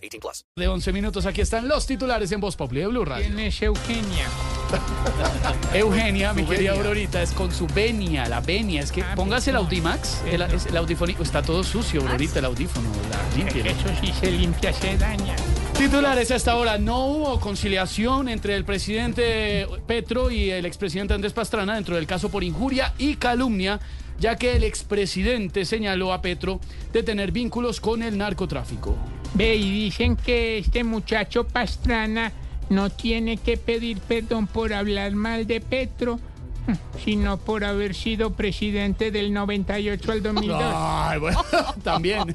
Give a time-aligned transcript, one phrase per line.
[0.00, 0.44] 18 plus.
[0.56, 3.26] De 11 minutos, aquí están los titulares en Voz Populi de Blue Radio.
[3.26, 4.26] ¿Quién es Eugenia?
[5.74, 8.82] Eugenia, mi querida Aurorita, es con su venia, la venia.
[8.82, 9.56] Es que Ah, póngase el.
[9.56, 10.76] Audimax, el, es- el
[11.20, 13.70] está todo sucio, Aurorita, el audífono, la límpielo.
[13.70, 15.36] Eso sí se limpia, se daña.
[15.76, 16.78] Titulares a esta hora.
[16.78, 22.28] No hubo conciliación entre el presidente Petro y el expresidente Andrés Pastrana dentro del caso
[22.30, 23.80] por injuria y calumnia,
[24.18, 26.60] ya que el expresidente señaló a Petro
[26.92, 28.94] de tener vínculos con el narcotráfico.
[29.34, 32.32] Ve, y dicen que este muchacho Pastrana
[32.68, 36.18] no tiene que pedir perdón por hablar mal de Petro,
[36.66, 36.72] hm,
[37.04, 40.62] sino por haber sido presidente del 98 al 2002.
[40.64, 41.42] Ay, bueno,
[41.82, 42.34] también.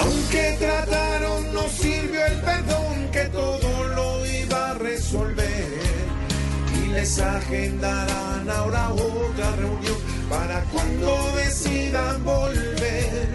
[0.00, 5.45] Aunque trataron, no sirvió el perdón que todo lo iba a resolver.
[6.96, 9.98] Les agendarán ahora otra reunión
[10.30, 13.28] para cuando decidan volver.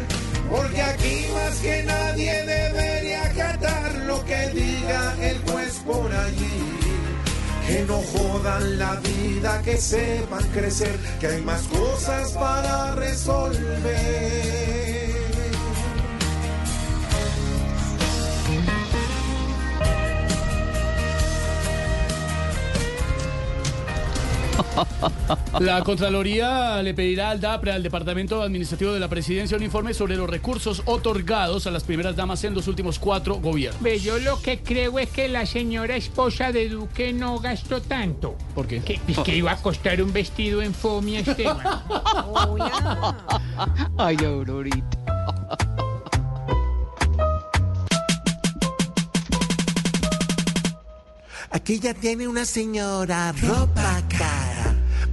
[0.49, 6.59] Porque aquí más que nadie debería acatar lo que diga el juez por allí.
[7.67, 14.90] Que no jodan la vida, que sepan crecer, que hay más cosas para resolver.
[25.59, 30.15] La Contraloría le pedirá al DAPRE, al Departamento Administrativo de la Presidencia, un informe sobre
[30.15, 33.81] los recursos otorgados a las primeras damas en los últimos cuatro gobiernos.
[33.81, 38.35] Ve, yo lo que creo es que la señora esposa de Duque no gastó tanto.
[38.55, 38.81] ¿Por qué?
[38.81, 41.59] Que, pues, que iba a costar un vestido en Fomia Esteban.
[43.97, 44.97] Ay, Aurorita.
[51.53, 54.40] Aquella tiene una señora ropa cara,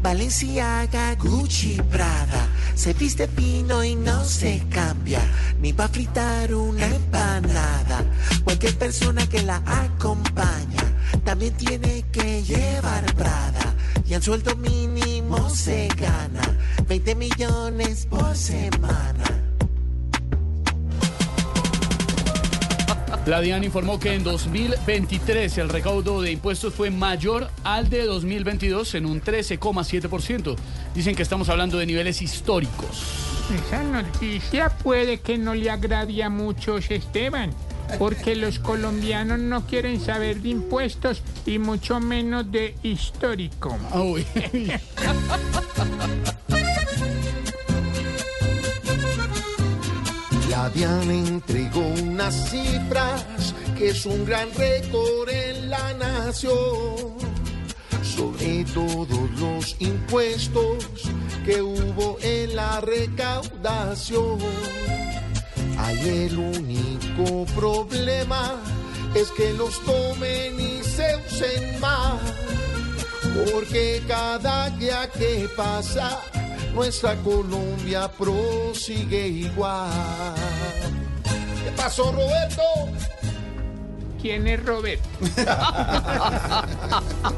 [0.03, 2.49] Valenciaga, Gucci, Prada.
[2.75, 5.21] Se viste pino y no se cambia,
[5.61, 8.05] ni para fritar una empanada.
[8.45, 10.85] Cualquier persona que la acompaña
[11.25, 13.75] también tiene que llevar Prada.
[14.07, 16.57] Y al sueldo mínimo se gana
[16.89, 19.38] 20 millones por semana.
[23.29, 28.95] La DIAN informó que en 2023 el recaudo de impuestos fue mayor al de 2022
[28.95, 30.57] en un 13,7%.
[30.95, 33.05] Dicen que estamos hablando de niveles históricos.
[33.67, 37.51] Esa noticia puede que no le agrade a muchos, Esteban,
[37.99, 43.77] porque los colombianos no quieren saber de impuestos y mucho menos de histórico.
[43.93, 44.05] Ah,
[50.67, 53.25] DIAN entregó unas cifras
[53.77, 57.17] que es un gran récord en la nación
[58.03, 60.85] sobre todos los impuestos
[61.45, 64.39] que hubo en la recaudación.
[65.79, 68.57] Hay el único problema
[69.15, 72.21] es que los tomen y se usen más,
[73.53, 76.21] porque cada día que pasa
[76.75, 79.91] nuestra Colombia prosigue igual.
[81.65, 82.63] ¿Qué pasó, Roberto?
[84.21, 85.09] ¿Quién es Roberto?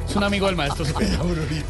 [0.08, 0.84] Es un amigo del maestro.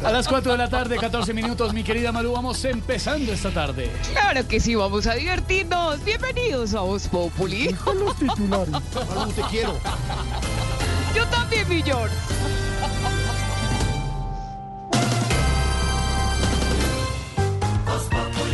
[0.03, 3.91] A las 4 de la tarde, 14 minutos, mi querida Malú, vamos empezando esta tarde.
[4.13, 6.03] Claro que sí, vamos a divertirnos.
[6.03, 7.75] Bienvenidos a Voz Populi.
[8.49, 9.77] Malú, te quiero.
[11.15, 12.15] Yo también, mi George.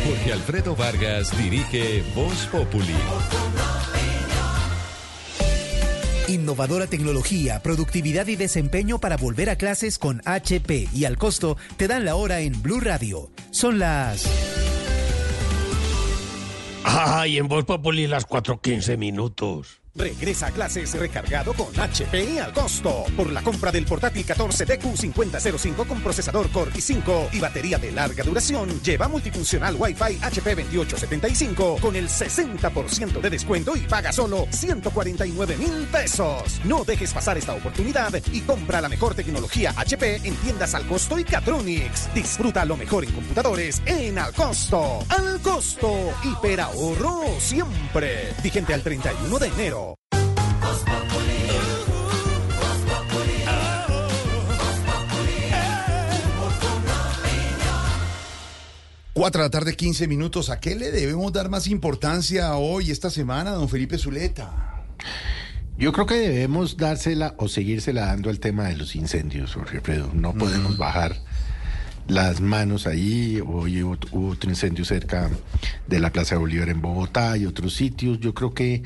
[0.08, 2.96] Jorge Alfredo Vargas dirige Voz Populi.
[6.30, 11.90] Innovadora tecnología, productividad y desempeño para volver a clases con HP y al costo te
[11.90, 13.30] dan la hora en Blue Radio.
[13.52, 14.26] Son las
[16.86, 19.77] Ay, en Voz Populi las 4.15 minutos.
[19.98, 23.06] Regresa a clases recargado con HP al costo.
[23.16, 28.80] Por la compra del portátil 14DQ5005 con procesador Core i5 y batería de larga duración,
[28.82, 35.88] lleva multifuncional Wi-Fi HP 2875 con el 60% de descuento y paga solo 149 mil
[35.92, 36.62] pesos.
[36.64, 41.18] No dejes pasar esta oportunidad y compra la mejor tecnología HP en tiendas al costo
[41.18, 42.14] y Catronics.
[42.14, 45.00] Disfruta lo mejor en computadores en al costo.
[45.10, 45.92] Al costo.
[46.24, 48.34] Hiperahorro siempre.
[48.44, 49.87] Vigente al 31 de enero.
[59.18, 60.52] Cuatro de la tarde, 15 minutos.
[60.52, 64.86] ¿A qué le debemos dar más importancia hoy, esta semana, don Felipe Zuleta?
[65.76, 70.12] Yo creo que debemos dársela o seguírsela dando al tema de los incendios, Jorge Alfredo.
[70.14, 71.16] No podemos bajar
[72.08, 73.42] las manos ahí.
[73.44, 75.32] Hoy hubo, hubo otro incendio cerca
[75.88, 78.20] de la Plaza de Bolívar en Bogotá y otros sitios.
[78.20, 78.84] Yo creo que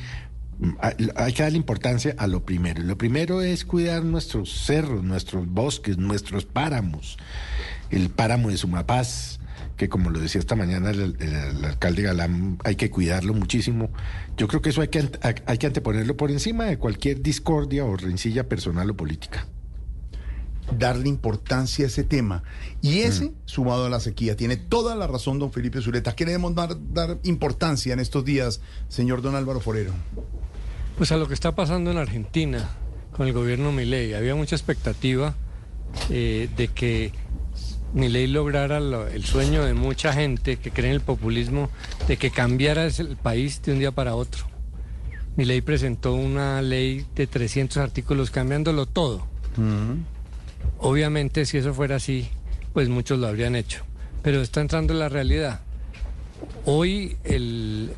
[1.15, 2.83] hay que darle importancia a lo primero.
[2.83, 7.17] Lo primero es cuidar nuestros cerros, nuestros bosques, nuestros páramos.
[7.89, 9.39] El páramo de Sumapaz,
[9.77, 13.89] que como lo decía esta mañana el, el- el alcalde Galán, hay que cuidarlo muchísimo.
[14.37, 15.09] Yo creo que eso hay que,
[15.45, 19.47] hay que anteponerlo por encima de cualquier discordia o rencilla personal o política.
[20.77, 22.43] Darle importancia a ese tema.
[22.81, 26.11] Y ese, sumado a la sequía, tiene toda la razón, don Felipe Zuleta.
[26.11, 29.91] ¿A qué le debemos dar, dar importancia en estos días, señor don Álvaro Forero?
[30.97, 32.69] Pues a lo que está pasando en Argentina
[33.15, 34.13] con el gobierno Milei.
[34.13, 35.35] Había mucha expectativa
[36.09, 37.11] eh, de que
[37.93, 41.69] Milei lograra lo- el sueño de mucha gente que cree en el populismo
[42.07, 44.45] de que cambiara el país de un día para otro.
[45.37, 49.25] Milei presentó una ley de 300 artículos cambiándolo todo.
[50.77, 52.29] Obviamente si eso fuera así,
[52.73, 53.83] pues muchos lo habrían hecho.
[54.21, 55.61] Pero está entrando en la realidad.
[56.65, 57.91] Hoy el,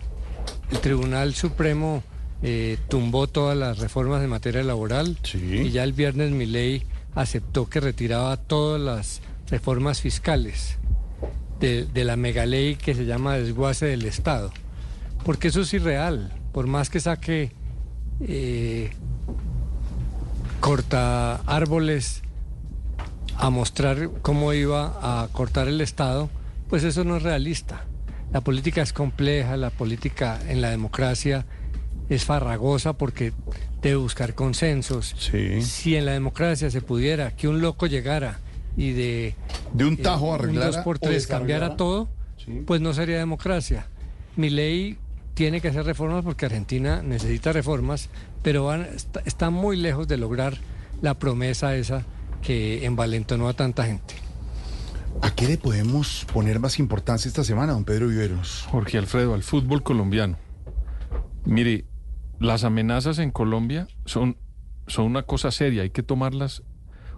[0.71, 2.01] el Tribunal Supremo
[2.43, 6.83] eh, tumbó todas las reformas en materia laboral y ya el viernes mi ley
[7.15, 10.77] aceptó que retiraba todas las reformas fiscales
[11.61, 14.51] de, de la megaley que se llama desguace del Estado.
[15.23, 16.33] Porque eso es irreal.
[16.51, 17.53] Por más que saque
[18.19, 18.91] eh,
[20.59, 22.23] corta árboles
[23.37, 26.29] a mostrar cómo iba a cortar el Estado,
[26.69, 27.85] pues eso no es realista.
[28.31, 31.45] La política es compleja, la política en la democracia
[32.09, 33.33] es farragosa porque
[33.81, 35.15] debe buscar consensos.
[35.61, 38.39] Si en la democracia se pudiera que un loco llegara
[38.75, 39.35] y de,
[39.73, 42.09] De un tajo un arreglara dos por tres cambiara todo,
[42.65, 43.87] pues no sería democracia.
[44.35, 44.97] Mi ley
[45.33, 48.09] tiene que hacer reformas porque Argentina necesita reformas,
[48.41, 50.57] pero van, está, está muy lejos de lograr
[51.01, 52.03] la promesa esa
[52.41, 54.15] que envalentonó a tanta gente.
[55.21, 58.65] ¿A qué le podemos poner más importancia esta semana, don Pedro Viveros?
[58.69, 60.37] Jorge Alfredo, al fútbol colombiano.
[61.45, 61.85] Mire,
[62.39, 64.37] las amenazas en Colombia son,
[64.87, 66.63] son una cosa seria, hay que tomarlas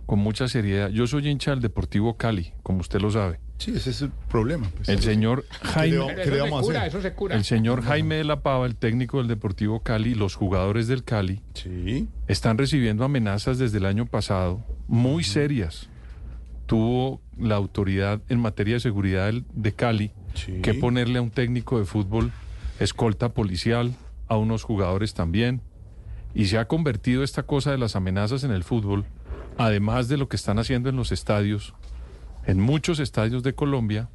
[0.06, 0.90] con mucha seriedad.
[0.90, 3.40] Yo soy hincha del Deportivo Cali, como usted lo sabe.
[3.58, 4.68] Sí, ese es el problema.
[4.76, 4.90] pues.
[4.90, 7.14] El señor ¿Qué le- Jaime, qué le vamos a hacer?
[7.32, 11.42] el señor Jaime de la Pava, el técnico del Deportivo Cali, los jugadores del Cali,
[11.54, 12.08] Sí.
[12.28, 15.90] están recibiendo amenazas desde el año pasado muy serias.
[16.66, 20.60] Tuvo la autoridad en materia de seguridad de Cali Sí.
[20.62, 22.32] que ponerle a un técnico de fútbol
[22.80, 23.94] escolta policial,
[24.28, 25.62] a unos jugadores también.
[26.34, 29.06] Y se ha convertido esta cosa de las amenazas en el fútbol,
[29.58, 31.74] además de lo que están haciendo en los estadios,
[32.46, 34.10] en muchos estadios de Colombia,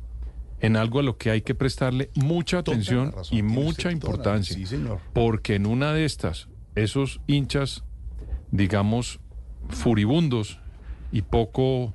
[0.61, 4.55] en algo a lo que hay que prestarle mucha atención razón, y mucha importancia.
[4.55, 5.01] Sí, señor.
[5.15, 7.85] Porque en una de estas, esos hinchas,
[8.51, 9.21] digamos,
[9.71, 10.61] furibundos
[11.13, 11.95] y poco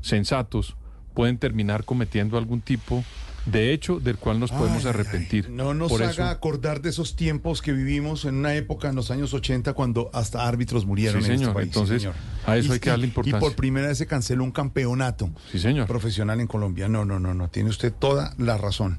[0.00, 0.76] sensatos,
[1.14, 3.04] pueden terminar cometiendo algún tipo de
[3.52, 5.46] hecho del cual nos podemos Ay, arrepentir.
[5.48, 8.88] ay, no nos Por haga eso, acordar de esos tiempos que vivimos en una época
[8.88, 11.54] en los años 80 cuando hasta árbitros murieron Sí, en este señor.
[11.54, 11.68] país.
[11.72, 12.14] sí, Entonces, señor.
[12.46, 13.38] a eso Y- hay que darle y- importancia.
[13.38, 15.86] Y por primera vez se canceló un campeonato sí, señor.
[15.86, 16.88] profesional en Colombia.
[16.88, 17.48] No, no, no, no.
[17.48, 18.98] Tiene usted toda la razón.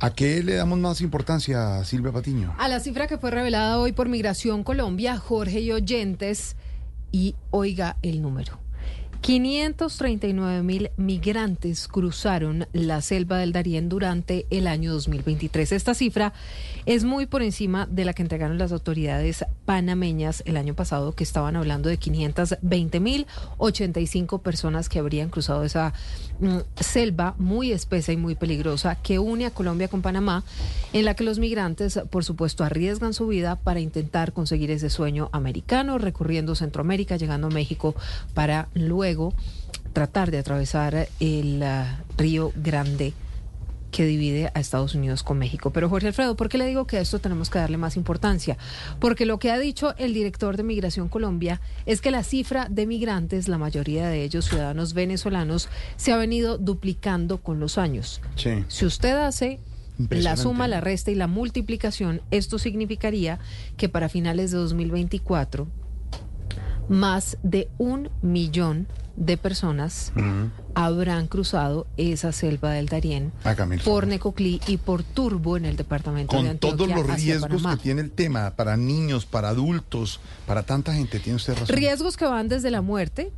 [0.00, 2.54] ¿A qué le damos más importancia, Silvia Patiño?
[2.58, 6.56] A la cifra que fue revelada hoy por Migración Colombia, Jorge y oyentes,
[7.12, 8.58] y oiga el número.
[9.20, 15.72] 539 mil migrantes cruzaron la selva del Darién durante el año 2023.
[15.72, 16.32] Esta cifra
[16.86, 21.24] es muy por encima de la que entregaron las autoridades panameñas el año pasado, que
[21.24, 23.26] estaban hablando de 520 mil
[23.58, 25.92] 85 personas que habrían cruzado esa
[26.78, 30.44] selva muy espesa y muy peligrosa que une a Colombia con Panamá,
[30.92, 35.28] en la que los migrantes, por supuesto, arriesgan su vida para intentar conseguir ese sueño
[35.32, 37.94] americano, recorriendo Centroamérica, llegando a México
[38.34, 39.34] para luego
[39.92, 43.14] tratar de atravesar el ah, río Grande
[43.96, 45.70] que divide a Estados Unidos con México.
[45.70, 48.58] Pero Jorge Alfredo, ¿por qué le digo que a esto tenemos que darle más importancia?
[49.00, 52.86] Porque lo que ha dicho el director de Migración Colombia es que la cifra de
[52.86, 58.20] migrantes, la mayoría de ellos ciudadanos venezolanos, se ha venido duplicando con los años.
[58.34, 58.66] Sí.
[58.68, 59.60] Si usted hace
[60.10, 63.38] la suma, la resta y la multiplicación, esto significaría
[63.78, 65.68] que para finales de 2024
[66.90, 70.12] más de un millón de personas
[70.74, 74.06] habrán cruzado esa selva del Darién el por.
[74.06, 77.76] Necoclí y por Turbo en el departamento de Con Antioquia todos los riesgos Panamá.
[77.76, 81.74] que tiene el tema para niños, para adultos, para tanta gente, tiene usted razón.
[81.76, 83.32] Riesgos que van desde la muerte,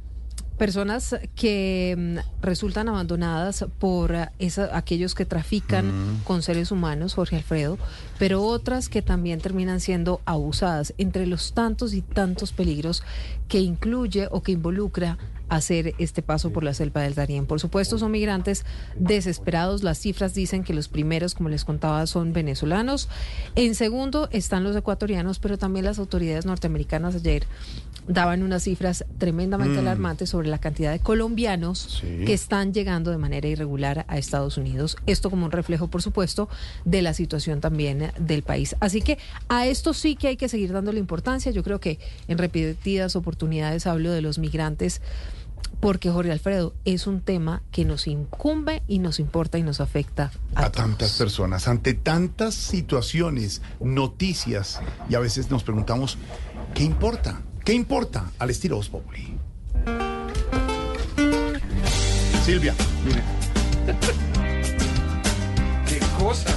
[0.56, 6.25] personas que mm, resultan abandonadas por ah, esa- aquellos que trafican Mm.
[6.25, 7.78] con seres humanos, Jorge Alfredo,
[8.18, 13.04] pero otras que también terminan siendo abusadas, entre los tantos y tantos peligros
[13.47, 15.16] que incluye o que involucra
[15.49, 17.47] hacer este paso por la selva del Darién.
[17.47, 18.64] Por supuesto, son migrantes
[18.97, 19.83] desesperados.
[19.83, 23.09] Las cifras dicen que los primeros, como les contaba, son venezolanos.
[23.55, 27.47] En segundo están los ecuatorianos, pero también las autoridades norteamericanas ayer
[28.09, 29.81] daban unas cifras tremendamente Mm.
[29.81, 32.25] alarmantes sobre la cantidad de colombianos Sí.
[32.25, 34.97] que están llegando de manera irregular a Estados Unidos.
[35.07, 36.49] Esto como un reflejo, por supuesto,
[36.85, 38.75] de la situación también del país.
[38.81, 41.53] Así que a esto sí que hay que seguir dándole importancia.
[41.53, 41.99] Yo creo que
[42.29, 45.00] en repetidas oportunidades hablo de los migrantes
[45.81, 50.33] porque Jorge Alfredo es un tema que nos incumbe y nos importa y nos afecta
[50.57, 56.19] a tantas personas, ante tantas situaciones, noticias, y a veces nos preguntamos,
[56.75, 57.43] ¿qué importa?
[57.69, 59.37] ¿Qué importa al estilo Voz Populi?
[62.43, 63.23] Silvia, mire.
[65.87, 66.49] ¿Qué cosa?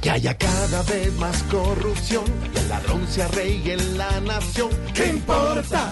[0.00, 2.22] Que haya cada vez más corrupción
[2.54, 4.70] y el ladrón sea rey en la nación.
[4.94, 5.90] ¿Qué importa?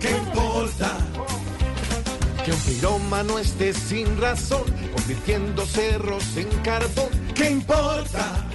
[0.00, 0.96] ¿Qué importa?
[2.44, 7.10] Que un pirómano esté sin razón, convirtiendo cerros en carbón.
[7.36, 8.47] ¿Qué importa?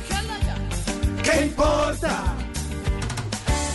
[1.24, 2.36] ¿Qué importa?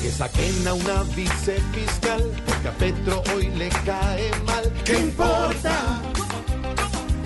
[0.02, 4.72] Que saquen a una vicefiscal, porque a Petro hoy le cae mal.
[4.84, 6.00] ¿Qué importa?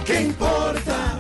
[0.07, 1.19] ¿Qué importa?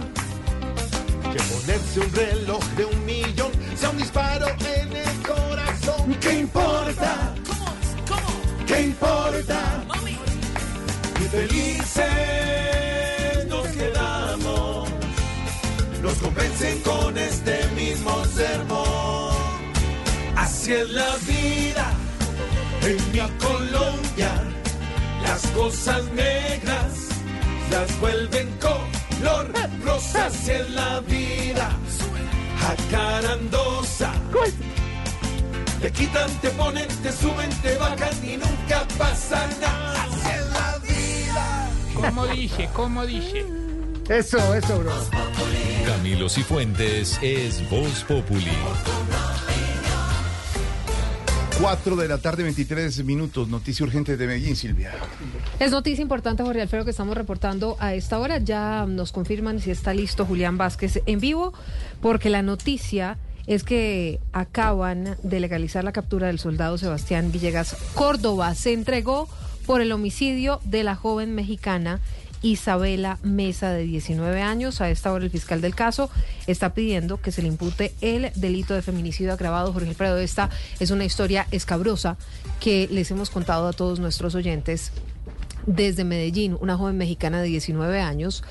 [1.32, 6.14] Que ponerse un reloj de un millón sea un disparo en el corazón.
[6.20, 7.34] ¿Qué importa?
[8.66, 9.84] ¿Qué importa?
[11.20, 12.06] Y felices
[13.48, 14.88] nos quedamos.
[16.02, 18.81] Nos convencen con este mismo sermón.
[20.62, 21.92] Así es la vida
[22.82, 24.32] en mi Colombia.
[25.24, 27.08] Las cosas negras
[27.68, 29.50] las vuelven color
[29.84, 30.26] rosa.
[30.26, 31.68] Así es la vida
[32.60, 34.12] jacarandosa.
[35.80, 40.04] Te quitan, te ponen, te suben, te bajan y nunca pasa nada.
[40.04, 41.70] Así es la vida.
[41.92, 42.68] ¿Cómo dice?
[42.72, 43.44] ¿Cómo dice?
[44.08, 44.92] Eso, eso, bro.
[45.86, 48.52] Camilo Cifuentes es Voz Populi.
[51.62, 53.46] 4 de la tarde, 23 minutos.
[53.46, 54.90] Noticia urgente de Medellín, Silvia.
[55.60, 58.38] Es noticia importante, Jorge Alfredo, que estamos reportando a esta hora.
[58.38, 61.52] Ya nos confirman si está listo Julián Vázquez en vivo,
[62.00, 63.16] porque la noticia
[63.46, 68.56] es que acaban de legalizar la captura del soldado Sebastián Villegas Córdoba.
[68.56, 69.28] Se entregó
[69.64, 72.00] por el homicidio de la joven mexicana
[72.42, 74.80] Isabela Mesa, de 19 años.
[74.80, 76.10] A esta hora el fiscal del caso
[76.46, 79.72] está pidiendo que se le impute el delito de feminicidio agravado.
[79.72, 82.16] Jorge Alfredo, esta es una historia escabrosa
[82.60, 84.92] que les hemos contado a todos nuestros oyentes
[85.66, 88.42] desde Medellín, una joven mexicana de 19 años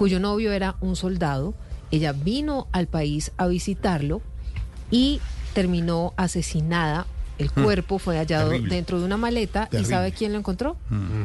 [0.00, 1.52] cuyo novio era un soldado.
[1.90, 4.22] Ella vino al país a visitarlo
[4.90, 5.20] y
[5.52, 7.06] terminó asesinada.
[7.40, 7.64] El Mm.
[7.64, 8.74] cuerpo fue hallado Terrible.
[8.74, 9.84] dentro de una maleta y.
[9.84, 10.76] ¿sabe quién lo encontró?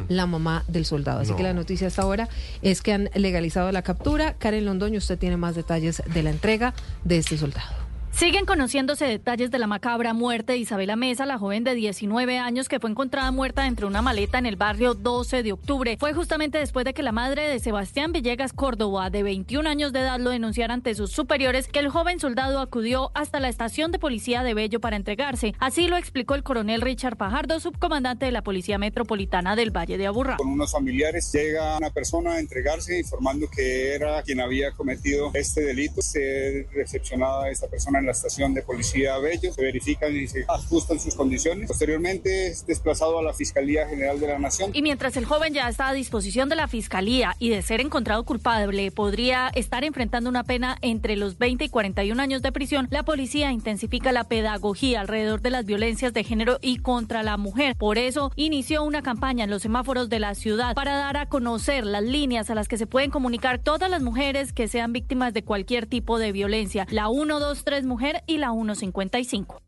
[0.08, 1.20] La mamá del soldado.
[1.20, 1.36] Así No.
[1.36, 2.28] que la noticia hasta ahora
[2.62, 4.34] es que han legalizado la captura.
[4.34, 7.85] Karen Londoño, usted tiene más detalles de la entrega de este soldado.
[8.16, 12.66] Siguen conociéndose detalles de la macabra muerte de Isabela Mesa, la joven de 19 años
[12.66, 15.98] que fue encontrada muerta dentro de una maleta en el barrio 12 de octubre.
[16.00, 20.00] Fue justamente después de que la madre de Sebastián Villegas Córdoba, de 21 años de
[20.00, 23.98] edad, lo denunciara ante sus superiores que el joven soldado acudió hasta la estación de
[23.98, 25.54] policía de Bello para entregarse.
[25.58, 30.06] Así lo explicó el coronel Richard Pajardo, subcomandante de la Policía Metropolitana del Valle de
[30.06, 30.38] Aburrá.
[30.38, 35.60] Con unos familiares llega una persona a entregarse informando que era quien había cometido este
[35.60, 36.00] delito.
[36.00, 40.98] Ser recepcionada esta persona en la estación de policía Bello, se verifican y se ajustan
[40.98, 41.68] sus condiciones.
[41.68, 44.70] Posteriormente es desplazado a la Fiscalía General de la Nación.
[44.72, 48.24] Y mientras el joven ya está a disposición de la fiscalía y de ser encontrado
[48.24, 53.02] culpable, podría estar enfrentando una pena entre los 20 y 41 años de prisión, la
[53.02, 57.76] policía intensifica la pedagogía alrededor de las violencias de género y contra la mujer.
[57.76, 61.84] Por eso inició una campaña en los semáforos de la ciudad para dar a conocer
[61.84, 65.42] las líneas a las que se pueden comunicar todas las mujeres que sean víctimas de
[65.42, 66.86] cualquier tipo de violencia.
[66.90, 69.62] La 123 Mujer y la 155.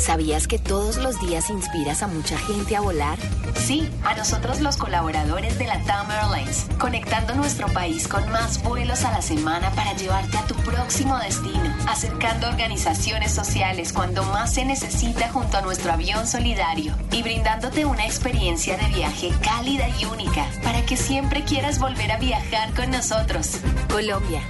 [0.00, 3.18] ¿Sabías que todos los días inspiras a mucha gente a volar?
[3.54, 9.04] Sí, a nosotros los colaboradores de la TAM Airlines, conectando nuestro país con más vuelos
[9.04, 14.64] a la semana para llevarte a tu próximo destino, acercando organizaciones sociales cuando más se
[14.64, 20.46] necesita junto a nuestro avión solidario y brindándote una experiencia de viaje cálida y única
[20.62, 23.58] para que siempre quieras volver a viajar con nosotros.
[23.92, 24.40] Colombia,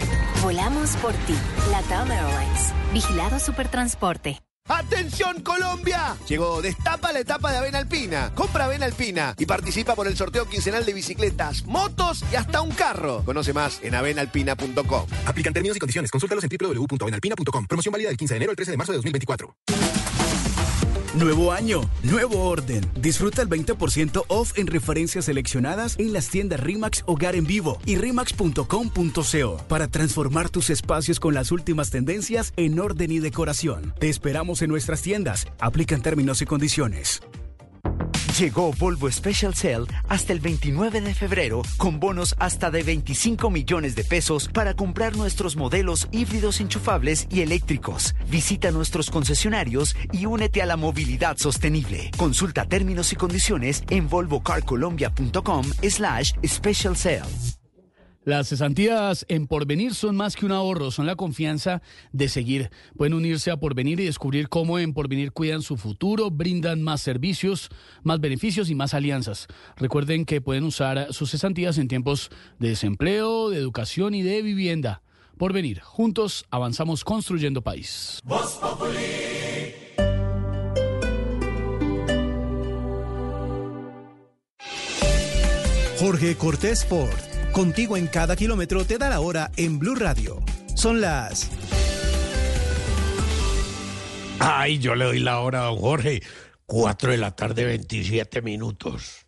[0.42, 1.34] volamos por ti.
[1.72, 4.40] La TAM Airlines, vigilado Supertransporte.
[4.70, 6.16] ¡Atención Colombia!
[6.28, 8.32] Llegó Destapa la etapa de Avena Alpina.
[8.36, 12.70] Compra Avena Alpina y participa por el sorteo quincenal de bicicletas, motos y hasta un
[12.70, 13.24] carro.
[13.24, 15.06] Conoce más en avenalpina.com.
[15.26, 16.10] Aplican términos y condiciones.
[16.12, 17.66] Consúltalos en www.avenalpina.com.
[17.66, 19.56] Promoción válida del 15 de enero al 13 de marzo de 2024.
[21.14, 22.88] Nuevo año, nuevo orden.
[22.94, 27.96] Disfruta el 20% off en referencias seleccionadas en las tiendas Rimax Hogar en Vivo y
[27.96, 33.92] rimax.com.co para transformar tus espacios con las últimas tendencias en orden y decoración.
[33.98, 35.48] Te esperamos en nuestras tiendas.
[35.58, 37.20] Aplican términos y condiciones.
[38.38, 43.94] Llegó Volvo Special Sale hasta el 29 de febrero con bonos hasta de 25 millones
[43.94, 48.14] de pesos para comprar nuestros modelos híbridos enchufables y eléctricos.
[48.30, 52.10] Visita nuestros concesionarios y únete a la movilidad sostenible.
[52.16, 57.59] Consulta términos y condiciones en volvocarcolombia.com slash special sale.
[58.22, 61.80] Las cesantías en Porvenir son más que un ahorro, son la confianza
[62.12, 62.70] de seguir.
[62.94, 67.70] Pueden unirse a Porvenir y descubrir cómo en Porvenir cuidan su futuro, brindan más servicios,
[68.02, 69.46] más beneficios y más alianzas.
[69.76, 75.00] Recuerden que pueden usar sus cesantías en tiempos de desempleo, de educación y de vivienda.
[75.38, 78.20] Porvenir, juntos avanzamos construyendo país.
[85.98, 87.29] Jorge Cortés Ford.
[87.52, 90.42] Contigo en cada kilómetro te da la hora en Blue Radio.
[90.74, 91.50] Son las.
[94.38, 96.22] Ay, yo le doy la hora a don Jorge.
[96.66, 99.26] 4 de la tarde, 27 minutos.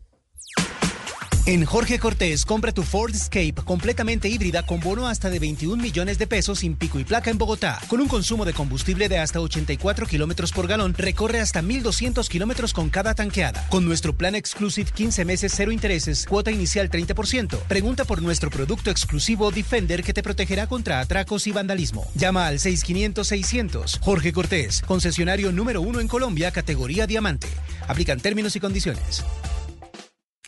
[1.45, 6.17] En Jorge Cortés, compra tu Ford Escape completamente híbrida con bono hasta de 21 millones
[6.17, 7.81] de pesos sin pico y placa en Bogotá.
[7.89, 12.73] Con un consumo de combustible de hasta 84 kilómetros por galón, recorre hasta 1,200 kilómetros
[12.73, 13.67] con cada tanqueada.
[13.71, 17.59] Con nuestro plan Exclusive 15 meses, cero intereses, cuota inicial 30%.
[17.67, 22.07] Pregunta por nuestro producto exclusivo Defender que te protegerá contra atracos y vandalismo.
[22.15, 23.99] Llama al 6500-600.
[23.99, 27.49] Jorge Cortés, concesionario número uno en Colombia, categoría diamante.
[27.89, 29.25] Aplican términos y condiciones.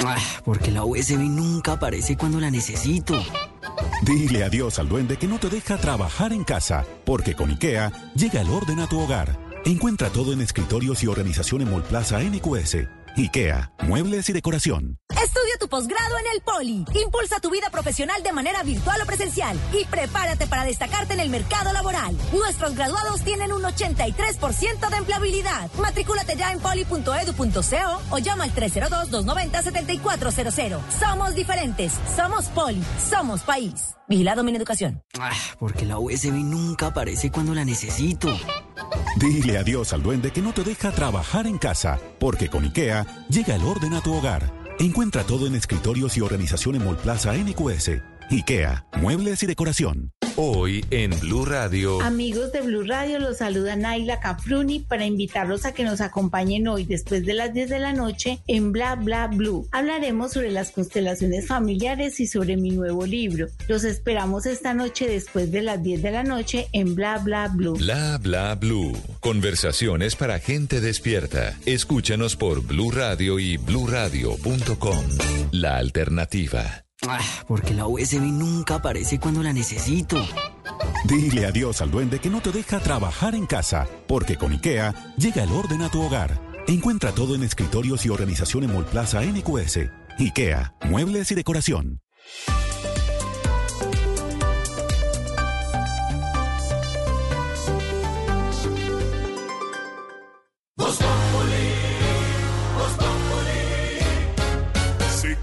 [0.02, 3.14] Ah, porque la USB nunca aparece cuando la necesito.
[4.02, 8.40] Dile adiós al duende que no te deja trabajar en casa, porque con IKEA llega
[8.40, 9.38] el orden a tu hogar.
[9.64, 12.76] Encuentra todo en escritorios y organización en Molplaza NQS.
[13.16, 14.98] IKEA, muebles y decoración.
[15.11, 16.85] Estudia tu posgrado en el Poli.
[17.03, 21.31] Impulsa tu vida profesional de manera virtual o presencial y prepárate para destacarte en el
[21.31, 22.16] mercado laboral.
[22.33, 25.70] Nuestros graduados tienen un 83% de empleabilidad.
[25.79, 30.81] Matricúlate ya en poli.edu.co o llama al 302-290-7400.
[30.98, 31.92] Somos diferentes.
[32.14, 32.83] Somos Poli.
[32.98, 33.94] Somos país.
[34.09, 35.03] Vigilado mi educación.
[35.18, 38.29] Ah, porque la USB nunca aparece cuando la necesito.
[39.16, 43.55] Dile adiós al duende que no te deja trabajar en casa, porque con IKEA llega
[43.55, 44.53] el orden a tu hogar.
[44.79, 48.13] Encuentra todo en escritorios y organización en Molplaza NQS.
[48.31, 50.13] IKEA, muebles y decoración.
[50.37, 52.01] Hoy en Blue Radio.
[52.03, 56.85] Amigos de Blue Radio, los saluda Naila Cafruni para invitarlos a que nos acompañen hoy
[56.85, 59.69] después de las 10 de la noche en Bla Bla Blue.
[59.71, 63.47] Hablaremos sobre las constelaciones familiares y sobre mi nuevo libro.
[63.69, 67.77] Los esperamos esta noche después de las 10 de la noche en Bla Bla Blue.
[67.77, 68.93] Bla bla blue.
[69.21, 71.57] Conversaciones para gente despierta.
[71.65, 75.05] Escúchanos por Blue Radio y bluradio.com.
[75.53, 76.84] La alternativa.
[77.09, 80.17] Ah, porque la USB nunca aparece cuando la necesito.
[81.05, 85.43] Dile adiós al duende que no te deja trabajar en casa, porque con IKEA llega
[85.43, 86.40] el orden a tu hogar.
[86.67, 89.81] Encuentra todo en escritorios y organización en Molplaza NQS.
[90.19, 92.01] IKEA, muebles y decoración.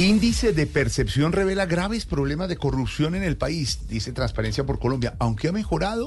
[0.00, 5.14] Índice de percepción revela graves problemas de corrupción en el país, dice Transparencia por Colombia.
[5.18, 6.06] Aunque ha mejorado,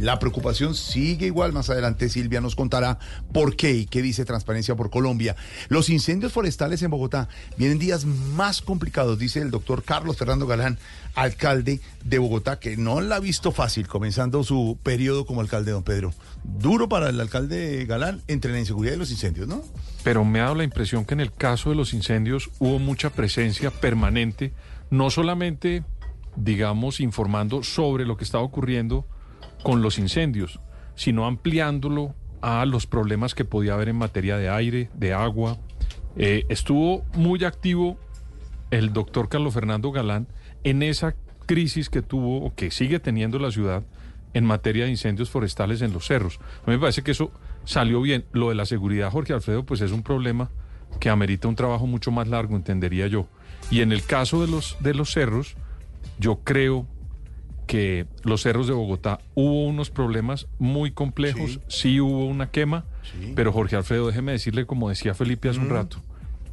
[0.00, 1.52] la preocupación sigue igual.
[1.52, 2.98] Más adelante Silvia nos contará
[3.32, 5.36] por qué y qué dice Transparencia por Colombia.
[5.68, 10.78] Los incendios forestales en Bogotá vienen días más complicados, dice el doctor Carlos Fernando Galán,
[11.14, 15.84] alcalde de Bogotá, que no la ha visto fácil comenzando su periodo como alcalde, don
[15.84, 16.12] Pedro.
[16.42, 19.62] Duro para el alcalde Galán entre la inseguridad y los incendios, ¿no?
[20.04, 23.10] pero me ha dado la impresión que en el caso de los incendios hubo mucha
[23.10, 24.52] presencia permanente,
[24.90, 25.82] no solamente,
[26.36, 29.06] digamos, informando sobre lo que estaba ocurriendo
[29.64, 30.60] con los incendios,
[30.94, 35.56] sino ampliándolo a los problemas que podía haber en materia de aire, de agua.
[36.16, 37.98] Eh, estuvo muy activo
[38.70, 40.28] el doctor Carlos Fernando Galán
[40.62, 43.82] en esa crisis que tuvo o que sigue teniendo la ciudad
[44.34, 46.38] en materia de incendios forestales en los cerros.
[46.66, 47.32] Me parece que eso
[47.64, 48.26] salió bien.
[48.32, 50.50] Lo de la seguridad, Jorge Alfredo, pues es un problema
[51.00, 53.28] que amerita un trabajo mucho más largo, entendería yo.
[53.70, 55.56] Y en el caso de los, de los cerros,
[56.18, 56.86] yo creo
[57.66, 62.84] que los cerros de Bogotá hubo unos problemas muy complejos, sí, hubo una quema,
[63.34, 65.98] pero Jorge Alfredo, déjeme decirle, como decía Felipe hace un rato,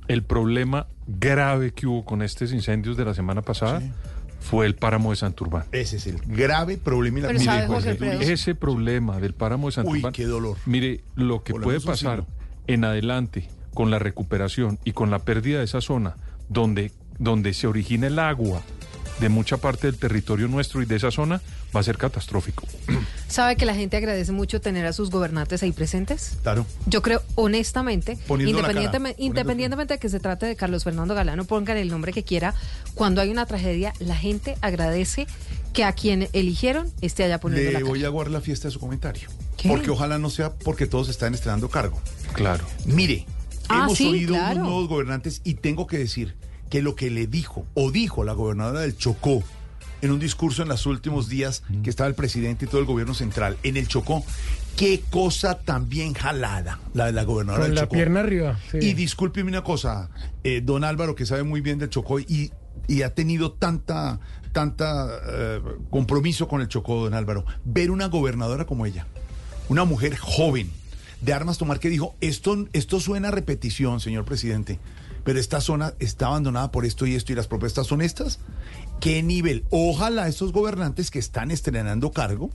[0.08, 3.82] el problema grave que hubo con estos incendios de la semana pasada
[4.40, 5.66] fue el páramo de Santurbán.
[5.72, 7.20] Ese es el grave problema.
[7.20, 8.34] y la- Mire, sabe, Jorge.
[8.34, 10.06] Ese problema del páramo de Santurbán.
[10.06, 10.58] Uy, qué dolor.
[10.66, 12.26] Mire, lo que puede pasar
[12.68, 16.16] en adelante con la recuperación y con la pérdida de esa zona
[16.50, 18.62] donde, donde se origina el agua
[19.22, 21.42] de mucha parte del territorio nuestro y de esa zona
[21.74, 22.68] va a ser catastrófico.
[23.30, 26.38] ¿Sabe que la gente agradece mucho tener a sus gobernantes ahí presentes?
[26.44, 26.66] Claro.
[26.88, 31.16] Yo creo, honestamente, Poniendo la cara, independientemente, independientemente de que se trate de Carlos Fernando
[31.16, 32.54] Galano, pongan el nombre que quiera,
[32.96, 35.28] cuando hay una tragedia, la gente agradece
[35.72, 37.90] que a quien eligieron esté allá poniendo Le la cara.
[37.90, 39.30] voy a guardar la fiesta de su comentario.
[39.56, 39.70] ¿Qué?
[39.70, 42.02] Porque ojalá no sea porque todos están estrenando cargo.
[42.34, 42.66] Claro.
[42.86, 43.26] Mire,
[43.70, 44.56] Ah, hemos sí, oído claro.
[44.56, 46.36] unos nuevos gobernantes y tengo que decir
[46.72, 49.44] que lo que le dijo o dijo la gobernadora del Chocó
[50.02, 53.14] en un discurso en los últimos días que estaba el presidente y todo el gobierno
[53.14, 54.24] central en el Chocó,
[54.76, 57.94] qué cosa tan bien jalada la de la gobernadora Con del la Chocó.
[57.94, 58.58] pierna arriba.
[58.72, 58.80] sí.
[58.82, 60.10] Y discúlpeme una cosa,
[60.44, 62.52] eh, don Álvaro, que sabe muy bien del Chocó y,
[62.88, 64.20] y ha tenido tanta,
[64.54, 69.06] tanta eh, compromiso con el Chocó, don Álvaro, ver una gobernadora como ella,
[69.70, 70.72] una mujer joven,
[71.22, 74.80] de armas tomar, que dijo, esto, esto suena a repetición, señor presidente,
[75.24, 78.40] pero esta zona está abandonada por esto y esto y las propuestas son estas.
[79.00, 79.64] ¿Qué nivel?
[79.70, 82.52] Ojalá estos gobernantes que están estrenando cargo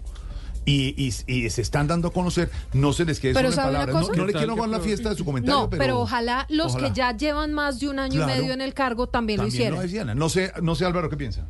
[0.65, 3.57] y, y- y se están dando a conocer, no se les quede Pero solo en
[3.57, 4.09] ¿sabe una palabras.
[4.09, 6.47] No, no le ¿Qué tal quiero dar la fiesta de su comentario, No, pero, ojalá
[6.49, 6.89] los ojalá.
[6.89, 8.33] que ya llevan más de un año Claro.
[8.35, 9.79] y medio en el cargo también, lo También hicieron.
[9.79, 10.19] lo decían.
[10.19, 11.47] No sé, no sé Álvaro, ¿qué piensa?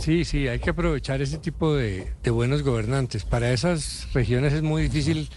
[0.00, 3.24] Sí, sí, hay que aprovechar ese tipo de, de buenos gobernantes.
[3.24, 5.28] Para esas regiones es muy difícil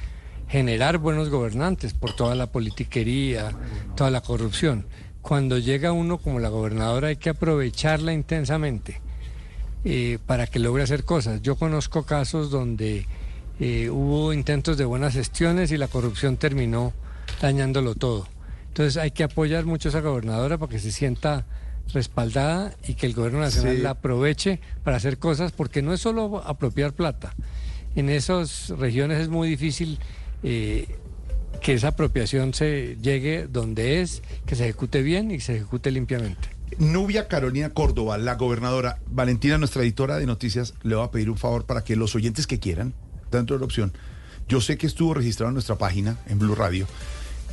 [0.52, 3.52] generar buenos gobernantes por toda la politiquería,
[3.96, 4.86] toda la corrupción.
[5.22, 9.00] Cuando llega uno como la gobernadora hay que aprovecharla intensamente
[9.86, 11.42] eh, para que logre hacer cosas.
[11.42, 13.08] Yo conozco casos donde
[13.62, 16.92] eh, hubo intentos de buenas gestiones y la corrupción terminó
[17.42, 18.28] dañándolo todo.
[18.68, 21.46] Entonces hay que apoyar mucho a esa gobernadora para que se sienta
[21.94, 23.82] respaldada y que el gobierno nacional Sí.
[23.84, 27.36] la aproveche para hacer cosas, porque no es solo apropiar plata.
[27.96, 29.98] En esas regiones es muy difícil
[30.42, 36.50] que esa apropiación se llegue donde es, que se ejecute bien y se ejecute limpiamente.
[36.78, 41.38] Nubia Carolina Córdoba, la gobernadora, Valentina, nuestra editora de noticias, le va a pedir un
[41.38, 42.94] favor para que los oyentes que quieran,
[43.30, 43.94] dentro de la opción,
[44.48, 46.88] yo sé que estuvo registrado en nuestra página, en Blue Radio,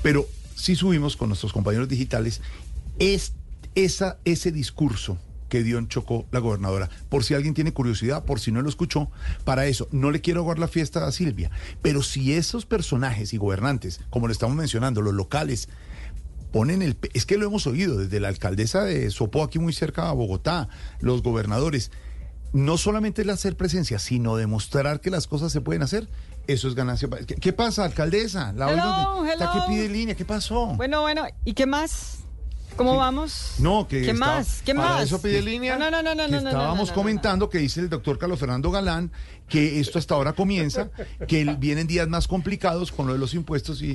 [0.03, 2.41] pero sí subimos con nuestros compañeros digitales
[2.99, 3.33] es,
[3.75, 6.89] esa, ese discurso que dio en Chocó la gobernadora.
[7.09, 9.11] Por si alguien tiene curiosidad, por si no lo escuchó,
[9.45, 11.51] para eso, no le quiero aguar la fiesta a Silvia,
[11.83, 15.69] pero si esos personajes y gobernantes, como le estamos mencionando, los locales,
[16.53, 16.97] ponen el...
[17.15, 20.69] Es que lo hemos oído desde la alcaldesa de Sopó, aquí muy cerca de Bogotá,
[21.01, 21.91] los gobernadores.
[22.53, 26.09] No solamente es hacer presencia, sino demostrar que las cosas se pueden hacer.
[26.47, 27.09] Eso es ganancia.
[27.27, 28.53] ¿Qué, qué pasa, alcaldesa?
[28.55, 29.67] La oigo Hello, hello.
[29.69, 30.15] pide línea.
[30.15, 30.69] ¿Qué pasó?
[30.77, 32.21] Bueno, bueno, ¿y qué más?
[32.79, 33.55] ¿Cómo vamos?
[33.59, 34.63] No, que ¿Qué más?
[34.65, 35.03] ¿Qué para más?
[35.03, 35.77] eso pide línea.
[35.77, 36.95] No, no, no, no, que no, no, no, estábamos no.
[36.95, 39.11] comentando que dice el doctor Carlos Fernando Galán
[39.49, 40.91] que esto hasta ahora comienza,
[41.27, 43.87] que vienen días más complicados con lo de los impuestos y,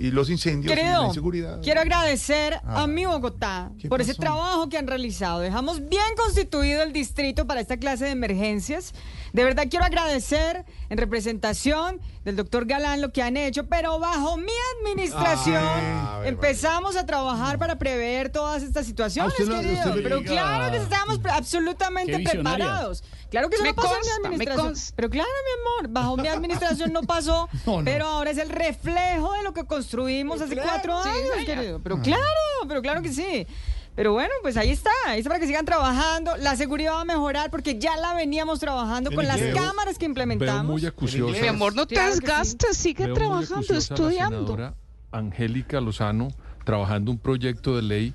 [0.00, 1.60] y los incendios y la inseguridad.
[1.62, 2.82] quiero agradecer Ah.
[2.82, 5.40] a mi Bogotá por ese trabajo que han realizado.
[5.40, 8.94] Dejamos bien constituido el distrito para esta clase de emergencias.
[9.32, 14.36] De verdad quiero agradecer en representación del doctor Galán lo que han hecho, pero bajo
[14.36, 19.60] mi administración Ah, a ver, empezamos a trabajar para prever todas estas situaciones, usted lo-
[19.60, 19.88] querido.
[19.88, 23.02] usted pero claro que estábamos pre- absolutamente preparados.
[23.32, 24.66] Claro que eso Me no pasó consta, en mi me administración.
[24.66, 24.92] consta.
[24.94, 26.28] Pero claro, mi amor, bajo mi
[26.68, 27.84] administración no pasó, No, no.
[27.84, 31.80] pero ahora es el reflejo de lo que construimos hace Claro, cuatro sí, años, querido.
[31.82, 32.02] Pero Ah.
[32.02, 33.46] claro, pero claro que sí.
[33.94, 36.34] Pero bueno, pues ahí está, ahí está para que sigan trabajando.
[36.38, 40.06] La seguridad va a mejorar porque ya la veníamos trabajando con las Veo- cámaras que
[40.06, 40.64] Veo implementamos.
[40.72, 41.38] muy acuciosa.
[41.42, 44.36] Mi amor, no te Claro desgastes, sigue Veo trabajando, la estudiando.
[44.46, 44.74] senadora
[45.10, 46.28] Angélica Lozano
[46.64, 48.14] trabajando un proyecto de ley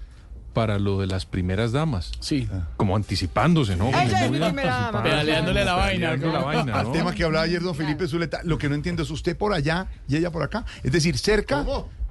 [0.58, 2.14] para lo de las primeras damas.
[2.20, 2.50] Sí.
[2.78, 3.90] Como anticipándose, ¿no?
[3.90, 5.04] Ella es primera dama.
[5.04, 6.46] Pedaleándole la vaina, la ¿no?
[6.46, 6.92] vaina, Al ¿no?
[6.94, 9.86] tema que hablaba ayer don Felipe Zuleta, lo que no entiendo es usted por allá
[10.08, 10.66] y ella por acá.
[10.82, 11.64] Es decir, cerca.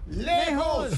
[0.08, 0.90] ¡Lejos!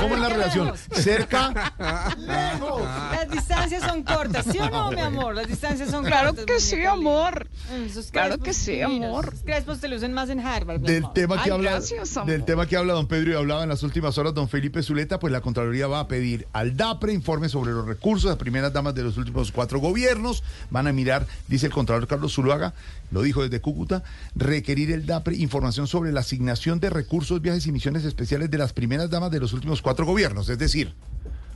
[0.00, 0.72] ¿Cómo es la relación?
[0.92, 1.72] Cerca.
[2.18, 2.82] ¡Lejos!
[3.12, 5.34] Las distancias son cortas, ¿sí o no, mi amor?
[5.34, 6.46] Las distancias son Claro cortas.
[6.46, 7.46] que sí, amor.
[7.86, 9.28] Esos Claro que sí, amor.
[9.28, 10.80] Esos crespos te lucen más en Harvard.
[10.80, 12.30] Del tema, que Ay, habla, gracias, amor.
[12.30, 15.18] del tema que habla don Pedro y hablaba en las últimas horas don Felipe Zuleta,
[15.18, 18.72] pues la Contraloría va a pedir al DAPRE informe sobre los recursos de las primeras
[18.72, 20.42] damas de los últimos cuatro gobiernos.
[20.70, 22.72] Van a mirar, dice el Contralor Carlos Zuluaga,
[23.12, 24.02] lo dijo desde Cúcuta,
[24.34, 28.72] requerir el DAPRE información sobre la asignación de recursos, viajes y misiones especiales de las
[28.72, 30.94] primeras damas de los últimos cuatro gobiernos, es decir,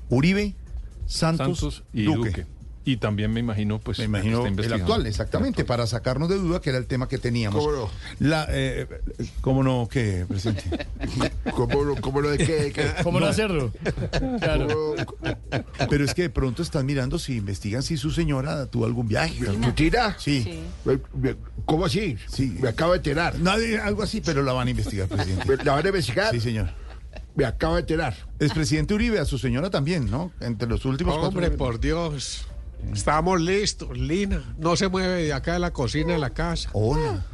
[0.08, 0.54] Uribe,
[1.06, 2.28] Santos, Santos y Duque.
[2.30, 2.55] Duque.
[2.86, 6.28] Y también me imagino, pues, Me la que imagino está el actual, exactamente, para sacarnos
[6.28, 7.58] de duda que era el tema que teníamos.
[7.58, 7.90] ¿Cómo no?
[8.20, 8.86] La, eh,
[9.40, 9.88] ¿Cómo no?
[9.90, 10.86] ¿Qué, presidente?
[11.52, 12.62] ¿Cómo no, cómo no de qué?
[12.62, 12.92] de qué?
[13.02, 13.72] ¿Cómo no hacerlo?
[14.40, 14.94] Claro.
[15.90, 19.50] Pero es que de pronto están mirando si investigan si su señora tuvo algún viaje.
[19.50, 20.14] ¿Mentira?
[20.20, 20.62] Sí.
[21.64, 22.16] ¿Cómo así?
[22.28, 22.56] Sí.
[22.60, 23.36] Me acabo de enterar.
[23.40, 25.64] Nadie, algo así, pero la van a investigar, presidente.
[25.64, 26.32] ¿La van a investigar?
[26.32, 26.68] Sí, señor.
[27.34, 28.14] Me acabo de enterar.
[28.38, 30.30] Es presidente Uribe, a su señora también, ¿no?
[30.38, 32.46] Entre los últimos cuatro Hombre, por Dios.
[32.92, 34.42] Estamos listos, Lina.
[34.58, 36.70] No se mueve de acá de la cocina de la casa.
[36.74, 37.24] Hola.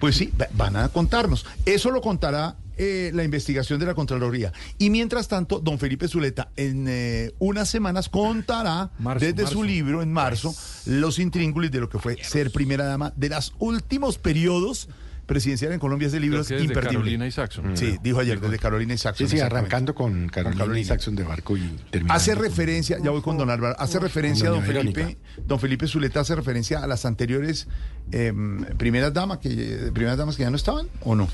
[0.00, 1.46] Pues sí, va- van a contarnos.
[1.64, 4.52] Eso lo contará eh, la investigación de la Contraloría.
[4.78, 10.02] Y mientras tanto, don Felipe Zuleta en eh, unas semanas contará Marzo, desde su libro
[10.02, 10.54] en marzo
[10.86, 14.88] los intríngulis de lo que fue ser primera dama de los últimos periodos
[15.28, 16.08] presidenciales en Colombia.
[16.08, 16.96] Ese libro Creo es imperdible.
[16.98, 17.76] Carolina Isaacson.
[17.76, 19.28] Sí, dijo ayer desde Carolina Isaacson.
[19.28, 19.66] Sí, sí, exactamente.
[19.68, 20.80] arrancando con Carolina, Carolina.
[20.80, 21.60] Isaacson de Barco y
[21.90, 22.14] terminando.
[22.14, 25.20] Hace con- referencia, ya voy con don Álvaro, hace referencia, Doña don Felipe, Verónica.
[25.46, 27.68] don Felipe Zuleta hace referencia a las anteriores
[28.10, 28.32] eh,
[28.78, 31.28] primeras damas que primeras damas que ya no estaban, ¿o no?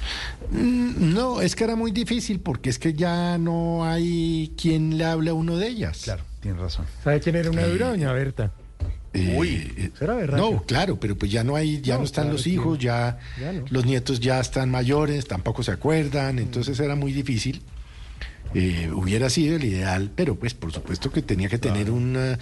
[0.50, 5.04] Mm, No, es que era muy difícil porque es que ya no hay quien le
[5.04, 6.00] hable a uno de ellas.
[6.02, 6.84] Claro, tiene razón.
[7.04, 8.50] ¿Sabe quién era una dura, doña Berta?
[9.36, 10.38] Uy, Será verdad.
[10.38, 13.18] No, claro, pero pues ya no hay, ya no, No, están claro los hijos, ya,
[13.40, 13.64] ya no.
[13.70, 17.62] los nietos ya están mayores, tampoco se acuerdan, entonces era muy difícil.
[18.54, 22.38] Eh, hubiera sido el ideal, pero pues por supuesto que tenía que tener una-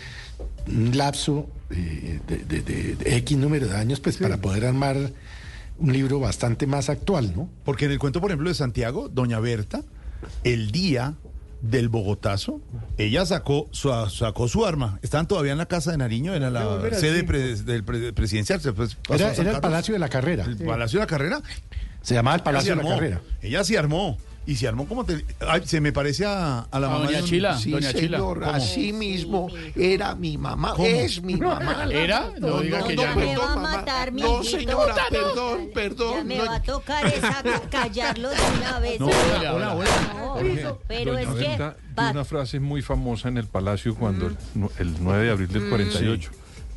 [0.67, 4.97] un lapso eh, de, de- de- de X número de años pues para poder armar
[5.79, 7.49] un libro bastante más actual, ¿no?
[7.65, 9.83] Porque en el cuento, por ejemplo, de Santiago, doña Berta,
[10.45, 11.15] el día
[11.63, 12.61] del Bogotazo,
[12.99, 14.99] ella sacó su, sacó su arma.
[15.03, 18.61] Estaban todavía en la casa de Nariño, era la sede pre- del pre- presidencial.
[18.61, 19.61] se pasó Era, a San era el.
[19.63, 20.45] Palacio de la Carrera.
[20.45, 21.41] El Palacio de la Carrera.
[22.03, 22.89] Se llamaba el Palacio de la.
[22.89, 23.21] Carrera.
[23.41, 24.19] Ella se armó.
[24.45, 25.05] Y se armó como...
[25.05, 27.71] te- ay, se me parece a, a la A mamá doña de un- Chila, Sí,
[27.71, 28.19] doña Chila.
[28.19, 30.85] señor, así mismo era mi mamá, ¿Cómo?
[30.89, 31.87] es mi mamá.
[31.93, 32.33] ¿Era?
[32.41, 33.21] No diga que ya no, no.
[33.21, 35.17] perdón, va a matar, mi No, señora, no.
[35.17, 36.15] perdón, perdón.
[36.17, 36.47] Ya me no.
[36.47, 38.99] va a tocar esa callarlo de una vez.
[38.99, 39.75] No, hola, hola,
[40.17, 43.95] No, Jorge, pero doña es que Berta dio una frase muy famosa en el Palacio
[43.95, 46.31] cuando el, nu- el 9 de abril del 48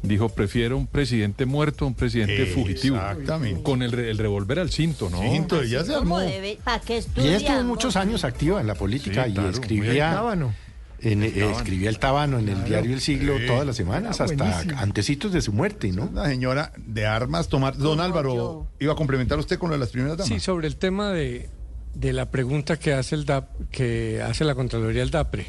[0.07, 2.95] dijo, prefiero un presidente muerto a un presidente fugitivo.
[2.97, 3.61] Exactamente.
[3.63, 5.19] Con el, re- el revólver al cinto, ¿no?
[5.21, 6.29] Cinto, ella se ¿Cómo armó.
[6.29, 6.57] debe?
[6.63, 10.11] ¿Para qué Y ella estuvo muchos años activa en la política Sí, y claro, escribía,
[10.13, 10.53] Tábano.
[11.01, 13.45] en, eh, escribía el Tábano en el diario El Siglo Sí.
[13.47, 14.79] todas las semanas, Ah, hasta buenísimo.
[14.79, 16.03] antecitos de su muerte, ¿no?
[16.05, 17.77] Una señora de armas tomar.
[17.77, 18.67] Don Álvaro, yo.
[18.79, 20.29] ¿iba a complementar usted con lo de las primeras damas?
[20.29, 21.49] Sí, sobre el tema de,
[21.93, 25.45] de la pregunta que hace el DAP, que hace la Contraloría del DAPRE.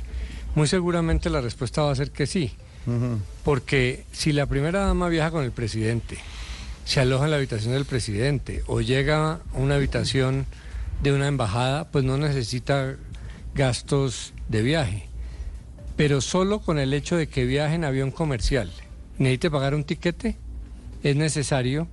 [0.54, 2.52] Muy seguramente la respuesta va a ser que sí.
[3.44, 6.18] Porque si la primera dama viaja con el presidente,
[6.84, 10.46] se aloja en la habitación del presidente o llega a una habitación
[11.02, 12.96] de una embajada, pues no necesita
[13.54, 15.08] gastos de viaje,
[15.96, 18.70] pero solo con el hecho de que viaje en avión comercial,
[19.18, 20.36] necesite pagar un tiquete,
[21.02, 21.88] es necesario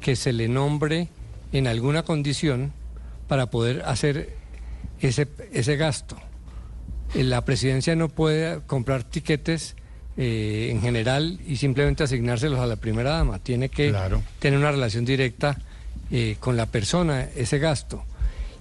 [0.00, 1.08] que se le nombre
[1.52, 2.72] en alguna condición
[3.28, 4.36] para poder hacer
[5.00, 6.16] ese, ese gasto.
[7.14, 9.76] Eh, La presidencia no puede comprar tiquetes
[10.20, 13.38] eh, en general y simplemente asignárselos a la primera dama.
[13.38, 13.94] Tiene que
[14.40, 15.56] tener una relación directa
[16.10, 18.02] eh, con la persona, ese gasto.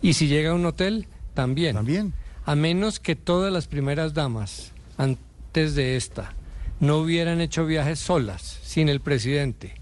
[0.04, 1.74] Y si llega a un hotel, también.
[1.74, 2.14] También.
[2.46, 6.36] A menos que todas las primeras damas, antes de esta,
[6.80, 9.74] no hubieran hecho viajes solas, sin el presidente,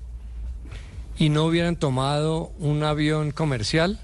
[1.17, 3.99] y no hubieran tomado un avión comercial,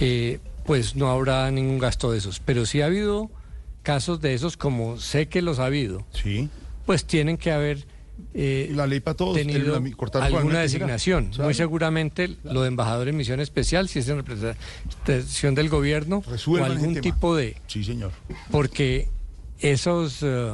[0.00, 2.40] eh, pues no habrá ningún gasto de esos.
[2.40, 3.30] Pero si ha habido
[3.88, 6.50] casos de esos, como sé que los ha habido, sí.
[6.84, 7.86] pues tienen que haber
[8.34, 11.28] eh, la ley para todos, tenido el- la- cortar alguna designación.
[11.28, 11.54] Muy Claro.
[11.54, 16.74] seguramente lo de embajador en misión especial, si es en representación del gobierno, Resuelvan o
[16.74, 17.56] algún tipo de...
[17.66, 18.12] Sí, señor.
[18.50, 19.08] Porque
[19.60, 20.50] esos, eh,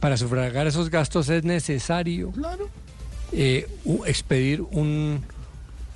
[0.00, 2.32] para sufragar esos gastos es necesario
[3.30, 5.20] eh, u- expedir un,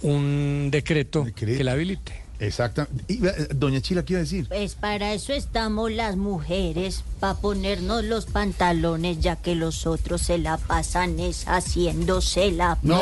[0.03, 2.23] un decreto, que la habilite.
[2.41, 2.87] Exacto.
[3.09, 4.47] Y, eh, doña Chila, ¿qué iba a decir?
[4.49, 10.39] Pues para eso estamos las mujeres, para ponernos los pantalones, ya que los otros se
[10.39, 12.79] la pasan es haciéndose la...
[12.83, 12.97] No,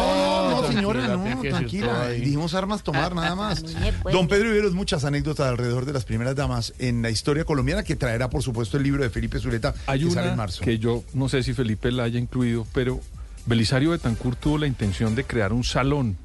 [0.50, 2.08] no, Tranquila, señora, no, tranquila.
[2.10, 3.62] Dijimos armas tomar, nada más.
[3.62, 7.44] me puede- Don Pedro Iberos, muchas anécdotas alrededor de las primeras damas en la historia
[7.44, 10.62] colombiana que traerá, por supuesto, el libro de Felipe Zuleta Hay que sale en marzo.
[10.62, 13.00] que yo no sé si Felipe la haya incluido, pero
[13.46, 16.16] Belisario Betancourt tuvo la intención de crear un salón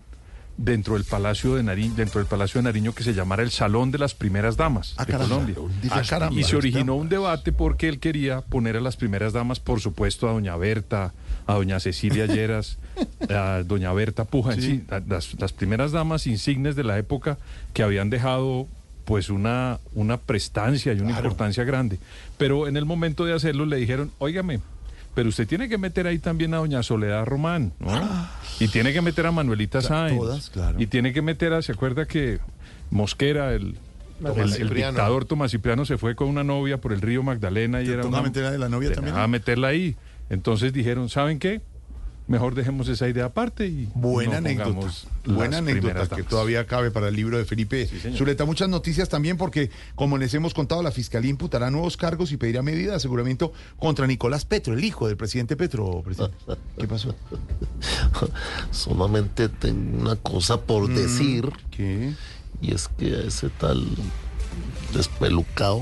[0.64, 3.92] dentro del Palacio de Nariño, dentro del Palacio de Nariño que se llamara el Salón
[3.92, 5.36] de las Primeras Damas Ah, de caramba.
[5.36, 5.56] Colombia.
[5.92, 9.60] Ah, caramba, y se originó un debate porque él quería poner a las primeras damas,
[9.60, 11.14] por supuesto, a doña Berta,
[11.48, 12.78] a doña Cecilia Lleras,
[13.30, 14.68] a doña Berta Puja, en Sí.
[14.78, 17.38] sí, las, las primeras damas insignes de la época
[17.74, 18.68] que habían dejado
[19.06, 21.98] pues una, una prestancia y una importancia grande.
[22.38, 24.60] Pero en el momento de hacerlo le dijeron, óigame,
[25.14, 27.92] pero usted tiene que meter ahí también a doña Soledad Román, ¿no?
[28.60, 30.18] Y tiene que meter a Manuelita Sáenz.
[30.20, 30.80] todas, claro.
[30.82, 32.40] Y tiene que meter a, ¿se acuerda que
[32.90, 33.76] Mosquera, el,
[34.24, 37.86] el- el dictador Tomás Cipriano se fue con una novia por el río Magdalena y
[37.86, 38.22] ¿Te era una...
[38.22, 39.16] meter a la novia Te- también?
[39.18, 39.96] A meterla ahí.
[40.30, 41.62] Entonces dijeron, ¿saben qué?
[42.32, 44.88] Mejor dejemos esa idea aparte y Buena no anécdota.
[45.26, 48.46] Buena anécdota que todavía cabe para el libro de Felipe Zuleta.
[48.46, 52.62] Muchas noticias también porque, como les hemos contado, la Fiscalía imputará nuevos cargos y pedirá
[52.62, 56.02] medida de aseguramiento contra Nicolás Petro, el hijo del presidente Petro.
[56.04, 56.36] presidente.
[56.78, 57.14] ¿Qué pasó?
[58.72, 61.50] Solamente tengo una cosa por Mm, decir.
[61.70, 62.14] ¿Qué?
[62.62, 63.86] Y es que a ese tal
[64.94, 65.82] despelucado,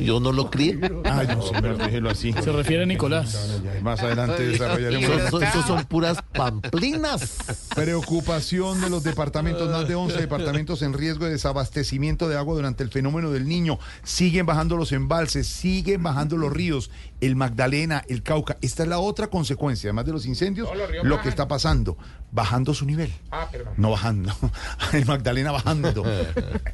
[0.00, 0.78] yo no lo crié.
[1.04, 2.32] Ay, no, señor, déjelo así.
[2.32, 3.60] Se refiere a Nicolás.
[3.82, 5.10] Más adelante desarrollaremos.
[5.10, 7.38] Eso, eso son puras pamplinas.
[7.74, 12.82] Preocupación de los departamentos, más de 11 departamentos en riesgo de desabastecimiento de agua durante
[12.82, 13.78] el fenómeno del niño.
[14.02, 18.56] Siguen bajando los embalses, siguen bajando los ríos, el Magdalena, el Cauca.
[18.60, 20.68] Esta es la otra consecuencia, además de los incendios,
[21.02, 21.22] lo bajan.
[21.22, 21.96] que está pasando,
[22.34, 23.12] bajando su nivel.
[23.30, 23.74] Ah, perdón.
[23.76, 24.34] No bajando,
[24.92, 26.04] el Magdalena bajando.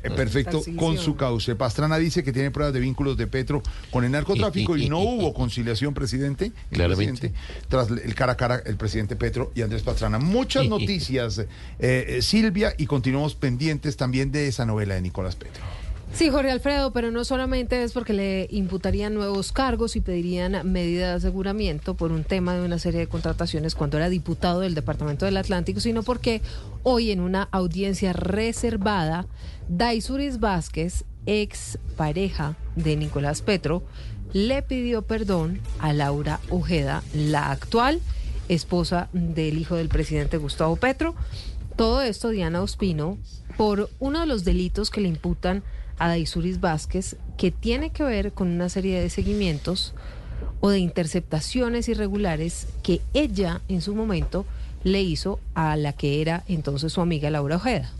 [0.02, 1.54] Eh, Perfecto, con su cauce.
[1.54, 5.34] Pastrana dice que tiene pruebas de vínculos de Petro con el narcotráfico y no hubo
[5.34, 6.46] conciliación, presidente.
[6.46, 7.28] el Claramente.
[7.28, 10.18] presidente, tras el cara a cara, el presidente Petro y Andrés Pastrana.
[10.18, 11.46] Muchas noticias, eh,
[11.78, 15.62] eh, Silvia, y continuamos pendientes también de esa novela de Nicolás Petro.
[16.12, 21.08] Sí, Jorge Alfredo, pero no solamente es porque le imputarían nuevos cargos y pedirían medida
[21.08, 25.24] de aseguramiento por un tema de una serie de contrataciones cuando era diputado del Departamento
[25.24, 26.42] del Atlántico, sino porque
[26.82, 29.26] hoy en una audiencia reservada,
[29.68, 33.82] Daisuris Vázquez, ex pareja de Nicolás Petro,
[34.32, 38.00] le pidió perdón a Laura Ojeda, la actual
[38.48, 41.14] esposa del hijo del presidente Gustavo Petro.
[41.76, 43.16] Todo esto, Diana Ospino,
[43.56, 45.62] por uno de los delitos que le imputan
[46.00, 49.94] a Daisuris Vázquez, que tiene que ver con una serie de seguimientos
[50.60, 54.46] o de interceptaciones irregulares que ella en su momento
[54.82, 57.92] le hizo a la que era entonces su amiga Laura Ojeda.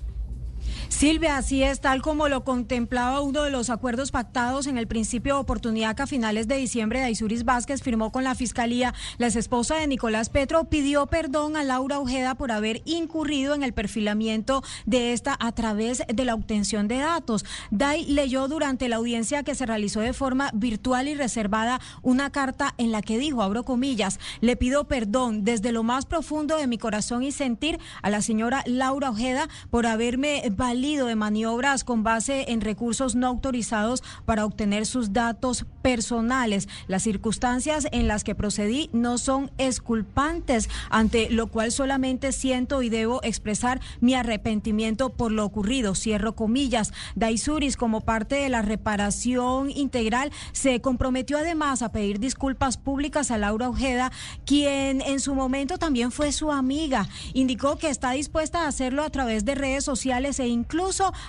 [0.91, 5.35] Silvia, así es, tal como lo contemplaba uno de los acuerdos pactados en el principio
[5.35, 8.93] de oportunidad que a finales de diciembre Daisuris Vázquez firmó con la Fiscalía.
[9.17, 13.73] La esposa de Nicolás Petro pidió perdón a Laura Ojeda por haber incurrido en el
[13.73, 17.47] perfilamiento de esta a través de la obtención de datos.
[17.71, 22.75] Dai leyó durante la audiencia que se realizó de forma virtual y reservada una carta
[22.77, 26.79] en la que dijo, abro comillas, le pido perdón desde lo más profundo de mi
[26.79, 32.03] corazón y sentir a la señora Laura Ojeda por haberme valido valido de maniobras con
[32.03, 36.71] base en recursos no autorizados para obtener sus datos personales.
[36.89, 42.89] Las circunstancias en las que procedí no son exculpantes, ante lo cual solamente siento y
[42.89, 45.95] debo expresar mi arrepentimiento por lo ocurrido.
[45.95, 46.95] Cierro comillas.
[47.15, 53.37] Daisuris, como parte de la reparación integral, se comprometió además a pedir disculpas públicas a
[53.37, 54.13] Laura Ojeda,
[54.47, 57.07] quien en su momento también fue su amiga.
[57.35, 60.70] Indicó que está dispuesta a hacerlo a través de redes sociales e incluso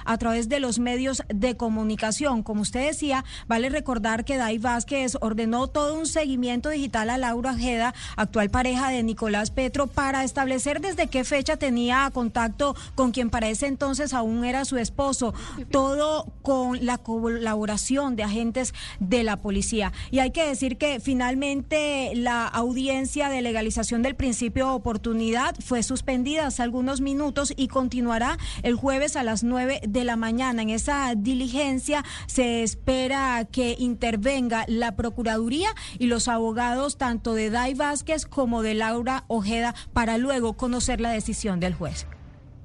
[0.05, 2.43] a través de los medios de comunicación.
[2.43, 7.51] Como usted decía, vale recordar que Dai Vázquez ordenó todo un seguimiento digital a Laura
[7.51, 13.29] Ojeda, actual pareja de Nicolás Petro, para establecer desde qué fecha tenía contacto con quien
[13.29, 15.33] para ese entonces aún era su esposo.
[15.71, 19.91] Todo con la colaboración de agentes de la policía.
[20.11, 25.83] Y hay que decir que finalmente la audiencia de legalización del principio de oportunidad fue
[25.83, 30.61] suspendida hace algunos minutos y continuará el jueves a las 9 de la mañana.
[30.61, 37.73] En esa diligencia se espera que intervenga la Procuraduría y los abogados tanto de Dai
[37.73, 42.05] Vázquez como de Laura Ojeda para luego conocer la decisión del juez.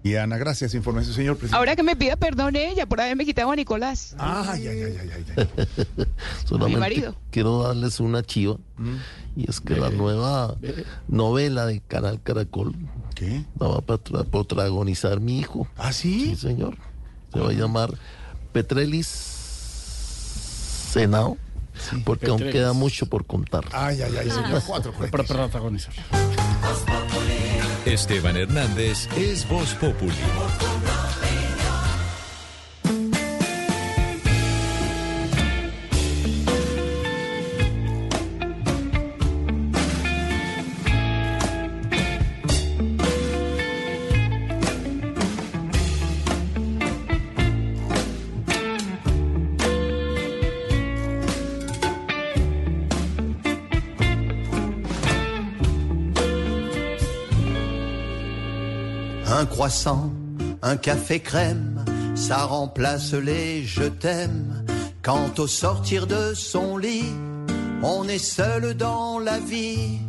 [0.06, 0.72] Y Ana, gracias.
[0.74, 1.56] Información, señor presidente.
[1.56, 4.14] Ahora que me pida perdón ella por haberme quitado a Nicolás.
[4.18, 6.06] Ay, ay, ay, ay, ay.
[6.44, 7.16] Solamente marido.
[7.32, 8.56] quiero darles una chiva.
[8.76, 8.96] Mm.
[9.34, 10.56] Y es que la nueva
[11.08, 12.76] novela de Canal Caracol
[13.16, 13.44] ¿Qué?
[13.58, 15.66] la va a protagonizar mi hijo.
[15.78, 16.26] ¿Ah, sí?
[16.26, 16.76] Sí, señor.
[17.32, 17.94] Se va a llamar
[18.52, 19.06] Petrelis
[20.92, 21.38] Senao.
[22.04, 23.64] porque aún queda mucho por contar.
[23.72, 24.62] Ay, ay, ay, señor.
[24.66, 25.94] Cuatro por Para protagonizar.
[27.86, 30.12] Esteban Hernández es Voz Populi.
[59.56, 60.12] Croissant,
[60.60, 61.82] un café crème,
[62.14, 64.66] ça remplace les je t'aime.
[65.00, 67.14] Quand au sortir de son lit,
[67.82, 70.00] on est seul dans la vie,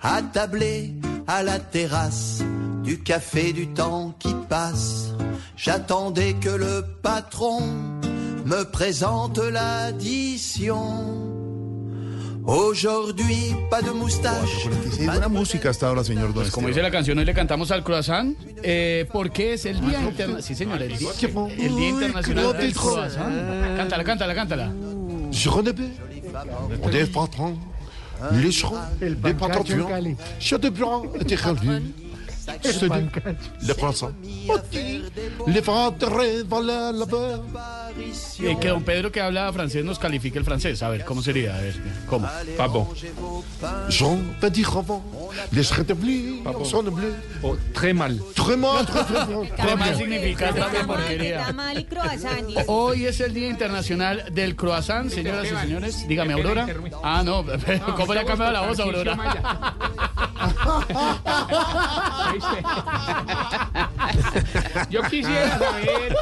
[0.00, 0.94] attablé
[1.26, 2.44] à la terrasse,
[2.84, 5.08] du café du temps qui passe.
[5.56, 7.58] J'attendais que le patron
[8.46, 11.31] me présente l'addition.
[12.44, 14.68] Aujourd'hui, pas de moustache.
[15.04, 16.50] Buena música hasta ahora, señor Don Pues
[16.82, 20.42] la canción, hoy le cantamos al croissant, eh, porque es el Internacional.
[20.42, 21.10] Sí, señor, el, día-
[21.58, 23.76] el Día Internacional del Croissant.
[23.76, 24.72] Cántala, cántala, cántala.
[25.30, 25.82] Je connais pas.
[26.82, 27.56] On est patron.
[28.32, 28.52] Les
[29.00, 29.64] les patrons.
[30.40, 31.68] Je te prends, t'es dis,
[33.66, 34.10] le croissant.
[35.46, 35.62] Les
[36.48, 37.42] voilà la beurre.
[37.98, 40.82] Eh, que don Pedro que habla francés nos califique el francés.
[40.82, 41.56] A ver, ¿cómo sería?
[41.56, 41.74] A ver,
[42.06, 42.28] ¿cómo?
[42.56, 42.92] Papo.
[43.88, 45.02] Jean, petit avant.
[45.52, 47.14] Les rétablis, son bleu.
[47.42, 48.18] Oh, très mal.
[48.34, 49.48] Très mal, très, très mal.
[49.56, 51.54] ¿Qué más significa tanta porquería?
[52.66, 56.08] Hoy es el Día Internacional del Croissant, señoras y señores.
[56.08, 56.66] Dígame, Aurora.
[57.02, 57.44] Ah, no,
[57.96, 59.16] ¿cómo le ha cambiado la voz, Aurora?
[64.90, 66.16] Yo quisiera saber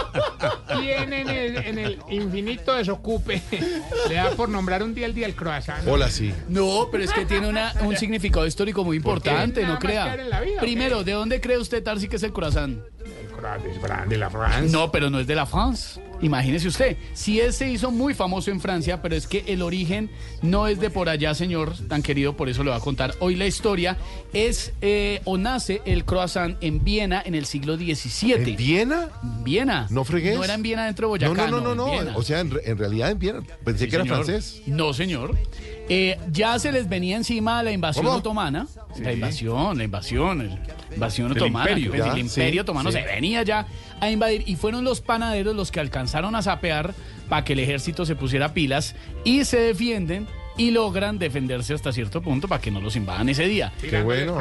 [0.68, 3.40] quién en el, en el infinito desocupe
[4.08, 5.86] le da por nombrar un día el día del croissant.
[5.86, 6.32] Hola, sí.
[6.48, 10.16] No, pero es que tiene una- un significado histórico muy importante, no crea.
[10.60, 12.78] Primero, ¿de dónde cree usted, Tarsi, que es el croissant?
[13.04, 14.68] El croissant de la France.
[14.72, 16.00] No, pero no es de la France.
[16.22, 16.96] Imagínese usted.
[17.14, 20.10] Sí, él se hizo muy famoso en Francia, pero es que el origen
[20.42, 23.36] no es de por allá, señor tan querido, por eso le voy a contar hoy
[23.36, 23.96] la historia.
[24.32, 28.32] Es eh, o nace el croissant en Viena en el siglo XVII.
[28.34, 29.08] ¿En Viena?
[29.44, 29.86] Viena.
[29.90, 30.36] No fregues.
[30.36, 31.46] No era en Viena dentro de Boyacá.
[31.50, 32.16] no, no, no, no.
[32.18, 33.40] O sea, en, re- en realidad en Viena.
[33.64, 34.24] Pensé Sí, que era señor.
[34.24, 34.62] francés.
[34.66, 35.36] No, señor.
[35.92, 38.18] Eh, ya se les venía encima la invasión ¿Cómo?
[38.18, 38.68] otomana.
[39.00, 41.70] La invasión, la invasión, el- la invasión El otomana.
[41.70, 41.90] imperio.
[41.90, 42.98] pues, Ya, el imperio sí, otomano sí.
[42.98, 43.66] se venía ya
[44.00, 46.94] a invadir y fueron los panaderos los que alcanzaron a sapear
[47.28, 48.94] para que el ejército se pusiera pilas
[49.24, 50.26] y se defienden
[50.56, 53.72] y logran defenderse hasta cierto punto para que no los invadan ese día.
[53.80, 54.38] Qué bueno.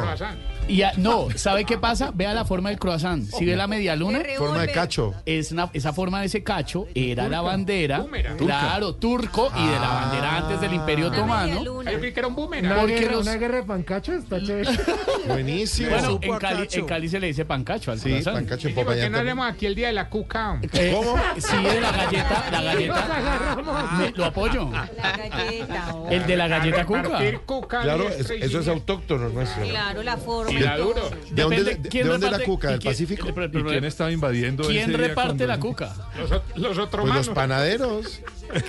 [0.70, 2.12] Y ya- no, ¿sabe qué pasa?
[2.14, 3.24] Vea la forma del croissant.
[3.28, 5.14] Si ve la media luna, Forma de cacho.
[5.26, 8.36] es una- esa forma de ese cacho era la bandera, Boomerang.
[8.36, 11.62] claro, turco y de la bandera antes del Imperio Otomano.
[11.64, 12.78] Yo que era un boomerang.
[12.80, 14.70] Porque Porque los- una guerra de pancachos está chévere.
[15.26, 15.90] Buenísimo.
[15.90, 18.36] Bueno, en Cali, en Cali se le dice pancacho al Sí, croissant.
[18.36, 20.58] pancacho en ¿Por qué no haremos aquí el día de la cuca?
[20.72, 21.16] Eh, ¿Cómo?
[21.38, 23.96] Sí, de la galleta, la galleta.
[23.98, 24.70] Me- lo apoyo.
[24.70, 25.94] La galleta.
[25.94, 26.08] oh.
[26.10, 27.82] El de la galleta cuca.
[27.82, 29.64] Claro, es- eso es autóctono nuestro.
[29.66, 30.59] Claro, la forma.
[30.64, 31.10] Era duro.
[31.30, 32.68] ¿De dónde, Depende de- quién de dónde la reparte cuca?
[32.70, 33.28] ¿Del Pacífico?
[33.28, 35.94] ¿Y quién estaba invadiendo ¿Quién ese día reparte cuando- la cuca?
[36.18, 38.20] Los, ot- los otros Pues los panaderos.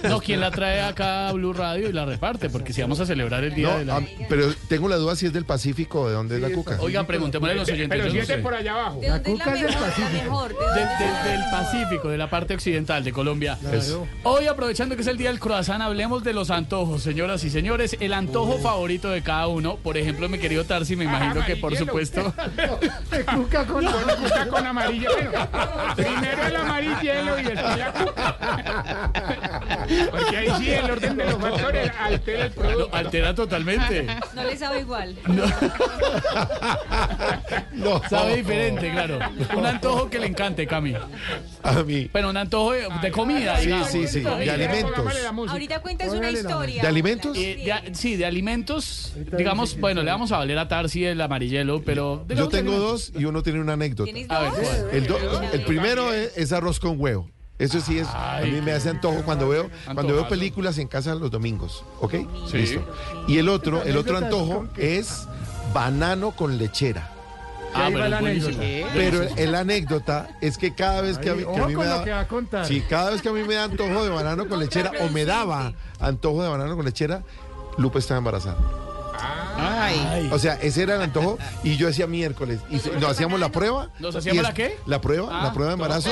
[0.03, 2.49] No, ¿quién la trae acá a Blue Radio y la reparte?
[2.49, 4.01] Porque si vamos a celebrar el día No, de la...
[4.29, 6.77] pero tengo la duda si es del Pacífico o de dónde es la cuca.
[6.79, 7.97] Oiga, preguntémosle a los oyentes.
[7.99, 8.99] Pero si no es por allá abajo.
[9.01, 10.49] ¿De dónde es la mejor.
[10.49, 11.29] ¿de Del, dónde?
[11.31, 13.57] del- Pacífico, de la parte occidental de Colombia.
[13.71, 14.07] Eso.
[14.23, 17.97] Hoy, aprovechando que es el día del croissant, hablemos de los antojos, señoras y señores.
[17.99, 19.75] El antojo favorito de cada uno.
[19.77, 22.33] Por ejemplo, mi querido Tarsi, me imagino que por supuesto.
[23.11, 25.09] De cuca con, con cuca con amarillo.
[25.13, 25.31] Bueno,
[25.95, 29.11] primero el amarillelo y después la cuca.
[30.11, 32.95] Porque ahí sí el orden de los factores altera el producto.
[32.95, 34.07] Altera totalmente.
[34.35, 35.15] No le sabe igual.
[37.73, 38.01] No.
[38.09, 39.19] Sabe diferente, claro.
[39.55, 40.93] Un antojo que le encante, Cami.
[41.63, 42.09] A mí.
[42.11, 43.87] Pero un antojo de, de comida, Sí, digamos.
[43.89, 44.93] sí, sí, de alimentos.
[45.49, 46.81] Ahorita cuentas una historia.
[46.81, 47.37] ¿De alimentos?
[47.37, 51.81] Eh, de sí, de alimentos, digamos, bueno, le vamos a valer a Tarsi el amarillelo,
[51.83, 52.25] pero...
[52.29, 54.05] Yo tengo dos y uno tiene una anécdota.
[54.11, 54.59] ¿Tienes A ver, dos?
[54.59, 54.89] ¿cuál?
[54.93, 57.29] El, do- el primero es, es arroz con huevo.
[57.61, 61.13] Eso sí es, a mí me hace antojo cuando veo, cuando veo películas en casa
[61.13, 62.15] los domingos, ¿ok?
[62.47, 62.57] Sí.
[62.57, 62.83] Listo.
[63.27, 65.27] Y el otro, el otro antojo es
[65.71, 67.11] banano con lechera.
[67.73, 68.57] Ah, pero es buenísimo.
[68.93, 72.03] Pero el anécdota es que cada vez que a mí, que a mí me da,
[72.03, 72.65] que va a contar.
[72.65, 75.25] sí, cada vez que a mí me da antojo de banano con lechera o me
[75.25, 77.21] daba antojo de banano con lechera,
[77.77, 78.57] Lupe estaba embarazada.
[79.23, 80.29] Ay.
[80.31, 83.49] O sea, ese era el antojo y yo decía miércoles y se- nos hacíamos la
[83.49, 83.89] prueba.
[83.99, 84.77] ¿Nos y hacíamos es- la qué?
[84.85, 86.09] La prueba, Ah, la prueba de embarazo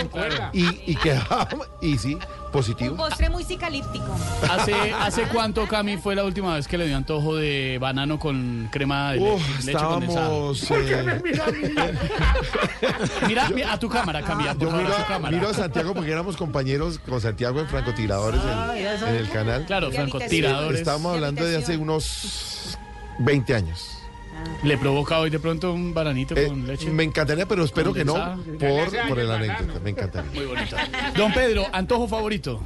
[0.53, 2.95] y, y quedábamos y sí, Un positivo.
[2.95, 4.05] postre muy cicalíptico.
[4.49, 8.67] ¿Hace, ¿Hace cuánto, Cami, fue la última vez que le dio antojo de banano con
[8.71, 10.21] crema de Uf, leche, condensada?
[10.25, 11.21] estábamos eh,
[13.27, 15.35] Mira, mira, a tu cámara, Cami, por yo favor, miro, a tu cámara.
[15.37, 19.65] miro a Santiago porque éramos compañeros con Santiago en francotiradores en, en el canal.
[19.65, 20.79] Claro, francotiradores.
[20.79, 22.77] Estábamos hablando de hace unos
[23.19, 23.95] 20 años.
[24.63, 26.89] ¿Le provoca hoy de pronto un bananito Eh, con leche?
[26.89, 28.13] me encantaría, pero espero que no
[28.59, 29.79] por, por el anécdota.
[29.83, 30.31] Me encantaría.
[30.33, 30.75] Muy bonito.
[31.17, 32.61] Don Pedro, antojo favorito.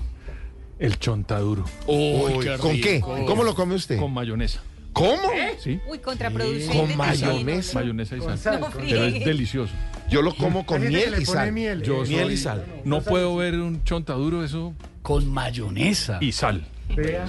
[0.80, 1.66] El chontaduro.
[1.88, 3.00] Uy, Uy, qué ¿Con qué?
[3.02, 3.98] ¿Cómo lo come usted?
[4.00, 4.62] Con mayonesa.
[4.92, 5.32] ¿Cómo?
[5.60, 5.80] ¿Sí?
[5.88, 6.78] Uy, contraproducente.
[6.78, 7.80] Con mayonesa.
[7.80, 8.60] Mayonesa y sal.
[8.60, 9.74] No Pero es delicioso.
[10.10, 11.52] Yo lo como con miel le y pone sal.
[11.52, 11.82] miel.
[11.82, 12.66] Yo miel soy- y sal.
[12.86, 14.74] No puedo ver un chontaduro, eso.
[15.02, 16.20] Con mayonesa.
[16.22, 16.68] Y sal.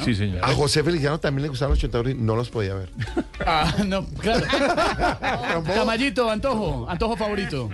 [0.04, 0.44] Sí, señor.
[0.44, 2.90] A José Feliciano también le gustaban los chontadores y no los podía ver.
[3.46, 4.46] Ah, no, claro.
[5.74, 6.86] Camayito, antojo.
[6.88, 7.68] Antojo favorito.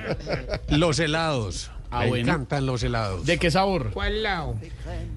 [0.68, 1.70] Los helados.
[1.92, 2.22] Ah, Me bueno.
[2.32, 3.26] encantan los helados.
[3.26, 3.90] ¿De qué sabor?
[3.90, 4.54] ¿Cuál lado?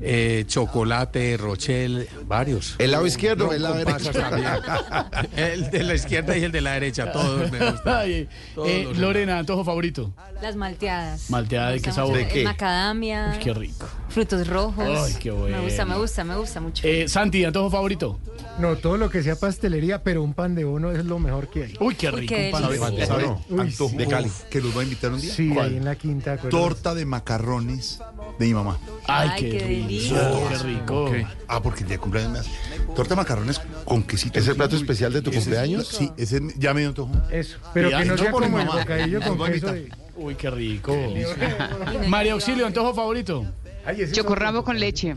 [0.01, 2.75] Eh, chocolate, rochel, varios.
[2.79, 4.11] ¿El lado izquierdo o el lado derecho?
[5.37, 7.95] El de la izquierda y el de la derecha, todos me gustan.
[7.95, 10.13] Ay, Todos eh, Lorena, antojo favorito.
[10.41, 11.29] Las malteadas.
[11.29, 12.11] Malteada, ¿de qué sabor?
[12.15, 12.25] mucho.
[12.25, 12.43] ¿De qué?
[12.43, 13.33] Macadamia.
[13.33, 13.87] Uy, qué rico.
[14.13, 14.85] Frutos rojos.
[15.07, 15.57] Ay, qué bueno.
[15.57, 16.87] Me gusta, me gusta, me gusta mucho.
[16.87, 18.19] Eh, Santi, antojo favorito.
[18.59, 21.63] No, todo lo que sea pastelería, pero un pan de bono es lo mejor que
[21.63, 21.73] hay.
[21.79, 22.35] Uy, qué Uy, rico.
[22.35, 23.05] qué un pan de bono.
[23.07, 23.25] ¿Sabe?
[23.49, 23.97] Uy, Antojo sí.
[23.97, 24.31] de Cali.
[24.51, 25.33] Que los voy a invitar un día.
[25.33, 25.69] Sí, ¿Cuál?
[25.71, 26.33] ahí en la quinta.
[26.33, 26.51] ¿acuerdas?
[26.61, 27.99] Torta de macarrones
[28.37, 28.77] de mi mamá.
[29.07, 30.47] Ay, Ay, qué, qué rico.
[30.49, 31.11] Qué rico.
[31.47, 32.51] Ah, porque el día de cumpleaños me hace.
[32.95, 34.37] Torta de macarrones con quesito.
[34.37, 35.87] ¿Es el plato especial de tu cumpleaños?
[35.87, 37.11] Sí, ese ya me dio antojo.
[37.31, 39.73] Eso, pero que no sea como el bocadillo con queso.
[40.15, 40.95] Uy, qué rico.
[42.07, 43.43] María Auxilio, antojo favorito.
[44.11, 45.15] Chocorramo con leche.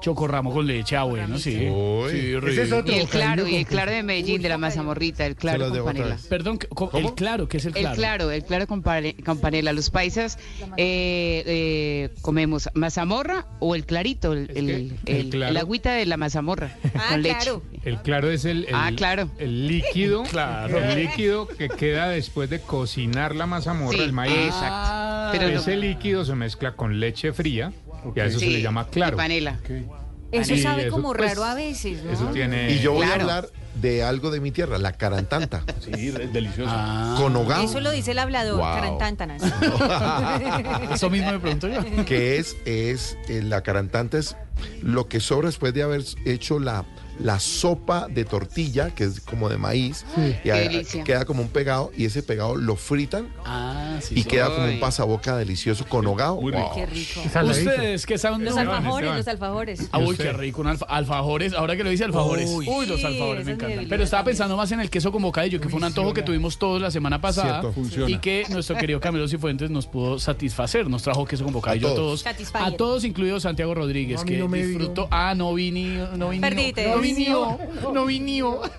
[0.00, 1.66] Chocorramo con leche, ah, bueno, sí.
[1.70, 2.10] Uy.
[2.10, 2.76] Sí, Ese es rico.
[2.76, 5.82] otro Y el claro, y el claro de Medellín, de la mazamorrita, el claro con
[5.84, 6.18] panela.
[6.28, 6.58] Perdón,
[6.92, 7.96] el claro, ¿qué es el El claro?
[7.96, 9.72] claro, el claro con, pane- con panela.
[9.72, 10.36] Los paisas
[10.76, 16.76] eh, eh, comemos mazamorra o el clarito, el, el, el claro- agüita de la mazamorra
[16.94, 17.36] Ah, con leche.
[17.40, 17.62] claro.
[17.84, 19.30] El claro es el, el- Ah, claro.
[19.38, 20.76] el líquido, Claro.
[20.80, 24.34] el líquido que queda después de cocinar la mazamorra, Sí, el maíz.
[24.36, 24.66] exacto.
[24.68, 27.72] Ah, Pero no- Ese líquido se mezcla con leche fría
[28.14, 29.16] y a eso se le llama claro.
[29.16, 29.58] y panela.
[30.32, 32.10] Eso sabe eso, como pues, raro a veces, ¿no?
[32.10, 32.72] Eso tiene.
[32.72, 33.48] Y yo voy a hablar
[33.80, 35.64] de algo de mi tierra, la carantanta.
[35.80, 36.70] Sí, es delicioso.
[36.72, 37.62] Ah, Con hogao.
[37.64, 38.98] Eso lo dice el hablador, Wow.
[40.94, 42.04] eso mismo me pregunto yo.
[42.04, 44.36] que es, es eh, la carantanta es
[44.82, 46.84] lo que sobra después de haber hecho la,
[47.18, 50.04] la sopa de tortilla, que es como de maíz,
[50.44, 50.68] y a-
[51.04, 54.14] queda como un pegado, y ese pegado lo fritan Ah, sí.
[54.18, 56.40] y queda como un pasaboca delicioso con hogao.
[56.40, 56.72] Muy rico.
[56.74, 57.20] Qué rico.
[57.44, 58.44] ¿Ustedes qué saben?
[58.44, 59.88] Los Esteban, alfajores, los alfajores.
[59.92, 61.52] Ah, uy, qué rico, un alfa- alfajores.
[61.54, 62.50] Ahora que lo dice alfajores.
[62.50, 62.86] Uy, Uy.
[62.86, 63.86] los alfajores me encantan.
[63.88, 66.58] Pero estaba pensando más en el queso con bocadillo, que fue un antojo que tuvimos
[66.58, 67.60] todos la semana pasada.
[67.60, 67.72] Cierto.
[67.72, 68.10] Funciona.
[68.10, 70.88] Y que nuestro querido Camilo Cifuentes nos pudo satisfacer.
[70.88, 72.24] Nos trajo queso con bocadillo a A todos.
[72.54, 75.08] A todos, incluido Santiago Rodríguez, No, que no disfrutó.
[75.10, 76.40] Ah, no vini, no vini.
[76.40, 76.88] Perdite.
[76.88, 77.58] No vinió,
[77.92, 78.60] no vinió.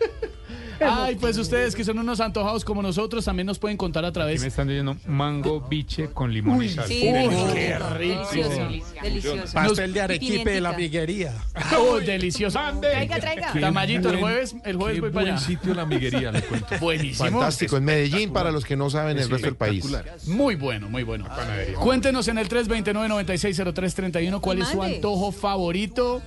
[0.78, 4.14] Ay, pues ustedes que son unos antojados como nosotros también nos pueden contar a Aquí
[4.16, 4.42] través.
[4.42, 6.86] me están diciendo mango biche con limón y sal.
[6.86, 7.54] sí, Uy, Delicioso.
[7.54, 8.28] qué rico.
[8.34, 8.68] Delicioso,
[9.02, 9.54] delicioso.
[9.54, 11.34] Pastel de arequipe de la miguería.
[11.80, 12.60] Oh, delicioso.
[12.82, 13.54] Traiga, traiga.
[13.58, 15.46] Tamayito, el buen- jueves, el jueves qué voy para buen allá.
[15.46, 16.68] sitio la miguería, le cuento.
[16.82, 17.30] Buenísimo.
[17.30, 17.78] Fantástico.
[17.78, 19.86] En Medellín, para los que no saben el resto del país.
[20.28, 21.26] Muy bueno, muy bueno.
[21.80, 26.22] Cuéntenos en el 329-960331 cuál es su antojo favorito.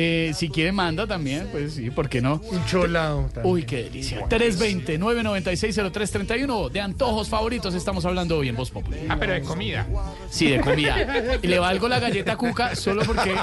[0.00, 2.40] Eh, si quiere, manda también, pues sí, ¿por qué no?
[2.52, 3.28] Un cholado.
[3.42, 4.28] Uy, qué delicia.
[4.28, 9.00] 329-960331 de antojos favoritos estamos hablando hoy en Voz Popular.
[9.08, 9.88] Ah, pero de comida.
[10.30, 11.38] Sí, de comida.
[11.42, 13.34] Y le valgo la galleta cuca solo porque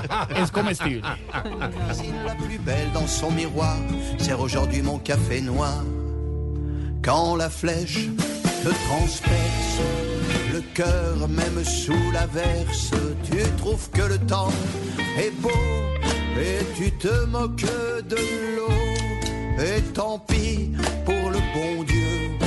[0.41, 1.01] es comestible.
[1.01, 3.76] la plus belle dans son miroir,
[4.18, 5.84] sert aujourd'hui mon café noir.
[7.03, 8.08] Quand la flèche
[8.64, 9.82] te transperce,
[10.53, 12.91] le cœur même sous l'averse,
[13.30, 14.53] tu trouves que le temps
[15.18, 15.51] est beau
[16.38, 17.61] et tu te moques
[18.09, 18.15] de
[18.55, 18.69] l'eau.
[19.57, 20.71] Et tant pis
[21.05, 22.38] pour le bon Dieu,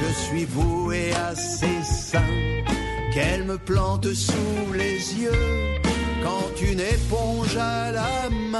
[0.00, 1.78] je suis voué à ses
[3.12, 5.80] qu'elle me plante sous les yeux
[6.22, 8.58] quand une éponge à la main.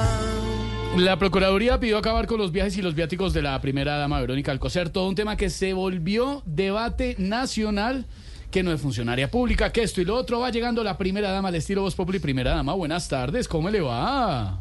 [0.97, 4.51] La Procuraduría pidió acabar con los viajes y los viáticos de la primera dama Verónica
[4.51, 8.05] Alcocer, todo un tema que se volvió debate nacional,
[8.51, 10.39] que no es funcionaria pública, que esto y lo otro.
[10.39, 12.19] Va llegando la primera dama al estilo Voz Populi.
[12.19, 14.59] Primera dama, buenas tardes, ¿cómo le va?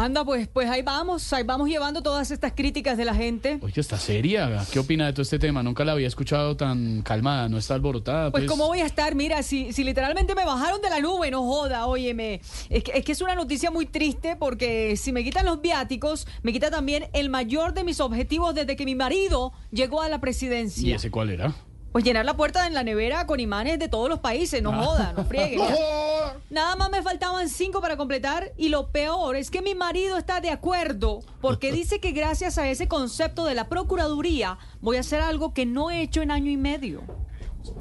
[0.00, 3.58] Anda, pues, pues ahí vamos, ahí vamos llevando todas estas críticas de la gente.
[3.62, 4.64] Oye, está seria.
[4.70, 5.60] ¿Qué opina de todo este tema?
[5.64, 8.30] Nunca la había escuchado tan calmada, no está alborotada.
[8.30, 9.16] Pues, Pues, ¿cómo voy a estar?
[9.16, 12.40] Mira, si, si literalmente me bajaron de la nube, no joda, óyeme.
[12.70, 16.28] Es que, es que es una noticia muy triste porque si me quitan los viáticos,
[16.42, 20.16] me quita también el mayor de mis objetivos desde que mi marido llegó a la
[20.16, 20.94] ¿Y presidencia.
[20.94, 21.52] ese cuál era?
[21.92, 24.84] Pues llenar la puerta en la nevera con imanes de todos los países, no Ah.
[24.84, 25.58] joda, no friegue.
[26.50, 30.40] Nada más me faltaban cinco para completar y lo peor es que mi marido está
[30.40, 35.20] de acuerdo porque dice que gracias a ese concepto de la Procuraduría voy a hacer
[35.20, 37.02] algo que no he hecho en año y medio.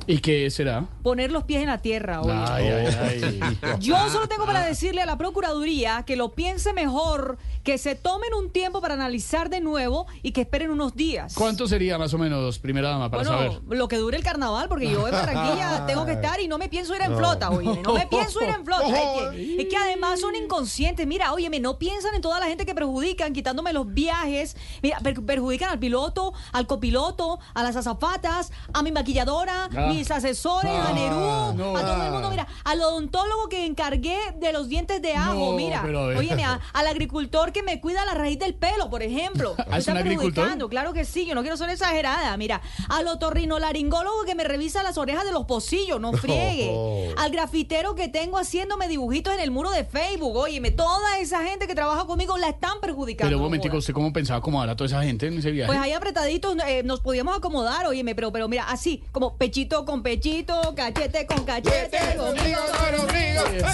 [0.05, 0.85] ¿Y qué será?
[1.03, 2.21] Poner los pies en la tierra.
[2.21, 2.31] oye.
[2.33, 3.77] Ay, ay, ay.
[3.79, 8.33] Yo solo tengo para decirle a la Procuraduría que lo piense mejor, que se tomen
[8.33, 11.33] un tiempo para analizar de nuevo y que esperen unos días.
[11.35, 13.77] ¿Cuánto sería más o menos, primera dama, para Bueno, saber?
[13.77, 16.69] lo que dure el carnaval, porque yo en Barranquilla tengo que estar y no me
[16.69, 17.17] pienso ir en No.
[17.17, 18.87] flota, oye, no me pienso ir en flota.
[18.87, 18.93] Es
[19.35, 21.05] que, es que además son inconscientes.
[21.07, 24.55] Mira, oye, no piensan en toda la gente que perjudican, quitándome los viajes.
[24.81, 29.69] Mira, per- perjudican al piloto, al copiloto, a las azafatas, a mi maquilladora.
[29.89, 31.15] Mis asesores, a Ah, Nerú,
[31.57, 31.77] no.
[31.77, 32.29] a todo el mundo.
[32.29, 35.81] Mira, al odontólogo que encargué de los dientes de ajo, No, mira.
[35.83, 36.17] pero a ver.
[36.17, 39.55] Oye, mira, al agricultor que me cuida la raíz del pelo, por ejemplo.
[39.57, 40.33] ¿Ah, Me es un está agricultor?
[40.33, 42.35] perjudicando, Claro que sí, yo no quiero ser exagerada.
[42.37, 46.69] Mira, al otorrinolaringólogo que me revisa las orejas de los pocillos, no friegue.
[46.71, 47.07] Oh.
[47.17, 50.35] Al grafitero que tengo haciéndome dibujitos en el muro de Facebook.
[50.35, 53.27] Óyeme, toda esa gente que trabaja conmigo la están perjudicando.
[53.29, 53.83] Pero un no momentico, jodas.
[53.83, 55.67] ¿usted cómo pensaba acomodar a toda esa gente en ese viaje?
[55.67, 59.85] Pues ahí apretaditos eh, nos podíamos acomodar, óyeme, pero, pero mira, así, como pechito pechito
[59.85, 62.59] con pechito, cachete con cachete, conmigo,
[62.95, 63.43] conmigo.
[63.53, 63.65] Eh,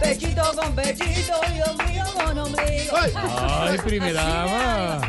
[0.00, 2.96] Pechito con pechito y ombligo con ombligo.
[2.96, 5.00] Ay, primera dama.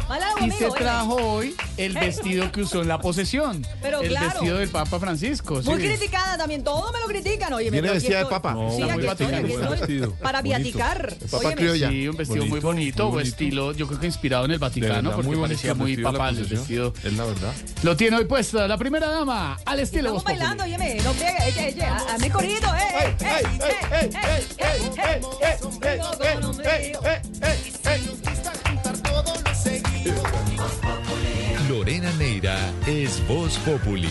[0.46, 0.76] Y se oye.
[0.80, 3.66] trajo hoy el vestido que usó en la posesión.
[3.82, 4.30] Pero el claro.
[4.32, 5.62] vestido del Papa Francisco.
[5.64, 5.88] Muy sí.
[5.88, 7.70] criticada también, todo me lo critican, oye.
[7.70, 8.54] ¿Viene vestida de papa?
[8.54, 9.80] No, sí, aquí estoy, bacano, aquí buen estoy.
[9.80, 10.14] vestido.
[10.16, 11.16] Para viaticar.
[11.30, 11.89] Papa criolla.
[11.89, 13.30] Sí, un vestido muy Bonito, muy bonito.
[13.30, 15.98] estilo, yo creo que inspirado en el Vaticano, verdad, porque muy bonito parecía el muy
[15.98, 16.94] papal el vestido.
[17.04, 17.54] Es la verdad.
[17.84, 21.70] Lo tiene hoy puesta la primera dama, al estilo Estamos bailando, óyeme, no friegue, eche,
[21.70, 25.60] eche, a- hazme corrido, eh, eh, eh, eh, eh, eh, eh, eh.
[31.70, 34.10] Lorena Neira es Voz Populi.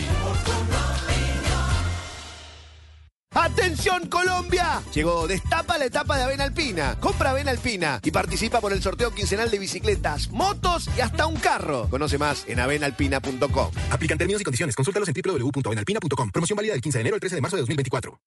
[3.33, 4.81] ¡Atención Colombia!
[4.93, 6.97] Llegó Destapa la etapa de Avena Alpina.
[6.99, 11.37] Compra Avena Alpina y participa por el sorteo quincenal de bicicletas, motos y hasta un
[11.37, 11.87] carro.
[11.89, 13.71] Conoce más en avenalpina.com.
[13.89, 14.75] Aplican términos y condiciones.
[14.75, 16.31] Consúltalos en www.avenalpina.com.
[16.31, 18.19] Promoción válida del 15 de enero al 13 de marzo de 2024.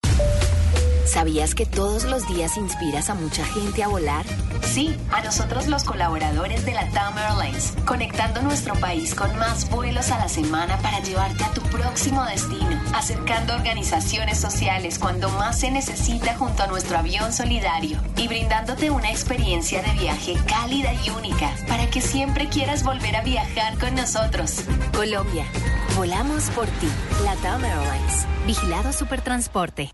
[1.07, 4.24] ¿Sabías que todos los días inspiras a mucha gente a volar?
[4.62, 10.11] Sí, a nosotros los colaboradores de la TAM Airlines, conectando nuestro país con más vuelos
[10.11, 15.70] a la semana para llevarte a tu próximo destino, acercando organizaciones sociales cuando más se
[15.70, 21.50] necesita junto a nuestro avión solidario y brindándote una experiencia de viaje cálida y única
[21.68, 24.64] para que siempre quieras volver a viajar con nosotros.
[24.94, 25.44] Colombia,
[25.96, 26.88] volamos por ti.
[27.24, 29.92] La TAM Airlines, vigilado Supertransporte.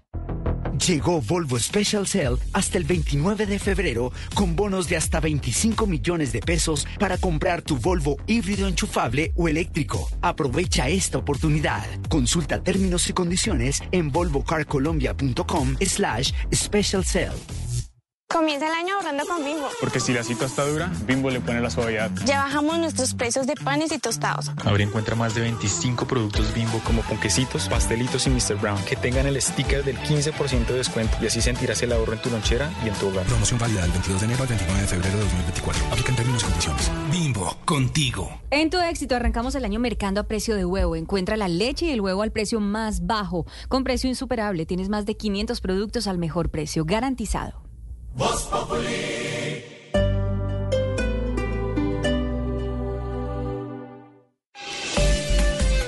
[0.86, 6.32] Llegó Volvo Special Cell hasta el 29 de febrero con bonos de hasta 25 millones
[6.32, 10.08] de pesos para comprar tu Volvo híbrido enchufable o eléctrico.
[10.22, 11.84] Aprovecha esta oportunidad.
[12.08, 17.89] Consulta términos y condiciones en volvocarcolombia.com slash special cell.
[18.32, 19.66] Comienza el año ahorrando con Bimbo.
[19.80, 22.12] Porque si la cita está dura, Bimbo le pone la suavidad.
[22.24, 24.52] Ya bajamos nuestros precios de panes y tostados.
[24.64, 28.54] Ahora encuentra más de 25 productos Bimbo como ponquecitos, pastelitos y Mr.
[28.60, 32.22] Brown que tengan el sticker del 15% de descuento y así sentirás el ahorro en
[32.22, 33.26] tu lonchera y en tu hogar.
[33.26, 35.86] Promoción válida del 22 de enero al 29 de febrero de 2024.
[35.86, 36.90] Aplican términos y condiciones.
[37.10, 38.40] Bimbo, contigo.
[38.52, 40.94] En tu éxito arrancamos el año mercando a precio de huevo.
[40.94, 43.44] Encuentra la leche y el huevo al precio más bajo.
[43.68, 46.84] Con precio insuperable tienes más de 500 productos al mejor precio.
[46.84, 47.69] Garantizado.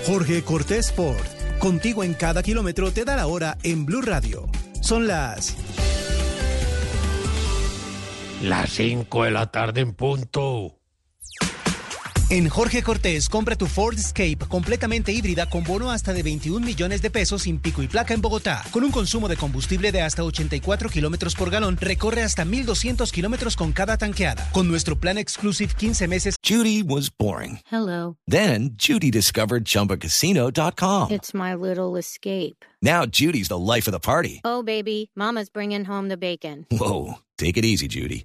[0.06, 1.58] Jorge Cortés Sport.
[1.58, 4.48] Contigo en cada kilómetro te da la hora en Blue Radio.
[4.80, 5.56] Son las
[8.42, 10.81] Las 5 de la tarde en punto.
[12.32, 17.02] En Jorge Cortés, compra tu Ford Escape completamente híbrida con bono hasta de 21 millones
[17.02, 18.64] de pesos sin pico y placa en Bogotá.
[18.70, 23.54] Con un consumo de combustible de hasta 84 kilómetros por galón, recorre hasta 1,200 kilómetros
[23.54, 24.48] con cada tanqueada.
[24.54, 26.36] Con nuestro plan exclusive 15 meses.
[26.42, 27.60] Judy was boring.
[27.70, 28.16] Hello.
[28.26, 31.10] Then Judy discovered ChumbaCasino.com.
[31.10, 32.64] It's my little escape.
[32.80, 34.40] Now Judy's the life of the party.
[34.42, 36.64] Oh, baby, Mama's bringing home the bacon.
[36.70, 38.24] Whoa, take it easy, Judy.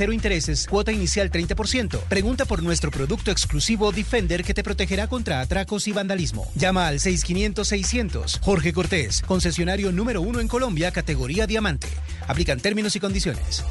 [0.00, 2.04] Cero intereses, cuota inicial 30%.
[2.04, 6.50] Pregunta por nuestro producto exclusivo Defender que te protegerá contra atracos y vandalismo.
[6.54, 8.40] Llama al 6500-600.
[8.40, 11.88] Jorge Cortés, concesionario número uno en Colombia, categoría diamante.
[12.26, 13.62] Aplican términos y condiciones.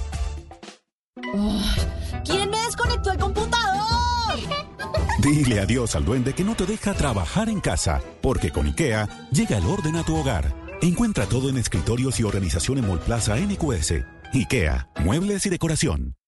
[2.23, 4.39] ¿Quién me desconectó el computador?
[5.23, 9.57] Dile adiós al duende que no te deja trabajar en casa, porque con IKEA llega
[9.57, 10.53] el orden a tu hogar.
[10.83, 13.93] Encuentra todo en escritorios y organización en Mall Plaza NQS.
[14.31, 16.18] IKEA, muebles y decoración.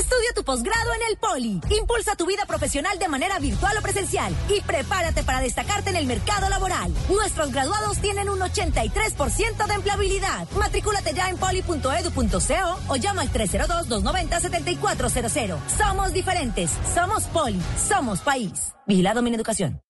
[0.00, 1.60] Estudia tu posgrado en el Poli.
[1.78, 6.06] Impulsa tu vida profesional de manera virtual o presencial y prepárate para destacarte en el
[6.06, 6.92] mercado laboral.
[7.08, 10.48] Nuestros graduados tienen un 83% de empleabilidad.
[10.56, 15.58] Matricúlate ya en poli.edu.co o llama al 302-290-7400.
[15.76, 16.70] Somos diferentes.
[16.94, 17.60] Somos Poli.
[17.76, 18.72] Somos país.
[18.86, 19.80] Vigilado mi educación.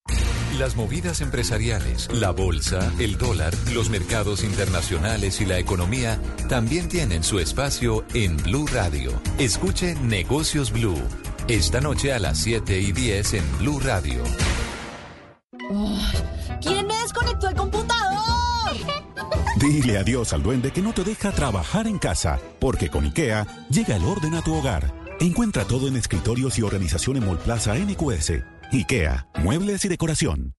[0.58, 7.22] Las movidas empresariales, la bolsa, el dólar, los mercados internacionales y la economía también tienen
[7.22, 9.12] su espacio en Blue Radio.
[9.38, 11.00] Escuche Negocios Blue.
[11.46, 14.22] Esta noche a las 7 y 10 en Blue Radio.
[16.60, 18.76] ¿Quién me desconectó el computador?
[19.56, 23.96] Dile adiós al duende que no te deja trabajar en casa, porque con IKEA llega
[23.96, 24.92] el orden a tu hogar.
[25.20, 28.59] Encuentra todo en escritorios y organización en Mall Plaza NQS.
[28.72, 30.54] IKEA, muebles y decoración.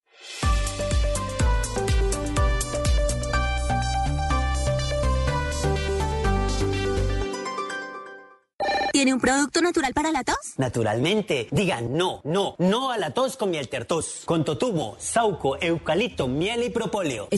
[8.92, 10.36] ¿Tiene un producto natural para la tos?
[10.58, 14.24] Naturalmente, digan no, no, no a la tos con miel tertos.
[14.26, 17.30] Con totumo, sauco, eucalipto, miel y propóleo.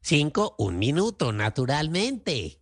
[0.00, 2.61] Cinco, un minuto, naturalmente.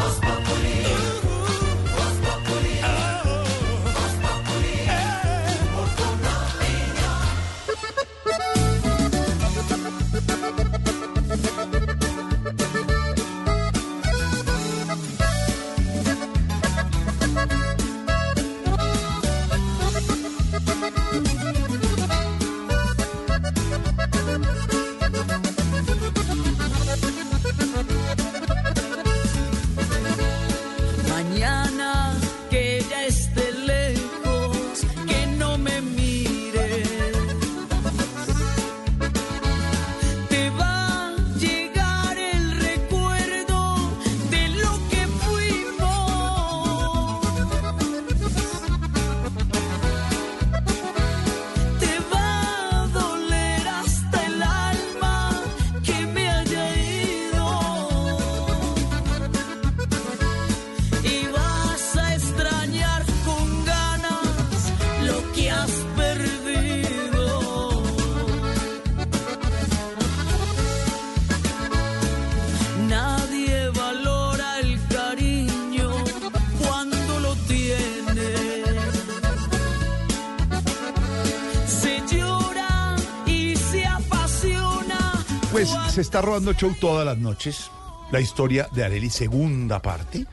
[0.00, 0.49] Buzz, buzz.
[86.00, 87.70] Se está rodando show todas las noches.
[88.10, 90.24] La historia de Areli, segunda parte.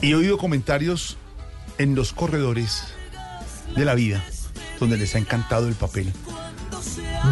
[0.00, 1.16] Y he oído comentarios
[1.78, 2.88] en los corredores
[3.76, 4.20] de la vida,
[4.80, 6.12] donde les ha encantado el papel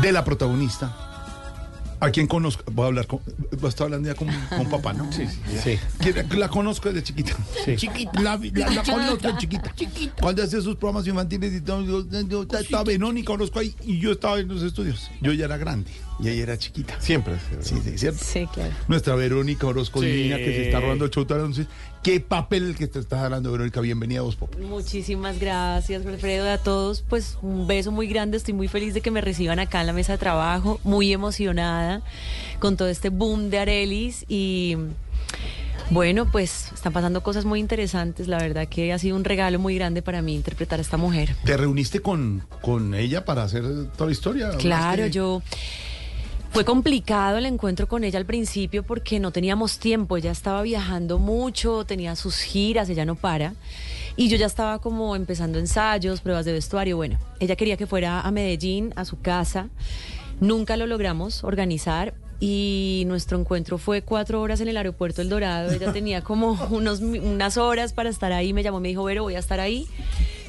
[0.00, 1.07] de la protagonista.
[2.00, 4.92] A quien conozco, voy a hablar con, voy a estar hablando ya con, con papá,
[4.92, 5.10] ¿no?
[5.12, 5.24] Sí,
[5.62, 5.78] sí.
[6.36, 7.32] La conozco desde chiquita.
[7.76, 9.74] Chiquita, la, la- la conozco de chiquita.
[10.20, 14.12] Cuando hacía sus programas infantiles y todo, yo, yo estaba Benoni, conozco ahí, y yo
[14.12, 15.10] estaba en los estudios.
[15.20, 15.90] Yo ya era grande,
[16.20, 17.00] y ella era chiquita.
[17.00, 17.34] Siempre.
[17.62, 18.20] Sí, sí, ¿cierto?
[18.24, 18.72] Sí, claro.
[18.86, 20.06] Nuestra Verónica Orozco Sí.
[20.06, 21.26] Niña, que se está rodando el show.
[22.02, 23.80] ¿Qué papel el que te estás hablando, Verónica?
[23.80, 24.54] Bienvenida a Voz Pop.
[24.58, 27.02] Muchísimas gracias, Alfredo, y a todos.
[27.02, 28.36] Pues un beso muy grande.
[28.36, 30.80] Estoy muy feliz de que me reciban acá en la mesa de trabajo.
[30.84, 32.02] Muy emocionada
[32.60, 34.24] con todo este boom de Arelis.
[34.28, 34.76] Y
[35.90, 38.28] bueno, pues están pasando cosas muy interesantes.
[38.28, 41.34] La verdad que ha sido un regalo muy grande para mí interpretar a esta mujer.
[41.44, 43.64] ¿Te reuniste con, con ella para hacer
[43.96, 44.50] toda la historia?
[44.56, 45.42] Claro, yo...
[46.50, 50.16] Fue complicado el encuentro con ella al principio porque no teníamos tiempo.
[50.16, 53.54] Ella estaba viajando mucho, tenía sus giras, ella no para.
[54.16, 56.96] Y yo ya estaba como empezando ensayos, pruebas de vestuario.
[56.96, 59.68] Bueno, ella quería que fuera a Medellín, a su casa.
[60.40, 62.14] Nunca lo logramos organizar.
[62.40, 65.70] Y nuestro encuentro fue cuatro horas en el aeropuerto El Dorado.
[65.70, 68.52] Ella tenía como unos, unas horas para estar ahí.
[68.52, 69.86] Me llamó, me dijo, Vero, voy a estar ahí.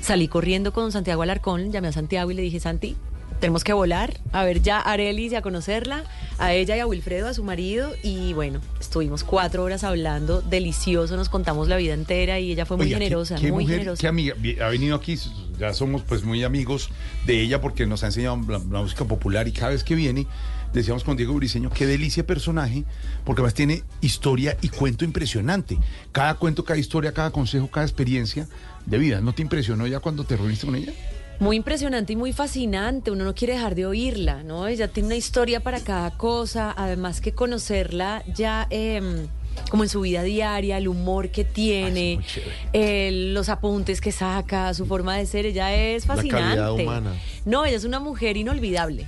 [0.02, 2.95] Salí corriendo con Santiago Alarcón, llamé a Santiago y le dije, Santi,
[3.40, 6.04] tenemos que volar, a ver ya a Arelis y a conocerla,
[6.38, 11.16] a ella y a Wilfredo, a su marido, y bueno, estuvimos cuatro horas hablando, delicioso,
[11.16, 14.02] nos contamos la vida entera y ella fue muy Oiga, generosa, qué muy mujer, generosa.
[14.02, 14.36] Qué amiga.
[14.62, 15.18] Ha venido aquí,
[15.58, 16.90] ya somos pues muy amigos
[17.26, 20.28] de ella porque nos ha enseñado la, la música popular y cada vez que viene,
[20.74, 22.84] decíamos con Diego Briseño, qué delicia personaje,
[23.24, 25.78] porque además tiene historia y cuento impresionante.
[26.12, 28.48] Cada cuento, cada historia, cada consejo, cada experiencia
[28.86, 29.22] de vida.
[29.22, 30.94] ¿No te impresionó ya cuando te reuniste con ella?
[31.40, 34.68] Muy impresionante y muy fascinante, uno no quiere dejar de oírla, ¿no?
[34.68, 39.28] Ella tiene una historia para cada cosa, además que conocerla ya em,
[39.72, 42.20] como en su vida diaria, el humor que tiene,
[42.74, 46.84] el- los apuntes que saca, su forma de ser, ella es fascinante.
[46.84, 47.14] humana.
[47.46, 49.08] No, ella es una mujer inolvidable.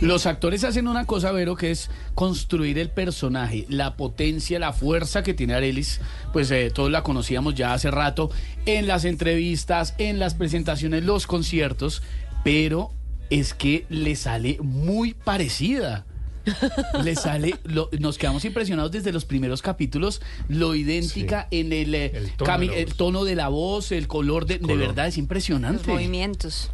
[0.00, 5.22] Los actores hacen una cosa, Vero, que es construir el personaje, la potencia, la fuerza
[5.22, 6.00] que tiene Arelis,
[6.34, 8.30] pues eh, todos la conocíamos ya hace rato
[8.66, 12.02] en las entrevistas, en las presentaciones, los conciertos,
[12.44, 12.90] pero
[13.30, 16.04] es que le sale muy parecida.
[17.02, 22.12] Le sale, lo- nos quedamos impresionados desde los primeros capítulos, lo idéntica en el, eh,
[22.36, 24.78] tono de la el tono de la voz, el color, de, de Color.
[24.78, 25.90] verdad es impresionante.
[25.90, 26.70] Movimientos.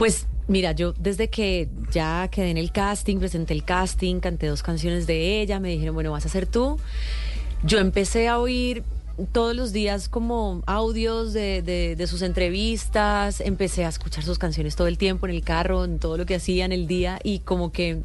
[0.00, 4.62] Pues mira, yo desde que ya quedé en el casting, presenté el casting, canté dos
[4.62, 6.78] canciones de ella, me dijeron, bueno, vas a ser tú.
[7.64, 8.82] Yo empecé a oír
[9.32, 14.76] todos los días como audios de, de- de sus entrevistas, empecé a escuchar sus canciones
[14.76, 17.40] todo el tiempo en el carro, en todo lo que hacía en el día y
[17.40, 18.02] como que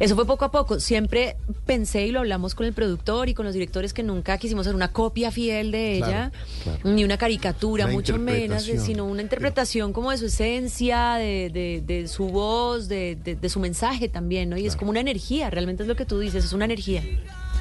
[0.00, 0.80] eso fue poco a poco.
[0.80, 1.36] Siempre
[1.66, 4.74] pensé y lo hablamos con el productor y con los directores que nunca quisimos hacer
[4.74, 6.32] una copia fiel de ella,
[6.62, 6.78] claro.
[6.84, 8.80] ni una caricatura, Una mucho menos, interpretación.
[8.86, 13.48] sino una interpretación como de su esencia, de, de- de su voz, de, de- de
[13.48, 14.56] su mensaje también, ¿no?
[14.56, 17.02] Y es como una energía, realmente es lo que tú dices, es una energía.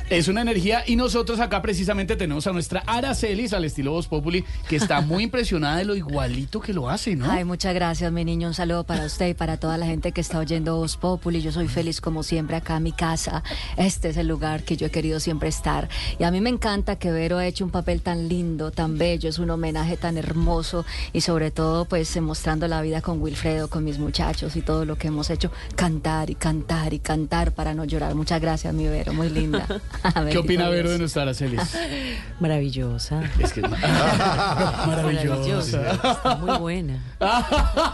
[0.10, 4.44] Es una energía y nosotros acá precisamente tenemos a nuestra Aracelis al estilo Voz Populi
[4.68, 7.32] que está muy impresionada de lo igualito que lo hace, ¿no?
[7.32, 8.50] Ay, muchas gracias, mi niño.
[8.50, 11.42] Un saludo para usted y para toda la gente que está oyendo Voz Populi.
[11.42, 13.44] Yo soy feliz como siempre acá en mi casa.
[13.78, 15.88] Este es el lugar que yo he querido siempre estar.
[16.20, 19.30] Y a mí me encanta que Vero ha hecho un papel tan lindo, tan bello.
[19.30, 23.84] Es un homenaje tan hermoso y sobre todo pues mostrando la vida con Wilfredo, con
[23.86, 25.50] mis muchachos y todo lo que hemos hecho.
[25.76, 28.16] Cantar y cantar y cantar para no llorar.
[28.16, 29.14] Muchas gracias, mi Vero.
[29.14, 29.66] Muy linda.
[30.32, 31.76] ¿Qué opina Vero de nuestra Aracelis?
[32.40, 33.24] Maravillosa.
[33.40, 33.70] Es que es
[34.88, 35.92] maravillosa.
[35.92, 37.04] Está muy buena.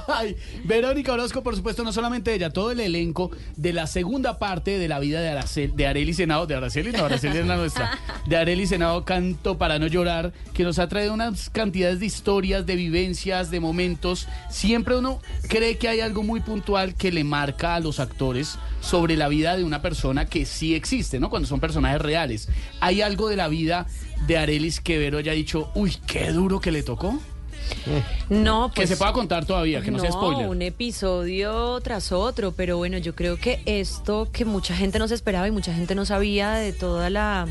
[0.07, 4.77] Ay, Verónica Orozco, por supuesto, no solamente ella, todo el elenco de la segunda parte
[4.77, 7.91] de la vida de, Aracel, de Areli Senado, de Araceli, no, Araceli es la nuestra,
[8.25, 12.65] de Areli Senado, Canto para no llorar, que nos ha traído unas cantidades de historias,
[12.65, 14.27] de vivencias, de momentos.
[14.49, 19.17] Siempre uno cree que hay algo muy puntual que le marca a los actores sobre
[19.17, 21.29] la vida de una persona que sí existe, ¿no?
[21.29, 22.49] Cuando son personajes reales.
[22.79, 23.87] ¿Hay algo de la vida
[24.27, 27.19] de Arelis que Vero haya dicho, uy, qué duro que le tocó?
[28.29, 30.47] No, Que pues, se pueda contar todavía, que no, sea spoiler.
[30.47, 35.15] un episodio tras otro, pero bueno, yo creo que esto que mucha gente no se
[35.15, 37.47] esperaba y mucha gente no sabía de toda la,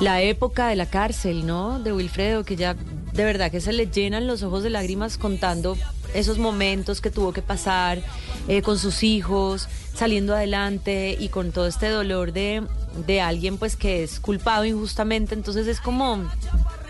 [0.00, 1.78] la época de la cárcel, ¿no?
[1.78, 2.74] De Wilfredo, que ya
[3.12, 5.76] de verdad que se le llenan los ojos de lágrimas contando
[6.14, 8.02] esos momentos que tuvo que pasar
[8.48, 12.62] eh, con sus hijos, saliendo adelante y con todo este dolor de,
[13.06, 15.34] de alguien pues que es culpado injustamente.
[15.34, 16.30] Entonces es como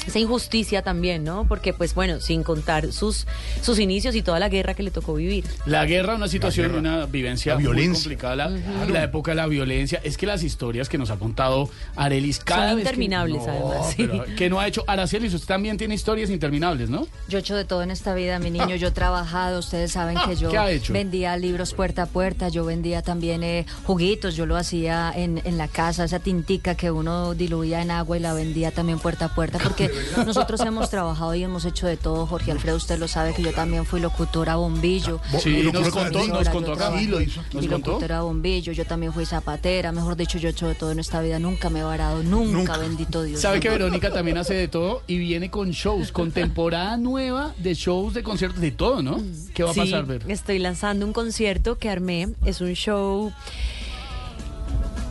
[0.07, 1.47] esa injusticia también, ¿no?
[1.49, 3.27] Porque, pues bueno, sin contar sus,
[3.63, 5.45] sus inicios y toda la guerra que le tocó vivir.
[5.67, 6.79] La guerra, una situación, guerra.
[6.81, 8.03] una vivencia La muy violencia.
[8.05, 8.51] complicada, la,
[8.89, 10.01] la época de la violencia.
[10.03, 13.49] Es que las historias que nos ha contado Arelis cada Son vez que- interminables, No,
[13.71, 13.95] además, sí.
[14.09, 14.85] pero que no ha hecho.
[14.87, 17.07] Aracelis, usted también tiene historias interminables, ¿no?
[17.29, 18.75] Yo he hecho de todo en esta vida, mi niño.
[18.77, 23.03] Yo he trabajado, ustedes saben que yo ¿qué vendía libros puerta a puerta, yo vendía
[23.03, 27.83] también eh, juguitos, yo lo hacía en, en la casa, esa tintica que uno diluía
[27.83, 29.91] en agua y la vendía también puerta a puerta, porque
[30.27, 32.27] nosotros hemos trabajado y hemos hecho de todo.
[32.27, 35.21] Jorge Alfredo, usted lo sabe que yo también fui locutora bombillo.
[35.41, 36.99] Sí, nos contó, nos contó acá.
[36.99, 37.41] Sí, lo hizo.
[37.53, 37.91] ¿Nos contó?
[37.93, 41.21] locutora bombillo, yo también fui zapatera, mejor dicho, yo he hecho de todo en esta
[41.21, 43.41] vida, nunca me he varado, nunca, bendito Dios.
[43.41, 47.75] Sabe que Verónica también hace de todo y viene con shows, con temporada nueva de
[47.75, 49.21] shows, de conciertos, de todo, ¿no?
[49.55, 50.25] ¿Qué va a Sí, pasar, Ver?
[50.29, 52.29] Estoy lanzando un concierto que armé.
[52.45, 53.33] Es un show.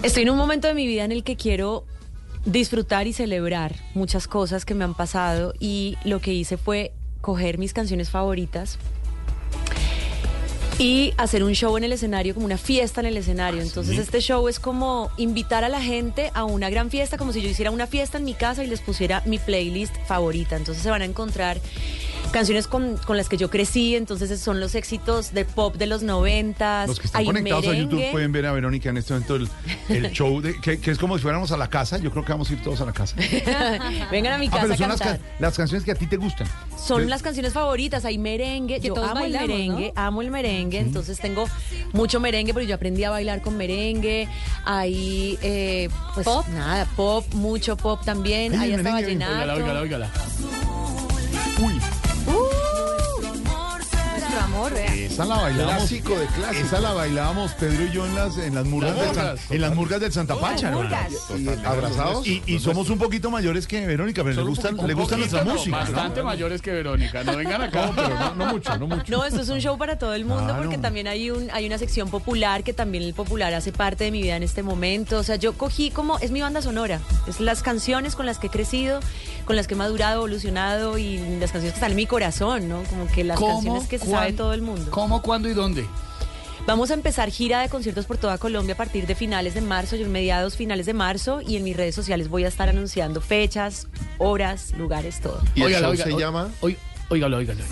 [0.04, 1.84] Estoy en un momento de mi vida en el que quiero
[2.46, 7.58] disfrutar y celebrar muchas cosas que me han pasado y lo que hice fue coger
[7.58, 8.80] mis canciones favoritas
[10.80, 13.62] y hacer un show en el escenario, como una fiesta en el escenario.
[13.62, 17.42] Entonces este show es como invitar a la gente a una gran fiesta, como si
[17.42, 20.56] yo hiciera una fiesta en mi casa y les pusiera mi playlist favorita.
[20.56, 21.60] Entonces se van a encontrar
[22.32, 26.04] canciones con, con las que yo crecí, entonces son los éxitos de pop de los
[26.04, 26.88] noventas.
[26.88, 27.92] Los que están hay conectados a merengue.
[27.98, 29.50] YouTube pueden ver a Verónica en este momento el,
[29.90, 31.98] el show, de, que, que es como si fuéramos a la casa.
[31.98, 33.16] Yo creo que vamos a ir todos a la casa.
[34.12, 35.20] Vengan a mi Ah, casa pero a son las, cantar.
[35.20, 36.48] ca- las canciones que a ti te gustan.
[36.78, 40.32] Son las canciones favoritas, hay merengue, Que yo todos amo bailamos, el merengue, amo el
[40.32, 41.48] merengue, entonces tengo
[41.94, 44.28] mucho merengue, pero yo aprendí a bailar con merengue,
[44.66, 46.48] hay eh, pues ¿Pop?
[46.50, 50.02] nada, pop, mucho pop también, Ay, hay el hasta merengue, vallenato.
[54.32, 54.91] Nuestro amor, vea.
[55.12, 55.78] Esa la bailábamos.
[55.78, 56.66] Clásico de clásico.
[56.66, 59.76] Esa la bailábamos Pedro y yo en las, en las murgas, del San- en las
[59.76, 60.90] murgas del Santa Pacha, hermano.
[61.38, 62.28] Y abrazados.
[62.28, 65.54] Y, y somos un poquito mayores que Verónica, pero le gustan, le gusta nuestra No,
[65.54, 65.78] música.
[65.78, 65.92] ¿no?
[65.92, 67.88] Bastante mayores que Verónica, no vengan acá.
[67.88, 69.04] No, pero no, no mucho, no mucho.
[69.08, 70.62] No, esto es un show para todo el mundo Claro.
[70.64, 74.12] porque también hay un hay una sección popular que también el popular hace parte de
[74.12, 75.18] mi vida en este momento.
[75.18, 78.48] O sea, yo cogí como es mi banda sonora, es las canciones con las que
[78.48, 79.00] he crecido,
[79.46, 82.84] con las que he madurado, evolucionado y las canciones que están en mi corazón, ¿no?
[82.84, 84.90] Como que las canciones que se sabe todo el mundo.
[84.92, 85.86] ¿Cómo, cuándo y dónde?
[86.68, 89.96] Vamos a empezar gira de conciertos por toda Colombia a partir de finales de marzo,
[89.96, 93.20] yo en mediados finales de marzo y en mis redes sociales voy a estar anunciando
[93.20, 93.88] fechas,
[94.20, 95.42] horas, lugares, todo.
[95.56, 96.70] Y el Óigala, show óigala, se ó- llama ó-
[97.10, 97.64] Óigalo, óigalo.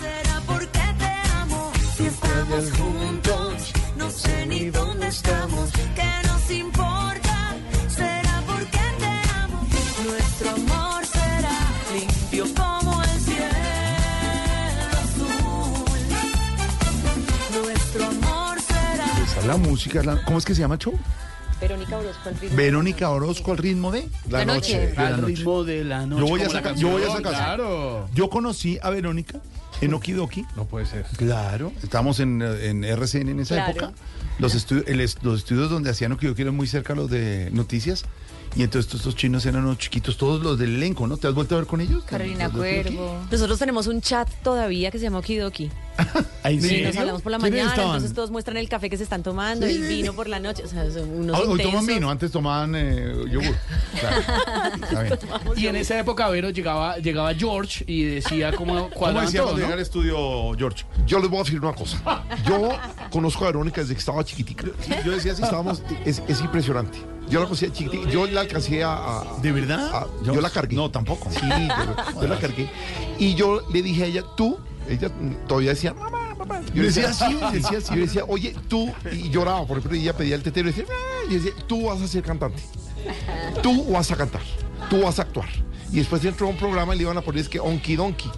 [1.98, 5.70] Estamos juntos, no sé ni dónde estamos.
[5.94, 7.54] ¿Qué nos importa?
[7.88, 9.66] Será porque te amo.
[10.08, 10.79] Nuestro amor
[19.42, 19.54] será.
[19.54, 20.02] Esa es la música.
[20.02, 20.98] la- ¿Cómo es que se llama el show?
[21.60, 22.56] Verónica Orozco al ritmo.
[22.56, 24.94] Verónica Orozco al ritmo de La noche.
[24.96, 26.22] Al ritmo de la noche.
[26.22, 27.44] Yo voy a esa ca- yo voy a esa canción, casa.
[27.44, 28.08] Claro.
[28.14, 29.40] Yo conocí a Verónica
[29.82, 30.46] en Okidoki.
[30.56, 31.04] No puede ser.
[31.16, 31.72] Claro.
[31.82, 33.70] Estamos en, en RCN en esa Claro.
[33.72, 33.92] época.
[34.38, 34.84] Los, estu-
[35.22, 38.04] los estudios donde hacían Okidoki eran muy cerca los de noticias.
[38.56, 41.16] Y entonces estos, estos chinos eran unos chiquitos, todos los del elenco, ¿no?
[41.16, 42.02] ¿Te has vuelto a ver con ellos?
[42.04, 42.58] Carolina de.
[42.58, 43.16] Cuervo.
[43.30, 45.70] Nosotros tenemos un chat todavía que se llama Okidoki.
[46.44, 47.90] ¿En Sí, nos hablamos por la ¿Quiénes mañana, estaban?
[47.96, 50.66] entonces todos muestran el café que se están tomando, el vino por la noche, o
[50.66, 53.54] sea, son unos Ah, Hoy toman vino, antes tomaban eh, yogur.
[54.88, 55.18] Claro.
[55.56, 59.48] Y en esa época, Vero, llegaba, llegaba George y decía cómo ¿Cómo cuadraban decía todo,
[59.50, 59.66] cuando ¿no?
[59.66, 60.84] llega al estudio, George?
[61.06, 62.00] Yo les voy a decir una cosa.
[62.46, 62.70] Yo
[63.10, 64.64] conozco a Verónica desde que estaba chiquitica.
[65.04, 65.42] Yo decía así.
[65.42, 66.98] Estábamos, es, es impresionante.
[67.30, 68.08] Yo la conocía chiquitica.
[68.10, 68.92] Yo la alcancé a.
[69.20, 69.94] a- ¿De verdad?
[69.94, 70.76] a- yo, la cargué.
[70.76, 71.30] No, tampoco.
[71.30, 72.68] Sí, yo, yo la cargué.
[73.18, 74.58] Y yo le dije a ella, tú,
[74.88, 75.10] ella
[75.46, 76.60] todavía decía, mamá, mamá.
[76.74, 77.94] Yo Decía así, decía así.
[77.94, 80.86] Yo decía, oye, tú, y lloraba, por ejemplo, y ella pedía el tetero y decía,
[80.90, 82.62] "Ah", y yo decía, tú vas a ser cantante.
[83.62, 84.42] Tú vas a cantar.
[84.88, 85.48] Tú vas a actuar.
[85.92, 88.30] Y después entró a un programa y le iban a poner es que Onky Donkey.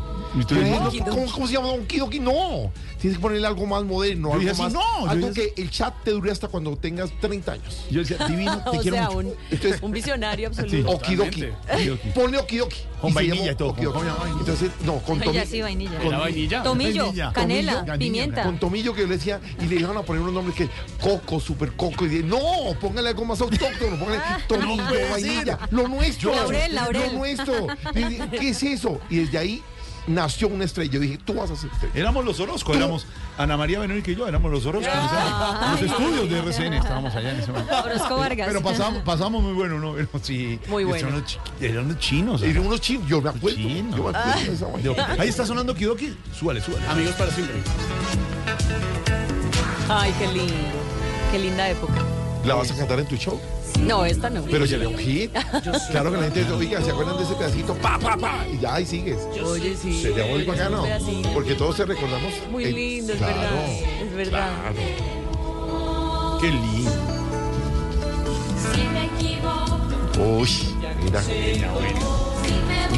[1.11, 2.21] ¿Cómo, cómo se llama Donkey Donkey?
[2.21, 2.73] No.
[3.01, 4.33] Tienes que ponerle algo más moderno.
[4.33, 7.85] Algo más, no, algo que el chat te dure hasta cuando tengas 30 años.
[7.91, 9.19] Yo decía, divino, te o quiero mucho.
[9.19, 10.91] un, Entonces- un visionario absoluto.
[10.91, 11.45] Okidoki.
[11.75, 12.09] Okidoki.
[12.15, 12.77] Ponle Okidoki.
[13.01, 14.07] Con vainilla y todo, con- con.
[14.39, 16.01] Entonces, no, con Ay, Tomi- ya sí, vainilla.
[16.01, 16.63] ¿Era vainilla?
[16.63, 17.33] Tomillo, Vainilla.
[17.33, 18.43] canela, Tomillo, pimienta.
[18.45, 20.69] Con Tomillo que yo le decía, y le iban a poner unos nombres que
[21.01, 22.39] Coco, Super Coco, y dije, no,
[22.81, 26.33] póngale algo más autóctono, póngale Tomillo, vainilla, lo nuestro.
[26.33, 27.13] Laurel, Laurel.
[27.13, 27.67] Lo nuestro.
[27.93, 29.01] ¿Qué es eso?
[29.11, 29.63] Y desde ahí
[30.07, 30.91] nació una estrella.
[30.93, 31.95] Yo dije, tú vas a ser estrella.
[31.95, 33.07] Éramos los Orozco, éramos
[33.39, 34.91] Ana María Verónica y yo, éramos los Orozco.
[34.93, 37.83] En los estudios de RCN estábamos allá en ese momento.
[37.85, 38.49] Orozco Vargas.
[38.49, 39.93] Pero pasamos, pasamos muy bueno, ¿no?
[39.95, 40.59] Pero sí.
[40.69, 41.09] Muy bueno.
[41.09, 42.43] Eran unos, chi- eran unos chinos.
[42.43, 43.57] Unos chinos, yo me acuerdo.
[43.57, 43.97] Chinos.
[43.97, 45.23] Yo me acuerdo de esa.
[45.23, 46.17] Ahí está sonando Kidoki.
[46.39, 46.87] Súbale, súbale.
[46.89, 47.57] Amigos para siempre.
[49.89, 50.55] Ay, qué lindo.
[51.31, 51.95] Qué linda época.
[52.45, 53.41] ¿La vas a cantar en tu show?
[53.81, 54.43] No, esta no.
[54.43, 55.31] Pero sería un hit.
[55.91, 57.75] Claro que la gente dice, oiga, ¿se acuerdan de ese pedacito?
[57.75, 58.47] Pa, pa, pa.
[58.53, 59.19] Y ya, ahí sigues.
[59.45, 60.03] Oye, sí.
[60.03, 60.85] Sería muy bacano.
[61.35, 62.33] Porque todos se recordamos.
[62.51, 63.69] Muy eh, lindo, es claro, verdad.
[64.03, 64.53] Es verdad.
[64.63, 64.77] Claro.
[66.41, 66.91] Qué lindo.
[70.19, 70.49] Uy,
[71.03, 71.23] mira.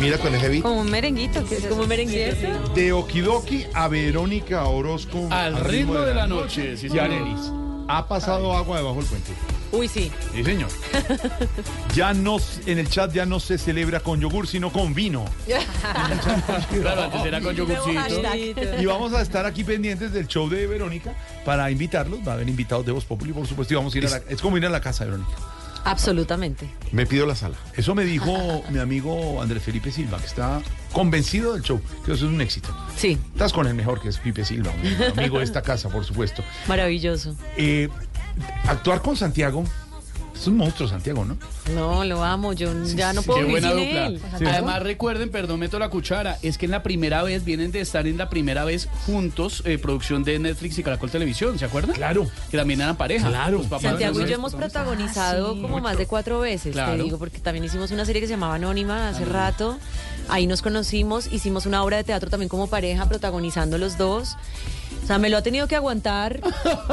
[0.00, 0.62] Mira con ese beat.
[0.62, 2.36] Como un merenguito, que es como un merenguito.
[2.36, 2.46] sí.
[2.74, 5.28] De Okidoki a Verónica Orozco.
[5.30, 7.04] Al ritmo de la noche, sí, y señor.
[7.06, 7.52] Arelis.
[7.88, 9.32] Ha pasado agua debajo del puente.
[9.74, 10.10] Uy, sí.
[10.34, 10.68] Sí, señor.
[11.94, 15.24] Ya no, en el chat ya no se celebra con yogur, sino con vino.
[16.80, 18.22] Claro, antes era con yogurcito.
[18.80, 21.14] Y vamos a estar aquí pendientes del show de Verónica
[21.44, 22.20] para invitarlos.
[22.26, 24.16] Va a haber invitados de Voz Populi, por supuesto, y vamos a ir a la,
[24.28, 25.30] es como ir a la casa Verónica.
[25.84, 26.66] Absolutamente.
[26.92, 27.56] Me pido la sala.
[27.76, 30.62] Eso me dijo mi amigo Andrés Felipe Silva, que está
[30.92, 32.74] convencido del show, que eso es un éxito.
[32.96, 34.72] Sí, Estás con el mejor, que es Pipe Silva,
[35.12, 36.42] un amigo de esta casa, por supuesto.
[36.68, 37.36] maravilloso.
[37.56, 37.88] Eh,
[38.66, 39.64] actuar con Santiago,
[40.34, 41.36] es un monstruo Santiago, ¿no?
[41.74, 42.52] No, lo amo.
[42.52, 44.06] Yo ya no puedo Qué vivir buena sin dupla.
[44.06, 44.20] él.
[44.48, 48.06] Además, recuerden, perdón, meto la cuchara, es que en la primera vez vienen de estar
[48.08, 51.94] en la primera vez juntos, eh, producción de Netflix y Caracol Televisión, ¿se acuerdan?
[51.94, 52.26] Claro.
[52.50, 53.28] Que también eran pareja.
[53.28, 53.58] Claro.
[53.58, 56.96] Los papás Santiago y yo hemos protagonizado como más de cuatro veces, Claro.
[56.96, 59.78] te digo, porque también hicimos una serie que se llamaba Anónima hace rato.
[60.28, 64.36] Ahí nos conocimos, hicimos una obra de teatro también como pareja, protagonizando los dos.
[65.04, 66.40] O sea, me lo ha tenido que aguantar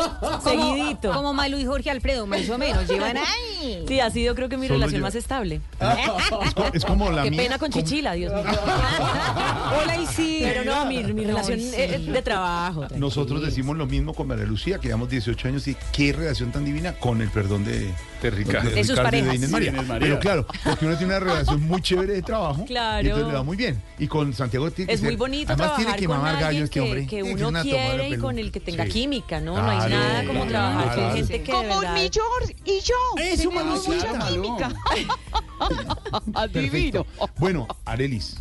[0.43, 1.12] seguidito.
[1.14, 2.88] Como Malu y Jorge Alfredo, más o menos.
[2.88, 3.86] Llevan ahí.
[3.88, 5.05] Sí, ha sido creo que mi Solo relación yo.
[5.05, 5.62] más estable.
[5.80, 7.43] Es, co- es como la Qué mía.
[7.43, 8.43] pena con como- Chichila, Dios mío.
[9.82, 10.39] Hola, y sí.
[10.43, 11.72] Pero no, mi, mi relación sí.
[11.78, 12.88] es de trabajo.
[12.95, 16.66] Nosotros decimos lo mismo con María Lucía, que llevamos 18 años y qué relación tan
[16.66, 17.91] divina con el perdón de,
[18.22, 18.70] De Ricardo.
[18.70, 19.36] de De sus Ricardo y parejas.
[19.36, 19.70] Inés María.
[19.72, 20.07] Inés María.
[20.07, 23.03] Pero claro, porque uno tiene una relación muy chévere de trabajo Claro.
[23.03, 23.82] y entonces le va muy bien.
[23.99, 26.34] Y con Santiago tiene que Es muy ser- bonito además trabajar tiene que con mamar
[26.36, 27.01] gallo alguien este que, hombre.
[27.07, 28.91] que Tiene uno una tomada de quiere y con el que tenga Sí.
[28.91, 29.56] química, ¿no?
[29.62, 31.16] no hay Claro, nada como trabajar con claro.
[31.16, 32.95] gente que Como mi George y yo.
[33.16, 33.54] Tenemos
[33.88, 34.14] Malucita.
[34.14, 34.74] mucha química.
[36.54, 37.06] Perfecto.
[37.38, 38.38] Bueno, Arelis.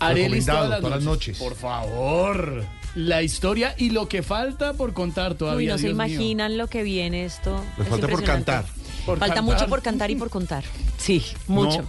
[0.00, 1.38] Arelis todas las, todas las noches.
[1.38, 2.64] Por favor.
[2.94, 5.72] La historia y lo que falta por contar Uy, todavía.
[5.72, 5.92] no se mío.
[5.92, 7.62] imaginan lo que viene esto.
[7.76, 8.64] Le Es falta por cantar.
[9.06, 9.54] Por falta cantar.
[9.54, 10.64] mucho por cantar y por contar.
[10.96, 11.82] Sí, mucho.
[11.82, 11.88] No,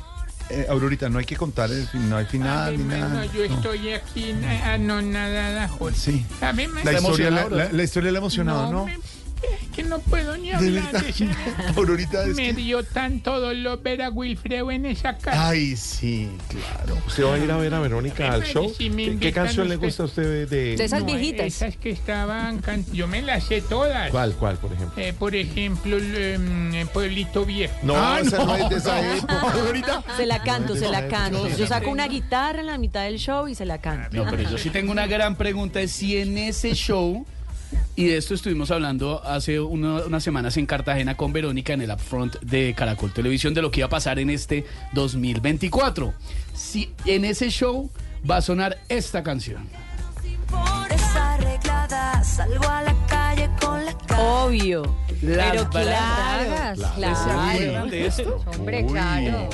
[0.49, 3.25] eh, Aurorita, no hay que contar, el fin- no hay final ni nada.
[3.25, 3.55] yo No.
[3.55, 4.33] estoy aquí
[4.63, 5.97] anonadada, Jorge.
[5.97, 6.25] Sí.
[6.41, 8.85] A mí me La historia, la, emocionado, la- la historia le ha emocionado, ¿no?
[8.85, 8.97] me-
[9.75, 11.01] que no puedo ni De hablar verdad.
[11.01, 15.49] de esa- Aurorita, es Me que- dio tanto dolor ver a Wilfredo en esa casa.
[15.49, 16.97] Ay, sí, claro.
[17.07, 18.73] ¿Usted va a ir a ver a Verónica al show?
[18.77, 20.75] Sí, me ¿Qué, qué canción le gusta a usted de...?
[20.75, 21.45] De esas No, viejitas.
[21.47, 24.11] Esas que estaban can- Yo me las sé todas.
[24.11, 25.01] ¿Cuál, cuál, por ejemplo?
[25.01, 26.15] Eh, por ejemplo, el,
[26.75, 27.73] em, Pueblito Viejo.
[27.83, 28.45] No, Ah, esa no.
[28.47, 28.55] no.
[28.57, 29.39] es de esa época.
[29.53, 30.03] Aurorita.
[30.17, 31.47] Se la canto, se la canto.
[31.49, 34.15] Yo saco una guitarra en la mitad del show y se la canto.
[34.15, 35.79] No, pero yo sí tengo una gran pregunta.
[35.81, 37.25] Es si en ese show,
[37.95, 41.91] y de esto estuvimos hablando hace una- unas semanas en Cartagena con Verónica en el
[41.91, 46.13] upfront de Caracol Televisión de lo que iba a pasar en este 2024.
[46.53, 47.89] Si en ese show
[48.29, 49.67] va a sonar esta canción.
[50.89, 54.21] Desarreglada, salgo a la calle con la cara.
[54.21, 54.83] Obvio.
[55.21, 56.79] Las Pero claro, bragas.
[56.95, 57.15] claro.
[57.15, 58.43] ¿Se acuerdan de esto?
[58.57, 59.49] Hombre, claro.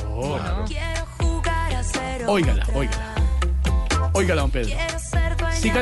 [0.67, 2.25] Quiero jugar a cero.
[2.31, 3.15] Óigala, óigala.
[4.13, 4.75] Óigala, don Pedro.
[5.61, 5.79] Quiero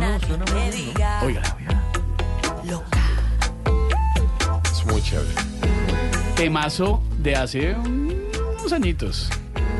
[0.00, 1.22] mí sin que nadie me diga.
[1.22, 1.82] Óigala, óigala.
[4.64, 5.34] Es muy chévere.
[6.36, 9.28] Temazo de hace unos añitos.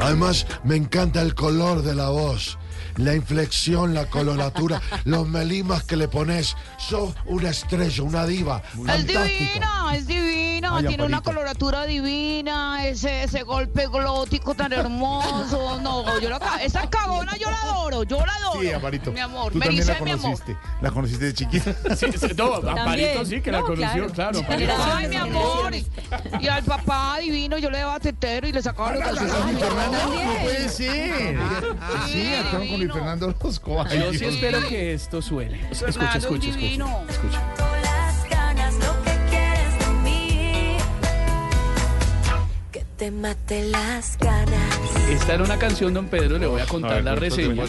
[0.00, 2.58] Además, me encanta el color de la voz,
[2.98, 6.54] la inflexión, la coloratura, los melimas que le pones.
[6.76, 8.62] Sos una estrella, una diva.
[8.88, 15.80] Es divina, es divina, Ay, tiene una coloratura divina, ese, ese golpe glótico tan hermoso.
[15.80, 18.60] No, yo la, esa cagona yo la adoro, yo la adoro.
[18.60, 19.12] Sí, Amarito.
[19.12, 20.22] Mi amor, Tú me también la dice mi amor.
[20.22, 20.56] conociste.
[20.80, 21.74] La conociste de chiquita.
[21.96, 24.40] Sí, sí, no, Amparito sí que la No, conoció, claro.
[24.94, 25.74] Ay, mi amor.
[25.74, 25.86] Y,
[26.40, 29.60] y al papá divino yo le daba tetero y le sacaba los calzones.
[29.60, 31.38] No puede ser.
[32.06, 33.34] Sí, actuaron con Fernando.
[33.88, 35.60] Ay, Yo sí espero que esto suene.
[35.70, 36.48] Escucha, escucha, escucha.
[37.08, 37.54] Escucha.
[37.82, 40.76] Las ganas, lo que quieres de mí.
[42.72, 44.78] Que te mate las ganas.
[45.10, 47.64] Esta era una canción, don Pedro, le voy a contar A ver, la reseña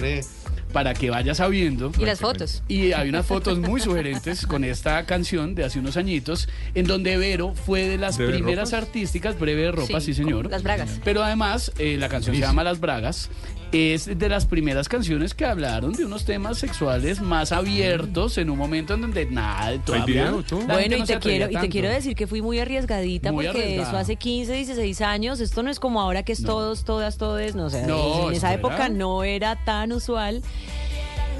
[0.73, 1.91] para que vaya sabiendo.
[1.97, 2.61] Y las fotos.
[2.67, 7.17] Y hay unas fotos muy sugerentes con esta canción de hace unos añitos, en donde
[7.17, 8.83] Vero fue de las ¿Breve primeras ropas?
[8.87, 10.47] artísticas, breve de ropa, sí, Sí, señor.
[10.51, 10.99] las bragas.
[11.03, 13.31] Pero además, eh, la canción se llama Las Bragas.
[13.71, 18.57] Es de las primeras canciones que hablaron de unos temas sexuales más abiertos en un
[18.57, 20.61] momento en donde nada, video, todo?
[20.61, 23.61] Bueno, y no te, quiero, y te quiero decir que fui muy arriesgadita Muy porque
[23.61, 23.89] arriesgada.
[23.89, 25.39] eso hace 15, 16 años.
[25.39, 26.47] Esto no es como ahora que es No.
[26.47, 27.53] todos, todas, todes.
[27.53, 30.41] No, o sea, No, en esa época era- no era tan usual.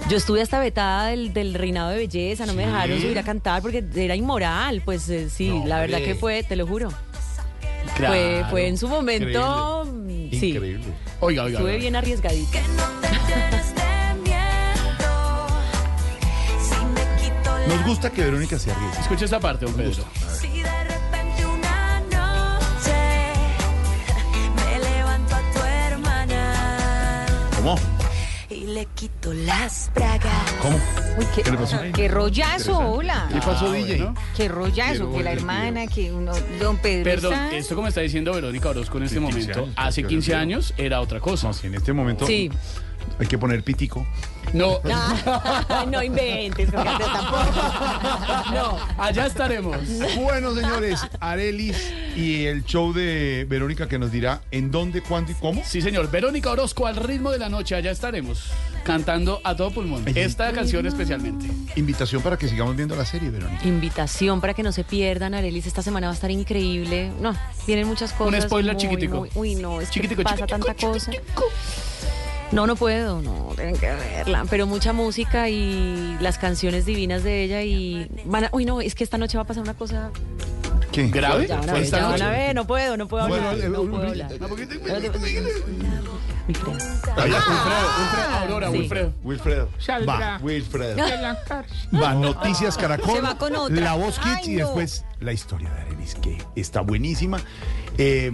[0.08, 3.64] Yo estuve hasta vetada del, del reinado de belleza, no me dejaron subir a cantar
[3.64, 4.84] porque era inmoral.
[4.86, 6.14] Pues eh, sí, No, la verdad hombre.
[6.14, 6.90] que fue, te lo juro.
[7.96, 8.14] Claro.
[8.14, 9.84] Fue, fue en su momento.
[10.32, 10.50] Sí.
[10.52, 10.84] Increíble.
[11.22, 11.58] Oiga, oiga.
[11.58, 11.82] Estuve oiga.
[11.82, 12.60] bien arriesgadita.
[17.68, 19.02] Nos gusta que Verónica se arriesgue.
[19.02, 20.04] Escucha esta parte, don Pedro.
[28.80, 30.52] Le quito las bragas.
[30.62, 30.78] ¿Cómo?
[31.18, 31.78] Uy, qué, ¿Qué le pasó?
[31.94, 33.28] qué rollazo, hola.
[33.30, 33.98] ¿Qué pasó, Ah, DJ?
[33.98, 34.14] bueno.
[34.38, 36.32] Qué rollazo, que la hermana, que uno,
[36.62, 39.70] don Pedro Perdón, está- esto como está diciendo Verónica Orozco en este Sí, 15 momento,
[39.76, 41.48] hace porque 15 era años era otra cosa.
[41.48, 42.50] No, sí, en este momento Sí.
[43.20, 44.08] hay que poner pitico.
[44.54, 47.44] No, Ah, no inventes, porque antes tampoco.
[48.54, 48.78] No.
[48.98, 49.78] allá estaremos.
[50.16, 55.36] Bueno, señores, Arelis y el show de Verónica que nos dirá en dónde, cuándo y
[55.36, 55.62] cómo.
[55.64, 56.10] Sí, señor.
[56.10, 58.46] Verónica Orozco, al ritmo de la noche, allá estaremos.
[58.84, 60.04] Cantando a todo pulmón.
[60.16, 61.46] Esta canción especialmente.
[61.76, 63.68] Invitación para que sigamos viendo la serie, Verónica.
[63.68, 65.68] Invitación para que no se pierdan, Arelis.
[65.68, 67.12] Esta semana va a estar increíble.
[67.22, 67.36] No,
[67.68, 68.46] vienen muchas cosas.
[68.46, 69.18] spoiler muy, chiquitico.
[69.18, 71.12] muy- uy, no, es Chiquitico, que pasa chiquitico, tanta cosa.
[72.52, 74.46] No, no puedo, no, tienen que verla.
[74.50, 78.96] Pero mucha música y las canciones divinas de ella y van a- uy, no, es
[78.96, 80.10] que esta noche va a pasar una cosa.
[80.92, 81.08] ¿Qué?
[81.10, 81.46] ¿Grave?
[81.48, 83.66] Ya van a ¿Fue ver, ya van a ver, no puedo, no puedo Bueno, hablar.
[83.66, 84.32] eh, no puedo hablar.
[86.50, 88.78] Un poquito- Allá, Wilfredo, Wilfredo, Aurora, Sí.
[88.78, 89.14] Wilfredo.
[89.24, 89.70] Wilfredo.
[89.80, 90.96] Saldrá Wilfredo.
[90.96, 91.78] de la cárcel.
[92.02, 93.76] Va, Noticias Caracol, Se va con otra.
[93.76, 94.66] La Voz Kids Ay, y no.
[94.66, 97.40] después la historia de Arelis, que está buenísima.
[97.98, 98.32] Eh,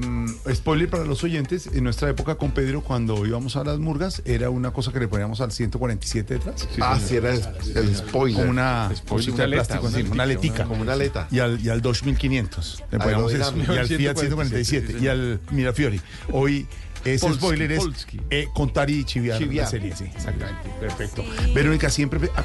[0.54, 4.52] spoiler para los oyentes, en nuestra época con Pedro, cuando íbamos a las murgas, era
[4.52, 6.68] una cosa que le poníamos al 147 detrás.
[6.80, 7.42] Ah, sí, era el,
[7.76, 8.38] el spoiler.
[8.42, 10.64] Como una Spoiler, cosita una de aleta, plástico, una una aletica.
[10.66, 11.28] Como una aleta.
[11.32, 12.84] Y al, y al 2500.
[12.92, 13.54] Le poníamos eso.
[13.58, 14.88] Y al Fiat 147.
[14.88, 16.00] 147, y al Mirafiori.
[16.32, 16.68] Hoy
[17.06, 18.20] ese Polski, spoiler es Polski.
[18.30, 19.66] eh, contar y chiviar, Chiviar.
[19.66, 19.96] la serie.
[19.96, 20.70] Sí, exactamente.
[20.80, 21.24] Perfecto.
[21.54, 22.20] Verónica siempre...
[22.36, 22.44] ah,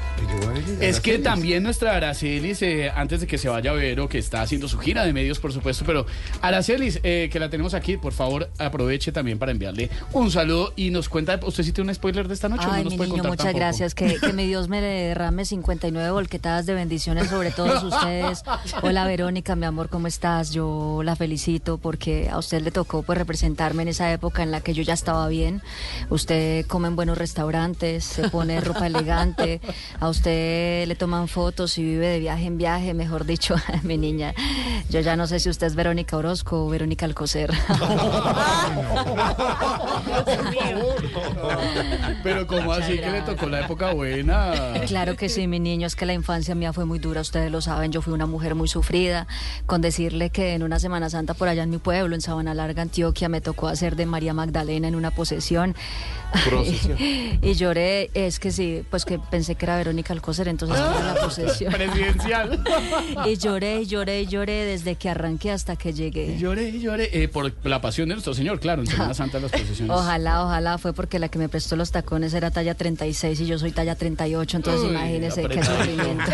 [0.81, 4.69] Es que también nuestra Aracelis, eh, antes de que se vaya Vero, que está haciendo
[4.69, 6.07] su gira de medios, por supuesto, pero
[6.43, 10.91] Aracelis, eh, que la tenemos aquí, por favor, aproveche también para enviarle un saludo y
[10.91, 12.67] nos cuenta, ¿usted sí tiene un spoiler de esta noche?
[12.67, 13.59] o Ay, no nos mi niño, contar muchas tampoco?
[13.61, 13.95] gracias.
[13.95, 18.43] Que, que mi Dios me derrame 59 volquetadas de bendiciones sobre todos ustedes.
[18.83, 20.51] Hola, Verónica, mi amor, ¿cómo estás?
[20.53, 24.61] Yo la felicito porque a usted le tocó pues representarme en esa época en la
[24.61, 25.63] que yo ya estaba bien.
[26.09, 29.61] Usted come en buenos restaurantes, se pone ropa elegante,
[29.99, 34.35] a usted le toman fotos y vive de viaje en viaje, mejor dicho, mi niña.
[34.89, 37.51] Yo ya no sé si usted es Verónica Orozco o Verónica Alcocer.
[42.23, 44.53] Pero como así que le tocó la época buena.
[44.87, 47.61] Claro que sí, mi niño, es que la infancia mía fue muy dura, ustedes lo
[47.61, 49.27] saben, yo fui una mujer muy sufrida,
[49.67, 52.83] con decirle que en una Semana Santa por allá en mi pueblo, en Sabana Larga,
[52.83, 55.75] Antioquia, me tocó hacer de María Magdalena en una posesión.
[56.47, 56.97] Procesión.
[57.43, 61.15] y lloré, es que sí, pues que pensé que era Verónica Alcocer, entonces era la
[61.23, 61.73] posesión.
[61.73, 62.63] Presidencial.
[63.27, 66.39] y lloré, lloré, lloré desde que arranqué hasta que llegué.
[66.39, 69.51] Lloré, y lloré, eh, por la pasión de nuestro Señor, claro, en Semana Santa las
[69.51, 69.95] procesiones.
[69.95, 73.59] Ojalá, ojalá, fue porque la que me prestó los tacones era talla 36 y yo
[73.59, 76.25] soy talla 38, entonces Uy, imagínese qué sufrimiento.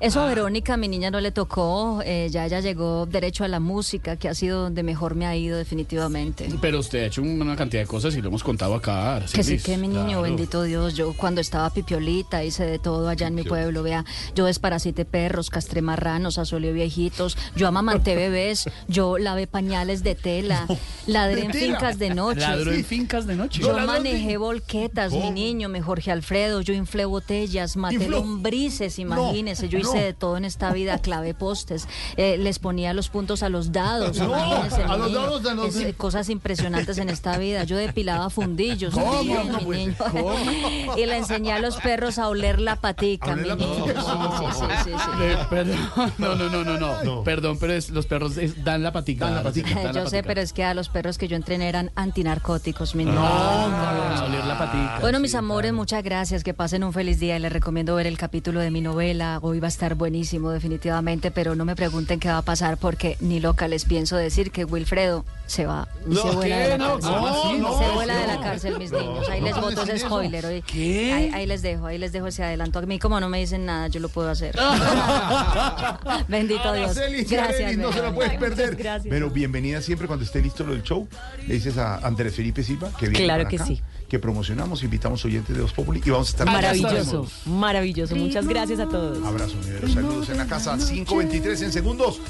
[0.00, 3.60] Eso a Verónica, mi niña, no le tocó, eh, ya ella llegó derecho a la
[3.60, 6.48] música, que ha sido donde mejor me ha ido definitivamente.
[6.60, 9.22] Pero usted ha hecho una cantidad de cosas y lo hemos contado acá.
[9.32, 10.22] Que sí, que mi niño, Claro.
[10.22, 14.04] bendito Dios, yo cuando estaba pipiolita hice de todo allá en mi pueblo, vea,
[14.34, 20.66] yo desparasité perros, castré marranos, asolé viejitos, yo amamanté bebés, yo lavé pañales de tela,
[21.06, 22.40] ladré en fincas de noche.
[22.40, 23.60] Ladró en fincas de noche.
[23.62, 28.18] Yo manejé volquetas, mi niño, mi Jorge Alfredo, yo inflé botellas, maté Infló.
[28.18, 31.86] lombrices, imagínese, yo hice de todo en esta vida, clavé postes,
[32.16, 35.76] eh, les ponía los puntos a los dados, No, imagínese, a los dados, a los-
[35.76, 39.22] Es, eh, cosas impresionantes en esta vida, yo depilaba fundillos, ¿Cómo?
[39.44, 39.94] No niño.
[40.96, 43.84] y le enseñé a los perros a oler la patica, mi oler la niño.
[43.86, 45.10] Sí, sí, sí, sí, sí.
[45.22, 48.92] Eh, perdón, no, no, no, no, no, Perdón, pero es- los perros es- dan la
[48.92, 49.26] patica.
[49.26, 49.92] Dan la patica.
[49.92, 53.16] Yo sé, pero es que a los perros que yo entrené eran antinarcóticos, mi niño.
[53.16, 54.98] No, no, no, oler la patica.
[55.00, 56.44] Bueno, mis sí, amores, muchas gracias.
[56.44, 59.38] Que pasen un feliz día y les recomiendo ver el capítulo de mi novela.
[59.42, 63.16] Hoy va a estar buenísimo, definitivamente, pero no me pregunten qué va a pasar porque
[63.20, 66.92] ni loca les pienso decir que Wilfredo se va y se vuela de la No,
[66.94, 67.10] cárcel.
[67.12, 67.52] ¿cómo así?
[67.52, 68.40] se No, vuela de la no.
[68.42, 69.28] cárcel, mis niños.
[69.28, 70.46] Ahí les no boto ese spoiler.
[70.46, 70.62] hoy.
[70.62, 71.12] ¿Qué?
[71.12, 72.78] Ahí, ahí les dejo, ahí les dejo ese adelanto.
[72.78, 74.56] A mí, como no me dicen nada, yo lo puedo hacer.
[76.28, 76.96] Bendito Dios.
[77.28, 77.76] Gracias.
[77.76, 78.14] No se Verónica.
[78.14, 78.76] puedes perder.
[78.76, 79.06] gracias.
[79.10, 81.06] Pero bienvenida siempre cuando esté listo lo del show.
[81.46, 83.80] Le dices a Andrés Felipe Silva que viene Claro que acá, sí.
[84.08, 88.16] que promocionamos, invitamos oyentes de Voz Populi y vamos a estar Maravilloso, maravilloso.
[88.16, 89.24] Muchas gracias a todos.
[89.24, 89.54] Abrazo.
[89.92, 92.20] Saludos en la casa 523 en segundos.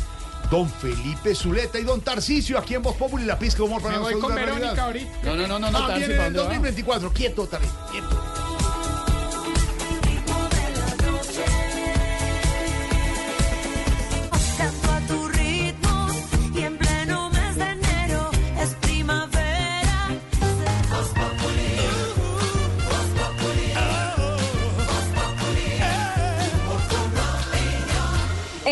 [0.52, 3.94] Don Felipe Zuleta y Don Tarcicio aquí en Voz Populi, la pizca de humor para
[3.94, 5.08] Me voy nosotros con de Verónica realidad.
[5.14, 5.24] ahorita.
[5.24, 6.54] No, no, no, no, no, Ah, Tarsi, viene ¿para en dónde va?
[6.56, 7.12] 2024.
[7.14, 8.22] Quieto, Tarci, quieto.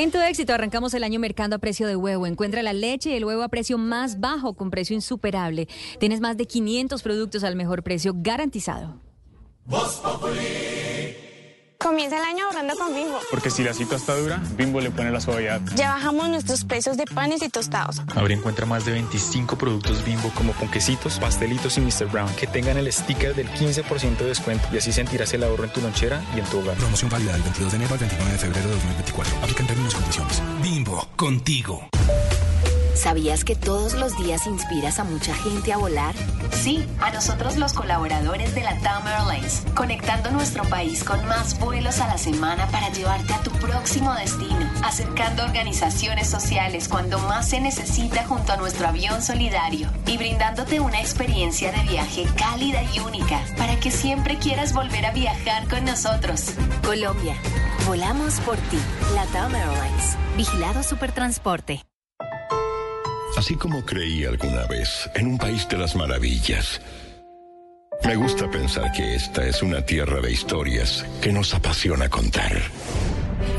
[0.01, 2.27] Cuento de éxito, arrancamos el año mercando a precio de huevo.
[2.27, 5.69] Encuentra la leche y el huevo a precio más bajo con precio insuperable.
[5.99, 8.99] Tienes más de 500 productos al mejor precio garantizado.
[11.83, 13.19] Comienza el año ahorrando con Bimbo.
[13.31, 15.63] Porque si la cita está dura, Bimbo le pone la suavidad.
[15.77, 18.03] Ya bajamos nuestros precios de panes y tostados.
[18.15, 22.07] Ahora encuentra más de 25 productos Bimbo como ponquecitos, pastelitos y Mr.
[22.13, 25.73] Brown que tengan el sticker del 15% de descuento y así sentirás el ahorro en
[25.73, 26.77] tu lonchera y en tu hogar.
[26.77, 29.39] Promoción válida del 22 de enero al 29 de febrero de 2024.
[29.39, 30.43] Aplican términos y condiciones.
[30.63, 31.89] Bimbo, contigo.
[33.01, 36.15] ¿Sabías que todos los días inspiras a mucha gente a volar?
[36.53, 41.99] Sí, a nosotros los colaboradores de la TAM Airlines, conectando nuestro país con más vuelos
[42.01, 47.63] a la semana para llevarte a tu próximo destino, acercando organizaciones sociales cuando más se
[47.63, 53.41] necesita junto a nuestro avión solidario y brindándote una experiencia de viaje cálida y única
[53.57, 56.53] para que siempre quieras volver a viajar con nosotros.
[56.85, 57.35] Colombia,
[57.87, 58.79] volamos por ti.
[59.15, 61.90] La TAM Airlines, vigilado Supertransporte.
[63.37, 66.81] Así como creí alguna vez en un país de las maravillas,
[68.05, 72.61] me gusta pensar que esta es una tierra de historias que nos apasiona contar.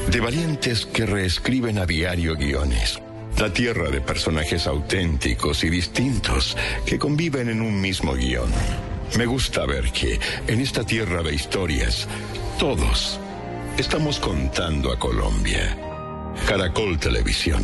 [0.09, 2.99] De valientes que reescriben a diario guiones.
[3.37, 8.51] La tierra de personajes auténticos y distintos que conviven en un mismo guion.
[9.17, 12.07] Me gusta ver que en esta tierra de historias,
[12.59, 13.19] todos
[13.77, 15.77] estamos contando a Colombia.
[16.47, 17.63] Caracol Televisión.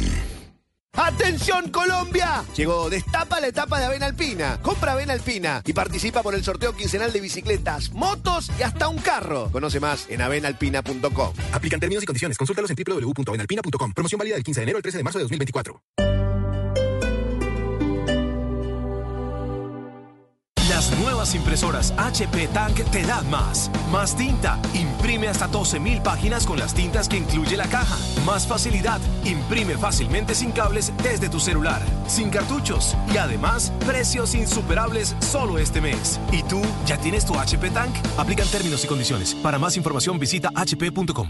[0.97, 2.43] ¡Atención Colombia!
[2.55, 4.59] Llegó Destapa la etapa de Avena Alpina.
[4.61, 8.97] Compra Avena Alpina y participa por el sorteo quincenal de bicicletas, motos y hasta un
[8.97, 9.49] carro.
[9.51, 11.33] Conoce más en avenalpina.com.
[11.53, 12.37] Aplican términos y condiciones.
[12.37, 13.93] Consúltalos en www.benalpina.com.
[13.93, 16.26] Promoción válida del 15 de enero al 13 de marzo de 2024.
[20.99, 23.69] Nuevas impresoras HP Tank te dan más.
[23.91, 24.59] Más tinta.
[24.73, 27.97] Imprime hasta 12.000 páginas con las tintas que incluye la caja.
[28.25, 28.99] Más facilidad.
[29.25, 31.81] Imprime fácilmente sin cables desde tu celular.
[32.07, 32.95] Sin cartuchos.
[33.13, 36.19] Y además, precios insuperables solo este mes.
[36.31, 37.93] ¿Y tú ya tienes tu HP Tank?
[38.17, 39.35] Aplican términos y condiciones.
[39.35, 41.29] Para más información visita hp.com.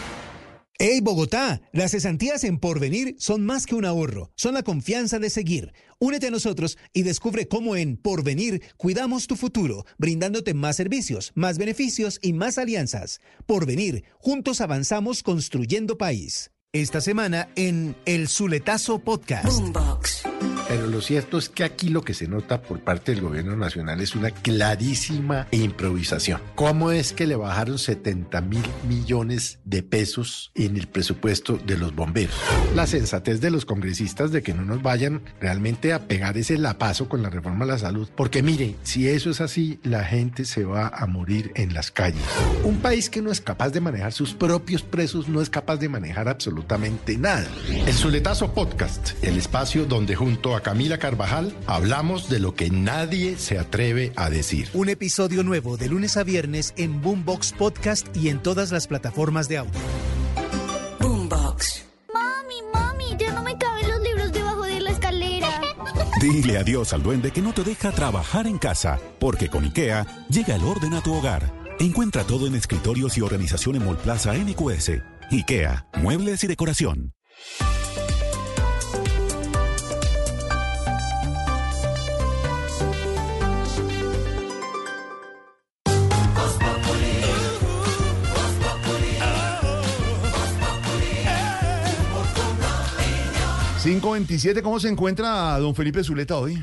[0.83, 1.61] ¡Hey Bogotá!
[1.73, 5.73] Las cesantías en Porvenir son más que un ahorro, son la confianza de seguir.
[5.99, 11.59] Únete a nosotros y descubre cómo en Porvenir cuidamos tu futuro, brindándote más servicios, más
[11.59, 13.21] beneficios y más alianzas.
[13.45, 16.49] Porvenir, juntos avanzamos construyendo país.
[16.73, 19.61] Esta semana en El Zuletazo Podcast.
[20.71, 23.99] Pero lo cierto es que aquí lo que se nota por parte del gobierno nacional
[23.99, 26.39] es una clarísima improvisación.
[26.55, 31.93] ¿Cómo es que le bajaron 70 mil millones de pesos en el presupuesto de los
[31.93, 32.33] bomberos?
[32.73, 37.09] La sensatez de los congresistas de que no nos vayan realmente a pegar ese lapazo
[37.09, 38.07] con la reforma a la salud.
[38.15, 42.23] Porque mire, si eso es así, la gente se va a morir en las calles.
[42.63, 45.89] Un país que no es capaz de manejar sus propios presos no es capaz de
[45.89, 47.49] manejar absolutamente nada.
[47.67, 53.37] El Zuletazo Podcast, el espacio donde junto a Camila Carvajal hablamos de lo que nadie
[53.37, 54.69] se atreve a decir.
[54.73, 59.47] Un episodio nuevo de lunes a viernes en Boombox Podcast y en todas las plataformas
[59.47, 59.79] de audio.
[60.99, 61.85] Boombox.
[62.13, 65.61] Mami, mami, ya no me caben los libros debajo de la escalera.
[66.21, 70.55] Dile adiós al duende que no te deja trabajar en casa, porque con IKEA llega
[70.55, 71.51] el orden a tu hogar.
[71.79, 74.91] Encuentra todo en escritorios y organización en Molplaza NQS.
[75.31, 77.13] IKEA, muebles y decoración.
[93.83, 94.61] ¿527?
[94.61, 96.61] ¿Cómo se encuentra don Felipe Zuleta hoy?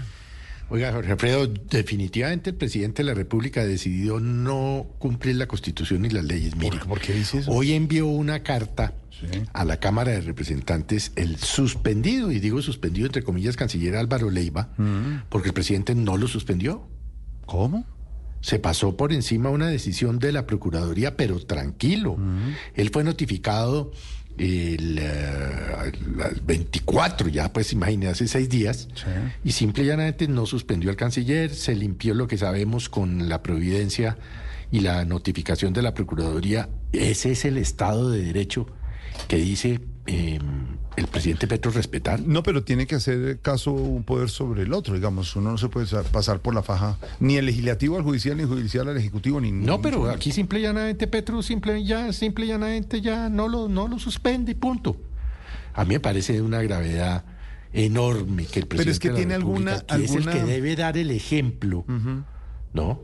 [0.70, 6.10] Oiga, Jorge Alfredo, definitivamente el presidente de la República decidió no cumplir la Constitución y
[6.10, 6.54] las leyes.
[6.54, 7.50] Mire, ¿Por qué dice eso?
[7.50, 8.94] hoy envió una carta
[9.52, 14.68] a la Cámara de Representantes el suspendido, y digo suspendido entre comillas, canciller Álvaro Leiva,
[15.28, 16.86] porque el presidente no lo suspendió.
[17.46, 17.84] ¿Cómo?
[18.40, 22.16] Se pasó por encima una decisión de la Procuraduría, pero tranquilo.
[22.74, 23.90] Él fue notificado
[24.38, 25.92] el, eh,
[26.32, 28.88] el 24, ya pues imagínate, hace seis días,
[29.44, 33.42] y simple y llanamente no suspendió al canciller, se limpió lo que sabemos con la
[33.42, 34.16] providencia
[34.70, 36.68] y la notificación de la Procuraduría.
[36.92, 38.66] Ese es el Estado de Derecho
[39.26, 40.38] que dice eh,
[40.98, 42.20] el presidente Petro respetar.
[42.20, 45.34] No, pero tiene que hacer caso un poder sobre el otro, digamos.
[45.36, 48.42] Uno no se puede sa- pasar por la faja ni el legislativo al judicial, ni
[48.42, 52.44] el judicial al ejecutivo, ni No, pero aquí simple y llanamente Petro simple, ya, simple
[52.44, 54.96] y llanamente ya no lo, no lo suspende y punto.
[55.74, 57.24] A mí me parece de una gravedad
[57.72, 60.26] enorme que el presidente Pero es que de la tiene República, alguna- que es el
[60.28, 61.84] que debe dar el ejemplo,
[62.72, 63.00] ¿no?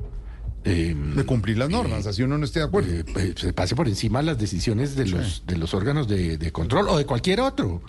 [0.65, 2.91] De cumplir las normas, así uno no esté de acuerdo.
[2.91, 6.89] eh, se pase por encima las decisiones de los, de los órganos de, de control
[6.89, 7.83] o de cualquier otro.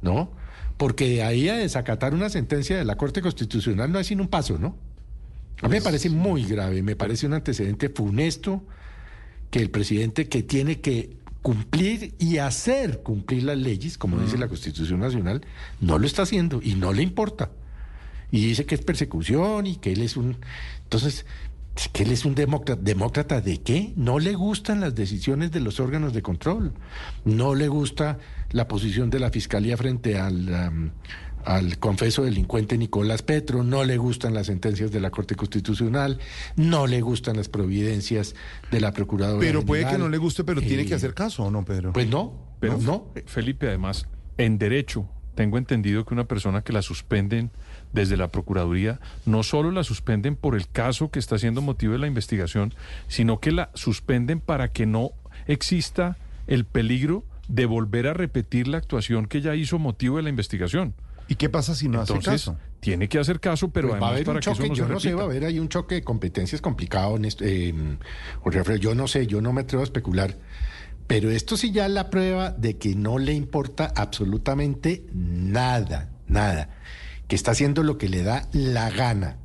[0.00, 0.30] ¿No?
[0.76, 4.28] Porque de ahí a desacatar una sentencia de la Corte Constitucional no hay sino un
[4.28, 4.76] paso, ¿no?
[5.60, 8.62] A mí me parece muy grave, me parece un antecedente funesto
[9.50, 14.48] que el presidente que tiene que cumplir y hacer cumplir las leyes, como dice la
[14.48, 15.42] Constitución Nacional,
[15.80, 17.50] no lo está haciendo y no le importa.
[18.30, 20.36] Y dice que es persecución y que él es un...
[20.84, 21.26] Entonces,
[21.78, 22.80] es que él es un demócrata.
[22.82, 23.92] ¿Demócrata de qué?
[23.96, 26.72] No le gustan las decisiones de los órganos de control.
[27.24, 28.18] No le gusta
[28.50, 30.92] la posición de la Fiscalía frente al,
[31.44, 33.62] al confeso delincuente Nicolás Petro.
[33.62, 36.18] No le gustan las sentencias de la Corte Constitucional.
[36.56, 38.34] No le gustan las providencias
[38.72, 41.44] de la Procuradora Pero puede que no le guste, pero tiene Eh, que hacer caso,
[41.44, 41.92] ¿o no, Pedro?
[41.92, 43.12] Pues no, Pero no.
[43.26, 47.52] Felipe, además, en derecho, tengo entendido que una persona que la suspenden
[47.92, 51.98] desde la Procuraduría, no solo la suspenden por el caso que está siendo motivo de
[51.98, 52.74] la investigación,
[53.08, 55.10] sino que la suspenden para que no
[55.46, 56.16] exista
[56.46, 60.94] el peligro de volver a repetir la actuación que ya hizo motivo de la investigación.
[61.28, 62.58] ¿Y qué pasa si no hace Entonces, caso?
[62.80, 64.68] tiene que hacer caso, pero Pues va a además haber para un que eso choque,
[64.70, 67.24] no yo se no sé, va a haber ahí un choque de competencias complicado en
[67.26, 67.44] esto.
[67.46, 67.74] eh,
[68.40, 70.36] Jorge Alfredo, yo no sé, yo no me atrevo a especular.
[71.06, 76.70] Pero esto sí ya es la prueba de que no le importa absolutamente nada, nada.
[77.28, 79.36] Que está haciendo lo que le da la gana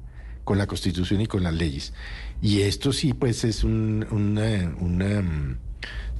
[0.44, 1.94] con la Constitución y con las leyes.
[2.42, 5.58] Y esto sí, pues es un, una, una, mm,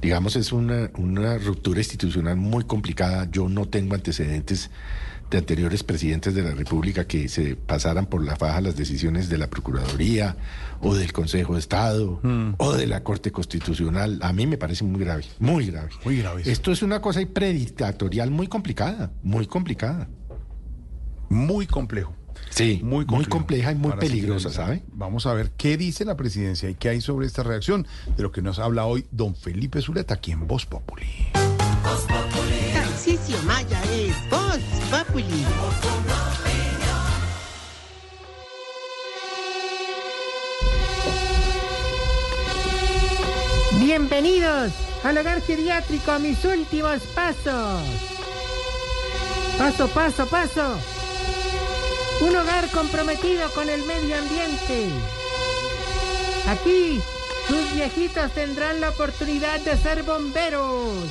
[0.00, 3.28] digamos, es una, una ruptura institucional muy complicada.
[3.30, 4.70] Yo no tengo antecedentes
[5.30, 9.38] de anteriores presidentes de la República que se pasaran por la faja las decisiones de
[9.38, 10.36] la Procuraduría
[10.80, 12.20] o del Consejo de Estado
[12.58, 14.18] o de la Corte Constitucional.
[14.22, 15.90] A mí me parece muy grave, muy grave.
[16.04, 16.42] Muy grave.
[16.44, 20.08] Esto es una cosa predictatorial muy complicada, muy complicada.
[21.34, 22.14] Muy complejo.
[22.50, 24.50] Sí, muy, complejo compleja y muy peligrosa.
[24.50, 24.84] ¿sabe?
[24.92, 28.30] Vamos a ver qué dice la presidencia y qué hay sobre esta reacción de lo
[28.30, 31.08] que nos habla hoy don Felipe Zuleta aquí en Voz Populi.
[32.72, 34.60] Tarcisio Maya es Voz
[34.92, 35.44] Populi.
[43.80, 47.82] Bienvenidos al hogar geriátrico a mis últimos pasos.
[49.58, 50.93] Paso, paso, paso.
[52.20, 54.90] Un hogar comprometido con el medio ambiente.
[56.48, 57.00] Aquí,
[57.48, 61.08] sus viejitos tendrán la oportunidad de ser bomberos.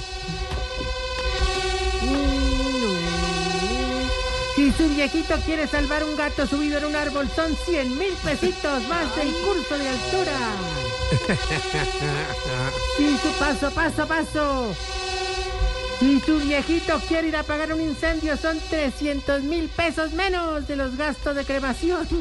[4.55, 8.87] Si su viejito quiere salvar un gato subido en un árbol, son 100 mil pesitos
[8.87, 10.39] más del curso de altura.
[12.97, 14.75] Si su paso, paso, paso.
[16.03, 20.75] Si su viejito quiere ir a pagar un incendio, son 300 mil pesos menos de
[20.75, 22.05] los gastos de cremación.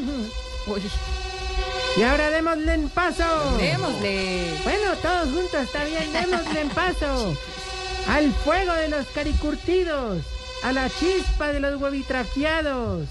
[1.97, 3.57] Y ahora démosle en paso.
[3.57, 4.57] Démosle.
[4.63, 7.37] Bueno, todos juntos está bien, démosle en paso.
[8.07, 10.23] Al fuego de los caricurtidos.
[10.63, 13.09] A la chispa de los huevitraqueados.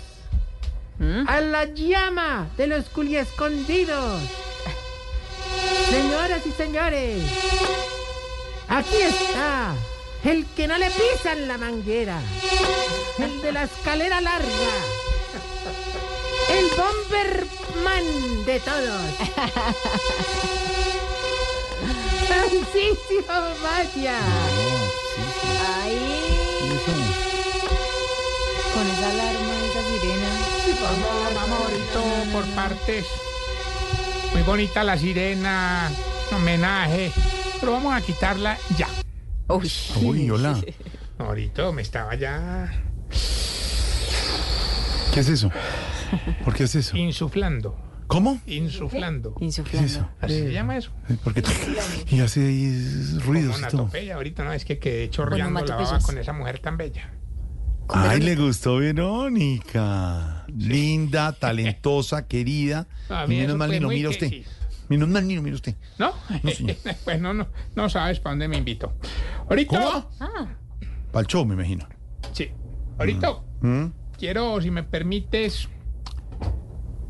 [1.27, 4.23] A la llama de los culiescondidos.
[5.91, 7.23] Señoras y señores,
[8.69, 9.77] aquí está
[10.25, 12.21] el que no le pisan la manguera,
[13.19, 14.49] el de la escalera larga,
[16.51, 19.03] el bomberman de todos.
[22.27, 24.19] Francisco Maya.
[25.85, 25.99] Ay.
[28.75, 30.31] Con esa alarma, esa sirena.
[30.83, 33.07] Vamos, vamos ahorita por partes.
[34.33, 35.91] Muy bonita la sirena,
[36.35, 37.13] homenaje,
[37.61, 39.02] pero vamos a quitarla ya.
[39.57, 39.71] Uy.
[40.03, 40.59] Uy, hola.
[41.19, 42.73] Ahorita me estaba ya
[45.15, 45.51] ¿Qué es eso?
[46.45, 46.97] ¿Por qué es eso?
[46.97, 47.77] insuflando.
[48.07, 48.41] ¿Cómo?
[48.47, 49.35] Insuflando.
[49.35, 50.09] ¿Qué es eso?
[50.21, 50.91] Así se llama eso.
[51.23, 51.43] ¿Por qué?
[52.11, 53.73] Y hace ahí ruidos y todo.
[53.83, 56.05] Onomatopeya, ahorita no, es que quedé chorreando la baba Onomatopeyas.
[56.05, 57.11] con esa mujer tan bella.
[57.89, 60.45] Ay, le gustó Verónica.
[60.57, 62.87] Linda, talentosa, querida.
[63.09, 64.29] A Y menos eso mal fue ni lo muy mira usted.
[64.29, 64.45] sí.
[64.93, 65.75] Menos mal ni lo mira usted.
[65.99, 66.13] ¿No?
[66.43, 66.77] No, señor.
[67.05, 68.93] pues no, no, no, no sabes para dónde me invitó.
[69.49, 70.07] Ahorita.
[71.11, 71.89] Para el show, me imagino.
[72.33, 72.51] Sí.
[72.99, 73.33] Ahorita
[73.63, 73.87] ¿Mm?
[74.19, 75.67] quiero, si me permites,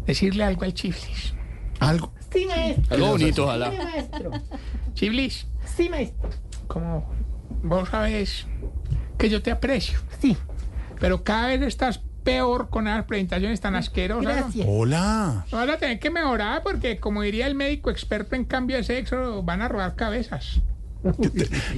[0.06, 1.34] decirle algo al Chiflis.
[1.80, 2.14] ¿Algo?
[2.32, 2.94] Sí, maestro.
[2.94, 3.70] Algo bonito, ojalá.
[3.72, 4.30] Sí, maestro.
[4.94, 5.46] Chiflis,
[5.76, 6.30] Sí, maestro.
[6.68, 7.04] como
[7.64, 8.46] vos sabes
[9.18, 9.98] que yo te aprecio.
[10.20, 10.36] Sí.
[11.00, 14.46] Pero cada vez estás peor con esas presentaciones tan asquerosas.
[14.66, 15.44] Hola.
[15.50, 19.42] Vas a tener que mejorar porque, como diría el médico experto en cambio de sexo,
[19.42, 20.60] van a robar cabezas.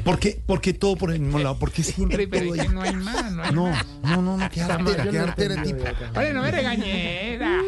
[0.05, 1.59] ¿Por qué, por qué todo por el mismo lado?
[1.59, 2.75] ¿Por qué siempre Pero, todo pero ahí?
[2.75, 3.87] no hay más, no hay No, más.
[4.03, 5.85] no, no, no, qué artera, qué no artera tipo.
[6.19, 7.63] Oye, no me regañera.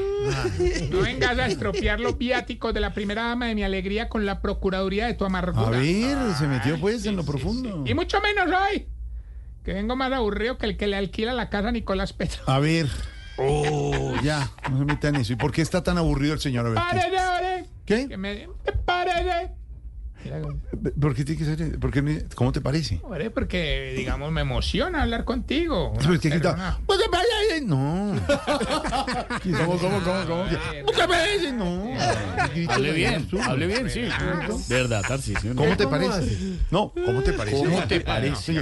[0.90, 4.43] No vengas a estropear los viáticos de la primera dama de mi alegría con la
[4.43, 5.69] procuraduría de tu amargura.
[5.69, 7.85] A ver, se metió pues en lo profundo.
[7.86, 8.86] Y mucho menos hoy,
[9.67, 12.41] que vengo más aburrido que el que le alquila la casa a Nicolás Petro.
[12.47, 12.87] A ver.
[13.37, 15.33] Oh, ya, no se metan en eso.
[15.33, 16.67] ¿Y por qué está tan aburrido el señor?
[16.67, 17.65] A ver, ¿qué- ¡Párese, ore!
[17.85, 18.09] ¿Qué?
[18.09, 18.49] Que me...
[18.85, 19.51] ¡Párese!
[21.01, 21.79] ¿Por qué tiene que ser?
[21.79, 23.01] por qué no- ¿Cómo te parece?
[23.05, 25.93] Ore, porque, digamos, me emociona hablar contigo.
[26.37, 28.17] Está- Persona- Pues te parece, no.
[29.67, 30.45] ¿Cómo, cómo, cómo, cómo?
[30.85, 31.53] ¿Cómo te parece?
[31.53, 31.91] No.
[32.69, 34.03] Hable bien, hable bien, sí.
[34.69, 35.55] Verdad, Tarcisio.
[35.55, 35.63] ¿no?
[35.63, 36.39] ¿Cómo te parece?
[36.71, 37.57] No, ¿cómo te parece?
[37.57, 38.53] ¿Cómo te parece?
[38.55, 38.61] qué.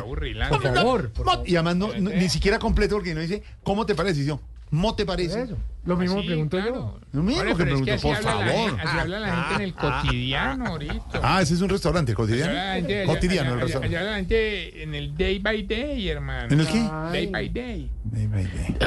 [0.50, 1.10] Por favor.
[1.46, 4.20] Y además ni siquiera completo porque no dice ¿cómo te parece?
[4.20, 4.38] Dice,
[4.70, 5.46] ¿cómo te parece?
[5.86, 6.98] Lo mismo Sí, pregunto claro.
[7.12, 8.70] Lo mismo que es pregunto, así por habla la favor.
[8.70, 11.20] gente- así habla la gente en el cotidiano ahorita.
[11.22, 12.52] Ah, ese es un restaurante, el cotidiano.
[12.74, 13.96] Gente- allá- Cotidiano, el allá- restaurante.
[13.98, 16.48] allá la gente en el day by day, hermano.
[16.52, 16.80] ¿En el qué?
[17.12, 17.90] Day by day.
[18.04, 18.78] Day by day.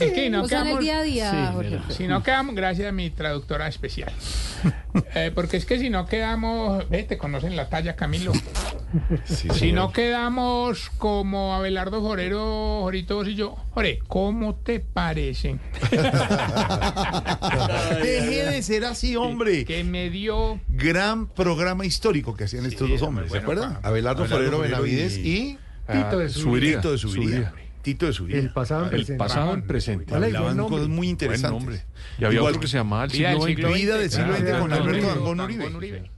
[0.00, 1.78] Es que no O sea, en el quedamos- día a día, Sí, Jorge.
[1.90, 4.12] Si no quedamos, gracias a mi traductora especial.
[5.14, 8.32] Eh, porque es que si no quedamos, ve, te conocen la talla, Camilo.
[9.24, 15.56] si no quedamos como Abelardo Jorero, Jorito vos y yo, Jore, ¿cómo te parece?
[18.02, 19.64] Deje de ser así, hombre.
[19.64, 23.78] Que me dio Gran programa histórico que hacían estos dos hombres, ¿se acuerdan?
[23.82, 25.58] Abelardo Forero Benavides y
[25.88, 26.76] y Tito de su su vida.
[26.80, 27.38] Tito de su Su vida.
[27.38, 27.54] vida.
[27.82, 28.38] Tito de su vida.
[28.38, 29.18] El pasado en El presente.
[29.18, 30.12] pasado en presente.
[30.12, 31.84] Vale, Hablaban cosas muy interesantes.
[32.18, 33.74] Y había Igual otro que se llamaba El siglo XX.
[33.74, 35.06] Vida del siglo XX con Ah, Alberto Uribe.
[35.08, 36.10] Dangón Uribe.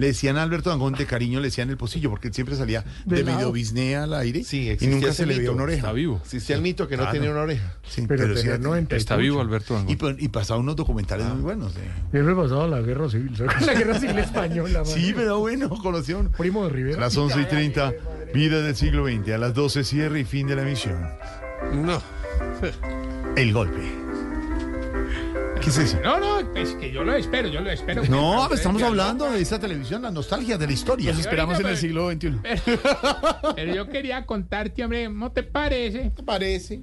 [0.00, 2.84] Le decían a Alberto Dangón de cariño, le decían el pocillo, porque él siempre salía
[3.04, 5.78] de, De medio bisnea al aire Sí, y nunca se le veía una oreja.
[5.80, 6.20] Está vivo.
[6.24, 7.74] existía el mito que no tenía una oreja.
[7.88, 9.90] Sí, Pero sí, tenía 90 y Está vivo Alberto Dangond.
[9.92, 11.74] y, pa- y pasaba unos documentales muy buenos.
[11.74, 13.36] de- Siempre pasaba la guerra civil.
[13.36, 13.60] ¿sabes?
[13.66, 14.84] La guerra civil española.
[14.84, 16.28] Sí, pero bueno, conoció.
[16.36, 17.00] Primo de A Rivera.
[17.00, 17.92] las 11 y 30,
[18.32, 19.32] vida del siglo XX.
[19.32, 20.98] A las 12, cierre y fin de la emisión.
[21.74, 22.00] No.
[23.36, 23.99] El golpe.
[25.62, 25.98] ¿Qué es eso?
[26.02, 28.02] No, no, es que yo lo espero, yo lo espero.
[28.08, 31.10] No, Pero- estamos pero- hablando de esa televisión, la nostalgia de la historia.
[31.10, 32.32] Los esperamos en el siglo XXI.
[33.56, 36.10] Pero yo quería contarte, hombre, ¿no te parece?
[36.10, 36.80] ¿Te parece?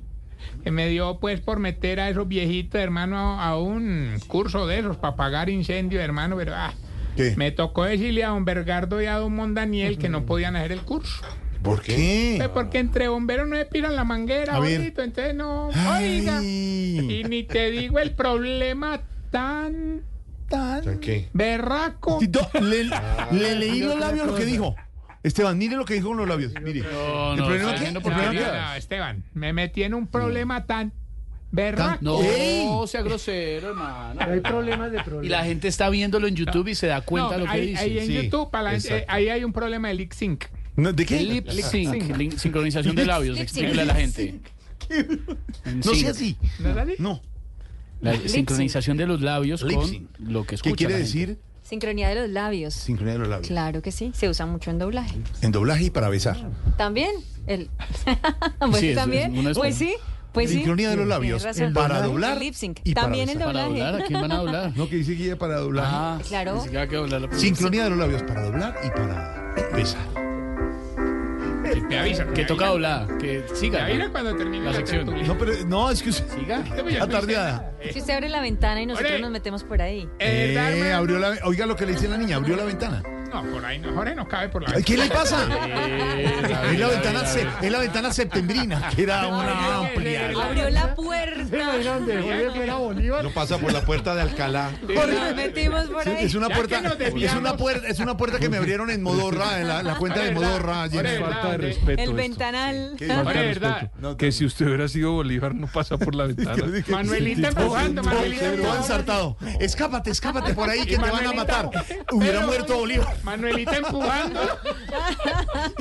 [0.64, 4.96] Que me dio pues por meter a esos viejitos, hermano, a un curso de esos
[4.98, 6.74] para pagar incendios, hermano, pero ah,
[7.16, 7.34] ¿Qué?
[7.36, 10.82] me tocó decirle a don Bergardo y a don Mondaniel que no podían hacer el
[10.82, 11.24] curso.
[11.62, 12.36] ¿Por qué?
[12.38, 16.20] Pues porque entre bomberos no se piran la manguera, bonito, entonces no, Ay.
[16.20, 16.42] oiga.
[16.44, 19.02] Y ni te digo el problema
[19.32, 20.02] tan,
[20.50, 21.30] tan ¿Qué?
[21.34, 22.18] berraco.
[22.20, 22.86] Tito, le,
[23.32, 24.76] le leí los labios lo que dijo.
[25.24, 26.54] Esteban, mire lo que dijo con los labios.
[26.62, 26.82] Mire.
[26.82, 30.94] No, el no, problema que- No, no, no, Esteban, me metí en un problema tan
[31.52, 31.98] berraco.
[32.02, 32.66] No, ¡Ey!
[32.88, 34.22] sea grosero, hermano.
[34.22, 35.26] Hay problemas de problemas.
[35.26, 37.62] Y la gente está viéndolo en YouTube y se da cuenta No, de lo que
[37.62, 37.82] dice.
[37.84, 40.46] ahí en Sí, YouTube, para la ahí hay un problema de lip sync.
[40.78, 41.20] No, ¿De qué?
[41.22, 44.40] Lip sync, lin- sincronización de labios, explíquele a la gente.
[44.90, 45.96] En No sync.
[45.96, 46.38] sea así.
[46.60, 46.94] ¿No es así?
[47.00, 47.22] No.
[48.00, 50.08] La sincronización de los labios Lip con sync.
[50.20, 51.20] lo que escucha ¿Qué quiere la gente.
[51.20, 51.40] decir?
[51.64, 52.74] Sincronía de los labios.
[52.76, 53.48] Sincronía de los labios.
[53.48, 55.18] Claro que sí, se usa mucho en doblaje.
[55.42, 56.38] En doblaje y para besar.
[56.78, 57.12] También,
[57.48, 57.70] el...
[58.60, 59.94] pues Sí, es- también, es una pues sí,
[60.32, 60.58] pues sí.
[60.58, 61.42] Sincronía de los labios.
[61.42, 61.74] Tienes razón.
[61.74, 62.80] Para El doblar lip sync.
[62.86, 63.52] y para También en besar.
[63.54, 63.84] Para doblaje.
[63.84, 64.78] doblar, ¿a quién van a doblar?
[64.78, 65.86] No, que dice guía para doblar.
[65.90, 66.64] Ah, Claro.
[66.64, 70.37] que doblar la Sincronía de los labios para doblar y para besar.
[71.82, 72.26] Me avisa.
[72.34, 73.86] Que toca doblar, que Me siga.
[73.86, 75.06] avisa cuando termine La la, sección.
[75.06, 75.28] tertulia.
[75.28, 76.64] No, pero no, es que usted- Siga.
[77.02, 77.72] atardeada.
[77.92, 80.08] Si usted abre la ventana y nosotros nos metemos por ahí.
[80.20, 83.04] Eh, ¿verdad, Eh, abrió la, oiga lo que le dice la niña, abrió la ventana.
[83.44, 85.48] No, por ahí no, Jorge no cabe por la Ay, ¿Qué le pasa?
[85.68, 86.34] Eh,
[86.74, 90.30] Es la ventana, se- es la ventana septembrina, que era una amplia.
[90.44, 91.44] Abrió la puerta.
[93.24, 94.72] No pasa por la puerta de Alcalá.
[94.82, 96.26] Nos metimos por Sí, ahí.
[96.26, 97.40] es una Ya puerta, nos es desviamos.
[97.42, 100.32] una puerta, es una puerta que me abrieron en Modorra, en la, la cuenta de
[100.32, 100.90] Modorra.
[100.90, 101.92] Falta de respeto.
[101.92, 102.14] El esto.
[102.16, 102.96] ventanal.
[102.98, 103.08] ¿Qué?
[103.08, 103.82] Falta Jorge, de ¿verdad?
[103.82, 104.18] respeto.
[104.18, 106.64] Que si usted hubiera sido Bolívar no pasa por la ventana.
[106.88, 109.38] Manuelita empujando, Manuelita Todo ensartado.
[109.60, 111.70] Escápate, escápate por ahí que te van a Manuelita- matar.
[112.12, 113.16] Hubiera muerto Bolívar.
[113.28, 114.40] Manuelita empujando.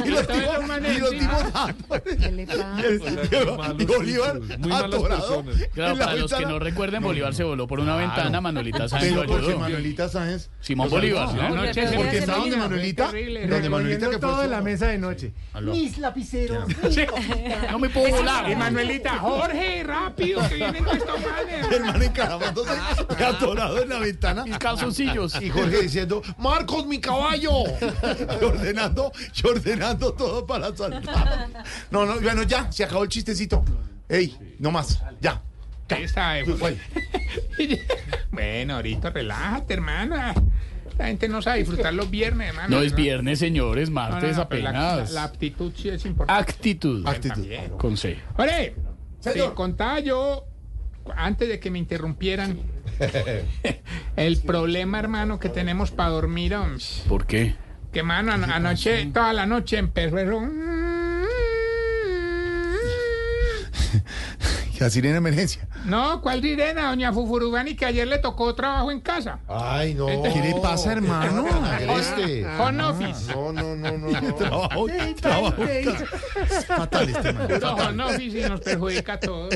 [0.04, 0.58] Y los tipos,
[0.94, 2.02] y los tipos.
[3.78, 5.44] Y Bolívar Muy malas atorado.
[5.44, 5.68] personas.
[5.72, 9.22] Claro, para los que no recuerden, Bolívar se voló por una ventana, Manuelita Sáenz lo
[9.22, 9.58] ayudó.
[9.58, 10.50] Manuelita Sáenz.
[10.60, 10.90] Simón.
[10.90, 11.54] Bolívar, ¿no?
[11.96, 12.56] Porque estaba donde.
[12.56, 13.04] Manuelita.
[13.06, 15.32] Donde Manuelita que todo de la mesa de noche.
[15.62, 16.66] Mis lapiceros.
[17.70, 18.50] No me puedo volar.
[18.50, 21.80] Y Manuelita, Jorge, rápido, que vienen con estos manes.
[21.86, 22.72] Man encaramándose
[23.18, 24.44] y atorado en la ventana.
[24.44, 25.40] Mis calzoncillos.
[25.40, 27.25] Y Jorge diciendo, Marcos, mi caballo.
[28.40, 31.48] Y ordenando, y ordenando todo para saltar.
[31.90, 33.64] No, no, bueno, ya, se acabó el chistecito.
[34.08, 35.42] Ey, no más, ya.
[35.88, 36.44] Está, eh.
[38.30, 40.34] Bueno, ahorita relájate, hermana.
[40.98, 42.76] La gente no sabe disfrutar los viernes, hermano.
[42.76, 45.12] No es viernes, señores, No, no, martes no, apenas.
[45.12, 46.42] La, la aptitud sí es importante.
[46.42, 47.04] Actitud.
[47.04, 47.70] También.
[47.72, 48.18] Con C.
[48.36, 48.74] Ore,
[49.22, 50.46] te contaba yo,
[51.14, 52.58] antes de que me interrumpieran,
[54.16, 56.56] el problema, hermano, que tenemos para dormir.
[57.08, 57.54] ¿Por qué?
[57.92, 60.40] Que, mano, ano- anoche, toda la noche empezó eso.
[64.78, 65.66] La sirena emergencia.
[65.84, 69.40] No, ¿cuál sirena, doña Fufurubani, que ayer le tocó trabajo en casa?
[69.48, 70.06] Ay, no.
[70.06, 71.46] ¿Qué le pasa, hermano?
[71.64, 72.46] Agreste.
[72.58, 73.32] Home office.
[73.32, 74.20] No, no, no, no.
[74.20, 74.34] no.
[74.36, 74.86] Trabajo,
[75.20, 75.62] trabajo.
[76.66, 77.48] Fatal este man.
[77.48, 79.54] Puro home office y nos perjudica a todos.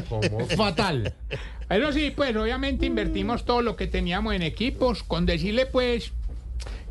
[0.57, 1.15] Fatal.
[1.69, 6.13] Pero sí, pues obviamente invertimos todo lo que teníamos en equipos, con decirle pues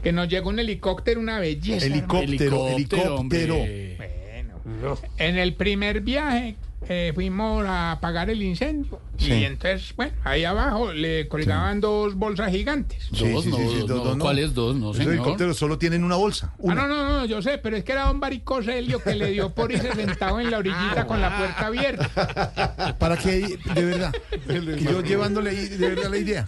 [0.04, 1.86] que nos llegó un helicóptero, una belleza.
[1.86, 3.56] Helicóptero, helicóptero.
[3.98, 6.56] Bueno, en el primer viaje
[6.88, 9.00] eh, fuimos a apagar el incendio.
[9.18, 9.34] Sí.
[9.34, 13.10] Y entonces, bueno, ahí abajo le colgaban dos bolsas gigantes.
[13.14, 14.24] Sí, sí, sí, sí, dos, no.
[14.24, 14.76] ¿Cuáles dos?
[14.76, 15.14] No, Los señor.
[15.14, 16.54] helicópteros solo tienen una bolsa.
[16.68, 19.32] Ah, no, no, no, yo sé, pero es que era don Barico Celio que le
[19.32, 22.96] dio por irse sentado en la orillita con la puerta abierta.
[23.00, 23.58] ¿Para qué?
[23.76, 24.14] De verdad.
[24.48, 26.48] Que yo llevándole ahí, de verdad la idea.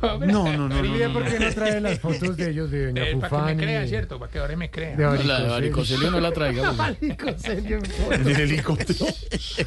[0.00, 1.30] Hombre, No, no, no, no, Mire, no, ¿por no.
[1.30, 4.18] qué no trae las fotos de ellos de Doña eh, para que me crea, ¿cierto?
[4.18, 4.96] Para que ahora me crea.
[4.96, 6.62] De La de Varicocelio no la traiga.
[6.64, 6.76] pues.
[6.76, 7.78] Varicocelio.
[8.10, 9.06] En el helicóptero.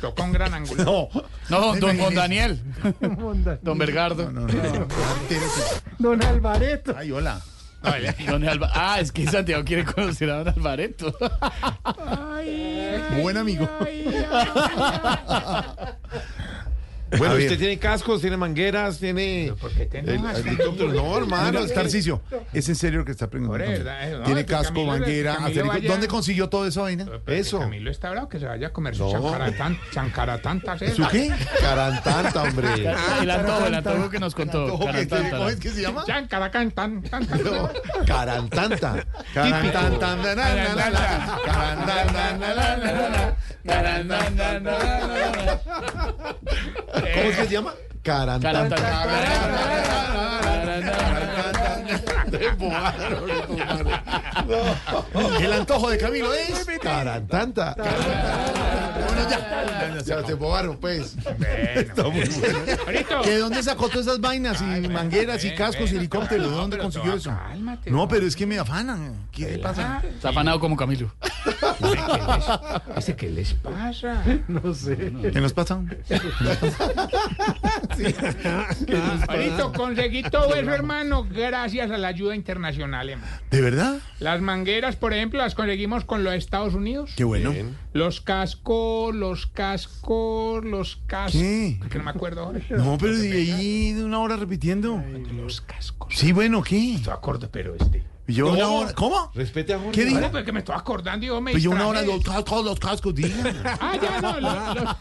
[0.02, 0.84] Tocó un gran ángulo.
[0.84, 1.10] No.
[1.50, 2.60] No, don, don Daniel.
[3.62, 4.32] Don Bergardo.
[4.32, 4.88] No, no, no.
[5.98, 6.94] Don Alvareto.
[6.98, 7.42] Ay, hola.
[8.28, 11.16] Don Alba- Ah, es que Santiago quiere conocer a don Alvareto.
[13.22, 13.70] Buen amigo.
[13.80, 15.96] Bueno, A
[17.12, 17.32] ver.
[17.42, 20.94] usted tiene cascos, tiene mangueras, tiene ¿Por qué te el enojas, helicóptero.
[20.94, 21.60] No, hermano.
[21.60, 22.22] Es Tarcicio,
[22.54, 23.72] ¿es en serio lo que está Por preguntando?
[23.72, 27.06] verdad, no, Tiene que casco, Camilo- manguera, Camilo acerico- vaya- ¿Dónde consiguió toda esa vaina?
[27.06, 27.60] Pero que Eso.
[27.60, 29.12] Camilo está bravo que se vaya a comer su No.
[29.12, 30.78] chancaratán, chancaratanta.
[30.78, 31.32] ¿Su qué?
[31.62, 32.68] Carantanta, hombre.
[33.22, 34.68] El antojo, el antojo que nos contó.
[34.70, 35.38] ¿Cómo que- Carantanta.
[35.38, 36.04] ¿Cómo es que se llama?
[36.06, 37.44] Chancaracán, tan, tan, tan.
[37.44, 37.70] No,
[38.06, 39.06] Carantanta.
[39.34, 41.40] Carantan, tan, na, na, na, na, na.
[41.46, 42.76] Carantan, na, na, na,
[44.60, 44.70] na, na.
[47.14, 47.74] ¿Cómo es que se llama?
[48.04, 48.76] Carantanta.
[55.40, 56.66] El antojo de Camilo es.
[56.82, 57.76] Carantanta.
[59.06, 60.02] Bueno, ya.
[60.06, 61.16] Ya se embobaron, pues.
[61.76, 62.60] Está muy bueno.
[63.24, 66.50] ¿Que ¿De dónde sacó todas esas vainas y mangueras y cascos y helicópteros?
[66.50, 67.30] ¿De dónde consiguió eso?
[67.30, 69.28] cálmate, No, pero es que me afanan.
[69.32, 70.02] ¿Qué le pasa?
[70.08, 71.12] Está afanado como Camilo.
[72.96, 74.24] Ese, ¿qué les pasa?
[74.48, 74.98] No sé.
[75.32, 75.80] ¿Qué nos pasa?
[79.28, 83.32] Ahorita conseguí todo eso, hermano, gracias a la ayuda internacional, hermano.
[83.52, 84.00] ¿De verdad?
[84.20, 87.12] Las mangueras, por ejemplo, las conseguimos con los Estados Unidos.
[87.16, 87.54] Qué bueno.
[87.94, 91.40] Los cascos, los cascos, los cascos.
[91.42, 91.80] ¿Qué?
[91.90, 92.60] Que no me acuerdo ahora.
[92.70, 95.02] No, pero de ahí de una hora repitiendo.
[95.34, 96.14] Los cascos.
[96.16, 96.96] Sí, bueno, ¿qué?
[96.96, 98.04] Estoy acordando, pero este.
[98.28, 98.94] Lleva una hora.
[98.94, 99.32] ¿Cómo?
[99.34, 99.92] Respete a Jorge.
[99.92, 100.18] ¿Qué dijo?
[100.18, 102.64] Vale, pues que me estoy acordando y yo me Pues lleva una hora los cascos,
[102.64, 103.30] los cascos, diga.
[103.82, 104.40] Ah, ya no.
[104.40, 104.96] Los, los-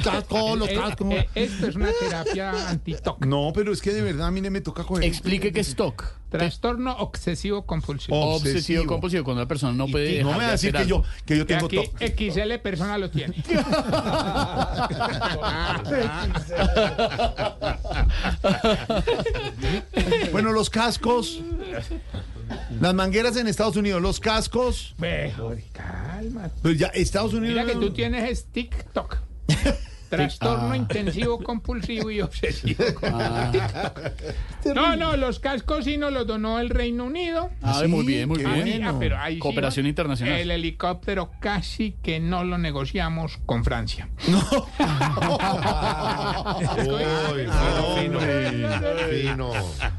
[0.02, 1.12] Cascos, los Eh, cascos.
[1.12, 3.26] eh, esto es una terapia anti-TOC.
[3.26, 5.04] No, pero es que de verdad a mí no me toca coger.
[5.04, 6.02] Explique qué es TOC.
[6.38, 8.16] Trastorno obsesivo compulsivo.
[8.16, 8.56] Obsesivo.
[8.56, 10.22] Obsesivo compulsivo, cuando la persona no puede.
[10.22, 12.32] No me va a decir que yo, que yo Que tengo aquí TOC.
[12.32, 13.34] XL persona lo tiene.
[20.32, 21.40] Bueno, los cascos.
[22.80, 24.94] Las mangueras en Estados Unidos, los cascos.
[24.98, 26.54] Mejor, cálmate.
[26.62, 27.56] Pues ya, Estados Unidos.
[27.56, 29.16] Mira que tú tienes es TikTok.
[30.08, 30.76] Trastorno Ah.
[30.76, 32.82] intensivo compulsivo y obsesivo.
[33.02, 33.52] Ah.
[34.74, 37.50] No, no, los cascos sí nos los donó el Reino Unido.
[37.62, 38.84] Ah, Sí, muy bien, muy bien.
[38.84, 39.88] Ah, pero ahí sí, Cooperación ¿no?
[39.88, 40.38] internacional.
[40.38, 44.08] El helicóptero casi que no lo negociamos con Francia.
[49.10, 49.50] Fino.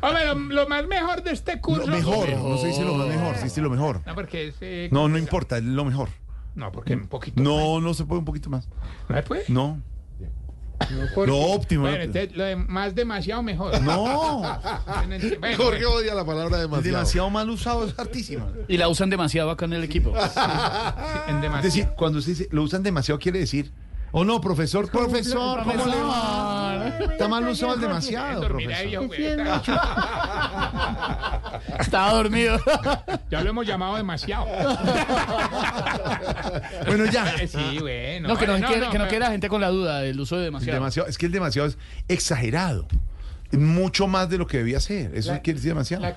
[0.01, 1.87] Hombre, lo, lo más mejor de este curso.
[1.87, 4.01] Lo mejor, no se dice lo más mejor, se dice lo mejor.
[4.05, 6.09] No, porque es, eh, No, no importa, es lo mejor.
[6.55, 7.41] No, porque un poquito.
[7.41, 8.67] No, no se puede un poquito más.
[9.09, 9.43] ¿No se puede?
[9.47, 9.79] No.
[11.15, 11.81] Porque- Lo óptimo.
[11.83, 13.81] Bueno, entonces, lo de más demasiado mejor.
[13.81, 14.41] No.
[15.39, 16.97] Bueno, Jorge odia la palabra demasiado.
[16.97, 18.47] demasiado mal usado, es hartísima.
[18.67, 20.13] Y la usan demasiado acá en el equipo.
[21.27, 23.71] en Es decir, cuando usted dice lo usan demasiado, quiere decir.
[24.11, 26.97] Oh no, profesor, profesor, ¿cómo le va?
[27.11, 28.87] Está mal usado el demasiado, profesor.
[31.79, 32.59] Estaba dormido.
[33.29, 34.45] Ya lo hemos llamado demasiado.
[36.85, 37.35] Bueno, ya.
[37.47, 38.29] Sí, bueno.
[38.29, 40.37] No, que no, quede, que no pero- quede la gente con la duda del uso
[40.37, 40.79] de demasiado.
[40.79, 41.77] demasiado, es que el demasiado es
[42.07, 42.87] exagerado.
[43.51, 45.15] Mucho más de lo que debía ser.
[45.15, 46.03] Eso La- quiere decir demasiado.
[46.03, 46.13] La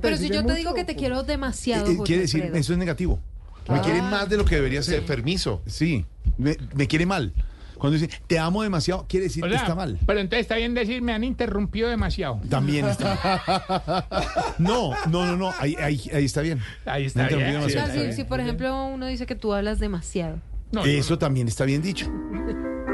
[0.00, 2.42] Pero si yo te mucho, digo que te quiero Eh, demasiado, eh, Jorge quiere decir,
[2.42, 2.60] Alfredo.
[2.60, 3.20] eso es negativo.
[3.68, 5.04] Me quiere más de lo que debería ser.
[5.04, 5.62] permiso.
[5.66, 6.04] Sí,
[6.38, 7.32] me, me quiere mal.
[7.78, 9.98] Cuando dicen te amo demasiado, quiere decir O que sea, está mal.
[10.06, 12.40] Pero entonces está bien decir, me han interrumpido demasiado.
[12.48, 14.06] También está
[14.58, 15.54] No, no, no, no.
[15.58, 16.60] Ahí, ahí, ahí está bien.
[16.86, 17.56] Ahí está bien.
[17.56, 20.38] O sea, si, si, por ejemplo uno dice que tú hablas demasiado.
[20.84, 22.10] Eso también está bien dicho.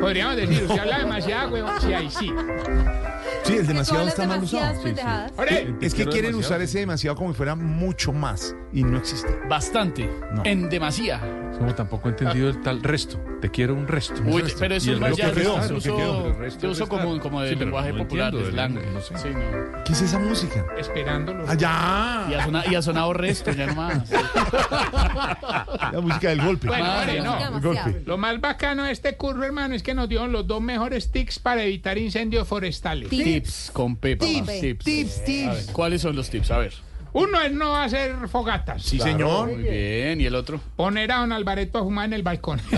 [0.00, 1.80] Podríamos decir, usted habla demasiado, huevón.
[1.80, 2.30] Sí, ahí sí.
[3.50, 4.80] Sí, el demasiado está mal usado.
[5.80, 6.38] Es que quieren demasiado.
[6.38, 9.28] usar ese demasiado como si fuera mucho más y no existe.
[9.48, 10.08] Bastante.
[10.44, 11.20] En demasía.
[11.60, 13.20] Como tampoco he entendido el tal resto.
[13.42, 14.14] Te quiero un resto.
[14.24, 14.58] Uy, resto.
[14.60, 15.30] pero eso es más resto ya
[16.58, 18.78] de uso, común, como de Sí, lenguaje no popular, de slang.
[18.94, 19.18] no sé.
[19.18, 19.84] Sí, no.
[19.84, 20.64] ¿Qué es esa música?
[20.78, 21.46] Esperándolo.
[21.46, 22.24] Allá.
[22.30, 24.10] Y ha, sonado, y ha sonado resto, ya nomás.
[25.92, 26.66] La música del golpe.
[26.68, 27.56] Bueno, Madre, no.
[27.56, 28.02] El golpe.
[28.06, 31.40] Lo más bacano de este curso, hermano, es que nos dieron los dos mejores tips
[31.40, 33.10] para evitar incendios forestales.
[33.10, 34.24] Tips con Pepa.
[34.24, 34.84] Tips, tips.
[34.86, 35.66] tips, tips.
[35.66, 36.52] Ver, ¿Cuáles son los tips?
[36.52, 36.72] A ver.
[37.12, 38.82] Uno es no hacer fogatas.
[38.82, 39.48] Sí, señor.
[39.48, 40.20] Muy bien.
[40.20, 40.60] ¿Y el otro?
[40.76, 42.60] Poner a don Alvareto a fumar en el balcón.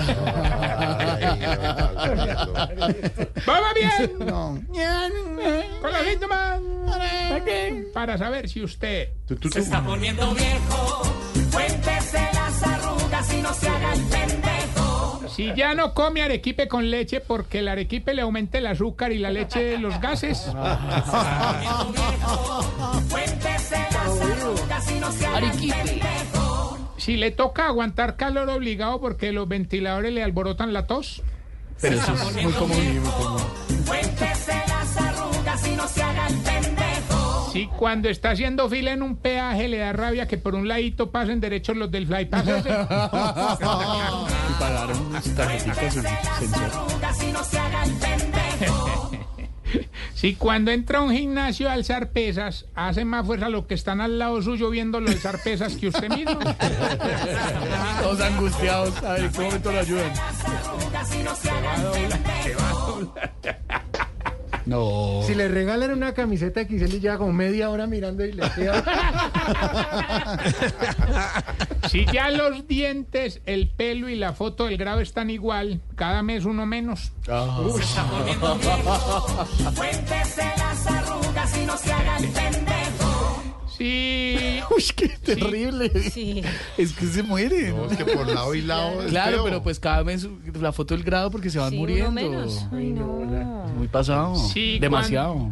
[3.47, 4.13] ¿Vamos bien?
[4.21, 4.61] No.
[5.81, 6.61] Con la gente más.
[7.93, 9.55] Para saber si usted Tú, tú, tú.
[9.55, 11.03] Se está poniendo viejo.
[11.53, 15.23] Cuéntese las arrugas y no se haga el pendejo.
[15.29, 19.19] Si ya no come arequipe con leche porque el arequipe le aumenta el azúcar y
[19.19, 20.51] la leche los gases.
[20.55, 21.67] Las arrugas y
[22.79, 23.01] no
[27.03, 31.23] Si le toca aguantar calor obligado porque los ventiladores le alborotan la tos.
[31.81, 33.43] Pero eso es muy común y muy común.
[33.89, 37.51] Cuéntese las arrugas y no se haga el pendejo.
[37.53, 41.11] Si cuando está haciendo fila en un peaje le da rabia que por un ladito
[41.11, 42.47] pasen derechos los del flypass.
[42.47, 42.71] ese.
[42.71, 46.83] Y pagaron unas tarjetitas en sensor.
[50.15, 54.01] Si cuando entra a un gimnasio a alzar pesas, hace más fuerza los que están
[54.01, 56.39] al lado suyo viéndolo alzar pesas que usted mismo.
[58.03, 59.03] Todos angustiados.
[59.03, 60.13] A ver, ¿en qué momento lo ayudan?
[64.67, 65.21] No.
[65.27, 68.85] Si le regalan una camiseta XL y lleva como media hora mirando y le queda.
[71.89, 76.45] Si ya los dientes, el pelo y la foto del grado están igual, cada mes
[76.45, 77.13] uno menos.
[77.25, 79.47] Se está poniendo viejo.
[79.77, 82.82] Cuéntese las arrugas y no se haga el pendejo.
[83.83, 84.61] Sí.
[84.77, 85.91] Uy, qué terrible.
[86.11, 86.43] Sí.
[86.79, 87.77] Es que se mueren.
[87.77, 89.05] No, es que por lado y lado.
[89.09, 89.45] Claro, feo.
[89.45, 90.29] pero pues cada mes
[90.61, 92.13] la foto del grado porque se van Sí, uno muriendo.
[92.13, 92.65] menos.
[92.73, 93.07] Ay, no.
[93.77, 94.37] Muy pasado.
[94.37, 95.49] Sí, Demasiado.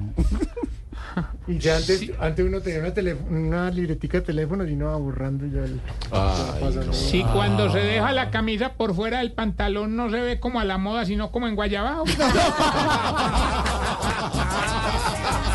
[1.49, 2.93] Y ya antes, antes uno tenía una,
[3.31, 5.81] una libretica de teléfono y uno va borrando ya el.
[6.09, 6.93] pasa, ¿no?
[6.93, 10.65] Si cuando se deja la camisa por fuera del pantalón no se ve como a
[10.65, 12.05] la moda, sino como en Guayabao.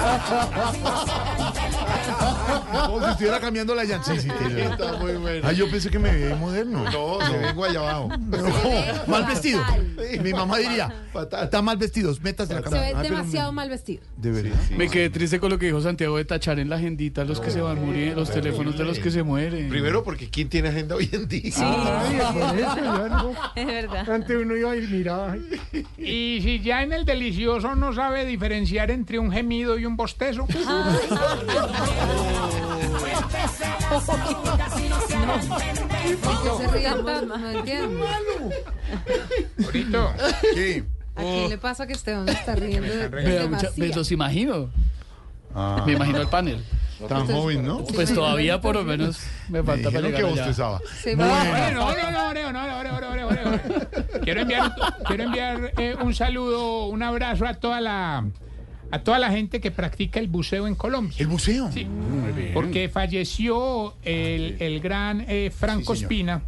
[2.88, 4.14] Como si estuviera cambiando la llanta.
[4.16, 5.48] Sí, sí, Está muy bueno.
[5.48, 6.84] Ay, yo pensé que me veía moderno.
[6.92, 8.10] No, se ve guayabao.
[8.10, 8.38] No,
[9.08, 9.62] mal vestido.
[10.22, 10.94] Mi mamá diría,
[11.42, 12.82] está mal vestidos, métase en la Se cama.
[12.82, 14.02] ve Ay, pero demasiado mal vestido.
[14.18, 14.56] De verdad.
[14.78, 17.52] Me quedé triste con lo que dijo Santiago de tachar en la agendita los que
[17.52, 19.70] se van muriendo, los teléfonos de los que se mueren.
[19.70, 21.52] Primero porque ¿quién tiene agenda hoy en día?
[21.58, 23.32] Ay, por eso ya no.
[23.56, 24.10] Es verdad.
[24.10, 25.32] Antes uno iba y miraba.
[25.34, 29.96] ay, Y si ya en el delicioso no sabe diferenciar entre un gemido y un
[29.96, 30.46] bostezo.
[30.46, 30.56] ¿Por
[36.58, 36.68] se
[37.04, 37.38] tanto?
[37.38, 38.06] No entiendo.
[39.58, 40.14] Bonito.
[40.54, 40.84] ¿Qué?
[41.16, 44.70] ¿A quién le pasa que Esteban está riendo de, Me, da mucha- me los imagino.
[45.54, 46.64] Ah, Me imagino el panel.
[47.08, 47.84] tan joven, ¿no?
[47.86, 49.20] Pues todavía por lo menos
[49.50, 50.42] me Me falta para dijeron que llegar allá.
[50.44, 50.82] bostezaba.
[51.02, 51.32] Se Bueno.
[51.32, 51.42] va.
[51.42, 52.34] Ore, no, no, no,
[54.42, 54.76] enviar,
[55.08, 58.26] quiero enviar eh, un saludo, un abrazo a toda la
[58.92, 61.16] a toda la gente que practica el buceo en Colombia.
[61.20, 61.72] ¿El museo?
[61.72, 61.88] Sí,
[62.54, 66.04] porque falleció el, el gran eh, Franco Sí.
[66.04, 66.42] Espina.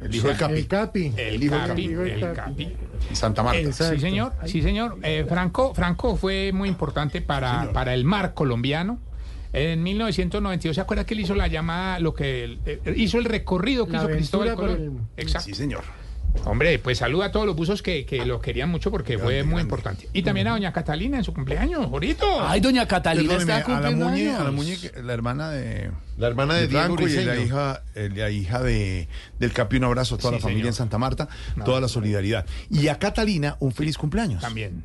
[0.00, 0.64] El hijo del El Capi.
[0.64, 1.12] Capi.
[1.16, 2.10] El hijo del Capi, Capi.
[2.10, 2.72] el Capi.
[3.12, 3.60] Santa Marta.
[3.60, 3.94] Exacto.
[3.94, 4.32] Sí, señor.
[4.44, 4.98] Sí, señor.
[5.02, 8.98] Eh, Franco, Franco fue muy importante para, para el mar colombiano.
[9.52, 13.86] En 1992, ¿se acuerda que él hizo la llamada, lo que eh, hizo el recorrido
[13.86, 14.76] que La hizo Cristóbal Colón?
[15.16, 15.46] el- Exacto.
[15.46, 15.84] Sí, señor.
[16.44, 19.52] Hombre, pues saluda a todos los buzos que, que lo querían mucho porque fue muy
[19.54, 19.62] grande.
[19.62, 20.08] importante.
[20.12, 22.26] Y también a doña Catalina en su cumpleaños, Jorito.
[22.46, 24.50] Ay, doña Catalina está a la cumpliendo Muñe, a la.
[24.50, 29.08] Muñe, la hermana de, La hermana de Diego y la hija, eh, la hija de,
[29.38, 30.68] del Capi, un abrazo a toda Sí, la familia señor.
[30.72, 31.28] en Santa Marta,
[31.64, 32.44] toda la solidaridad.
[32.68, 34.42] Y a Catalina, un feliz cumpleaños.
[34.42, 34.82] También.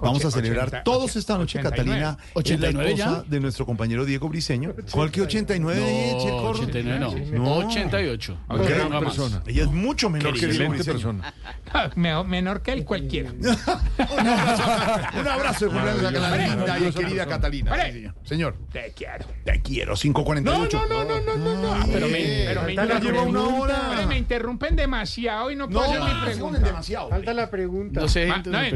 [0.00, 1.76] Vamos a celebrar todos esta noche, 89.
[2.00, 3.04] Catalina, es la 89 ya.
[3.04, 4.74] esposa de nuestro compañero Diego Briseño.
[4.90, 6.58] ¿Cuál que 89 de No, Che Corro?
[6.60, 6.98] 89
[7.32, 7.38] no.
[7.44, 7.54] No.
[7.66, 8.38] 88.
[8.48, 9.02] Ok, Una gran más.
[9.02, 9.42] persona.
[9.46, 11.34] Ella es mucho menor que Diego persona.
[12.26, 13.32] Menor, que él cualquiera.
[13.38, 17.26] Un abrazo de cumpleaños a la linda y Maravillosa querida.
[17.26, 18.14] Catalina.
[18.24, 18.56] Señor.
[18.72, 19.26] Te quiero.
[19.44, 19.92] te quiero.
[19.94, 20.82] No, 548.
[20.88, 21.86] no, no, no, no, no, no.
[21.92, 23.60] Pero me, pero me Falta la lleva una interrumpen.
[23.60, 23.90] hora.
[23.90, 26.58] Hombre, me interrumpen demasiado y no puedo hacer mi pregunta.
[26.60, 27.08] demasiado.
[27.10, 28.00] Falta la pregunta.
[28.00, 28.28] No sé,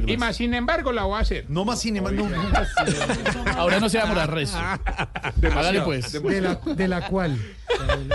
[0.07, 1.45] y más sin embargo la voy a hacer.
[1.49, 2.27] No más cine, más no.
[3.57, 4.59] Ahora no se va a morar resto.
[4.59, 6.13] Hágale pues.
[6.13, 7.39] De la, de la cual.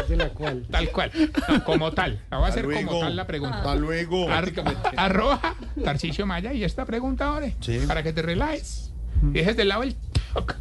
[0.07, 0.65] De la cual.
[0.69, 1.11] Tal cual.
[1.49, 2.21] No, como tal.
[2.29, 2.87] La voy a hacer luego.
[2.87, 3.57] como tal la pregunta.
[3.57, 4.29] Hasta luego.
[4.29, 4.51] Ar-
[4.97, 7.49] arroja Tarcicio Maya y esta pregunta ahora.
[7.59, 7.79] Sí.
[7.87, 8.91] Para que te relajes.
[9.21, 9.95] Dejes de lado el
[10.33, 10.55] toc.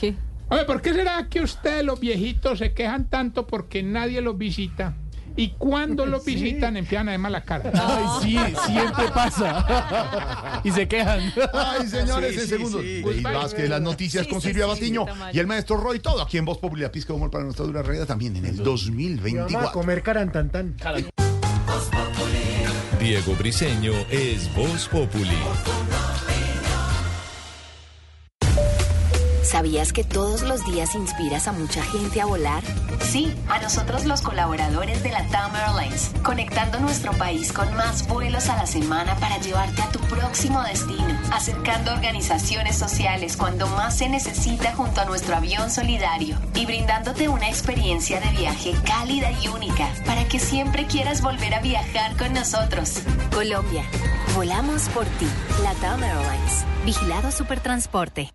[0.00, 0.14] ¿Qué?
[0.48, 4.94] Oye, ¿por qué será que ustedes los viejitos se quejan tanto porque nadie los visita?
[5.40, 7.72] Y cuando los visitan empiezan además la cara.
[7.74, 10.60] Ay, sí, siempre pasa.
[10.64, 11.32] y se quejan.
[11.54, 12.82] Ay, señores, en segundos.
[12.82, 13.02] sí.
[13.02, 16.58] Leí Vázquez, las noticias con Silvia Batiño y el maestro Roy, todo aquí en Voz
[16.58, 19.72] Popular, Pizca de Humor para nuestra dura realidad también en el Y vamos a 2024.
[19.72, 20.76] comer carantantán.
[22.98, 25.38] Diego Briseño es Voz Populi.
[29.42, 32.62] ¿Sabías que todos los días inspiras a mucha gente a volar?
[33.02, 38.48] Sí, a nosotros los colaboradores de la TAM Airlines, conectando nuestro país con más vuelos
[38.48, 44.08] a la semana para llevarte a tu próximo destino, acercando organizaciones sociales cuando más se
[44.08, 49.88] necesita junto a nuestro avión solidario y brindándote una experiencia de viaje cálida y única
[50.04, 53.00] para que siempre quieras volver a viajar con nosotros.
[53.32, 53.84] Colombia,
[54.34, 55.26] volamos por ti.
[55.62, 58.30] La TAM Airlines, vigilado Supertransporte.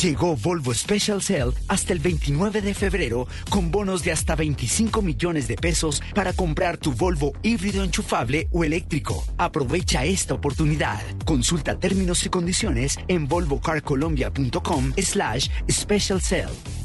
[0.00, 5.48] Llegó Volvo Special Sale hasta el 29 de febrero con bonos de hasta 25 millones
[5.48, 9.24] de pesos para comprar tu Volvo híbrido enchufable o eléctrico.
[9.38, 11.00] Aprovecha esta oportunidad.
[11.24, 16.81] Consulta términos y condiciones en volvocarcolombia.com slash special sale.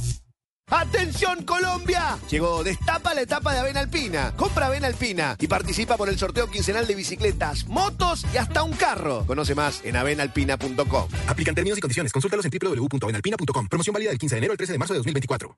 [0.69, 2.17] ¡Atención Colombia!
[2.29, 4.33] Llegó Destapa la etapa de Avena Alpina.
[4.35, 8.73] Compra Avena Alpina y participa por el sorteo quincenal de bicicletas, motos y hasta un
[8.73, 9.25] carro.
[9.25, 11.07] Conoce más en avenalpina.com.
[11.27, 12.11] Aplican términos y condiciones.
[12.11, 13.67] Consúltalos en www.avenalpina.com.
[13.69, 15.57] Promoción válida del 15 de enero al 13 de marzo de 2024.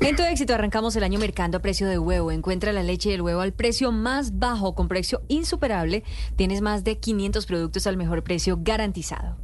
[0.00, 2.32] En tu éxito arrancamos el año mercando a precio de huevo.
[2.32, 6.04] Encuentra la leche y el huevo al precio más bajo con precio insuperable.
[6.36, 9.38] Tienes más de 500 productos al mejor precio garantizado.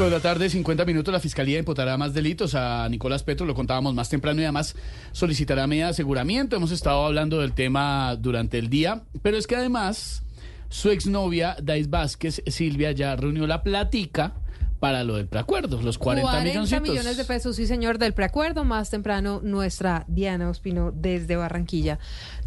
[0.00, 3.54] 5 de la tarde, 50 minutos, la Fiscalía imputará más delitos a Nicolás Petro, lo
[3.54, 4.74] contábamos más temprano y además
[5.12, 6.56] solicitará medida de aseguramiento.
[6.56, 10.22] Hemos estado hablando del tema durante el día, pero es que además
[10.70, 14.32] su exnovia, Dais Vázquez, Silvia, ya reunió la platica
[14.78, 16.88] para lo del preacuerdo, los 40, 40 milloncitos.
[16.88, 18.64] millones de pesos, sí señor, del preacuerdo.
[18.64, 21.98] Más temprano, nuestra Diana Ospino desde Barranquilla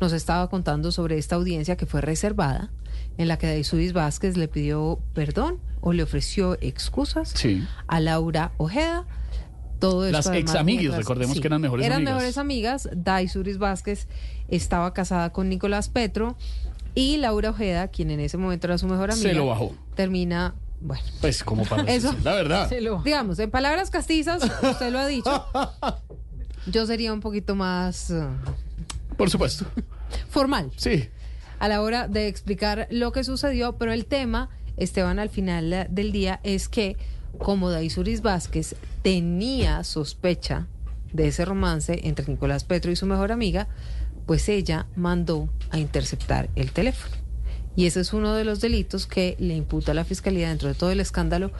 [0.02, 2.72] nos estaba contando sobre esta audiencia que fue reservada,
[3.20, 7.64] en la que Daisudis Vázquez le pidió perdón o le ofreció excusas Sí.
[7.88, 9.06] a Laura Ojeda.
[9.80, 12.14] Todo Las examiguis, mientras- recordemos que eran mejores eran amigas.
[12.16, 12.90] mejores amigas.
[12.96, 14.08] Daisuris Vázquez
[14.48, 16.38] estaba casada con Nicolás Petro
[16.96, 19.76] y Laura Ojeda, quien en ese momento era su mejor amiga, Se lo bajó.
[19.96, 22.70] termina, bueno, Pues como para eso, decir la verdad.
[23.04, 25.46] Digamos, en palabras castizas, usted lo ha dicho.
[26.68, 28.24] Yo sería un poquito más eh,
[29.18, 29.66] Por supuesto.
[30.30, 30.72] formal.
[30.78, 31.10] Sí.
[31.60, 35.88] A la hora de explicar lo que sucedió, pero el tema, Esteban, al final eh,
[35.90, 36.98] del día es que
[37.38, 40.68] como Daisuris Vázquez tenía sospecha
[41.12, 43.68] de ese romance entre Nicolás Petro y su mejor amiga,
[44.26, 47.23] pues ella mandó a interceptar el teléfono.
[47.76, 50.92] Y ese es uno de los delitos que le imputa la Fiscalía dentro de todo
[50.92, 51.52] el escándalo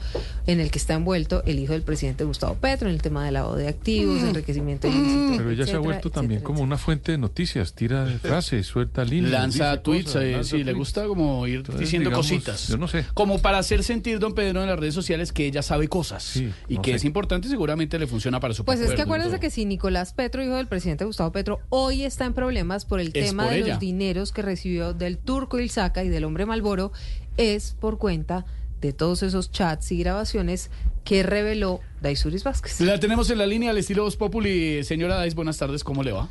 [0.46, 3.32] en el que está envuelto el hijo del presidente Gustavo Petro, en el tema de
[3.32, 5.34] lavado de activos, enriquecimiento ilícito.
[5.36, 8.18] Pero ella se ha etcétera, vuelto también etcétera, como una fuente de noticias, tira de
[8.18, 9.32] frases, suelta líneas.
[9.32, 12.68] Lanza tweets, cosas, eh, lanza sí, le gusta como ir Entonces, diciendo digamos, cositas.
[12.68, 13.04] Yo no sé.
[13.14, 16.74] Como para hacer sentir, don Pedro, en las redes sociales que ella sabe cosas y
[16.76, 16.96] no que sé.
[16.96, 19.64] es importante y seguramente le funciona para su Pues es que y acuérdense que si
[19.64, 23.44] Nicolás Petro, hijo del presidente Gustavo Petro, hoy está en problemas por el Es tema
[23.44, 23.68] por de ella.
[23.70, 26.92] los dineros que recibió del turco Ilzaca y del hombre Malboro,
[27.36, 28.44] es por cuenta
[28.80, 30.70] de todos esos chats y grabaciones
[31.04, 32.80] que reveló Daisuris Vázquez.
[32.80, 34.84] La tenemos en la línea al estilo Voz Populi.
[34.84, 36.28] Señora Dais, buenas tardes, ¿cómo le va?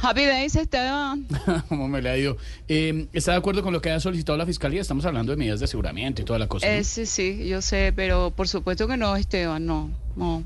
[0.00, 1.26] Happy Days, Esteban.
[1.68, 2.36] ¿Cómo me le ha ido?
[2.66, 4.80] Eh, ¿Está de acuerdo con lo que ha solicitado la Fiscalía?
[4.80, 6.66] Estamos hablando de medidas de aseguramiento y toda la cosa.
[6.66, 6.72] ¿no?
[6.72, 10.42] Eh, sí, sí, yo sé, pero por supuesto que no, Esteban, no, no.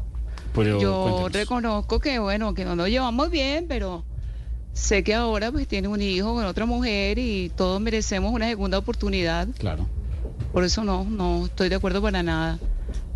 [0.55, 4.05] Pero yo reconozco que, bueno, que no nos llevamos bien, pero
[4.77, 8.79] sé que ahora pues tiene un hijo con otra mujer y todos merecemos una segunda
[8.79, 9.49] oportunidad.
[9.59, 9.89] Claro.
[10.53, 12.59] Por eso no, no estoy de acuerdo para nada.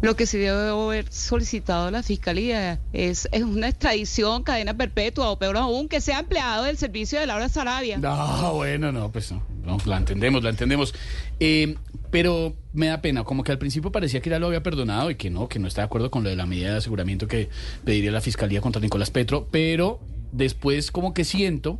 [0.00, 5.38] Lo que se debe haber solicitado la fiscalía es, es una extradición, cadena perpetua o
[5.38, 7.98] peor aún, que sea empleado del servicio de Laura Sarabia.
[7.98, 10.94] No, bueno, no, pues no, no, la entendemos, la entendemos.
[11.38, 11.76] Eh,
[12.10, 15.16] pero me da pena, como que al principio parecía que ya lo había perdonado y
[15.16, 17.50] que no, que no está de acuerdo con lo de la medida de aseguramiento que
[17.84, 20.00] pediría la fiscalía contra Nicolás Petro, pero
[20.32, 21.78] después como que siento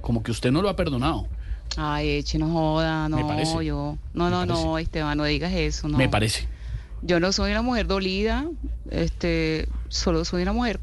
[0.00, 1.26] como que usted no lo ha perdonado.
[1.76, 3.64] Ay, eche, no joda, no, Me parece.
[3.64, 3.96] yo.
[4.14, 5.98] No, no, no, Esteban, no digas eso, no.
[5.98, 6.48] Me parece.
[7.02, 8.46] Yo no soy una mujer dolida,
[8.90, 10.80] este, solo soy una mujer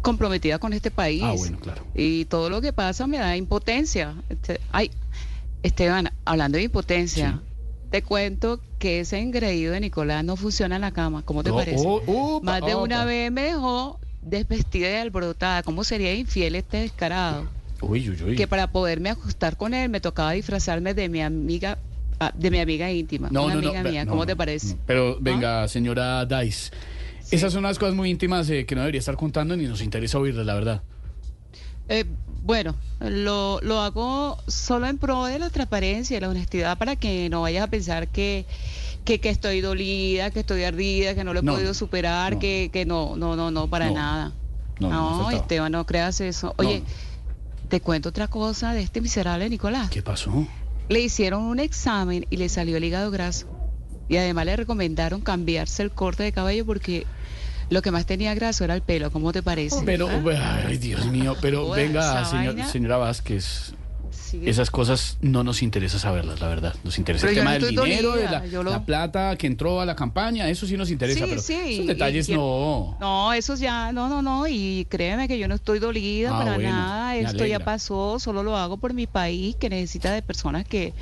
[0.00, 1.22] comprometida con este país.
[1.24, 1.82] Ah, bueno, claro.
[1.94, 4.14] Y todo lo que pasa me da impotencia.
[4.28, 4.90] Este, ay,
[5.62, 7.40] Esteban, hablando de impotencia,
[7.90, 11.22] te cuento que ese engreído de Nicolás no funciona en la cama.
[11.24, 11.84] ¿Cómo te No, parece?
[11.86, 15.62] oh, Más de una vez me dejó desvestida y alborotada.
[15.62, 17.48] ¿Cómo sería infiel este descarado?
[17.80, 18.36] Uy, uy, uy.
[18.36, 21.78] Que para poderme acostar con él me tocaba disfrazarme de mi amiga,
[22.20, 23.28] ah, de mi amiga íntima.
[23.30, 24.04] No, una no, no, amiga ve- mía.
[24.04, 24.76] no, ¿Cómo no, te parece?
[24.86, 26.70] Pero venga, señora Dice.
[27.30, 30.18] Esas son unas cosas muy íntimas eh, que no debería estar contando ni nos interesa
[30.18, 30.82] oírlas, la verdad.
[31.88, 32.04] Eh,
[32.44, 37.28] bueno, lo, lo hago solo en pro de la transparencia y la honestidad para que
[37.30, 38.44] no vayas a pensar que,
[39.04, 42.70] que, que estoy dolida, que estoy ardida, que no lo he No, podido superar, Que,
[42.72, 44.32] que no, no, no, no, para nada.
[44.80, 45.30] No.
[45.30, 46.54] Esteban, no creas eso.
[46.58, 46.82] Oye,
[47.68, 49.90] te cuento otra cosa de este miserable Nicolás.
[49.90, 50.46] ¿Qué pasó?
[50.88, 53.46] Le hicieron un examen y le salió el hígado graso.
[54.08, 57.06] Y además le recomendaron cambiarse el corte de cabello porque
[57.70, 59.10] lo que más tenía graso era el pelo.
[59.10, 59.82] ¿Cómo te parece?
[59.86, 60.64] Pero, ¿Ah?
[60.66, 63.74] ay, Dios mío, pero venga, señor- señora Vázquez.
[64.44, 66.74] Esas cosas no nos interesa saberlas, la verdad.
[66.84, 69.46] Nos interesa Pero el tema no del dinero, de la, yo lo- la plata que
[69.46, 72.96] entró a la campaña, eso sí nos interesa, Sí, pero sí, esos detalles y- no.
[73.00, 76.54] No, eso ya, no, no, no, y créeme que yo no estoy dolida Ah, para
[76.54, 80.64] bueno, nada, esto ya pasó, solo lo hago por mi país que necesita de personas
[80.64, 80.94] que,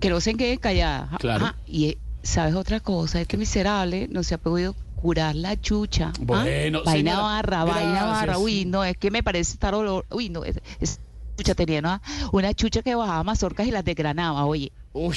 [0.00, 1.10] que no se queden calladas.
[1.18, 1.44] Claro.
[1.46, 6.08] Ajá, y eh, sabes otra cosa, este miserable no se ha podido curar la chucha.
[6.08, 6.18] ¿ah?
[6.20, 8.10] Bueno, vaina señora, barra, vaina gracias.
[8.10, 11.00] barra, uy, no, es que me parece estar olor, uy, no, es, es-
[11.36, 12.00] chucha tenía ¿no?
[12.32, 14.72] una chucha que bajaba mazorcas y las desgranaba, oye.
[14.92, 15.16] Uy.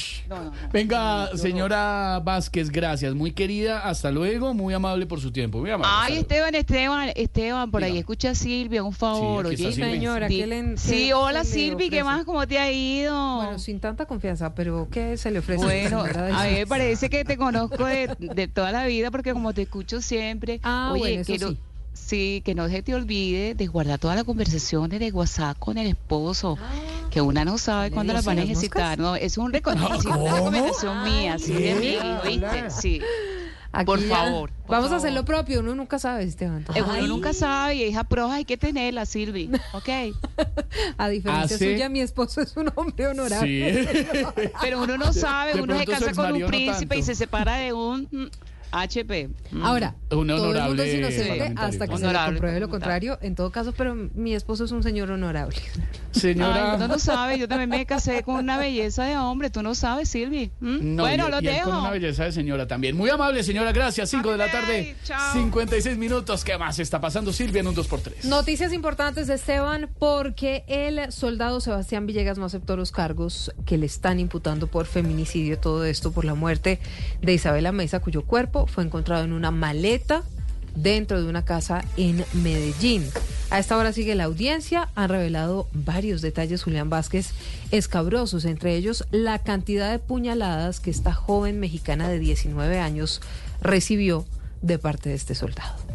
[0.74, 3.14] Venga, señora Vázquez, gracias.
[3.16, 4.54] Muy querida, hasta luego.
[4.54, 5.60] Muy amable por su tiempo.
[5.60, 6.14] Muy amable.
[6.16, 6.18] Ay.
[6.20, 9.74] Esteban, Esteban, Esteban, por ahí escucha a Silvia, un favor, está oye.
[9.74, 9.92] Silvia.
[9.94, 12.26] Señora, Di- ¿qué le- Sí, hola se le Silvi, ¿qué más?
[12.26, 13.38] ¿Cómo te ha ido?
[13.38, 15.64] Bueno, sin tanta confianza, pero ¿qué se le ofrece?
[15.64, 16.02] Bueno,
[16.36, 19.62] a mí me parece que te conozco de, de toda la vida porque como te
[19.62, 21.58] escucho siempre, Ah, oye, bueno, eso que no, sí.
[21.94, 25.88] Sí, que no se te olvide de guardar todas las conversaciones de WhatsApp con el
[25.88, 26.70] esposo, Ah.
[27.12, 30.36] que una no sabe cuándo las van a las ejercitar, no, es un reconocimiento, una
[30.36, 32.70] recomendación mía, sí, de mí, ¿oíste?
[32.70, 33.02] Sí.
[33.72, 36.66] Aquí por ya- favor, por Vamos a hacer lo propio, uno nunca sabe, Esteban.
[36.74, 39.90] Eh, Uno nunca sabe y hija pro hay que tenerla, Silvi, ¿ok?
[40.98, 43.88] A diferencia Hace- suya, mi esposo es un hombre honorable.
[44.60, 47.58] Pero uno no sabe, de uno se casa con un no príncipe y se separa
[47.58, 48.26] de un mm,
[48.72, 49.30] HP.
[49.52, 49.64] Mm.
[49.64, 53.18] Ahora, Un todo el mundo honorable es inocente hasta que se le compruebe lo contrario.
[53.22, 55.56] En todo caso, pero mi esposo es un señor honorable.
[56.12, 56.72] Señora.
[56.72, 59.76] Ay, uno no sabe, yo también me casé con una belleza de hombre, tú no
[59.76, 60.52] sabes, Silvi.
[60.60, 60.96] ¿Mm?
[60.96, 62.98] No, bueno, y- lo y él con una belleza de señora también.
[62.98, 64.10] Muy amable, señora, gracias.
[64.10, 64.96] 5 de la tarde,
[65.34, 66.44] 56 minutos.
[66.44, 68.24] ¿Qué más está pasando, Silvia, en un 2x3?
[68.26, 74.20] Noticias importantes, Esteban, porque el soldado Sebastián Villegas no aceptó los cargos que le están
[74.20, 75.60] imputando por feminicidio.
[75.60, 76.80] Todo esto por la muerte
[77.22, 80.24] de Isabela Mesa, cuyo cuerpo fue encontrado en una maleta
[80.76, 83.04] dentro de una casa en Medellín.
[83.50, 84.90] A esta hora sigue la audiencia.
[84.96, 87.32] Han revelado varios detalles Julián Vázquez
[87.72, 93.22] escabrosos, entre ellos la cantidad de puñaladas que esta joven mexicana de 19 años
[93.62, 94.26] recibió
[94.62, 95.89] de parte de este soldado.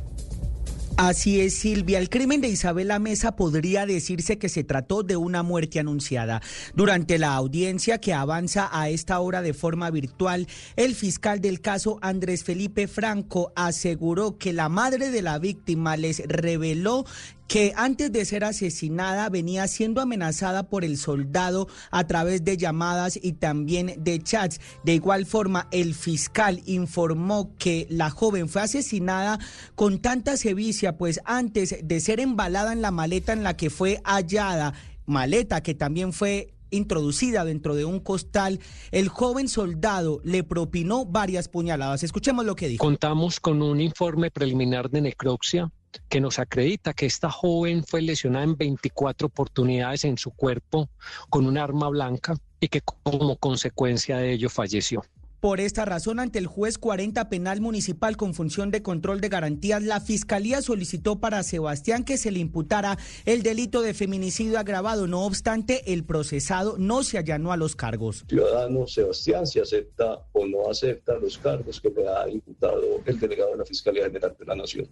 [0.97, 1.99] Así es, Silvia.
[1.99, 6.41] El crimen de Isabela Mesa podría decirse que se trató de una muerte anunciada.
[6.73, 10.47] Durante la audiencia que avanza a esta hora de forma virtual,
[10.77, 16.23] el fiscal del caso, Andrés Felipe Franco, aseguró que la madre de la víctima les
[16.29, 17.05] reveló
[17.49, 23.19] que antes de ser asesinada venía siendo amenazada por el soldado a través de llamadas
[23.21, 24.61] y también de chats.
[24.83, 29.39] De igual forma, el fiscal informó que la joven fue asesinada
[29.75, 34.01] con tanta sevicia, pues antes de ser embalada en la maleta en la que fue
[34.05, 34.75] hallada,
[35.07, 38.59] maleta que también fue introducida dentro de un costal,
[38.91, 42.03] el joven soldado le propinó varias puñaladas.
[42.03, 42.85] Escuchemos lo que dijo.
[42.85, 45.71] Contamos con un informe preliminar de necropsia
[46.09, 50.89] que nos acredita que esta joven fue lesionada en 24 oportunidades en su cuerpo
[51.31, 55.03] con un arma blanca y que como consecuencia de ello falleció.
[55.45, 59.83] Por esta razón, ante el juez 40 penal municipal con función de control de garantías,
[59.83, 62.97] la Fiscalía solicitó para Sebastián que se le imputara
[63.27, 65.07] el delito de feminicidio agravado.
[65.07, 68.25] No obstante, el procesado no se allanó a los cargos.
[68.27, 73.51] Ciudadano Sebastián si acepta o no acepta los cargos que le ha imputado el delegado
[73.51, 74.89] de la Fiscalía General de la Nación.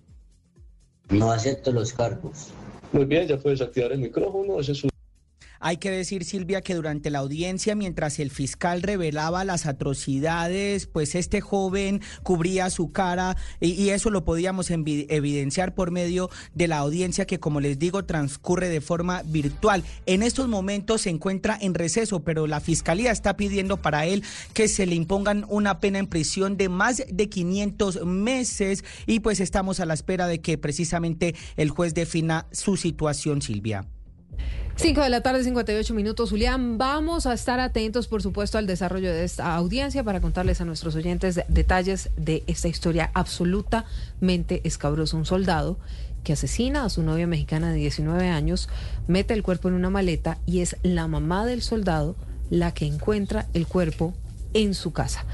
[1.12, 2.48] No acepto los cargos.
[2.92, 4.91] Muy bien, ya puedes activar el micrófono, ese es su
[5.64, 11.14] Hay que decir, Silvia, que durante la audiencia, mientras el fiscal revelaba las atrocidades, pues
[11.14, 17.26] este joven cubría su cara y, eso lo podíamos evidenciar por medio de la audiencia
[17.26, 19.84] que, como les digo, transcurre de forma virtual.
[20.04, 24.24] En estos momentos se encuentra en receso, pero la fiscalía está pidiendo para él
[24.54, 29.38] que se le impongan una pena en prisión de más de 500 meses y pues
[29.38, 33.86] estamos a la espera de que precisamente el juez defina su situación, Silvia.
[34.76, 36.76] 5 de la tarde, 58 minutos, Julián.
[36.78, 40.94] Vamos a estar atentos, por supuesto, al desarrollo de esta audiencia para contarles a nuestros
[40.96, 45.16] oyentes de- detalles de esta historia absolutamente escabrosa.
[45.16, 45.78] Un soldado
[46.24, 48.68] que asesina a su novia mexicana de 19 años,
[49.08, 52.16] mete el cuerpo en una maleta y es la mamá del soldado
[52.50, 54.14] la que encuentra el cuerpo
[54.54, 55.24] en su casa.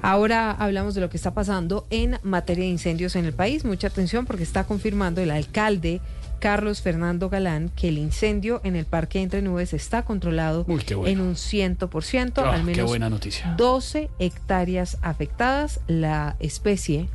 [0.00, 3.64] Ahora hablamos de lo que está pasando en materia de incendios en el país.
[3.64, 6.00] Mucha atención porque está confirmando el alcalde
[6.42, 11.06] Carlos Fernando Galán que el incendio en el Parque Entre Nubes está controlado bueno.
[11.06, 13.54] en un 100%, Ah, al menos buena noticia.
[13.56, 15.78] 12 hectáreas afectadas.
[15.86, 17.08] La especie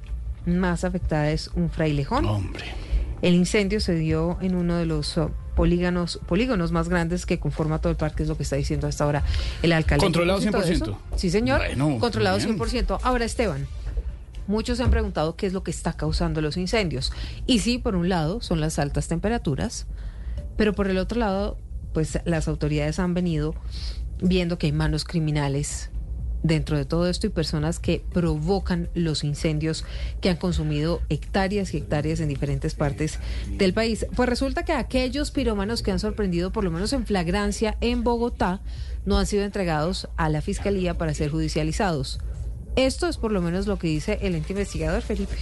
[0.45, 2.23] más afectada es un frailejón.
[2.25, 2.63] Hombre.
[3.21, 7.79] El incendio se dio en uno de los oh, polígonos, polígonos más grandes que conforma
[7.81, 9.23] todo el parque, es lo que está diciendo hasta ahora
[9.61, 10.05] el alcalde.
[10.05, 10.95] Controlado ¿A propósito de 100%.
[10.95, 11.01] eso?
[11.17, 11.59] Sí, señor.
[11.59, 12.57] Bueno, Controlado bien.
[12.57, 12.99] 100%.
[13.03, 13.67] Ahora, Esteban,
[14.47, 17.11] muchos se han preguntado qué es lo que está causando los incendios.
[17.45, 19.87] Y sí, por un lado, son las altas temperaturas,
[20.55, 21.57] pero por el otro lado,
[21.93, 23.55] pues las autoridades han venido
[24.21, 25.89] viendo que hay manos criminales
[26.43, 29.85] dentro de todo esto y personas que provocan los incendios
[30.21, 33.19] que han consumido hectáreas y hectáreas en diferentes partes
[33.57, 34.05] del país.
[34.15, 38.61] Pues resulta que aquellos pirómanos que han sorprendido, por lo menos en flagrancia, en Bogotá,
[39.05, 42.19] no han sido entregados a la fiscalía para ser judicializados.
[42.77, 45.35] Esto es por lo menos lo que dice el ente investigador Felipe.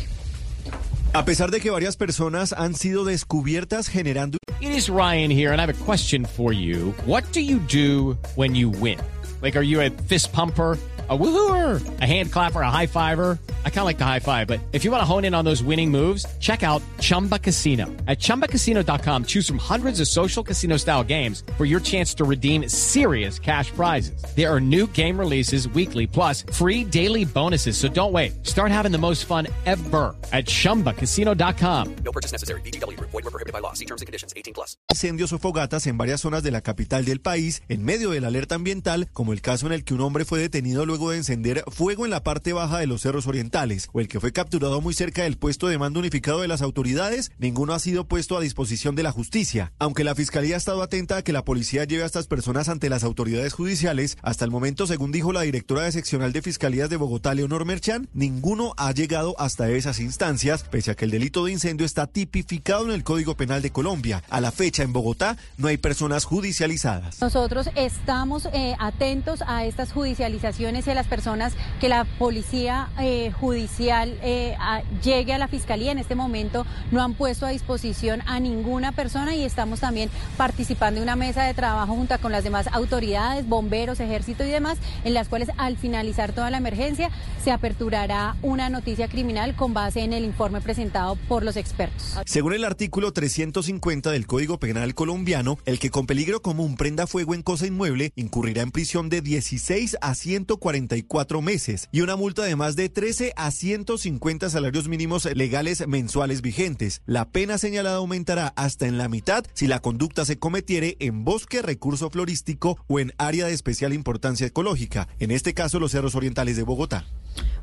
[1.14, 5.60] A pesar de que varias personas han sido descubiertas generando It is Ryan here, and
[5.60, 6.94] I have a question for you.
[7.06, 9.00] What do you do when you win?
[9.42, 10.78] Like, are you a fist pumper?
[11.08, 13.38] A woohooer, a hand clapper, a high fiver.
[13.64, 15.46] I kind of like the high five, but if you want to hone in on
[15.46, 17.86] those winning moves, check out Chumba Casino.
[18.08, 22.68] At chumbacasino.com, choose from hundreds of social casino style games for your chance to redeem
[22.68, 24.20] serious cash prizes.
[24.36, 27.78] There are new game releases weekly, plus free daily bonuses.
[27.78, 28.44] So don't wait.
[28.44, 31.96] Start having the most fun ever at chumbacasino.com.
[32.04, 32.62] No purchase necessary.
[32.62, 33.12] VGW Group.
[33.12, 33.74] Void were prohibited by law.
[33.74, 34.34] See terms and conditions.
[34.36, 34.76] 18 plus.
[34.90, 38.30] incendios o fogatas en varias zonas de la capital del país en medio de la
[38.30, 41.64] alerta ambiental, como el caso en el que un hombre fue detenido luego de encender
[41.68, 44.94] fuego en la parte baja de los cerros orientales, o el que fue capturado muy
[44.94, 48.96] cerca del puesto de mando unificado de las autoridades, ninguno ha sido puesto a disposición
[48.96, 49.74] de la justicia.
[49.80, 52.90] Aunque la fiscalía ha estado atenta a que la policía lleve a estas personas ante
[52.90, 56.98] las autoridades judiciales, hasta el momento, según dijo la directora de seccional de fiscalías de
[56.98, 61.52] Bogotá, Leonor Merchan, ninguno ha llegado hasta esas instancias, pese a que el delito de
[61.52, 64.24] incendio está tipificado en el Código Penal de Colombia.
[64.30, 67.22] A la fecha en Bogotá no hay personas judicializadas.
[67.22, 69.15] Nosotros estamos eh, atentos
[69.48, 74.58] a estas judicializaciones y a las personas que la policía eh, judicial eh,
[75.02, 75.92] llegue a la fiscalía.
[75.94, 80.98] En este momento no han puesto a disposición a ninguna persona y estamos también participando
[81.00, 85.14] en una mesa de trabajo junto con las demás autoridades, bomberos, ejército y demás, en
[85.14, 87.10] las cuales al finalizar toda la emergencia
[87.42, 92.18] se aperturará una noticia criminal con base en el informe presentado por los expertos.
[92.26, 97.34] Según el artículo 350 del Código Penal colombiano, el que con peligro común prenda fuego
[97.34, 102.56] en cosa inmueble incurrirá en prisión de 16 a 144 meses y una multa de
[102.56, 107.02] más de 13 a 150 salarios mínimos legales mensuales vigentes.
[107.06, 111.62] La pena señalada aumentará hasta en la mitad si la conducta se cometiere en bosque,
[111.62, 116.58] recurso florístico o en área de especial importancia ecológica, en este caso los cerros orientales
[116.58, 117.06] de Bogotá.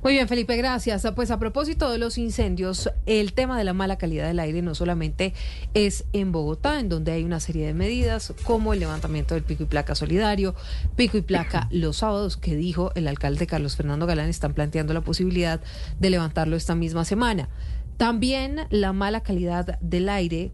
[0.03, 1.07] Muy bien, Felipe, gracias.
[1.15, 4.75] Pues a propósito de los incendios, el tema de la mala calidad del aire no
[4.75, 5.33] solamente
[5.75, 9.63] es en Bogotá, en donde hay una serie de medidas como el levantamiento del pico
[9.63, 10.57] y placa solidario,
[10.97, 15.03] pico y placa los sábados, que dijo el alcalde Carlos Fernando Galán, están planteando la
[15.03, 15.61] posibilidad
[16.01, 17.49] de levantarlo esta misma semana.
[17.97, 20.51] También la mala calidad del aire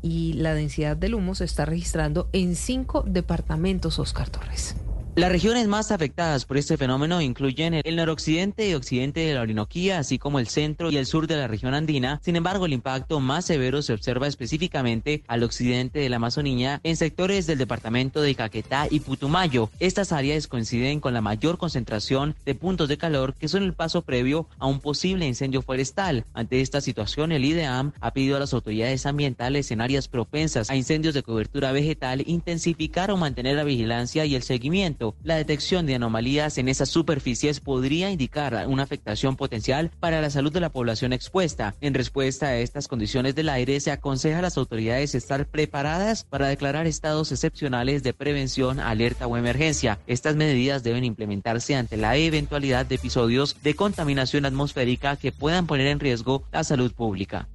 [0.00, 4.76] y la densidad del humo se está registrando en cinco departamentos, Oscar Torres.
[5.18, 9.98] Las regiones más afectadas por este fenómeno incluyen el noroccidente y occidente de la Orinoquía,
[9.98, 12.20] así como el centro y el sur de la región andina.
[12.22, 16.96] Sin embargo, el impacto más severo se observa específicamente al occidente de la Amazonía, en
[16.96, 19.70] sectores del departamento de Caquetá y Putumayo.
[19.80, 24.02] Estas áreas coinciden con la mayor concentración de puntos de calor que son el paso
[24.02, 26.26] previo a un posible incendio forestal.
[26.32, 30.76] Ante esta situación, el IDEAM ha pedido a las autoridades ambientales en áreas propensas a
[30.76, 35.07] incendios de cobertura vegetal intensificar o mantener la vigilancia y el seguimiento.
[35.22, 40.52] La detección de anomalías en esas superficies podría indicar una afectación potencial para la salud
[40.52, 41.74] de la población expuesta.
[41.80, 46.48] En respuesta a estas condiciones del aire, se aconseja a las autoridades estar preparadas para
[46.48, 49.98] declarar estados excepcionales de prevención, alerta o emergencia.
[50.06, 55.88] Estas medidas deben implementarse ante la eventualidad de episodios de contaminación atmosférica que puedan poner
[55.88, 57.48] en riesgo la salud pública.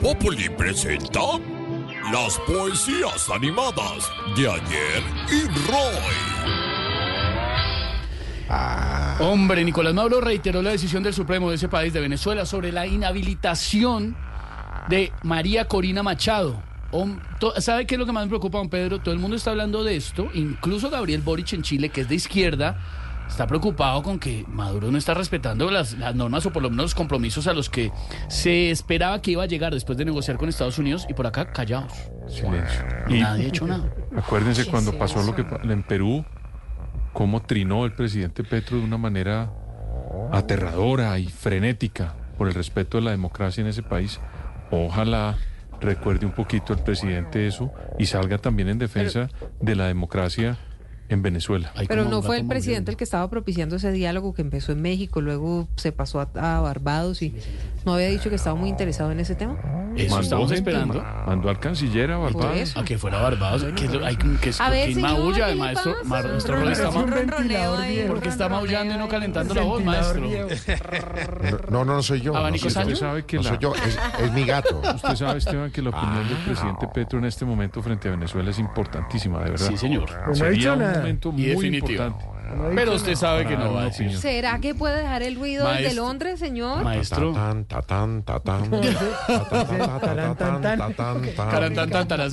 [0.00, 1.38] Populi presenta
[2.12, 6.04] las poesías animadas de ayer y Roy.
[9.18, 12.86] Hombre, Nicolás Maduro reiteró la decisión del Supremo de ese país de Venezuela sobre la
[12.86, 14.16] inhabilitación
[14.88, 16.62] de María Corina Machado.
[17.58, 19.00] ¿Sabe qué es lo que más me preocupa, don Pedro?
[19.00, 22.14] Todo el mundo está hablando de esto, incluso Gabriel Boric en Chile, que es de
[22.14, 22.78] izquierda,
[23.28, 26.84] está preocupado con que Maduro no está respetando las, las normas o por lo menos
[26.84, 27.92] los compromisos a los que
[28.28, 31.52] se esperaba que iba a llegar después de negociar con Estados Unidos y por acá
[31.52, 31.92] callados.
[32.28, 32.84] Silencio.
[33.08, 33.84] Y nadie ha hecho nada.
[34.16, 36.24] Acuérdense ¿Qué cuando pasó lo que en Perú,
[37.12, 39.50] cómo trinó el presidente Petro de una manera
[40.32, 44.20] aterradora y frenética por el respeto de la democracia en ese país.
[44.70, 45.36] Ojalá
[45.80, 49.28] recuerde un poquito el presidente eso y salga también en defensa
[49.60, 50.58] de la democracia
[51.08, 51.72] en Venezuela.
[51.88, 55.20] Pero no fue el presidente el que estaba propiciando ese diálogo que empezó en México,
[55.20, 57.34] luego se pasó a, a Barbados y
[57.84, 59.56] no había dicho que estaba muy interesado en ese tema.
[59.96, 60.94] Eso estamos gente, esperando.
[61.02, 62.76] ma- Mandó al canciller a Barbados.
[62.76, 63.64] A que fuera Barbados.
[63.74, 66.56] Que, es lo- hay que, que, A ver, que señor, maulla, ¿qué el le maestro,
[66.56, 66.90] Roy está,
[68.08, 70.22] porque está maullando y no calentando la voz, maestro.
[71.70, 72.36] No, no, no soy yo.
[72.36, 72.88] ¿Abanico no soy yo.
[72.92, 74.80] Usted sabe que No la- soy yo, es, es mi gato.
[74.94, 78.50] Usted sabe, Esteban, que la opinión del presidente Petro en este momento frente a Venezuela
[78.50, 79.68] es importantísima, de verdad.
[79.68, 80.10] Sí, señor.
[80.10, 80.95] no ha Sería dicho un nada.
[80.98, 82.04] Momento muy definitivo.
[82.06, 82.36] importante.
[82.76, 84.16] Pero usted sabe que no va a decir.
[84.16, 86.84] ¿Será que puede dejar el ruido desde Maestro- Londres, señor?
[86.84, 87.32] Maestro.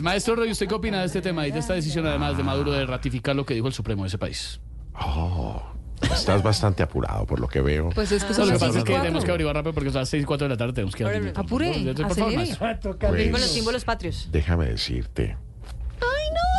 [0.02, 2.72] Maestro Roy, ¿usted qué opina de este tema y de esta decisión, además de Maduro,
[2.72, 4.60] de ratificar lo que dijo el Supremo de ese país?
[5.00, 5.62] Oh,
[6.02, 7.90] estás bastante apurado por lo que veo.
[7.90, 9.32] Pues es que Lo son que las pasa 6 es que tenemos que 4.
[9.34, 10.74] averiguar rápido porque son las 6 y 4 de la tarde.
[10.74, 11.34] Tenemos que ir.
[11.36, 12.56] Apure, acelere.
[12.60, 14.30] Pues, Con los símbolos patrios.
[14.32, 15.38] déjame decirte.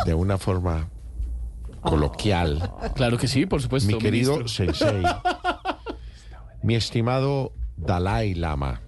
[0.05, 0.87] De una forma
[1.85, 2.71] coloquial.
[2.95, 3.95] Claro que sí, por supuesto.
[3.95, 4.65] Mi querido ministro.
[4.65, 5.03] Sensei,
[6.63, 8.81] mi estimado Dalai Lama,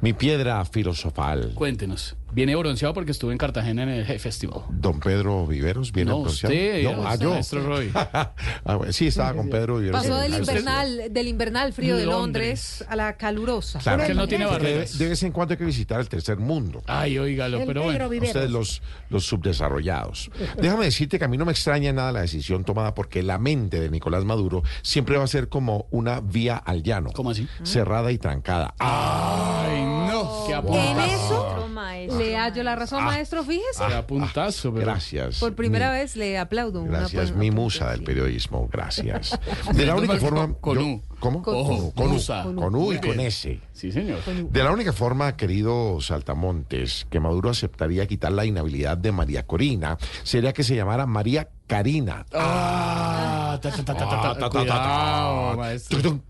[0.00, 2.16] mi piedra filosofal, Cuéntenos.
[2.32, 4.62] Viene bronceado porque estuve en Cartagena en el Festival.
[4.70, 6.54] don Pedro Viveros, ¿viene No, pronunciado?
[6.54, 7.30] usted, No, ah, yo.
[7.30, 7.92] maestro Roy.
[8.64, 10.00] Ah, bueno, sí, estaba con Pedro Viveros.
[10.02, 12.76] Pasó en del el- invernal, del invernal frío de Londres.
[12.78, 13.80] Londres a la calurosa.
[13.80, 14.98] Claro, Porque él no tiene de, barreras.
[14.98, 16.82] de vez en cuando hay que visitar el tercer mundo.
[16.86, 18.08] Ay, oígalo, El pero negro bueno.
[18.08, 18.28] Viveros.
[18.36, 20.30] Ustedes los, los subdesarrollados.
[20.60, 23.80] Déjame decirte que a mí no me extraña nada la decisión tomada porque la mente
[23.80, 27.10] de Nicolás Maduro siempre va a ser como una vía al llano.
[27.12, 27.46] ¿Cómo así?
[27.64, 28.74] Cerrada y trancada.
[28.78, 30.44] Ay, no.
[30.46, 31.14] Qué En apuntazo.
[31.58, 32.21] eso maestro.
[32.22, 33.84] Le hallo la razón, maestro, fíjese.
[33.88, 34.86] Qué apuntazo, pero.
[34.86, 35.38] Gracias.
[35.40, 36.84] Por primera Mi- vez le aplaudo.
[36.84, 39.38] Gracias, mi musa del periodismo, gracias.
[39.74, 40.54] De la única forma.
[40.60, 41.02] con yo- U.
[41.20, 41.40] ¿Cómo?
[41.42, 43.20] Con- Con U, con U, con U y con.
[43.20, 43.60] S.
[43.72, 44.18] Sí, señor.
[44.24, 49.98] De la única forma, querido Saltamontes, que Maduro aceptaría quitar la inhabilidad de María Corina
[50.24, 52.26] sería que se llamara María Karina.
[52.34, 55.56] Ah, ta, ta, ta, ta, ta, ta, ta, ta, Cuidado, ta.
[55.56, 56.02] maestro.
[56.02, 56.20] Tuctum.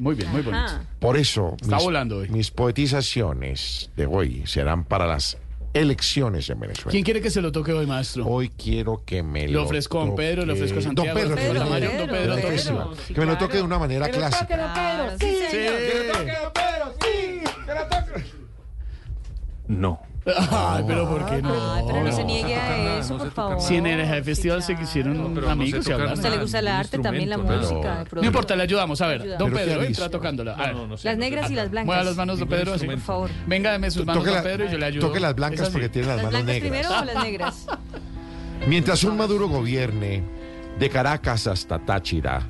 [0.00, 0.72] Muy bien, muy bonito.
[0.98, 2.28] Por eso, Está mis, volando hoy.
[2.30, 5.36] mis poetizaciones de hoy serán para las
[5.72, 6.90] elecciones en Venezuela.
[6.90, 8.26] ¿Quién quiere que se lo toque hoy, maestro?
[8.26, 11.18] Hoy quiero que me Le lo ofrezco a don Pedro, le ofrezco a toque- Santiago.
[11.20, 11.96] Don Pedro, Pedro, que me lo toque.
[11.98, 13.14] don Pedro, Don don Pedro, Pedro.
[13.14, 14.46] Que me lo toque de una manera clásica.
[14.46, 15.72] Claro, sí, señor.
[19.68, 20.00] No.
[20.24, 21.74] Ay, pero ¿por qué no?
[21.74, 23.60] Ay, pero no se niegue se toca a nada, eso, no por favor.
[23.60, 25.16] Si en el Festival se quisieron
[25.48, 26.10] amigos se y toca hablar.
[26.10, 28.04] A usted le gusta el arte, también la música.
[28.12, 29.00] No importa, le ayudamos.
[29.00, 30.56] A ver, don Pedro, entra tocándola.
[31.02, 31.86] Las negras y las blancas.
[31.86, 32.86] Mueva las manos, don Pedro, así.
[32.86, 33.30] Por favor.
[33.46, 35.06] Venga, deme sus manos, Toque, don la- Pedro, y yo le ayudo.
[35.08, 36.70] toque las blancas porque tiene las, ¿Las manos blancas negras.
[36.86, 37.66] primero o las negras?
[38.68, 40.22] Mientras un Maduro gobierne
[40.78, 42.42] de Caracas hasta Táchira,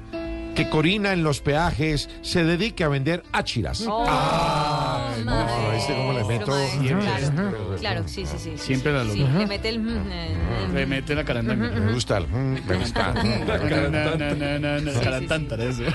[0.55, 3.85] que Corina en los peajes se dedique a vender áchiras.
[3.89, 6.53] Oh, Ay, no, maestro, ¿viste cómo le meto?
[7.01, 8.53] Claro, claro, sí, sí, sí.
[8.57, 9.39] Siempre la Sí, logra.
[9.39, 9.81] le mete el...
[9.81, 11.69] mm, eh, Le mete la carandanga.
[11.71, 12.29] Me gusta el...
[12.29, 13.15] mm, me gusta.
[15.59, 15.83] Eso.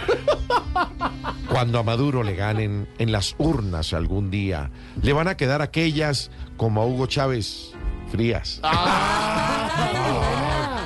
[1.49, 4.69] Cuando a Maduro le ganen en las urnas algún día,
[5.01, 7.71] le van a quedar aquellas como a Hugo Chávez
[8.11, 8.59] frías.
[8.63, 9.69] Ah,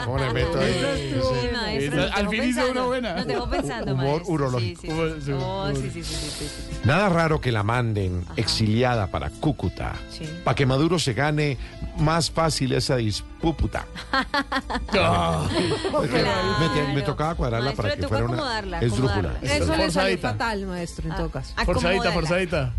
[0.06, 1.16] ¿Cómo le meto ahí?
[1.80, 3.14] Maestro, Al fin hizo una buena.
[3.16, 4.34] Nos dejó pensando, Humor maestro.
[4.34, 4.82] urológico.
[4.82, 5.32] Sí, sí, sí.
[5.34, 6.78] Oh, sí, sí, sí, sí, sí, sí.
[6.84, 9.94] Nada raro que la manden exiliada para Cúcuta.
[10.12, 10.28] Sí.
[10.44, 11.58] Para que Maduro se gane
[11.98, 13.86] más fácil esa disputa.
[14.94, 15.48] Ah.
[16.60, 19.34] me, me- me tocaba cuadrarla Maestro, para que fuera una acomodarla, acomodarla.
[19.42, 20.32] Eso le Forzadita.
[20.32, 21.54] fatal, maestro, en todo caso.
[21.66, 22.74] Forzadita, forzadita.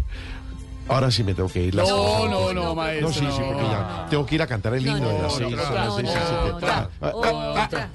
[0.88, 1.74] Ahora sí me tengo que ir.
[1.74, 2.30] las No, cosas.
[2.30, 3.08] no, no, maestro.
[3.08, 5.56] No, sí, sí, porque ya tengo que ir a cantar el himno de las seis.
[5.56, 7.88] no, no, no, otra, ah, Otra,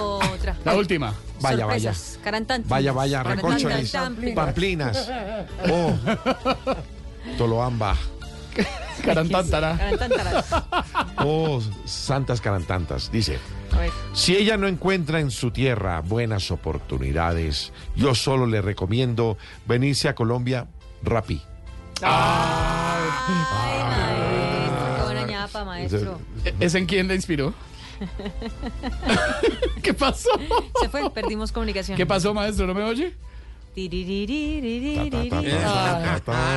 [0.00, 0.56] otra.
[0.64, 1.12] La última.
[1.40, 1.92] Vaya, vaya.
[2.66, 3.92] Vaya, vaya, Carantantes.
[4.34, 5.10] pamplinas.
[5.70, 5.92] Oh,
[7.36, 7.96] Toloamba.
[9.04, 9.78] Carantántara.
[11.18, 13.10] Oh, santas carantantas.
[13.12, 13.38] Dice,
[13.72, 13.90] A ver.
[14.14, 19.36] si ella no encuentra en su tierra buenas oportunidades, yo solo le recomiendo
[19.66, 20.66] venirse a Colombia
[21.02, 21.42] rapi.
[21.98, 22.04] Qué
[25.02, 26.20] buena ñapa, maestro.
[26.60, 27.54] ¿Es en quién le inspiró?
[29.82, 30.30] ¿Qué pasó?
[30.80, 31.96] Se fue, perdimos comunicación.
[31.96, 32.66] ¿Qué pasó, maestro?
[32.66, 33.14] ¿No me oye?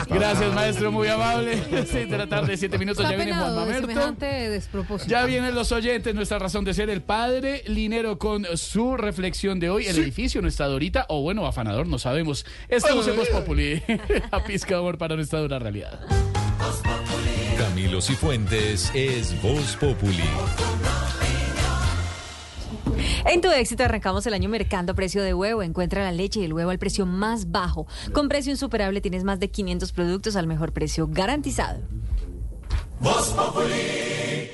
[0.08, 1.86] Gracias, maestro, muy amable.
[1.92, 4.16] Seis de la tarde, siete minutos, Está ya viene Juan Mamerto.
[5.06, 9.70] Ya vienen los oyentes, nuestra razón de ser el padre Linero con su reflexión de
[9.70, 9.86] hoy.
[9.88, 12.46] El edificio no está ahorita, o bueno, afanador, no sabemos.
[12.70, 13.84] Estamos en Voz Populi.
[14.32, 16.00] A pizca amor para nuestra dura realidad.
[17.58, 20.24] Camilo Cifuentes es Voz Populi.
[23.26, 25.64] En tu éxito arrancamos el año mercando a precio de huevo.
[25.64, 27.88] Encuentra la leche y el huevo al precio más bajo.
[28.14, 31.82] Con precio insuperable tienes más de 500 productos al mejor precio garantizado.
[33.00, 34.50] Populi.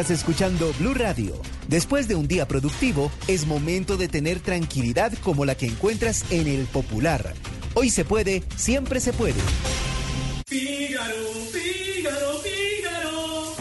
[0.00, 1.34] Estás escuchando Blue Radio.
[1.68, 6.46] Después de un día productivo, es momento de tener tranquilidad como la que encuentras en
[6.46, 7.34] el Popular.
[7.74, 9.34] Hoy se puede, siempre se puede.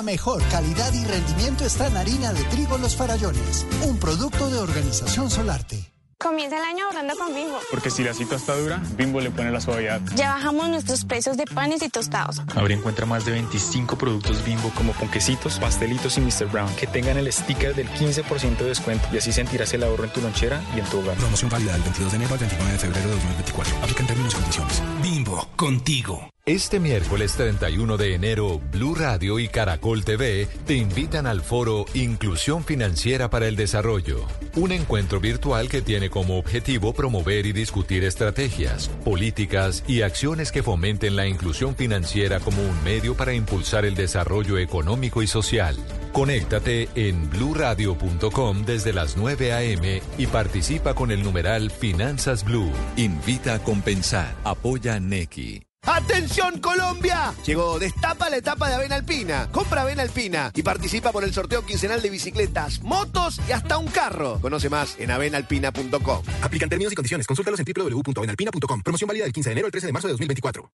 [0.00, 4.56] La mejor calidad y rendimiento está en harina de trigo Los Farallones, un producto de
[4.58, 5.92] Organización Solarte.
[6.18, 7.58] Comienza el año ahorrando con Bimbo.
[7.70, 10.00] Porque si la cita está dura, Bimbo le pone la suavidad.
[10.16, 12.40] Ya bajamos nuestros precios de panes y tostados.
[12.56, 16.46] Ahora encuentra más de 25 productos Bimbo como ponquecitos, pastelitos y Mr.
[16.50, 20.12] Brown que tengan el sticker del 15% de descuento y así sentirás el ahorro en
[20.14, 21.14] tu lonchera y en tu hogar.
[21.18, 23.76] Promoción válida del 22 de enero al 29 de febrero de 2024.
[23.82, 24.82] Aplican términos y condiciones.
[25.02, 26.30] Bimbo, contigo.
[26.46, 32.64] Este miércoles 31 de enero, Blue Radio y Caracol TV te invitan al foro Inclusión
[32.64, 34.26] Financiera para el Desarrollo,
[34.56, 40.62] un encuentro virtual que tiene como objetivo promover y discutir estrategias, políticas y acciones que
[40.62, 45.76] fomenten la inclusión financiera como un medio para impulsar el desarrollo económico y social.
[46.12, 50.02] Conéctate en bluradio.com desde las 9 a.m.
[50.16, 52.72] y participa con el numeral Finanzas Blue.
[52.96, 54.34] Invita a compensar.
[54.42, 55.69] Apoya Neki.
[55.82, 57.34] ¡Atención Colombia!
[57.46, 59.48] Llegó Destapa la etapa de Avena Alpina.
[59.50, 63.86] Compra Avena Alpina y participa por el sorteo quincenal de bicicletas, motos y hasta un
[63.86, 64.38] carro.
[64.40, 66.22] Conoce más en avenalpina.com.
[66.42, 67.26] Aplican términos y condiciones.
[67.26, 68.82] Consúltalos en www.avenalpina.com.
[68.82, 70.70] Promoción válida del 15 de enero al 13 de marzo de 2024.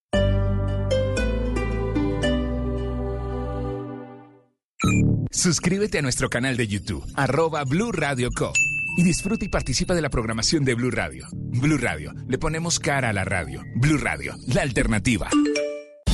[5.31, 8.53] Suscríbete a nuestro canal de YouTube, arroba Blue Radio Co.
[8.97, 11.27] Y disfruta y participa de la programación de Blue Radio.
[11.33, 13.63] Blue Radio, le ponemos cara a la radio.
[13.75, 15.29] Blue Radio, la alternativa.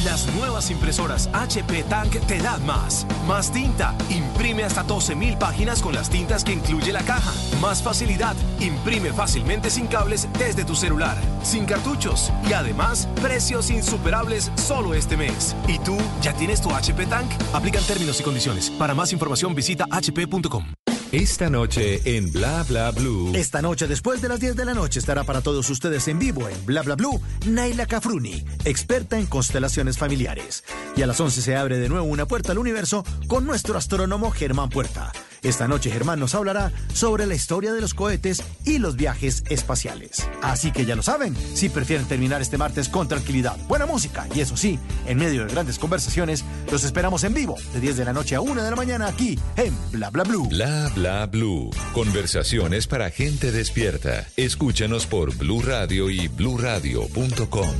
[0.05, 3.07] Las nuevas impresoras HP Tank te dan más.
[3.29, 3.97] Más tinta.
[4.11, 7.33] Imprime hasta 12.000 páginas con las tintas que incluye la caja.
[7.61, 8.35] Más facilidad.
[8.59, 11.17] Imprime fácilmente sin cables desde tu celular.
[11.45, 12.33] Sin cartuchos.
[12.49, 15.55] Y además, precios insuperables solo este mes.
[15.69, 17.31] ¿Y tú ya tienes tu HP Tank?
[17.53, 18.71] Aplican términos y condiciones.
[18.71, 20.65] Para más información visita hp.com.
[21.13, 23.33] Esta noche en Bla Bla Blue.
[23.35, 26.49] Esta noche, después de las 10 de la noche, estará para todos ustedes en vivo
[26.49, 30.65] en Bla Bla Blue, Naila Cafruni, experta en constelaciones familiares.
[30.97, 34.31] Y a las 11 se abre de nuevo una puerta al universo con nuestro astrónomo
[34.31, 35.13] Germán Puerta.
[35.43, 40.28] Esta noche Germán nos hablará sobre la historia de los cohetes y los viajes espaciales.
[40.40, 44.40] Así que ya lo saben, si prefieren terminar este martes con tranquilidad, buena música y
[44.40, 48.12] eso sí, en medio de grandes conversaciones, los esperamos en vivo de 10 de la
[48.12, 50.48] noche a 1 de la mañana aquí en Bla Bla Blue.
[50.48, 51.70] Bla Bla Blue.
[51.93, 54.27] Conversaciones para gente despierta.
[54.36, 57.70] Escúchanos por Blue Radio y bluradio.com.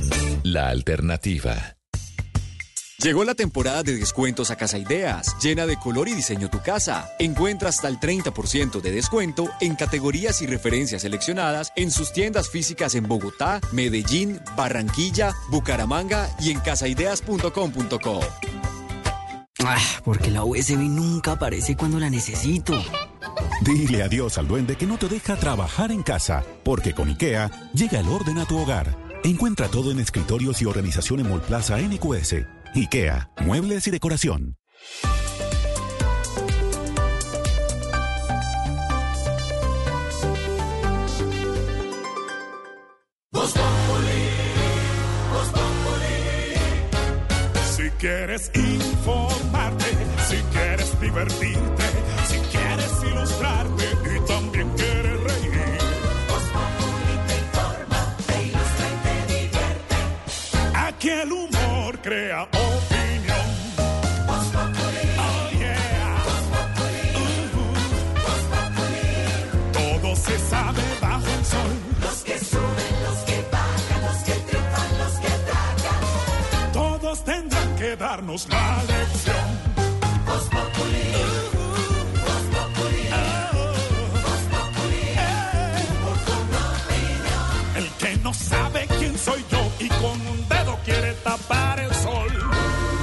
[0.43, 1.77] La alternativa.
[3.03, 7.13] Llegó la temporada de descuentos a Casa Ideas, llena de color y diseño tu casa.
[7.19, 12.95] Encuentra hasta el 30% de descuento en categorías y referencias seleccionadas en sus tiendas físicas
[12.95, 18.21] en Bogotá, Medellín, Barranquilla, Bucaramanga y en casaideas.com.co.
[19.65, 22.81] Ah, porque la USB nunca aparece cuando la necesito.
[23.63, 27.99] Dile adiós al duende que no te deja trabajar en casa, porque con IKEA llega
[27.99, 28.95] el orden a tu hogar.
[29.25, 32.62] Encuentra todo en escritorios y organización en Mall Plaza NQS.
[32.75, 34.57] IKEA, muebles y decoración.
[47.75, 49.85] Si quieres informarte,
[50.27, 51.83] si quieres divertirte,
[52.27, 53.85] si quieres ilustrarte
[54.15, 55.77] y también quieres reír.
[56.27, 59.95] Voz Populi te informa, te ilustra y te divierte.
[60.75, 61.31] Aquí el
[61.83, 63.47] humor crea opinión.
[64.25, 66.23] Voz Populi, Oh yeah.
[66.25, 67.03] Voz Populi,
[68.23, 69.07] Voz Populi.
[69.73, 71.73] Todo se sabe bajo el sol.
[72.01, 76.71] Los que suben, los que bajan, los que triunfan, los que tragan.
[76.71, 79.47] Todos tendrán que darnos la lección.
[80.25, 81.05] Voz Populi,
[82.25, 83.05] Voz Populi,
[84.25, 85.03] Voz Populi.
[85.83, 87.75] Humor con opinión.
[87.75, 90.42] El que no sabe quién soy yo y con un
[91.23, 92.31] tapar el sol.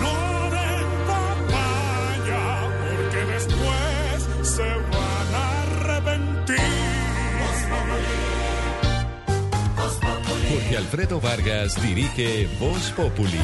[0.03, 2.45] No den papaya,
[2.83, 6.57] porque después se van a arrepentir.
[10.51, 13.41] Jorge Alfredo Vargas dirige Voz Populi.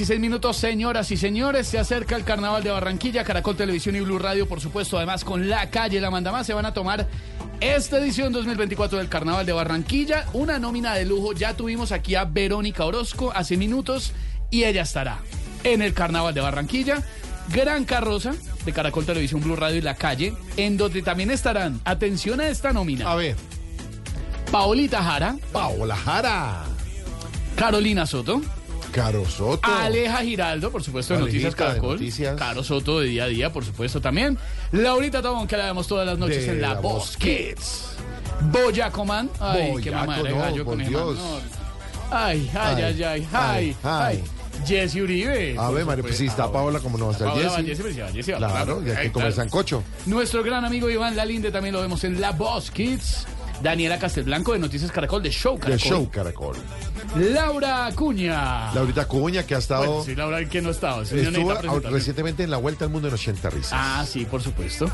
[0.00, 4.18] 16 minutos, señoras y señores, se acerca el Carnaval de Barranquilla, Caracol Televisión y Blue
[4.18, 7.06] Radio, por supuesto, además con La Calle, La Manda Más, se van a tomar
[7.60, 11.34] Esta edición 2024 del Carnaval de Barranquilla, una nómina de lujo.
[11.34, 14.14] Ya tuvimos aquí a Verónica Orozco hace minutos
[14.50, 15.18] y ella estará
[15.64, 17.02] en el Carnaval de Barranquilla.
[17.52, 18.32] Gran carroza
[18.64, 22.72] de Caracol Televisión Blue Radio y La Calle, en donde también estarán, atención a esta
[22.72, 23.12] nómina.
[23.12, 23.36] A ver.
[24.50, 25.36] Paolita Jara.
[25.52, 26.64] Paola Jara.
[27.54, 28.40] Carolina Soto.
[28.92, 29.68] Caro Soto.
[29.70, 31.92] Aleja Giraldo, por supuesto, de Noticias de Caracol.
[31.94, 32.36] Noticias.
[32.36, 34.38] Caro Soto de día a día, por supuesto, también.
[34.72, 37.90] Laurita Tobón, que la vemos todas las noches De en La La Voz Kids.
[38.52, 39.30] Boyacoman.
[39.38, 41.16] Ay, qué mamá de no, gallo por con ese Dios.
[41.18, 41.60] no.
[42.10, 44.24] Ay, ay, ay, ay, ay, ay.
[44.66, 45.56] Jesse Uribe.
[45.58, 46.42] A ver, María, pues sí, supuesto.
[46.42, 49.32] está Paola, como no va a estar Jessy va, Claro, y hay Ay, que comer
[49.32, 49.82] sancocho.
[50.06, 53.26] Nuestro gran amigo Iván Lalinde también lo vemos en La Voz Kids.
[53.62, 55.88] Daniela Castelblanco de Noticias Caracol de Show De Caracol.
[55.88, 56.56] Show Caracol.
[57.16, 58.72] Laura Acuña.
[58.72, 59.84] Laurita Cuña, que ha estado.
[59.86, 61.04] Bueno, sí, Laura, que no estaba.
[61.04, 61.92] sí, no estuvo necesita a- presentación.
[61.92, 63.72] recientemente en la Vuelta al Mundo en 80 risas.
[63.74, 64.88] Ah, sí, por supuesto.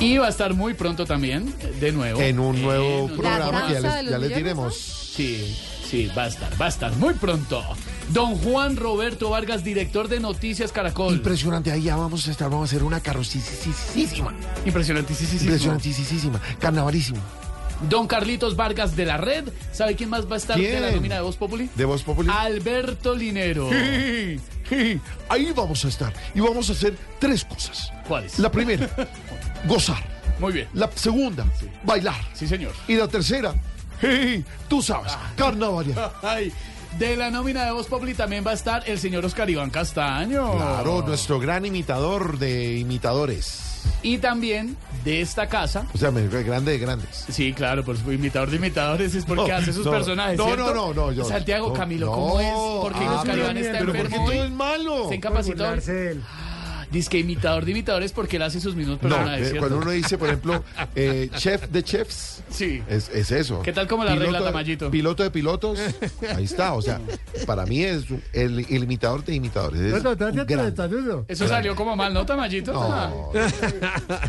[0.00, 2.20] Y va a estar muy pronto también, de nuevo.
[2.20, 4.74] En un nuevo un programa que ya les, ya les diremos.
[4.76, 5.54] Sí,
[5.84, 7.62] sí, va a estar, va a estar muy pronto.
[8.08, 11.14] Don Juan Roberto Vargas, director de Noticias Caracol.
[11.14, 14.32] Impresionante, ahí ya vamos a estar, vamos a hacer una carrocísima.
[14.64, 15.42] Impresionantísimo.
[15.42, 16.40] Impresionantísima.
[16.58, 17.20] Carnavalísimo.
[17.88, 19.48] Don Carlitos Vargas de la Red.
[19.72, 20.94] ¿Sabe quién más va a estar de la ¿Quién?
[20.96, 21.68] nómina de Voz Populi?
[21.74, 22.28] De Voz Populi.
[22.32, 23.68] Alberto Linero.
[23.70, 26.12] Sí, sí, Ahí vamos a estar.
[26.34, 27.92] Y vamos a hacer tres cosas.
[28.06, 28.38] ¿Cuáles?
[28.38, 28.88] La primera,
[29.66, 30.02] gozar.
[30.38, 30.68] Muy bien.
[30.74, 31.44] La segunda,
[31.84, 32.20] bailar.
[32.32, 32.72] Sí, señor.
[32.88, 33.54] Y la tercera,
[34.00, 35.86] sí, tú sabes, carnaval.
[36.98, 40.52] De la nómina de Voz Populi también va a estar el señor Oscar Iván Castaño.
[40.56, 43.80] Claro, nuestro gran imitador de imitadores.
[44.02, 45.86] Y también de esta casa.
[45.94, 47.24] O sea, me- grande de grandes.
[47.28, 50.36] Sí, claro, por su imitador de imitadores es porque No, hace sus no, personajes.
[50.38, 50.74] no, ¿cierto?
[50.74, 52.12] no, no, no, yo- Santiago no, Camilo, no.
[52.12, 52.52] ¿cómo es?
[52.82, 54.16] Porque Ah, Oscar Iván está ¿por qué enfermo.
[54.26, 54.38] todo hoy?
[54.46, 55.08] es malo?
[55.08, 55.64] Se incapacitó.
[56.92, 59.52] Dice que imitador de imitadores porque él hace sus mismos No, personajes.
[59.52, 60.62] eh, cuando uno dice, por ejemplo,
[60.94, 62.82] eh, chef de chefs, Sí.
[62.86, 63.62] es, es eso.
[63.62, 64.90] ¿Qué tal como la regla, de- Tamayito?
[64.90, 65.78] Piloto de pilotos,
[66.36, 66.74] ahí está.
[66.74, 67.00] O sea,
[67.46, 68.04] para mí es
[68.34, 69.80] el, el imitador de imitadores.
[69.80, 70.16] Es un
[70.46, 70.74] gran-
[71.28, 72.72] Eso salió como mal, ¿no, Tamayito?
[72.76, 73.10] Ah.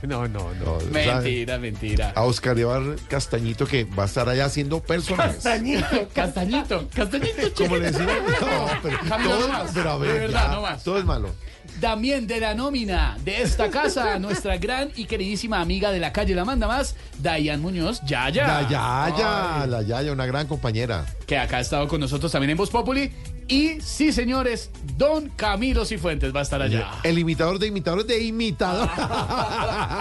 [0.08, 0.78] No, no, no.
[0.92, 2.14] Mentira, mentira.
[2.16, 5.36] A Oscar Iván Castañito que va a estar allá haciendo personajes.
[5.36, 7.54] Castañito, Castañito, Castañito.
[7.58, 8.14] Como le decimos.
[8.42, 9.72] No, pero, Camilo, todo, no más.
[9.74, 10.84] pero a ver, De verdad, ya, no más.
[10.84, 11.30] todo es malo.
[11.82, 16.34] También de la nómina de esta casa, nuestra gran y queridísima amiga de la calle
[16.36, 18.48] La Manda Más, Dayan Muñoz, Yaya.
[18.48, 21.06] La Yaya, Ay, la Yaya, una gran compañera.
[21.28, 23.12] Que acá ha estado con nosotros también en Voz Populi.
[23.46, 26.90] Y sí, señores, Don Camilo Cifuentes va a estar allá.
[27.04, 28.90] El imitador de imitadores de imitador.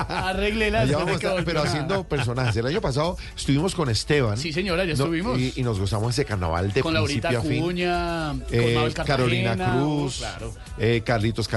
[0.08, 0.82] Arréglelas.
[0.84, 2.56] Allá vamos a estar, pero haciendo personajes.
[2.56, 4.36] El año pasado estuvimos con Esteban.
[4.38, 5.38] Sí, señora, ya No, estuvimos.
[5.40, 7.62] y, y nos gozamos ese carnaval de con Laurita principio a fin.
[7.64, 10.54] Cuña, Eh, con Carolina Cruz, oh, claro.
[10.78, 11.48] eh, Carlitos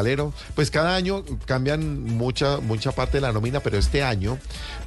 [0.53, 4.37] Pues cada año cambian mucha, mucha parte de la nómina, pero este año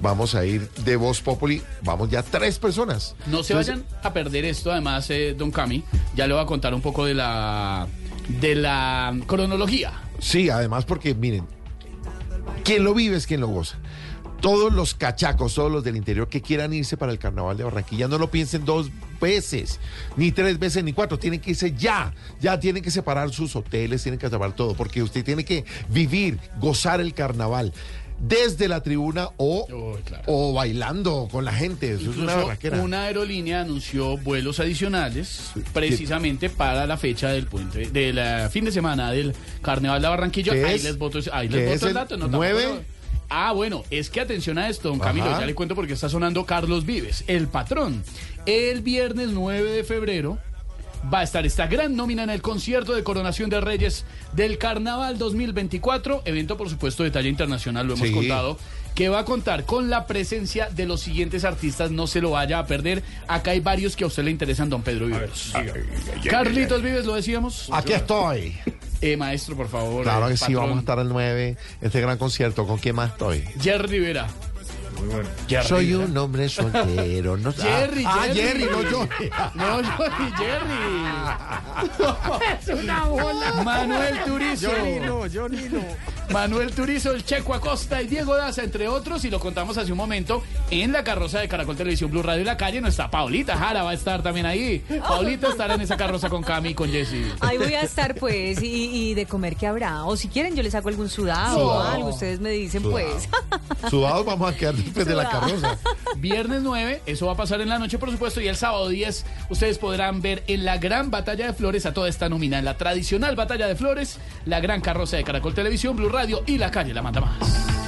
[0.01, 3.15] vamos a ir de Voz Populi, vamos ya tres personas.
[3.27, 5.83] No se Entonces, vayan a perder esto, además, eh, Don Cami,
[6.15, 7.87] ya le voy a contar un poco de la
[8.41, 9.93] de la cronología.
[10.19, 11.47] Sí, además porque miren,
[12.65, 13.79] quien lo vive es quien lo goza.
[14.41, 18.07] Todos los cachacos, todos los del interior que quieran irse para el carnaval de Barranquilla,
[18.07, 18.91] no lo piensen dos
[19.21, 19.81] veces,
[20.17, 21.19] ni tres veces, ni cuatro.
[21.19, 22.13] Tienen que irse ya.
[22.41, 26.39] Ya tienen que separar sus hoteles, tienen que separar todo, porque usted tiene que vivir,
[26.61, 27.73] gozar el carnaval
[28.21, 29.67] desde la tribuna o,
[30.27, 31.93] o bailando con la gente.
[31.93, 32.83] Eso es una.
[32.83, 39.13] Una aerolínea anunció vuelos adicionales precisamente para la fecha del puente, del fin de semana
[39.13, 40.53] del Carnaval de Barranquilla.
[40.53, 42.17] Ahí les voto, ahí les voto el, dato.
[42.17, 42.85] No, 9,
[43.31, 45.41] Ah, bueno, es que atención a esto, don Camilo, Ajá.
[45.41, 48.03] ya le cuento porque está sonando Carlos Vives, el patrón.
[48.47, 50.39] El viernes 9 de febrero
[51.13, 55.19] va a estar esta gran nómina en el concierto de coronación de Reyes del Carnaval
[55.19, 58.15] 2024, evento por supuesto de talla internacional, lo hemos Sí.
[58.15, 58.59] contado,
[58.99, 62.59] que va a contar con la presencia de los siguientes artistas, no se lo vaya
[62.59, 63.05] a perder.
[63.29, 65.53] Acá hay varios que a usted le interesan, don Pedro Vives.
[66.29, 67.69] Carlitos Vives, lo decíamos.
[67.73, 68.59] Aquí estoy.
[69.01, 70.03] Eh, maestro, por favor.
[70.03, 72.67] Claro eh, que sí, vamos a estar el 9, este gran concierto.
[72.67, 73.45] ¿Con quién más estoy?
[73.61, 74.27] Jerry Rivera.
[74.99, 75.29] Muy bueno.
[75.63, 77.37] Soy un hombre soltero.
[77.37, 78.41] No, Jerry, ah, Jerry.
[78.41, 79.09] Jerry, no yo.
[79.55, 80.79] No, Johnny Jerry.
[82.61, 83.53] es una bola.
[83.65, 84.71] Manuel Turizo.
[84.71, 85.83] Johnny no, Johnny no.
[86.33, 89.99] Manuel Turizo, el Checo Acosta y Diego Daza, entre otros, y lo contamos hace un
[89.99, 92.83] momento en la carroza de Caracol Televisión Blue Radio y la calle.
[92.83, 94.85] No está Paulita Jara, va a estar también ahí.
[95.01, 97.33] Paulita estará en esa carroza con Cami y con Jessy.
[97.41, 100.05] Ahí voy a estar, pues, y, y de comer que habrá.
[100.05, 102.09] O si quieren, yo les hago algún sudado o algo.
[102.09, 103.29] Ustedes me dicen, pues.
[103.89, 105.79] Sudados vamos a quedar después de la carroza.
[106.17, 109.25] Viernes 9, eso va a pasar en la noche, por supuesto, y el sábado 10
[109.51, 112.77] ustedes podrán ver en la gran batalla de flores a toda esta nómina, en la
[112.77, 116.93] tradicional batalla de flores, la gran carroza de Caracol Televisión, Blue Radio y la calle
[116.93, 117.88] La Manda Más.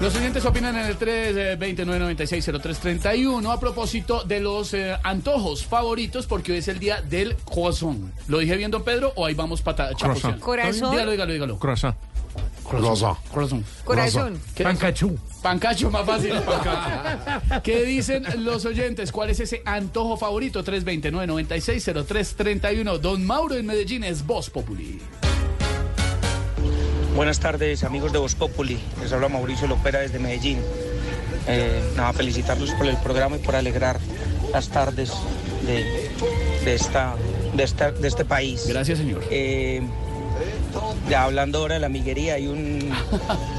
[0.00, 6.52] Los siguientes opinan en el 329-96-0331 eh, a propósito de los eh, antojos favoritos porque
[6.52, 7.98] hoy es el día del croissant.
[8.28, 10.14] ¿Lo dije bien, don Pedro, o ahí vamos para Chapo?
[10.40, 10.92] Corazón.
[10.92, 11.58] Dígalo, dígalo, dígalo.
[11.58, 11.96] Croissant.
[12.68, 13.16] Croissant.
[13.84, 14.38] Corazón.
[14.54, 15.16] ¿Qué- Pancachú.
[15.42, 16.32] Pancacho, más fácil.
[16.40, 17.62] Pancacho.
[17.62, 19.12] ¿Qué dicen los oyentes?
[19.12, 20.62] ¿Cuál es ese antojo favorito?
[20.64, 22.98] 329-960331.
[22.98, 25.00] Don Mauro en Medellín es Voz Populi.
[27.16, 28.78] Buenas tardes, amigos de Voz Populi.
[29.00, 30.58] Les habla Mauricio Lopera desde Medellín.
[31.46, 33.98] Eh, nada, felicitarlos por el programa y por alegrar
[34.52, 35.10] las tardes
[35.66, 36.10] de,
[36.64, 37.14] de esta,
[37.54, 38.66] de, esta- de este país.
[38.68, 39.24] Gracias, señor.
[39.30, 39.82] Eh,
[41.08, 42.90] ya hablando ahora de la amiguería, hay un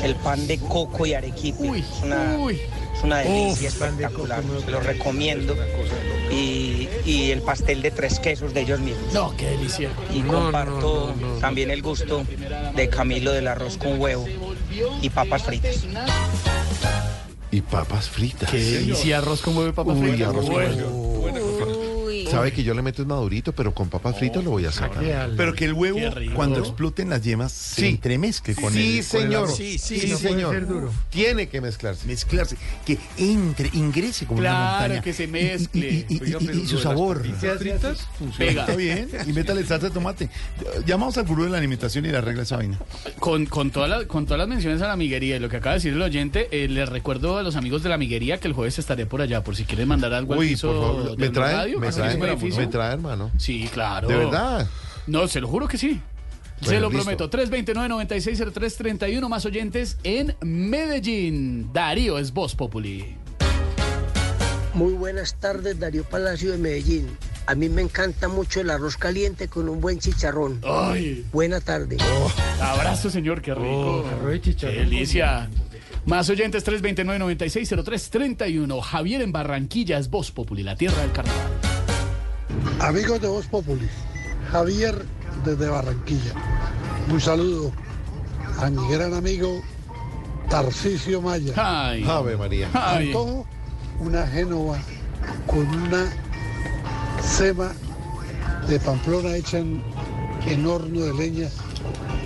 [0.04, 1.80] el pan de coco y arequipe.
[1.80, 4.44] es, una, es una delicia espectacular.
[4.66, 5.56] Se lo recomiendo.
[6.32, 9.14] Y, y el pastel de tres quesos de ellos mismos.
[9.14, 9.90] No, qué delicia.
[10.14, 12.24] Y comparto también el gusto
[12.76, 14.28] de Camilo del arroz con huevo
[15.02, 15.78] y papas fritas.
[17.52, 18.50] Y papas fritas.
[18.52, 20.28] Qué delicia, arroz con huevo y papas Uy, fritas.
[20.30, 20.76] arroz con Bueno.
[20.76, 21.09] huevo.
[22.30, 25.04] Sabe que yo le meto es madurito, pero con papas fritas lo voy a sacar.
[25.36, 26.00] Pero que el huevo,
[26.36, 27.88] cuando exploten las yemas, se Sí.
[27.88, 29.52] entremezcle con Sí, el con el señor.
[29.52, 30.54] Sí, sí, Sí, no puede señor.
[30.54, 30.92] ser duro.
[31.10, 32.08] Tiene que mezclarse.
[32.08, 32.58] Mezclarse.
[32.86, 35.02] Que entre, ingrese como una Claro, montaña.
[35.02, 36.06] que se mezcle.
[36.10, 37.24] Y, y- y- y- su sabor.
[37.24, 38.52] fritas funciona.
[38.62, 39.10] Está bien.
[39.28, 40.30] Y métale salsa de tomate.
[40.86, 42.78] Llamamos al gurú de la alimentación y le arregla esa vaina.
[43.20, 45.74] Con, con, toda la- con todas las menciones a la amiguería y lo que acaba
[45.74, 48.54] de decir el oyente, eh, les recuerdo a los amigos de la amiguería que el
[48.54, 51.18] jueves estaré por allá, por si quieren mandar algo al Uy, piso por favor, de
[51.18, 51.54] ¿me Blue trae?
[51.56, 52.62] Radio, ¿Me así edificio.
[52.62, 53.32] ¿Me trae, hermano?
[53.38, 54.08] Sí, claro.
[54.08, 54.68] ¿De verdad?
[55.08, 56.00] No, se lo juro que sí.
[56.62, 57.04] se lo listo.
[57.04, 57.30] prometo.
[57.30, 61.72] 329-960331 más oyentes en Medellín.
[61.74, 63.18] Darío es Voz Populi.
[64.74, 67.08] Muy buenas tardes, Darío Palacio de Medellín.
[67.48, 70.62] A mí me encanta mucho el arroz caliente con un buen chicharrón.
[70.64, 71.26] Ay.
[71.34, 71.98] Buena tarde.
[72.62, 74.06] Abrazo, señor, qué rico.
[74.60, 75.50] qué delicia.
[76.06, 78.80] Más oyentes 329-960331.
[78.82, 81.48] Javier en Barranquilla es Voz Populi, la tierra del carnaval.
[82.80, 83.88] Amigos de Voz Populi,
[84.52, 85.06] Javier
[85.46, 86.34] desde Barranquilla.
[87.12, 87.72] Un saludo
[88.60, 89.62] a mi gran amigo
[90.50, 91.54] Tarcisio Maya.
[91.56, 92.04] Ay.
[92.08, 92.70] Ave María.
[92.74, 93.08] Ay.
[93.08, 93.46] Antojo
[94.00, 94.78] una Génova
[95.46, 96.10] con una
[97.22, 97.72] cema
[98.68, 99.84] de Pamplona hecha en,
[100.46, 101.50] en horno de leña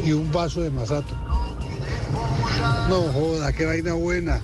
[0.06, 1.16] y un vaso de masato.
[2.90, 4.42] No joda, qué vaina buena.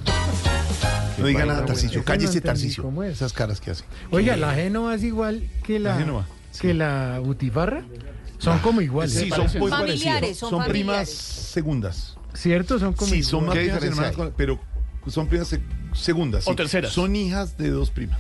[1.20, 2.04] No diga nada, Tarcicio.
[2.04, 3.04] Cállese, Tarcicio.
[3.04, 3.84] Esas caras que hace.
[4.12, 6.26] Oiga, la Génova es igual que la,
[6.60, 7.84] que la butifarra.
[8.38, 9.14] Son como iguales.
[9.14, 10.38] Sí, son muy Familiares, parecidos.
[10.38, 11.10] son Son primas familiares.
[11.10, 12.18] segundas.
[12.34, 12.80] ¿Cierto?
[12.80, 14.60] Son como Sí, son más primas hermanas, pero
[15.08, 15.62] son primas se-
[15.94, 16.48] segundas.
[16.48, 16.56] O sí.
[16.56, 16.94] terceras.
[16.94, 18.20] Son hijas de dos primas.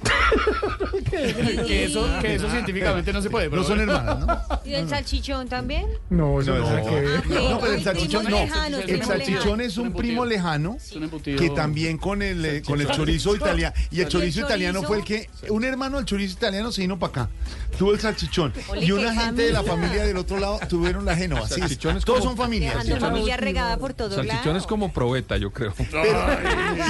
[1.10, 3.48] que eso, que eso científicamente no se puede.
[3.48, 4.60] No son hermanas, ¿no?
[4.64, 5.86] ¿Y el salchichón también?
[6.08, 6.84] No, eso No, no, no.
[6.84, 7.26] que ver.
[7.26, 8.38] No, pero el salchichón no.
[8.86, 10.76] El salchichón es un primo lejano
[11.24, 13.74] que también con el, eh, con el chorizo italiano.
[13.90, 15.28] Y el chorizo italiano fue el que.
[15.48, 17.30] Un hermano del chorizo italiano se vino para acá.
[17.78, 18.52] Tuvo el salchichón.
[18.80, 20.04] Y una gente de la familia.
[20.04, 21.48] del otro lado tuvieron la Génova.
[21.48, 22.86] Sí, todos son familias.
[23.00, 25.72] Familia regada por todos Salchichón es como probeta, yo creo.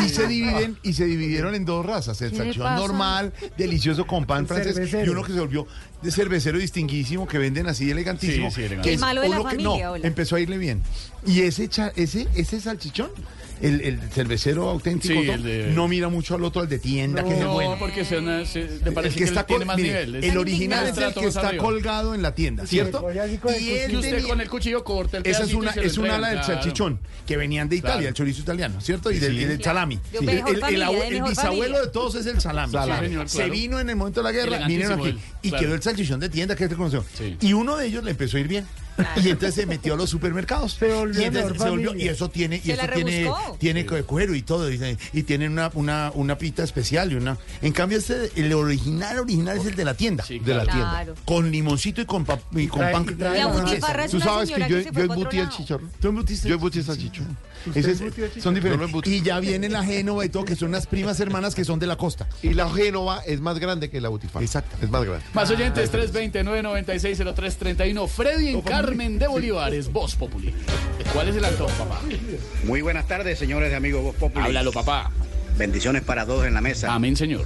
[0.04, 2.80] y se dividen y se dividieron en dos razas el ¿Qué le salchichón pasa?
[3.00, 5.06] Normal delicioso con pan francés cervecero.
[5.06, 5.66] y uno que se volvió
[6.02, 8.82] de cervecero distinguísimo que venden así elegantísimo Sí, sí, elegante.
[8.84, 10.06] que El es malo de la uno que- familia, no hola.
[10.06, 10.82] empezó a irle bien
[11.26, 13.10] y ese cha- ese ese salchichón
[13.60, 17.22] el, el cervecero auténtico Sí, todo, de- no mira mucho al otro al de tienda
[17.22, 18.16] que es el No, bueno porque se,
[18.46, 20.30] se- le el parece que está tiene más mire, niveles.
[20.30, 21.62] el original es el que está arriba.
[21.64, 23.76] colgado en la tienda cierto el y cuchillo.
[23.76, 26.06] él Que usted tenía- con el cuchillo corta el esa es una, se es un
[26.06, 26.54] entrega, ala del claro.
[26.54, 28.08] salchichón que venían de Italia, Claro.
[28.08, 29.10] el chorizo italiano, ¿cierto?
[29.10, 29.98] Y del, salami.
[30.10, 30.18] Sí.
[30.26, 32.72] El, bisabuelo de todos es el salami.
[32.72, 33.52] Sí, Se claro.
[33.52, 35.18] vino en el momento de la guerra, vinieron aquí.
[35.42, 35.64] Y claro.
[35.64, 37.04] quedó el salchichón de tienda que este conoció.
[37.14, 37.36] Sí.
[37.40, 38.66] Y uno de ellos le empezó a ir bien.
[39.22, 40.74] Y entonces se metió a los supermercados.
[40.74, 44.34] Se volvió y, entonces se volvió- y eso tiene, y Se eso tiene, tiene cuero
[44.34, 44.70] y todo.
[44.70, 44.80] Y,
[45.12, 47.12] y tiene una, una, una pita especial.
[47.12, 50.24] y una En cambio, este, el original, original es el de la tienda.
[50.24, 50.72] Sí, De la claro.
[50.78, 50.90] tienda.
[50.90, 51.14] Claro.
[51.24, 53.06] Con limoncito y con, pap- y con trae- pan.
[54.10, 55.56] Tú sabes que yo, yo otro el lado.
[55.56, 55.90] chicharrón.
[56.00, 56.48] ¿Tú embutiste?
[56.48, 57.36] Yo embutí el salchichón.
[57.74, 57.98] Ese es-
[58.42, 58.90] son diferentes.
[59.06, 61.86] Y ya viene la Génova y todo, que son unas primas hermanas que son de
[61.86, 62.26] la costa.
[62.42, 64.44] Y la Génova es más grande que la Butifarra.
[64.44, 64.76] Exacto.
[64.82, 65.24] Es más grande.
[65.34, 68.08] Más oyentes 329-960331.
[68.08, 70.54] Freddy en Carmen de Bolívar es Voz Populi.
[71.12, 72.00] ¿Cuál es el antojo, papá?
[72.64, 74.44] Muy buenas tardes, señores de Amigos Voz Populi.
[74.46, 75.10] Háblalo, papá.
[75.56, 76.92] Bendiciones para todos en la mesa.
[76.94, 77.44] Amén, señor.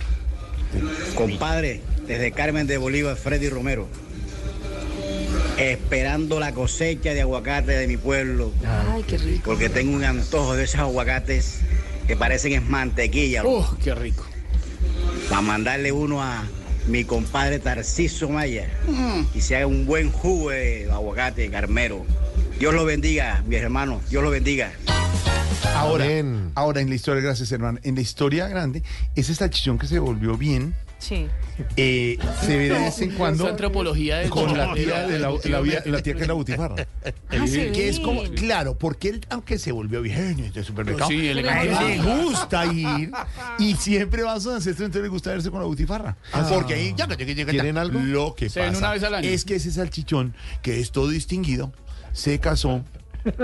[1.14, 3.88] Compadre, desde Carmen de Bolívar, Freddy Romero.
[5.58, 8.52] Esperando la cosecha de aguacate de mi pueblo,
[8.90, 9.42] Ay, qué rico.
[9.44, 11.60] porque tengo un antojo de esos aguacates
[12.06, 13.44] que parecen es mantequilla.
[13.44, 14.24] ¡Uh, qué rico!
[15.28, 16.44] Para mandarle uno a
[16.88, 18.68] mi compadre Tarciso Maya
[19.34, 22.04] y se haga un buen jugo de aguacate carmero.
[22.58, 24.02] Dios lo bendiga, mis hermanos.
[24.10, 24.72] Dios lo bendiga.
[25.74, 26.50] Ahora, Amén.
[26.54, 28.82] ahora en la historia, gracias hermano, en la historia grande,
[29.16, 30.74] ese salchichón que se volvió bien,
[31.06, 31.26] Sí.
[31.76, 36.02] eh, se ve de vez en cuando antropología del con la tía, de la, la,
[36.02, 36.74] tía que es la butifarra.
[37.04, 41.32] Ah, que es como, claro, porque él, aunque se volvió bien de supermercado, Sí, a
[41.32, 41.94] elegante.
[41.96, 43.10] él le gusta ir
[43.58, 46.16] y siempre va a su ancestro, entonces le gusta verse con la butifarra.
[46.48, 48.00] Porque ahí, ya, que- ya, ya, ¿Quieren algo?
[48.00, 49.28] Lo que Se pasa una vez al año.
[49.28, 51.70] es que ese salchichón, que es todo distinguido,
[52.12, 52.82] se casó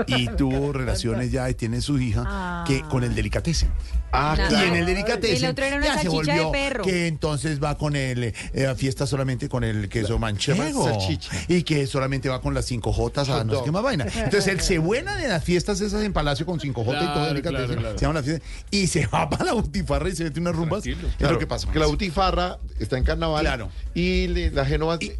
[0.07, 2.63] y tuvo relaciones ya y tiene su hija Ah.
[2.67, 3.69] que con el delicatessen.
[4.13, 4.35] Ah.
[4.51, 6.83] Y en el delicatessen El otro era una ya se salchicha de volvió perro.
[6.83, 10.89] que entonces va con el eh, a fiesta solamente con el queso manchego
[11.47, 14.05] y que solamente va con las 5 Jotas a no sé qué más vaina.
[14.05, 17.25] Entonces él se buena de las fiestas esas en Palacio con 5 J y todo
[17.27, 17.65] delicatessen.
[17.67, 17.97] claro, claro.
[17.97, 20.85] Se llama la fiesta y se va para la butifarra y se mete unas rumbas.
[20.85, 21.71] Es Claro, lo que pasa.
[21.71, 23.41] Que la butifarra está en carnaval.
[23.45, 23.69] Claro.
[23.93, 24.97] Y le- la Génova.
[24.99, 25.13] Y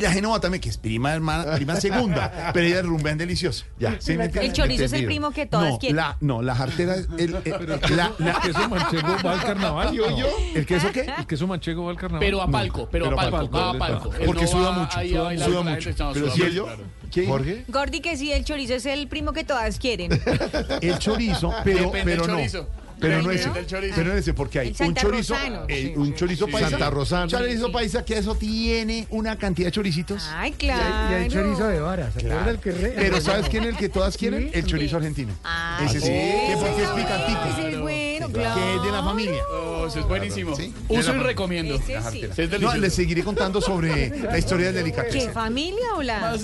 [0.00, 3.64] la Genova también, que es prima hermana, prima segunda, pero ella rumbean delicioso.
[3.78, 3.96] Ya.
[4.00, 4.50] ¿Sí me entiendes?
[4.50, 5.96] El chorizo es el primo que todas no, quieren.
[5.96, 9.92] la, no, la jartera es el, el- la, la- ¿El queso manchego va al carnaval?
[9.92, 10.18] ¿Yo, No.
[10.18, 10.26] yo?
[10.54, 11.12] ¿El queso qué?
[11.18, 12.20] ¿El queso manchego va al carnaval?
[12.24, 15.08] Pero a palco, pero, pero a palco, palco, va a Porque no suda mucho, ahí
[15.08, 15.88] a suda- bailar suda con la mucho.
[15.90, 16.82] gente, no, Pero si yo- claro.
[17.12, 17.26] ¿Qué?
[17.26, 17.64] Jorge.
[17.68, 20.10] Gordi que sí, el chorizo es el primo que todas quieren.
[20.80, 22.34] El chorizo, pero, Depende pero no.
[22.36, 22.66] chorizo.
[23.02, 23.50] Pero no ese.
[23.94, 25.34] Pero no ese, porque hay un Santa chorizo,
[25.68, 26.70] eh, un chorizo paisa.
[26.70, 27.26] Santa Rosano.
[27.28, 30.28] Chorizo paisa, que eso tiene una cantidad de choricitos.
[30.32, 31.16] Ay, Y claro.
[31.16, 32.92] hay chorizo de vara, ¿se acuerda el que re?
[32.96, 34.50] Pero ¿sabes quién es el que todas quieren?
[34.52, 35.32] El chorizo argentino.
[35.44, 37.40] Ah, Ese sí, que porque es picantico.
[37.50, 38.60] Ese es bueno, claro.
[38.60, 39.42] Que es de la familia.
[39.52, 40.54] Oh, eso es buenísimo.
[40.56, 40.72] Sí.
[40.88, 41.74] Uso y recomiendo.
[41.76, 42.22] Ese sí.
[42.22, 42.76] Es No, delicioso.
[42.78, 45.32] les seguiré contando sobre la historia del ¿Qué delicatessen.
[45.32, 46.20] familia o la?
[46.20, 46.40] Más,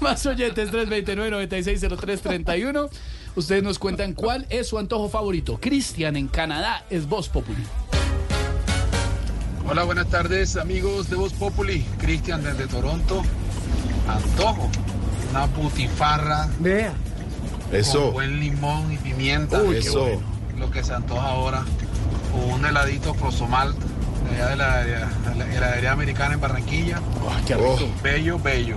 [0.00, 2.88] más oyentes, 329-960331.
[3.34, 5.58] Ustedes nos cuentan cuál es su antojo favorito.
[5.60, 7.62] Cristian en Canadá es Voz Populi.
[9.68, 11.84] Hola, buenas tardes amigos de Voz Populi.
[11.98, 13.22] Cristian desde Toronto.
[14.08, 14.68] Antojo.
[15.30, 16.92] Una butifarra Vea.
[17.70, 18.12] con Eso.
[18.12, 19.62] buen limón y pimienta.
[19.62, 20.00] Uy, Qué eso.
[20.02, 20.20] bueno.
[20.58, 21.64] Lo que se antoja ahora.
[22.34, 27.00] O un heladito Crosomalt de allá de la, de la heladería americana en Barranquilla.
[27.46, 27.88] qué rico.
[28.02, 28.76] Bello, bello.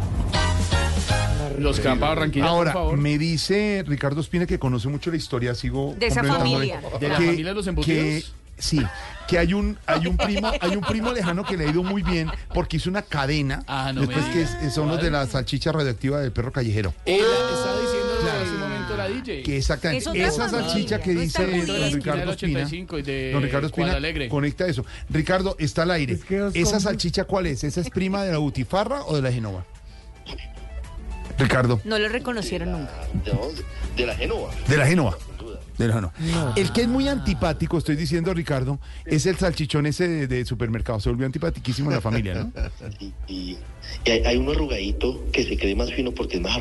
[1.57, 2.97] Los que van para Barranquilla, Ahora, por favor.
[2.97, 6.81] me dice Ricardo Espina que conoce mucho la historia, sigo De esa familia.
[6.99, 8.03] ¿De la familia de los embutidos?
[8.03, 8.23] que-
[8.57, 8.81] sí,
[9.27, 12.01] que hay un hay un primo hay un primo lejano que le ha ido muy
[12.03, 15.25] bien porque hizo una cadena Ah, no me después que es- son los de la
[15.27, 16.93] salchicha radioactiva del perro callejero.
[17.05, 17.94] Ella está diciendo
[19.23, 21.91] Que exactamente esa salchicha que no dice don.
[21.93, 24.85] Ricardo Espina, 85 y de don Ricardo Espina conecta eso.
[25.09, 26.13] Ricardo está al aire.
[26.13, 27.63] Es que os ¿Esa salchicha cuál es?
[27.63, 29.65] ¿Esa es prima de la butifarra o de la genova?
[31.37, 31.81] Ricardo.
[31.83, 32.93] No lo reconocieron nunca.
[33.97, 34.51] De la Genova.
[34.67, 35.17] De la Génova.
[35.77, 36.13] De la Génova.
[36.55, 40.99] El que es muy antipático, estoy diciendo, Ricardo, es el salchichón ese de, de supermercado.
[41.01, 42.51] Se volvió antipatiquísimo en la familia, ¿no?
[42.99, 43.57] Y, y-
[44.05, 46.55] y hay, hay uno arrugadito que se cree más fino porque es más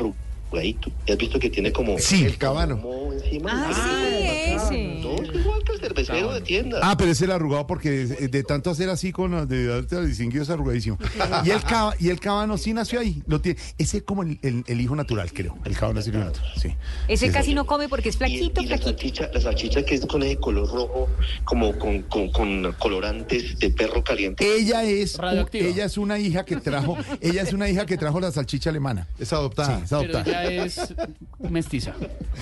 [0.49, 0.91] arrugadito.
[1.05, 1.97] ¿Y has visto que tiene como...
[1.99, 2.23] Sí.
[2.25, 2.81] El cabano.
[2.81, 3.51] como encima?
[3.69, 4.99] Ah, sí, ese.
[5.01, 6.79] No, es igual que el cervecero de tienda.
[6.81, 10.07] Ah, pero es el arrugado porque de, de tanto hacer así con de darte al
[10.07, 10.97] distinguido es arrugadísimo.
[11.43, 13.21] Y el, caba, y el cabano sí nació ahí.
[13.27, 13.59] Lo tiene.
[13.77, 15.57] Ese es como el, el- el hijo natural, creo.
[15.65, 16.73] El cabano es el hijo natural, sí.
[17.07, 17.53] Ese Sí, casi sí.
[17.55, 18.89] no come porque es flaquito, y la flaquito.
[18.97, 21.09] salchicha, la salchicha que es con ese color rojo,
[21.43, 24.45] como con, con, con colorantes de perro caliente.
[24.57, 25.17] Ella es,
[25.53, 29.07] ella es una hija que trajo, ella es una hija que trajo la salchicha alemana.
[29.19, 29.77] Es adoptada.
[29.79, 30.34] Sí, es adoptada.
[30.43, 30.93] Ella es
[31.39, 31.93] mestiza.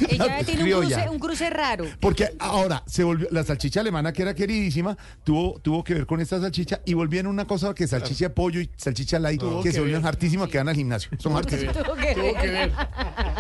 [0.10, 1.86] Ella tiene un cruce, un cruce raro.
[2.00, 6.20] Porque ahora se volvió la salchicha alemana que era queridísima, tuvo, tuvo que ver con
[6.22, 9.80] esta salchicha y volvieron una cosa que salchicha de pollo y salchicha light que, se
[9.80, 11.12] volvieron hartísimas que van al gimnasio.
[11.20, 11.76] Son hartísimas.
[11.78, 12.72] Tuvo que Tuvo que ver.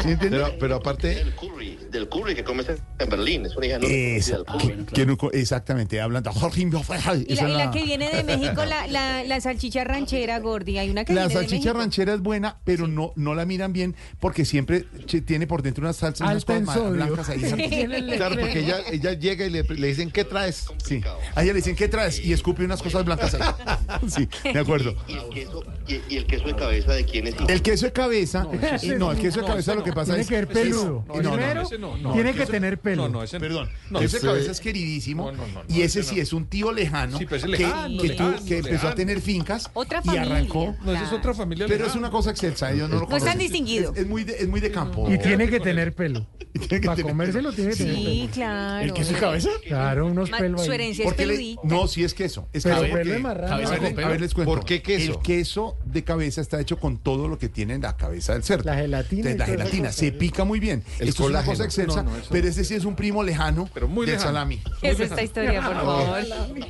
[0.01, 0.37] ¿Sí entiende?
[0.37, 3.45] Pero, pero aparte, Del curry, del curry que comes en Berlín.
[3.45, 4.85] Es una hija no Esa, del curry.
[4.85, 6.23] que- que no co- exactamente, hablan.
[6.23, 10.39] Y la, Esa y la la- que viene de México, la, la, la salchicha ranchera,
[10.39, 10.77] Gordi.
[10.77, 13.73] Hay una que La viene de salchicha ranchera es buena, pero no, no la miran
[13.73, 17.39] bien porque siempre che- tiene por dentro unas salsas unas cosas blancas ahí.
[18.17, 20.65] claro, porque ella, ella llega y le, le dicen, ¿qué traes?
[20.85, 21.01] Sí.
[21.35, 22.19] A ella le dicen, ¿qué traes?
[22.23, 23.41] Y escupe unas cosas blancas ahí.
[24.07, 24.95] Sí, de acuerdo.
[25.07, 27.35] Y el queso, y, y el queso de cabeza de quién es.
[27.47, 28.47] El queso de cabeza,
[28.81, 31.05] y no, el queso de cabeza lo que pasa Tiene es que peludo.
[31.07, 33.03] No, no, no, Primero, no, no, tiene que tener pelo.
[33.03, 33.41] No, no, ese no.
[33.41, 35.31] Perdón, No, queso de ese- cabeza es queridísimo
[35.67, 38.57] y ese sí es un tío lejano Sí, ese que, lejano, que, lejano, tuvo- que
[38.57, 40.35] empezó a tener fincas Otra y familia.
[40.35, 40.75] arrancó.
[40.83, 41.65] No, esa es otra familia.
[41.67, 43.39] Pero es una cosa excelsa, ellos no lo No es tan conocen.
[43.39, 43.93] distinguido.
[43.93, 45.11] Es, es muy de, es muy de campo.
[45.11, 46.25] Y tiene que tener pelo.
[46.53, 48.31] Para tener- comérselo tiene que tener Sí, pelo.
[48.33, 48.85] claro.
[48.85, 49.49] ¿El queso de cabeza?
[49.65, 50.05] Claro.
[50.07, 50.67] Unos Ma- pelos ahí.
[50.67, 51.61] Su herencia es le- peludita.
[51.63, 52.47] no, sí es queso.
[52.53, 53.53] Es Pero queso pelo de marrano.
[53.53, 54.53] a ver, Cabeza con a ver, les cuento.
[54.53, 55.11] ¿Por qué queso?
[55.13, 58.43] El queso de cabeza está hecho con todo lo que tiene en la cabeza del
[58.43, 58.63] cerdo.
[58.65, 60.83] La gelatina Entonces, la gelatina se pica muy bien.
[60.99, 63.23] El Esto es una cosa excelsa, No, no, eso pero ese sí es un primo
[63.23, 64.31] lejano muy del lejano.
[64.31, 64.61] salami.
[64.81, 66.19] ¿Qué es esta historia, por favor?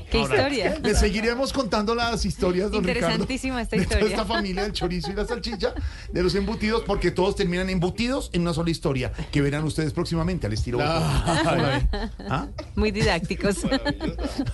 [0.09, 0.79] ¿Qué historia?
[0.81, 2.99] Les seguiremos contando las historias, don Ricardo.
[3.07, 4.15] Interesantísima esta de toda historia.
[4.15, 5.73] esta familia del chorizo y la salchicha,
[6.11, 10.47] de los embutidos, porque todos terminan embutidos en una sola historia, que verán ustedes próximamente
[10.47, 10.79] al estilo.
[10.81, 12.47] ¿Ah?
[12.75, 13.57] Muy didácticos.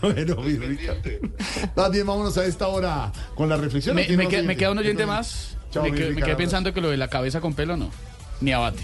[0.01, 0.37] Bueno.
[1.75, 3.95] Más bien, vámonos a esta hora con la reflexión.
[3.95, 4.57] Me, ¿O tiene me más queda, me oyentes?
[4.59, 5.57] queda un oyente más.
[5.71, 7.89] chao, me, quedé pensando que lo de la cabeza con pelo no.
[8.41, 8.79] Ni abate.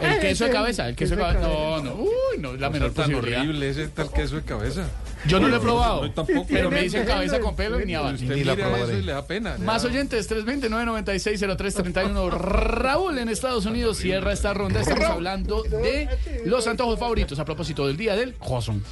[0.00, 1.40] El queso de cabeza, el queso de cabeza.
[1.40, 1.94] No, no.
[1.94, 3.40] Uy, no, es la menor tan posibilidad.
[3.42, 4.88] horrible ese tal queso de cabeza.
[5.26, 6.02] Yo no lo he probado.
[6.02, 6.46] No, tampoco.
[6.50, 8.14] Pero me dicen cabeza con pelo y ni abate.
[8.22, 9.56] Usted Ni la mira eso y le da pena.
[9.58, 12.30] Más oyentes, 320-996-0331.
[12.30, 14.80] Raúl en Estados Unidos cierra esta ronda.
[14.80, 16.08] Estamos hablando de
[16.44, 18.82] los antojos favoritos a propósito del día del croissant.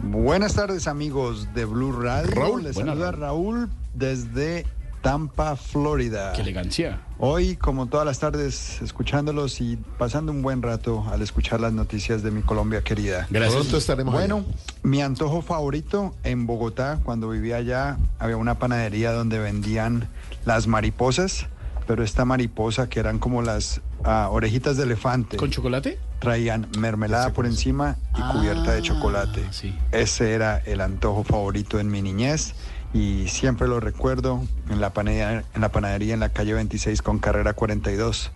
[0.00, 2.30] Buenas tardes amigos de Blue Radio.
[2.32, 4.66] Raúl, Les saluda Raúl desde
[5.00, 6.32] Tampa, Florida.
[6.34, 7.00] Qué elegancia.
[7.24, 12.24] Hoy, como todas las tardes, escuchándolos y pasando un buen rato al escuchar las noticias
[12.24, 13.28] de mi Colombia querida.
[13.30, 14.56] Pronto estaremos Bueno, allá.
[14.82, 20.08] mi antojo favorito en Bogotá, cuando vivía allá, había una panadería donde vendían
[20.44, 21.46] las mariposas,
[21.86, 25.36] pero esta mariposa que eran como las ah, orejitas de elefante.
[25.36, 26.00] ¿Con chocolate?
[26.18, 29.46] Traían mermelada por encima y cubierta de chocolate.
[29.52, 29.78] sí.
[29.92, 32.56] Ese era el antojo favorito en mi niñez
[32.94, 37.18] y siempre lo recuerdo en la panadería en la, panadería en la calle 26 con
[37.18, 38.30] carrera 42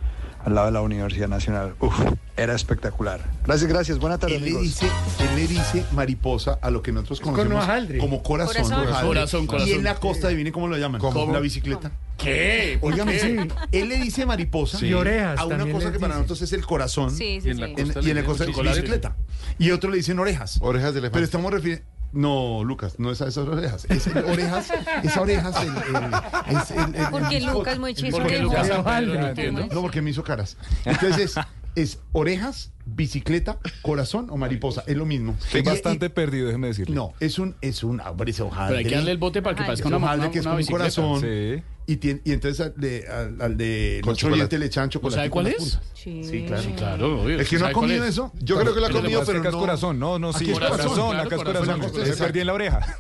[0.45, 1.75] al lado de la Universidad Nacional.
[1.81, 1.93] Uf,
[2.37, 3.21] era espectacular.
[3.45, 3.99] Gracias, gracias.
[3.99, 4.87] Buenas tardes, Él le, dice,
[5.19, 7.67] él le dice mariposa a lo que nosotros con conocemos
[7.99, 8.55] como corazón.
[8.55, 8.73] Corazón.
[8.87, 9.09] hojaldre.
[9.09, 9.69] Corazón, Y corazón.
[9.75, 11.01] en la costa, adivine cómo lo llaman.
[11.01, 11.33] ¿Cómo?
[11.33, 11.91] La bicicleta.
[12.17, 12.79] ¿Qué?
[12.81, 13.37] Óigame, sí.
[13.73, 16.23] él le dice mariposa Y orejas a una cosa que para dice.
[16.23, 17.11] nosotros es el corazón.
[17.11, 17.75] Sí, Y sí, en la sí.
[17.77, 19.17] En- costa y en la costa es bicicleta.
[19.59, 20.59] Y otro le dicen orejas.
[20.63, 21.15] Orejas de elefante.
[21.15, 21.85] Pero estamos refiriendo.
[22.13, 23.85] No, Lucas, no es a esas orejas.
[23.91, 24.71] Es el orejas,
[25.03, 25.57] esa orejas.
[25.63, 28.43] El, el- es el- el- Porque el- Lucas muy Porque chistoso.
[28.43, 29.21] Lucas Pedro, Ojalá.
[29.21, 29.67] no entiendo.
[29.73, 30.57] No, porque me hizo caras.
[30.85, 31.45] Entonces es,
[31.75, 34.83] es orejas, bicicleta, corazón o mariposa.
[34.87, 35.37] Es lo mismo.
[35.45, 36.95] Estoy bastante y- perdido, déjeme decirle.
[36.95, 38.79] No, es un, es un, hombre, ese Pero hojaldre.
[38.79, 40.51] hay que darle el bote para que parezca Ese una, hojaldre una, que es una
[40.53, 40.79] con un bicicleta.
[40.85, 41.21] corazón.
[41.21, 41.63] Sí.
[41.89, 45.17] Y, tiene- y entonces al de, al, al de Con los le echan chocolate.
[45.21, 45.57] ¿Sabe con cuál es?
[45.57, 45.81] puntas.
[46.07, 46.23] Sí.
[46.23, 46.63] Sí, claro.
[46.63, 47.41] Sí, claro, obvio.
[47.41, 48.11] Es que no ha ¿Sabe cuál comido es?
[48.11, 48.31] eso.
[48.39, 49.61] Yo creo que ha Lo que comido, pero que acá es no.
[49.61, 51.81] corazón, no, no, sí, corazón, corazón, acá claro, es corazón.
[51.91, 52.07] corazón.
[52.07, 52.97] Se perdí en la oreja.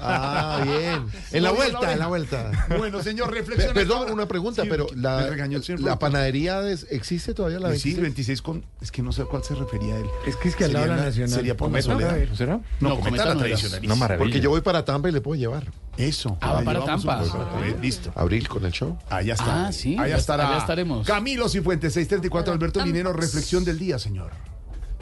[0.00, 1.04] Ah, bien.
[1.32, 2.66] En la vuelta, en la vuelta.
[2.78, 3.74] Bueno, señor, reflexiona.
[3.74, 8.00] Perdón, una pregunta, pero la, panadería existe todavía la Sí, 26?
[8.00, 8.64] 26 con.
[8.80, 10.06] Es que no sé a cuál se refería él.
[10.26, 11.28] Es que es que al lado la Nacional.
[11.30, 12.10] Sería por la ¿Cometa?
[12.10, 12.34] soledad.
[12.34, 12.60] ¿Será?
[12.80, 14.18] No, No, cometa la no maravilla.
[14.18, 15.64] Porque yo voy para Tampa y le puedo llevar.
[15.98, 16.38] Eso.
[16.40, 17.22] Ah, para Tampa.
[17.64, 18.12] Eh, Listo.
[18.14, 18.96] Abril con el show.
[19.10, 19.66] Allá está.
[19.66, 20.48] Ah, sí, Allá ya- estará.
[20.48, 21.06] allá estaremos.
[21.06, 22.84] Camilo Cifuentes, 634, Alberto.
[22.84, 24.30] Linero, reflexión del día, señor.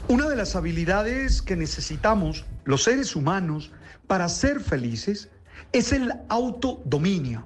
[0.07, 3.71] Una de las habilidades que necesitamos los seres humanos
[4.07, 5.29] para ser felices
[5.71, 7.45] es el autodominio,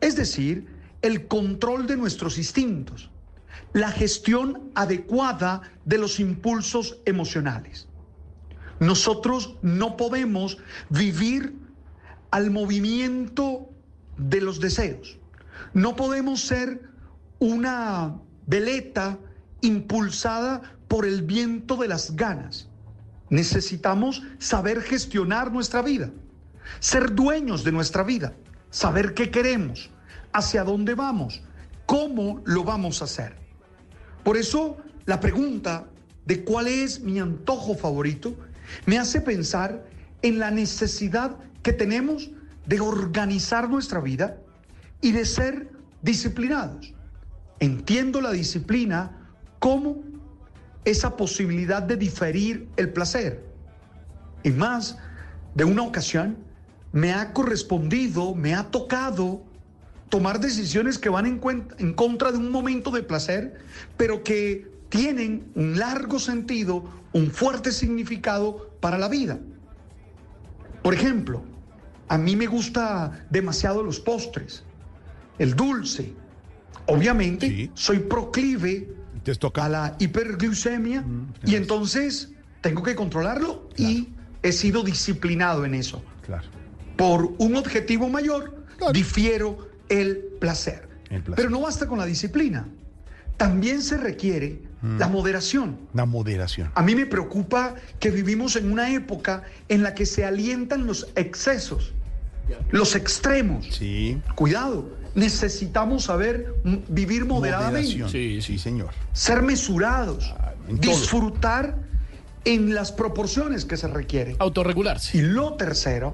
[0.00, 0.66] es decir,
[1.02, 3.10] el control de nuestros instintos,
[3.72, 7.88] la gestión adecuada de los impulsos emocionales.
[8.78, 10.58] Nosotros no podemos
[10.90, 11.56] vivir
[12.30, 13.70] al movimiento
[14.18, 15.18] de los deseos.
[15.72, 16.82] No podemos ser
[17.38, 18.16] una
[18.46, 19.18] veleta
[19.60, 22.68] impulsada por el viento de las ganas.
[23.28, 26.10] Necesitamos saber gestionar nuestra vida,
[26.78, 28.34] ser dueños de nuestra vida,
[28.70, 29.90] saber qué queremos,
[30.32, 31.42] hacia dónde vamos,
[31.86, 33.34] cómo lo vamos a hacer.
[34.22, 34.76] Por eso
[35.06, 35.86] la pregunta
[36.24, 38.36] de cuál es mi antojo favorito
[38.84, 39.84] me hace pensar
[40.22, 42.30] en la necesidad que tenemos
[42.66, 44.38] de organizar nuestra vida
[45.00, 45.70] y de ser
[46.02, 46.95] disciplinados.
[47.60, 50.04] Entiendo la disciplina como
[50.84, 53.44] esa posibilidad de diferir el placer.
[54.42, 54.98] Y más,
[55.54, 56.36] de una ocasión
[56.92, 59.42] me ha correspondido, me ha tocado
[60.08, 63.58] tomar decisiones que van en, cuen- en contra de un momento de placer,
[63.96, 69.40] pero que tienen un largo sentido, un fuerte significado para la vida.
[70.82, 71.42] Por ejemplo,
[72.08, 74.62] a mí me gusta demasiado los postres,
[75.38, 76.14] el dulce.
[76.86, 78.88] Obviamente, soy proclive
[79.54, 81.04] a la hiperglucemia
[81.44, 84.08] y entonces tengo que controlarlo y
[84.42, 86.02] he sido disciplinado en eso.
[86.24, 86.48] Claro.
[86.96, 90.88] Por un objetivo mayor, difiero el placer.
[91.10, 91.34] El placer.
[91.36, 92.66] Pero no basta con la disciplina.
[93.36, 94.98] También se requiere Mm.
[94.98, 95.78] la moderación.
[95.94, 96.70] La moderación.
[96.74, 101.08] A mí me preocupa que vivimos en una época en la que se alientan los
[101.16, 101.92] excesos,
[102.70, 103.66] los extremos.
[103.70, 104.20] Sí.
[104.34, 106.54] Cuidado, necesitamos saber
[106.88, 108.08] vivir moderadamente.
[108.08, 108.90] Sí, sí, señor.
[109.12, 110.32] ser mesurados,
[110.68, 110.92] en todo.
[110.92, 111.78] disfrutar
[112.44, 114.36] en las proporciones que se requieren.
[114.38, 115.18] Autorregularse.
[115.18, 116.12] Y lo tercero,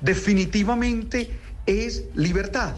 [0.00, 1.30] definitivamente
[1.66, 2.74] es libertad.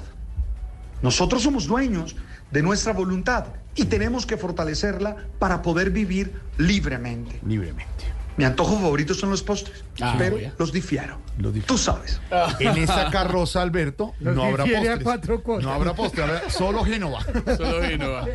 [1.02, 2.16] Nosotros somos dueños
[2.50, 7.38] de nuestra voluntad y tenemos que fortalecerla para poder vivir libremente.
[7.46, 8.17] Libremente.
[8.38, 11.18] Mi antojo favorito son los postres, Ah, pero voy a- los difiero.
[11.66, 12.20] Tú sabes.
[12.60, 14.98] En esa carroza, Alberto, Los no habrá postres.
[15.02, 15.64] cuatro cosas.
[15.64, 17.20] No habrá postre, habrá solo Génova.
[17.56, 18.26] Solo Génova.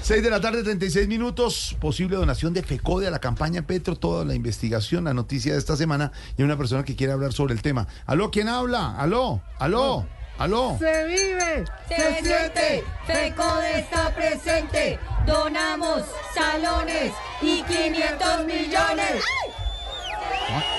[0.00, 1.76] 6 de la tarde, 36 minutos.
[1.80, 3.96] Posible donación de FECODE a la campaña Petro.
[3.96, 6.12] Toda la investigación, la noticia de esta semana.
[6.38, 7.86] Y una persona que quiere hablar sobre el tema.
[8.06, 8.30] ¿Aló?
[8.30, 8.96] ¿Quién habla?
[8.96, 9.42] ¿Aló?
[9.58, 10.06] ¿Aló?
[10.38, 10.76] ¿Aló?
[10.78, 14.98] Se vive, Se siente, FECODE está presente.
[15.24, 16.02] Donamos
[16.34, 19.24] salones y 500 millones.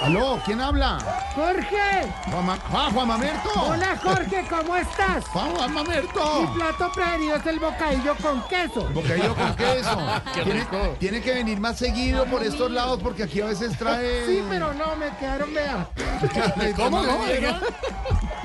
[0.01, 0.39] ¿Aló?
[0.45, 0.97] ¿Quién habla?
[1.35, 2.13] Jorge.
[2.31, 3.49] Juan, ah, Juan Mamerto.
[3.55, 5.25] Hola Jorge, ¿cómo estás?
[5.27, 6.41] Juan Mamerto.
[6.41, 8.87] Mi plato preferido es el bocadillo con queso.
[8.93, 9.97] Bocadillo con queso.
[10.33, 10.95] Qué tiene, rico.
[10.99, 14.25] tiene que venir más seguido por estos lados porque aquí a veces trae.
[14.25, 15.87] Sí, pero no, me quedaron vea.
[16.75, 17.03] ¿Cómo?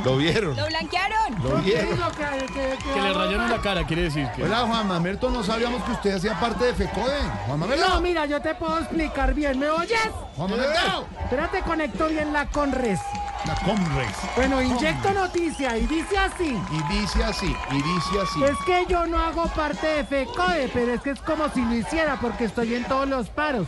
[0.05, 0.57] Lo vieron.
[0.57, 1.43] ¿Lo blanquearon?
[1.43, 1.97] Lo vieron.
[2.13, 4.43] Que, que- que Que le rayaron la cara, quiere decir que.
[4.43, 7.21] Hola, Juan Mamerto, no sabíamos que usted hacía parte de FECODE.
[7.47, 7.89] Juan Mamerto.
[7.89, 9.59] No, mira, yo te puedo explicar bien.
[9.61, 10.01] ¿Me oyes?
[10.37, 11.07] Juan Mamerto.
[11.25, 13.01] Espérate, conecto bien la Conres.
[13.47, 14.17] La Comres.
[14.37, 16.57] Bueno, inyecto noticia y dice así.
[16.71, 18.45] Y dice así, y dice así.
[18.45, 21.75] Es que yo no hago parte de FECODE, pero es que es como si lo
[21.75, 23.67] hiciera porque estoy en todos los paros.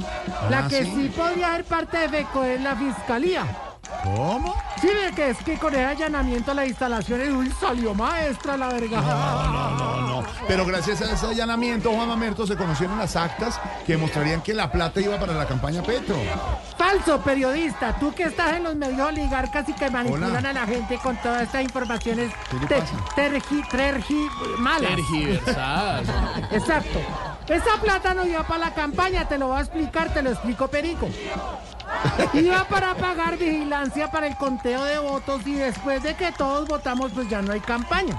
[0.48, 0.92] la Ah, que ¿sí?
[0.94, 3.46] sí podría ser parte de FECODE es la fiscalía.
[4.02, 4.54] ¿Cómo?
[4.80, 8.68] Sí, ve que es que con el allanamiento a las instalaciones, uy, salió maestra la
[8.68, 9.00] verga.
[9.00, 10.24] No, no, no, no.
[10.46, 14.70] Pero gracias a ese allanamiento, Juan Mamerto, se conocieron las actas que mostrarían que la
[14.70, 16.16] plata iba para la campaña Petro.
[16.76, 20.50] Falso periodista, tú que estás en los medios oligarcas y que manipulan Hola.
[20.50, 24.90] a la gente con todas estas informaciones tergi- tergi- malas.
[24.90, 26.06] Tergiversadas.
[26.50, 27.00] Exacto.
[27.48, 30.68] Esa plata no iba para la campaña, te lo voy a explicar, te lo explico
[30.68, 31.08] Perico.
[32.34, 37.12] Iba para pagar vigilancia para el conteo de votos y después de que todos votamos,
[37.12, 38.16] pues ya no hay campaña.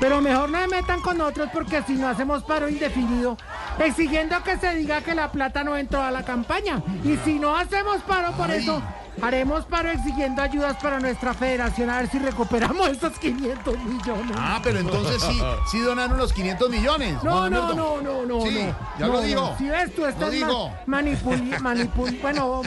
[0.00, 3.36] Pero mejor no me metan con otros porque si no hacemos paro indefinido,
[3.78, 6.82] exigiendo que se diga que la plata no entró a la campaña.
[7.04, 8.58] Y si no hacemos paro por Ay.
[8.60, 8.82] eso,
[9.22, 14.36] haremos paro exigiendo ayudas para nuestra federación a ver si recuperamos esos 500 millones.
[14.36, 17.22] Ah, pero entonces sí, sí donaron los 500 millones.
[17.22, 18.76] No, no, no, no, no, Sí, no.
[18.98, 19.22] ya No, lo no.
[19.22, 19.54] dijo.
[19.58, 20.72] Si ves, tú estás dijo.
[20.86, 22.62] manipulando, manipul, bueno,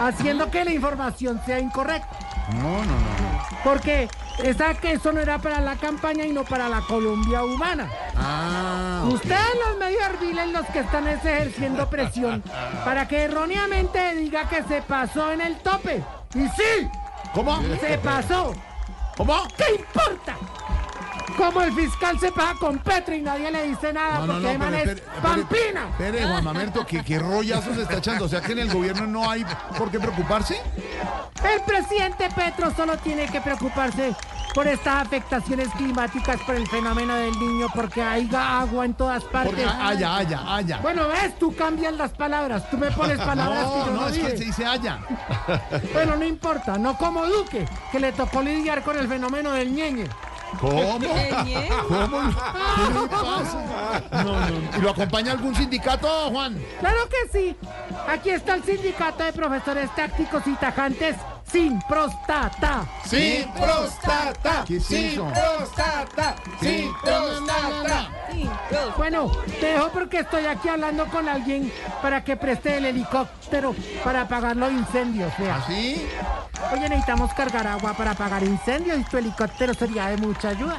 [0.00, 2.08] haciendo que la información sea incorrecta.
[2.54, 3.02] No, no, no.
[3.64, 4.08] Porque
[4.38, 7.88] esa que eso no era para la campaña y no para la Colombia humana.
[8.16, 9.04] Ah.
[9.08, 12.42] Ustedes los medios herviles los que están es ejerciendo presión
[12.84, 16.02] para que erróneamente diga que se pasó en el tope.
[16.34, 16.88] Y sí,
[17.34, 17.60] ¿Cómo?
[17.80, 18.54] se pasó.
[19.16, 19.46] ¿Cómo?
[19.56, 20.36] ¿Qué importa?
[21.36, 24.58] Como el fiscal se paga con Petro y nadie le dice nada No, no, porque
[24.58, 28.24] no, pero es espere, espere, Juan Mamerto, ¿qué, qué rollazo se está echando?
[28.24, 29.44] O sea que en el gobierno no hay
[29.76, 30.60] por qué preocuparse.
[31.42, 34.14] El presidente Petro solo tiene que preocuparse
[34.54, 39.52] por estas afectaciones climáticas por el fenómeno del niño porque hay agua en todas partes.
[39.52, 40.78] Porque haya, haya, haya.
[40.78, 44.08] Bueno, ves, tú cambias las palabras, tú me pones palabras que No, yo no, no,
[44.08, 44.30] es dije.
[44.30, 44.98] que se dice haya.
[45.92, 50.06] Bueno, no importa, no como Duque, que le tocó lidiar con el fenómeno del ñeñe.
[50.60, 50.98] ¿Cómo?
[50.98, 51.14] ¿Cómo?
[51.44, 51.60] ¿Qué
[52.94, 54.02] le pasa?
[54.24, 54.78] No, no.
[54.78, 56.62] ¿Y lo acompaña algún sindicato, Juan?
[56.80, 57.56] Claro que sí.
[58.08, 61.16] Aquí está el sindicato de profesores tácticos y tajantes
[61.52, 62.84] sin próstata.
[63.04, 64.64] Sin próstata.
[64.66, 65.26] ¿Qué es Sin eso?
[65.28, 66.34] próstata.
[66.60, 68.08] Sin próstata.
[68.96, 74.22] Bueno, te dejo porque estoy aquí hablando con alguien para que preste el helicóptero para
[74.22, 75.30] apagar los incendios.
[75.38, 75.62] Vea.
[75.66, 76.06] ¿Sí?
[76.72, 80.76] Oye, necesitamos cargar agua para apagar incendios y tu helicóptero sería de mucha ayuda.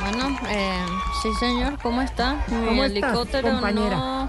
[0.00, 0.84] Bueno, eh,
[1.22, 2.36] sí señor, ¿cómo está?
[2.48, 3.96] Mi ¿Cómo estás, helicóptero compañera?
[3.96, 4.28] no...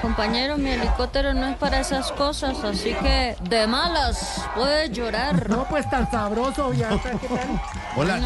[0.00, 5.31] Compañero, mi helicóptero no es para esas cosas, así que de malas puede llorar.
[5.48, 6.88] No, pues tan sabroso, ya.
[6.90, 7.60] ¿qué tal?
[7.96, 8.20] Hola,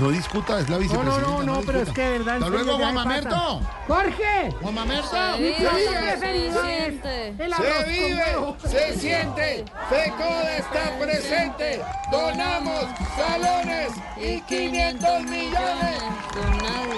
[0.00, 1.20] no discuta, es la No, vicepresidenta.
[1.28, 2.34] no, no, no, pero es que de verdad.
[2.36, 3.60] Hasta luego, Juan me Mamerto.
[3.86, 4.54] ¡Jorge!
[4.60, 5.08] Juan Mamerto.
[5.10, 7.28] Se Mi plato vive, preferido se es siente.
[7.44, 8.56] el arroz con huevo.
[8.66, 12.84] se siente, FECODE está presente, donamos
[13.16, 16.02] salones y 500 millones.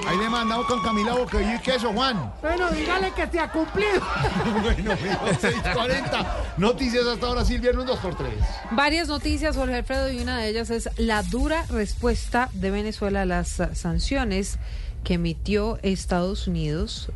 [0.09, 2.33] Ahí le mandamos con Camila Bocadillo y queso, Juan.
[2.43, 4.01] Bueno, dígale que se ha cumplido.
[4.63, 6.37] bueno, mijo, 640.
[6.57, 8.27] Noticias hasta ahora, Silvia, en un 2x3.
[8.73, 13.25] Varias noticias, Jorge Alfredo, y una de ellas es la dura respuesta de Venezuela a
[13.25, 14.59] las sanciones
[15.05, 17.11] que emitió Estados Unidos,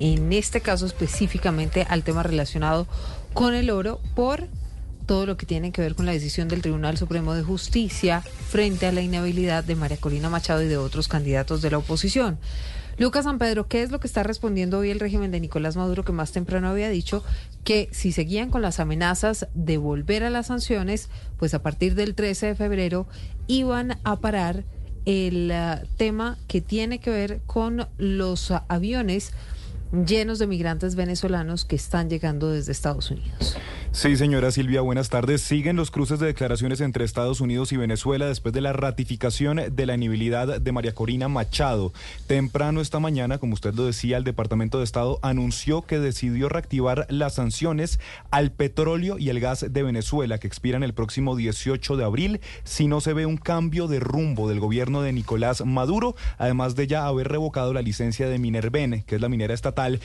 [0.00, 2.86] en este caso específicamente al tema relacionado
[3.32, 4.48] con el oro, por
[5.06, 8.86] todo lo que tiene que ver con la decisión del Tribunal Supremo de Justicia frente
[8.86, 12.38] a la inhabilidad de María Corina Machado y de otros candidatos de la oposición.
[12.96, 16.04] Lucas San Pedro, ¿qué es lo que está respondiendo hoy el régimen de Nicolás Maduro
[16.04, 17.24] que más temprano había dicho
[17.64, 22.14] que si seguían con las amenazas de volver a las sanciones, pues a partir del
[22.14, 23.06] 13 de febrero
[23.48, 24.64] iban a parar
[25.04, 29.32] el ah, tema que tiene que ver con los aviones
[30.06, 33.56] llenos de migrantes venezolanos que están llegando desde Estados Unidos.
[33.94, 35.40] Sí, señora Silvia, buenas tardes.
[35.40, 39.86] Siguen los cruces de declaraciones entre Estados Unidos y Venezuela después de la ratificación de
[39.86, 41.92] la inhabilidad de María Corina Machado.
[42.26, 47.06] Temprano esta mañana, como usted lo decía, el Departamento de Estado anunció que decidió reactivar
[47.08, 48.00] las sanciones
[48.32, 52.88] al petróleo y el gas de Venezuela que expiran el próximo 18 de abril si
[52.88, 57.06] no se ve un cambio de rumbo del gobierno de Nicolás Maduro, además de ya
[57.06, 60.00] haber revocado la licencia de Minerven, que es la minera estatal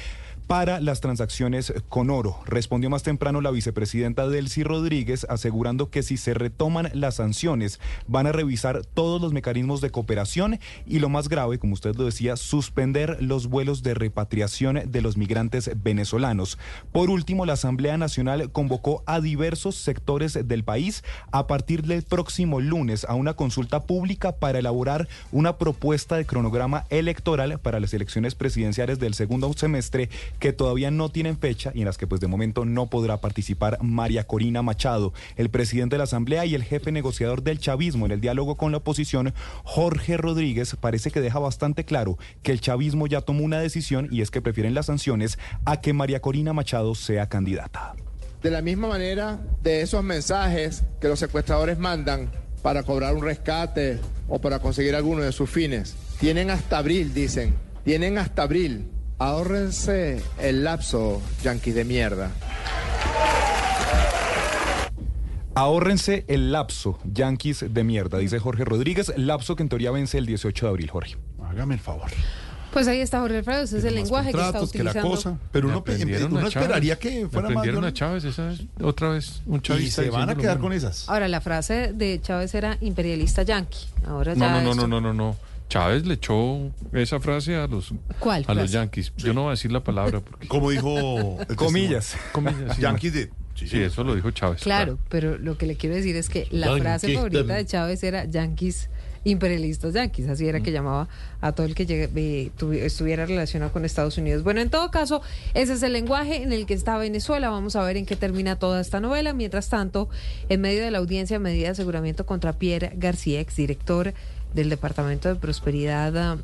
[0.49, 2.39] para las transacciones con oro.
[2.47, 8.25] Respondió más temprano la vicepresidenta Delcy Rodríguez asegurando que si se retoman las sanciones van
[8.25, 12.35] a revisar todos los mecanismos de cooperación y lo más grave, como usted lo decía,
[12.35, 16.57] suspender los vuelos de repatriación de los migrantes venezolanos.
[16.91, 22.59] Por último, la Asamblea Nacional convocó a diversos sectores del país a partir del próximo
[22.59, 28.33] lunes a una consulta pública para elaborar una propuesta de cronograma electoral para las elecciones
[28.33, 32.27] presidenciales del segundo semestre que todavía no tienen fecha y en las que pues de
[32.27, 35.13] momento no podrá participar María Corina Machado.
[35.35, 38.71] El presidente de la Asamblea y el jefe negociador del chavismo en el diálogo con
[38.71, 43.59] la oposición, Jorge Rodríguez, parece que deja bastante claro que el chavismo ya tomó una
[43.59, 47.95] decisión y es que prefieren las sanciones a que María Corina Machado sea candidata.
[48.41, 53.99] De la misma manera, de esos mensajes que los secuestradores mandan para cobrar un rescate
[54.29, 57.53] o para conseguir alguno de sus fines, tienen hasta abril, dicen,
[57.83, 58.89] tienen hasta abril.
[59.19, 62.31] Ahórrense el lapso, yanquis de mierda.
[65.55, 70.25] Ahórrense el lapso, yanquis de mierda, dice Jorge Rodríguez, lapso que en teoría vence el
[70.25, 71.17] 18 de abril, Jorge.
[71.49, 72.09] Hágame el favor.
[72.71, 75.15] Pues ahí está Jorge Alfredo, ese es el lenguaje que está contratos, que la utilizando.
[75.15, 75.83] cosa, pero uno,
[76.29, 77.91] uno esperaría que fuera más aprendieron a.
[77.93, 80.03] Chávez, esa es otra vez un Y chavista.
[80.03, 81.09] se van a quedar con esas.
[81.09, 83.87] Ahora, la frase de Chávez era imperialista yanqui.
[84.07, 85.35] Ahora No, ya no, no, no, no, no, no.
[85.69, 89.13] Chávez le echó esa frase a los, ¿Cuál a los yanquis.
[89.17, 90.47] Yo no voy a decir la palabra porque.
[90.47, 92.15] Como dijo Comillas.
[92.31, 92.75] Comillas.
[92.75, 94.61] sí, Yanquis de- sí, Sí, eso lo dijo Chávez.
[94.61, 97.57] Claro, pero lo que le quiero decir es que la Yanquis frase favorita también.
[97.59, 98.89] de Chávez era yanquis
[99.25, 101.09] imperialistas yanquis, así era que llamaba
[101.41, 104.43] a todo el que llegue- eh, tuvi- estuviera relacionado con Estados Unidos.
[104.43, 105.21] Bueno, en todo caso,
[105.53, 107.49] ese es el lenguaje en el que está Venezuela.
[107.49, 109.33] Vamos a ver en qué termina toda esta novela.
[109.33, 110.07] Mientras tanto,
[110.47, 114.13] en medio de la audiencia medida de aseguramiento contra Pierre García, exdirector
[114.53, 116.37] del Departamento de Prosperidad ah,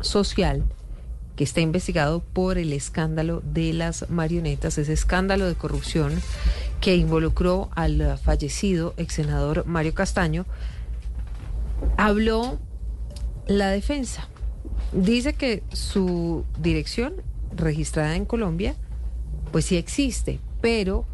[0.00, 0.64] Social,
[1.36, 6.20] que está investigado por el escándalo de las marionetas, ese escándalo de corrupción
[6.80, 10.46] que involucró al eh, fallecido ex senador Mario Castaño,
[11.96, 12.58] habló
[13.46, 14.28] la defensa.
[14.92, 17.14] Dice que su dirección
[17.54, 18.74] registrada en Colombia,
[19.52, 21.06] pues sí existe, pero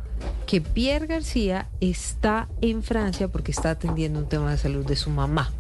[0.47, 5.11] que Pierre García está en Francia porque está atendiendo un tema de salud de su
[5.11, 5.51] mamá.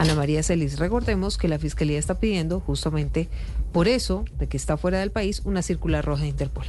[0.00, 3.28] Ana María Celis, recordemos que la Fiscalía está pidiendo justamente
[3.70, 6.64] por eso, de que está fuera del país, una circular roja de Interpol.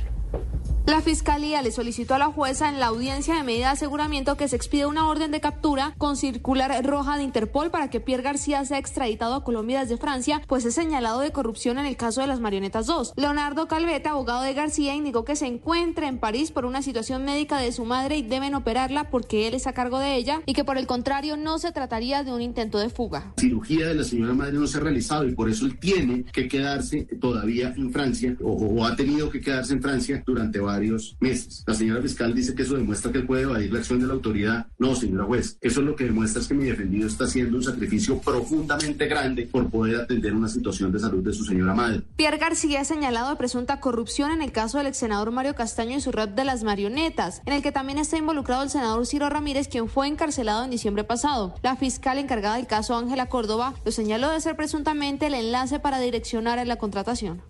[0.87, 4.47] La fiscalía le solicitó a la jueza en la audiencia de medida de aseguramiento que
[4.47, 8.65] se expida una orden de captura con circular roja de Interpol para que Pierre García
[8.65, 12.27] sea extraditado a Colombia desde Francia, pues es señalado de corrupción en el caso de
[12.27, 13.13] las marionetas 2.
[13.15, 17.59] Leonardo Calvete, abogado de García, indicó que se encuentra en París por una situación médica
[17.59, 20.63] de su madre y deben operarla porque él es a cargo de ella y que
[20.63, 23.33] por el contrario no se trataría de un intento de fuga.
[23.37, 26.47] cirugía de la señora madre no se ha realizado y por eso él tiene que
[26.47, 30.70] quedarse todavía en Francia o, o ha tenido que quedarse en Francia durante varios
[31.19, 31.63] meses.
[31.67, 34.67] La señora fiscal dice que eso demuestra que puede evadir la acción de la autoridad.
[34.77, 38.19] No, señora juez, eso lo que demuestra es que mi defendido está haciendo un sacrificio
[38.19, 42.03] profundamente grande por poder atender una situación de salud de su señora madre.
[42.15, 45.97] Pierre García es señalado de presunta corrupción en el caso del ex senador Mario Castaño
[45.97, 49.29] y su red de las marionetas, en el que también está involucrado el senador Ciro
[49.29, 51.55] Ramírez, quien fue encarcelado en diciembre pasado.
[51.61, 55.99] La fiscal encargada del caso, Ángela Córdoba, lo señaló de ser presuntamente el enlace para
[55.99, 57.41] direccionar en la contratación.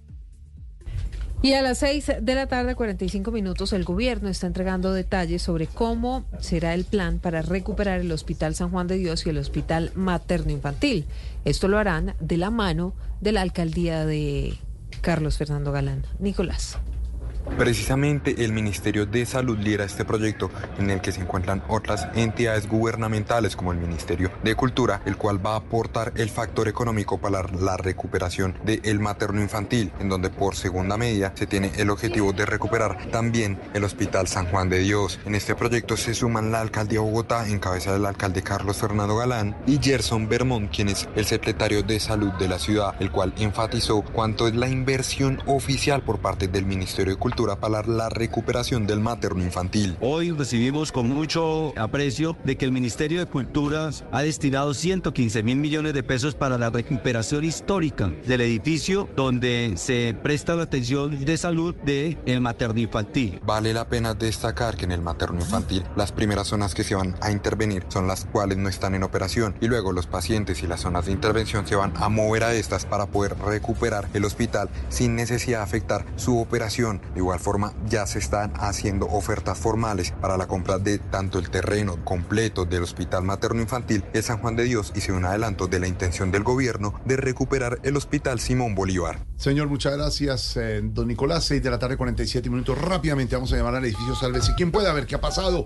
[1.43, 5.65] Y a las 6 de la tarde, 45 minutos, el gobierno está entregando detalles sobre
[5.65, 9.91] cómo será el plan para recuperar el Hospital San Juan de Dios y el Hospital
[9.95, 11.07] Materno Infantil.
[11.43, 14.59] Esto lo harán de la mano de la alcaldía de
[15.01, 16.05] Carlos Fernando Galán.
[16.19, 16.77] Nicolás.
[17.57, 22.67] Precisamente el Ministerio de Salud lidera este proyecto en el que se encuentran otras entidades
[22.67, 27.43] gubernamentales como el Ministerio de Cultura, el cual va a aportar el factor económico para
[27.43, 32.45] la recuperación del materno infantil, en donde por segunda medida se tiene el objetivo de
[32.45, 35.19] recuperar también el Hospital San Juan de Dios.
[35.25, 39.17] En este proyecto se suman la alcaldía de Bogotá en cabeza del alcalde Carlos Fernando
[39.17, 43.33] Galán y Gerson Bermond, quien es el secretario de Salud de la ciudad, el cual
[43.37, 48.85] enfatizó cuánto es la inversión oficial por parte del Ministerio de Cultura para la recuperación
[48.85, 49.95] del materno infantil.
[50.01, 55.57] Hoy recibimos con mucho aprecio de que el Ministerio de Cultura ha destinado 115 mil
[55.57, 61.37] millones de pesos para la recuperación histórica del edificio donde se presta la atención de
[61.37, 63.39] salud del el materno infantil.
[63.43, 67.15] Vale la pena destacar que en el materno infantil las primeras zonas que se van
[67.21, 70.81] a intervenir son las cuales no están en operación y luego los pacientes y las
[70.81, 75.15] zonas de intervención se van a mover a estas para poder recuperar el hospital sin
[75.15, 77.01] necesidad de afectar su operación.
[77.15, 81.50] De igual forma ya se están haciendo ofertas formales para la compra de tanto el
[81.50, 85.67] terreno completo del hospital materno infantil de San Juan de Dios y se un adelanto
[85.67, 89.19] de la intención del gobierno de recuperar el hospital Simón Bolívar.
[89.38, 91.45] Señor, muchas gracias, eh, don Nicolás.
[91.45, 92.77] 6 de la tarde, 47 minutos.
[92.77, 94.53] Rápidamente vamos a llamar al edificio Sálvese.
[94.56, 95.66] ¿Quién puede ver qué ha pasado?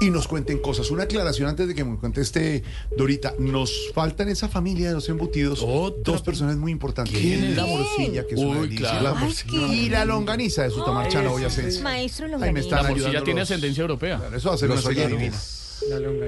[0.00, 0.90] Y nos cuenten cosas.
[0.90, 2.62] Una aclaración antes de que me conteste
[2.96, 3.34] Dorita.
[3.38, 5.60] Nos falta en esa familia de los embutidos
[6.02, 7.18] dos personas muy importantes.
[7.18, 7.56] ¿Quién?
[7.56, 8.90] La morcilla, que es una Uy, delicia.
[8.90, 9.02] claro.
[9.04, 9.66] La morcilla.
[9.66, 11.82] Y la longaniza de su tamarchana boyacense.
[11.82, 12.60] Maestro Longaniza.
[12.60, 14.20] están La morcilla ayudando tiene los- ascendencia europea.
[14.34, 15.36] Eso hace Los una soya divina.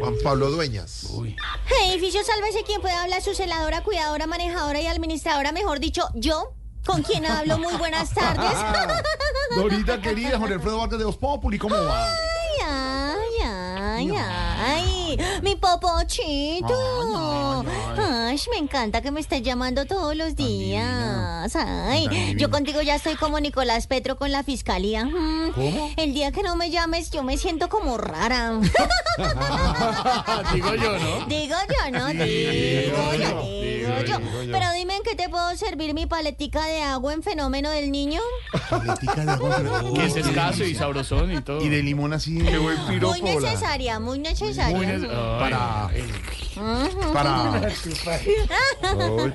[0.01, 1.07] Juan Pablo Dueñas.
[1.89, 6.55] Edificio, sálvese quien pueda hablar, su celadora, cuidadora, manejadora y administradora, mejor dicho, yo.
[6.87, 7.59] ¿Con quien hablo?
[7.59, 8.51] Muy buenas tardes.
[9.57, 12.09] Dorita querida, Jorge Alfredo Vargas de Voz Populi, ¿cómo va?
[12.61, 14.09] Ay, ay,
[14.61, 17.65] ay, ay, mi popochito.
[17.99, 21.55] Ay, me encanta que me estés llamando todos los días.
[21.57, 25.09] Ay, yo contigo ya estoy como Nicolás Petro con la fiscalía.
[25.55, 25.91] ¿Cómo?
[25.97, 28.59] El día que no me llames, yo me siento como rara.
[30.53, 31.27] Digo yo, ¿no?
[31.27, 32.07] Digo yo, ¿no?
[32.09, 34.19] Digo yo, digo yo.
[34.51, 38.21] Pero dime en qué te puedo servir mi paletica de agua en fenómeno del niño.
[39.95, 41.63] Que es escaso y sabrosón y todo.
[41.63, 42.39] Y de limón así.
[42.39, 44.77] Qué buen Muy necesaria, muy necesaria.
[44.77, 45.91] Muy nece- Para.
[47.13, 47.61] Para.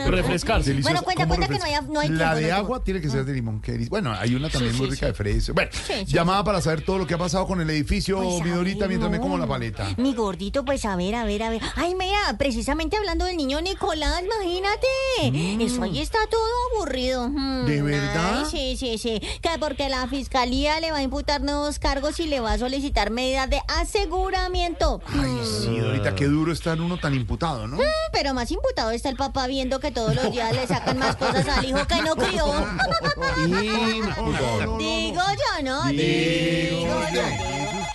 [0.07, 0.73] Refrescarse.
[0.81, 3.25] Bueno, cuenta, ¿Cómo cuenta que no hay, no hay La de agua tiene que ser
[3.25, 3.61] de limón.
[3.61, 5.11] que Bueno, hay una también Sí, muy sí, rica sí.
[5.11, 5.53] de fresa.
[5.53, 6.05] Bueno, Sí, sí.
[6.05, 8.79] llamada para saber todo lo que ha pasado con el edificio, Pues, mi a Dorita,
[8.81, 9.87] ver, mientras me como la paleta.
[9.97, 11.61] Mi gordito, pues a ver, a ver, a ver.
[11.75, 15.63] Ay, mira, precisamente hablando del niño Nicolás, imagínate.
[15.63, 16.41] Eso ahí está todo
[16.75, 17.29] aburrido.
[17.29, 18.45] Mm, ¿De verdad?
[18.49, 19.19] sí, sí, sí.
[19.41, 23.09] Que porque la fiscalía le va a imputar nuevos cargos y le va a solicitar
[23.09, 25.01] medidas de aseguramiento.
[25.07, 27.77] Ay, sí, Dorita, qué duro estar uno tan imputado, ¿no?
[27.77, 31.15] Mm, Pero más imputado está el papá viendo que todos los días le sacan más
[31.15, 32.45] cosas al hijo que no crió.
[34.77, 35.83] Digo yo, ¿no?
[35.85, 37.21] Digo yo.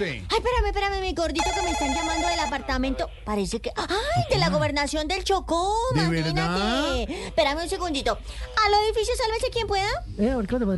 [0.05, 3.09] Ay, espérame, espérame, mi gordito que me están llamando del apartamento.
[3.25, 3.71] Parece que.
[3.77, 4.25] ¡Ay!
[4.31, 5.73] De la gobernación del Chocó.
[5.95, 6.33] ¿De imagínate.
[6.33, 6.97] verdad?
[7.27, 8.19] Espérame un segundito.
[8.67, 9.89] ¿Al edificio sálvese quien pueda?
[10.19, 10.77] Eh, ¿por qué no me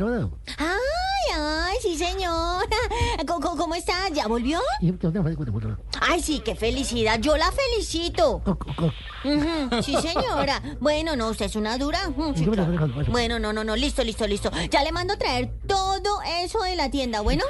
[1.33, 2.65] Ay, sí, señora.
[3.27, 4.09] ¿Cómo, cómo- cómo está?
[4.09, 4.59] ¿Ya volvió?
[6.01, 7.19] Ay, sí, qué felicidad.
[7.19, 8.41] Yo la felicito.
[8.45, 10.61] Ujú, Sí, señora.
[10.79, 11.99] Bueno, no, usted es una dura.
[12.09, 12.87] Ujú, sí, claro.
[13.09, 14.51] Bueno, no, no, no, listo, listo, listo.
[14.71, 17.43] Ya le mando a traer todo eso de la tienda, ¿bueno?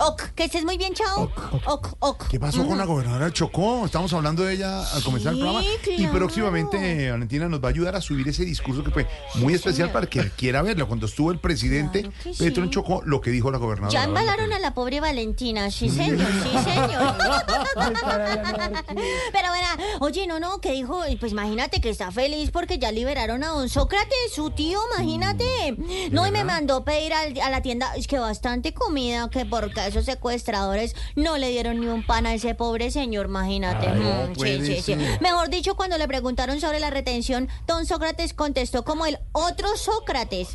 [0.00, 1.30] Ok, que estés muy bien, chao.
[1.66, 2.28] Ok, ok.
[2.28, 3.86] ¿Qué pasó con la gobernadora Chocó?
[3.86, 5.66] Estamos hablando de ella al comenzar el Sí, programa.
[5.86, 6.12] Y claro.
[6.14, 9.06] próximamente Valentina nos va a ayudar a subir ese discurso que fue
[9.36, 10.86] muy especial para que quiera verlo.
[10.88, 12.32] Cuando estuvo el presidente que.
[12.38, 13.92] Petro en Chocó, lo que dijo la gobernadora.
[13.92, 17.14] Ya embalaron a la pobre Valentina, sí señor, sí señor.
[17.74, 23.42] Pero verá, oye, no, no, que dijo, pues imagínate que está feliz porque ya liberaron
[23.44, 25.76] a don Sócrates, su tío, imagínate.
[26.10, 29.86] No, y me mandó pedir al- a la tienda, es que bastante comida, que porque
[29.86, 33.88] esos secuestradores no le dieron ni un pan a ese pobre señor, imagínate.
[33.88, 34.82] Ay, no Mm, sí, puede sí, sí.
[34.94, 35.20] ser.
[35.20, 40.48] Mejor dicho, cuando le preguntaron sobre la retención, don Sócrates contestó como el otro Sócrates.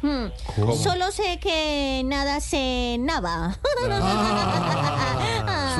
[0.56, 0.76] ¿Cómo?
[0.76, 3.60] Solo sé que nada sé nada.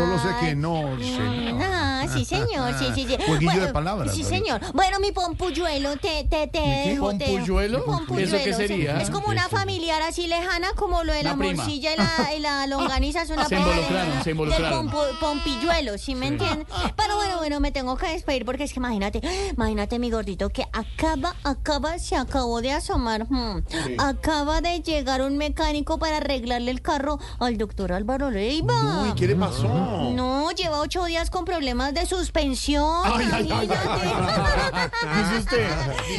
[0.02, 1.54] Solo sé que no sé.
[1.62, 1.71] Ah,
[2.14, 3.16] sí, señor, sí, sí, sí.
[3.26, 4.62] Jueguillo de Bueno, palabras, Sí, señor.
[4.74, 7.84] Bueno, mi pompuyuelo, te, te, te ¿Pompuyuelo?
[8.18, 9.02] ¿Eso qué sería?
[9.02, 12.68] Es como una familiar así lejana, como lo de la morcilla y la, y la
[12.76, 13.22] longaniza.
[13.24, 14.90] Es una Se involucraron, se del involucraron.
[14.90, 16.68] pompu- pompilluelo, ¿sí me entiendes?
[16.96, 19.22] Pero bueno, bueno, me tengo que despedir porque es que imagínate,
[19.56, 23.26] imagínate mi gordito que acaba, acaba, se acabó de asomar.
[23.30, 23.64] hmm.
[23.98, 28.74] Acaba de llegar un mecánico para arreglarle el carro al doctor Álvaro Leiva.
[28.82, 29.68] No, ¿y qué le pasó?
[29.68, 33.02] No, lleva ocho días con problemas semanas de suspensión.
[33.06, 33.70] Ay, ay, ay,
[35.40, 35.68] usted.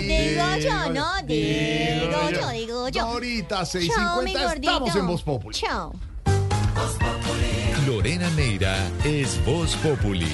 [0.01, 3.02] Digo yo, no, digo yo, digo yo.
[3.02, 4.73] Ahorita, Chao, mi 6.50, gordito.
[4.73, 5.59] estamos en Voz Populi.
[5.59, 5.93] Chao.
[7.86, 10.28] Lorena Neira es Voz Populi.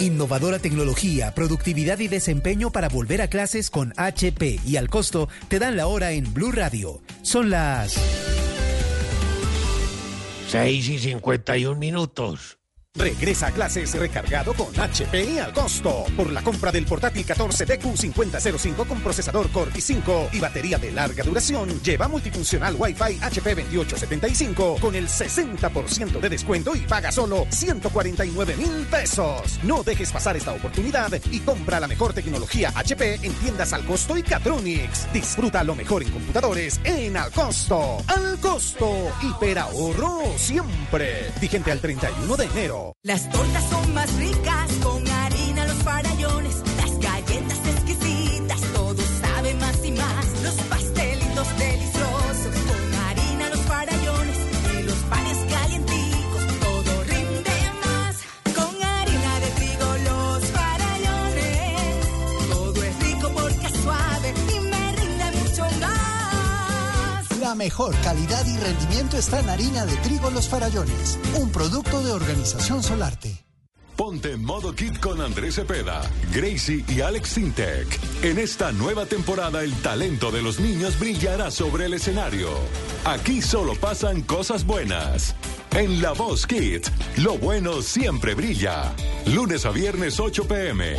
[0.00, 5.58] Innovadora tecnología, productividad y desempeño para volver a clases con HP y al costo te
[5.58, 7.02] dan la hora en Blue Radio.
[7.20, 7.96] Son las
[10.50, 12.59] 6 y 51 minutos.
[12.96, 16.04] Regresa a clases recargado con HP y al costo.
[16.16, 21.80] Por la compra del portátil 14DQ5005 con procesador Core i5 y batería de larga duración,
[21.82, 28.86] lleva multifuncional Wi-Fi HP 2875 con el 60% de descuento y paga solo 149 mil
[28.90, 29.60] pesos.
[29.62, 34.16] No dejes pasar esta oportunidad y compra la mejor tecnología HP en tiendas al costo
[34.16, 35.10] y Catronics.
[35.12, 37.98] Disfruta lo mejor en computadores en al costo.
[38.08, 39.12] Al costo.
[39.22, 41.30] Hiperahorro siempre.
[41.40, 42.79] Vigente al 31 de enero.
[43.02, 44.69] Las tortas son más ricas
[67.50, 72.12] La mejor calidad y rendimiento está en harina de trigo Los Farallones, un producto de
[72.12, 73.44] Organización Solarte.
[73.96, 76.00] Ponte en modo kit con Andrés Cepeda,
[76.32, 77.98] Gracie y Alex Sintec.
[78.22, 82.50] En esta nueva temporada el talento de los niños brillará sobre el escenario.
[83.04, 85.34] Aquí solo pasan cosas buenas.
[85.72, 88.94] En La Voz Kids, lo bueno siempre brilla.
[89.26, 90.94] Lunes a viernes 8 pm.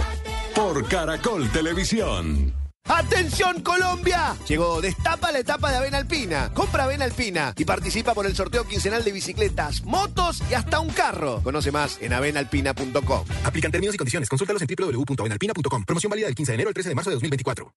[0.54, 2.61] Por Caracol Televisión.
[2.86, 4.36] ¡Atención Colombia!
[4.48, 6.52] Llegó Destapa la etapa de Avena Alpina.
[6.54, 10.90] Compra Avena Alpina y participa por el sorteo quincenal de bicicletas, motos y hasta un
[10.90, 11.42] carro.
[11.44, 13.26] Conoce más en avenalpina.com.
[13.44, 14.30] Aplican términos y condiciones.
[14.30, 15.86] Consúltalos en www.avenalpina.com.
[15.86, 17.74] Promoción válida del 15 de enero al 13 de marzo de 2024.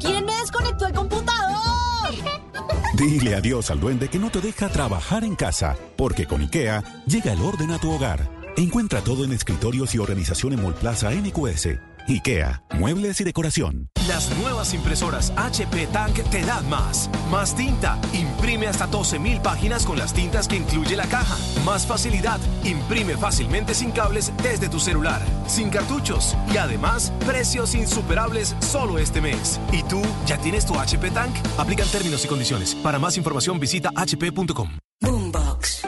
[0.00, 2.14] ¿Quién me desconectó el computador?
[2.94, 7.32] Dile adiós al duende que no te deja trabajar en casa, porque con IKEA llega
[7.32, 8.41] el orden a tu hogar.
[8.56, 11.68] Encuentra todo en escritorios y organización en Molplaza NQS.
[12.08, 13.88] IKEA, muebles y decoración.
[14.08, 17.08] Las nuevas impresoras HP Tank te dan más.
[17.30, 17.98] Más tinta.
[18.12, 21.36] Imprime hasta 12.000 páginas con las tintas que incluye la caja.
[21.64, 22.40] Más facilidad.
[22.64, 25.22] Imprime fácilmente sin cables desde tu celular.
[25.46, 26.36] Sin cartuchos.
[26.52, 29.60] Y además, precios insuperables solo este mes.
[29.72, 31.34] ¿Y tú ya tienes tu HP Tank?
[31.56, 32.74] Aplican términos y condiciones.
[32.74, 34.78] Para más información visita hp.com.
[35.00, 35.82] Boombox.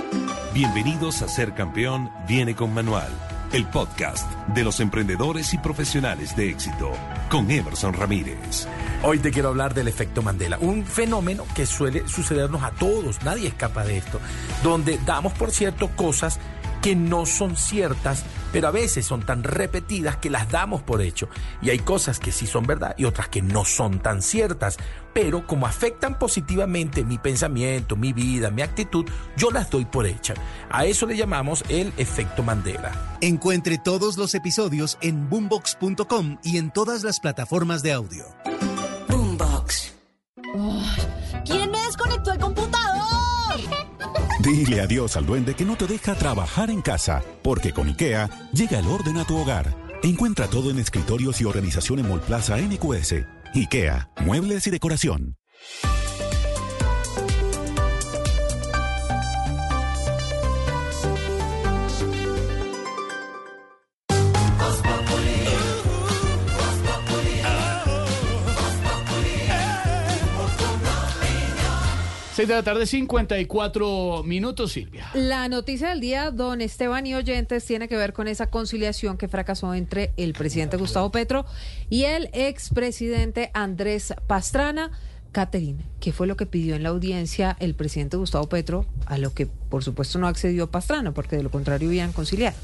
[0.54, 3.10] Bienvenidos a Ser Campeón Viene con Manual,
[3.52, 6.92] el podcast de los emprendedores y profesionales de éxito,
[7.28, 8.68] con Emerson Ramírez.
[9.02, 13.48] Hoy te quiero hablar del efecto Mandela, un fenómeno que suele sucedernos a todos, nadie
[13.48, 14.20] escapa de esto,
[14.62, 16.38] donde damos por cierto cosas
[16.80, 18.22] que no son ciertas,
[18.54, 21.28] pero a veces son tan repetidas que las damos por hecho.
[21.60, 24.76] Y hay cosas que sí son verdad y otras que no son tan ciertas,
[25.12, 30.34] pero como afectan positivamente mi pensamiento, mi vida, mi actitud, yo las doy por hecha.
[30.70, 32.92] A eso le llamamos el efecto Mandela.
[33.20, 38.24] Encuentre todos los episodios en boombox.com y en todas las plataformas de audio.
[39.08, 39.94] Boombox.
[41.44, 42.83] ¿Quién me desconectó el computador?
[44.44, 48.78] Dile adiós al duende que no te deja trabajar en casa, porque con IKEA llega
[48.78, 49.74] el orden a tu hogar.
[50.02, 53.24] Encuentra todo en escritorios y organización en Molplaza NQS.
[53.54, 55.38] IKEA, muebles y decoración.
[72.34, 75.08] Seis de la tarde, 54 minutos, Silvia.
[75.14, 79.28] La noticia del día, don Esteban y oyentes, tiene que ver con esa conciliación que
[79.28, 81.46] fracasó entre el presidente Gustavo Petro
[81.88, 84.90] y el expresidente Andrés Pastrana.
[85.30, 89.32] Caterina, ¿qué fue lo que pidió en la audiencia el presidente Gustavo Petro, a lo
[89.32, 92.56] que por supuesto no accedió Pastrana, porque de lo contrario hubieran conciliado?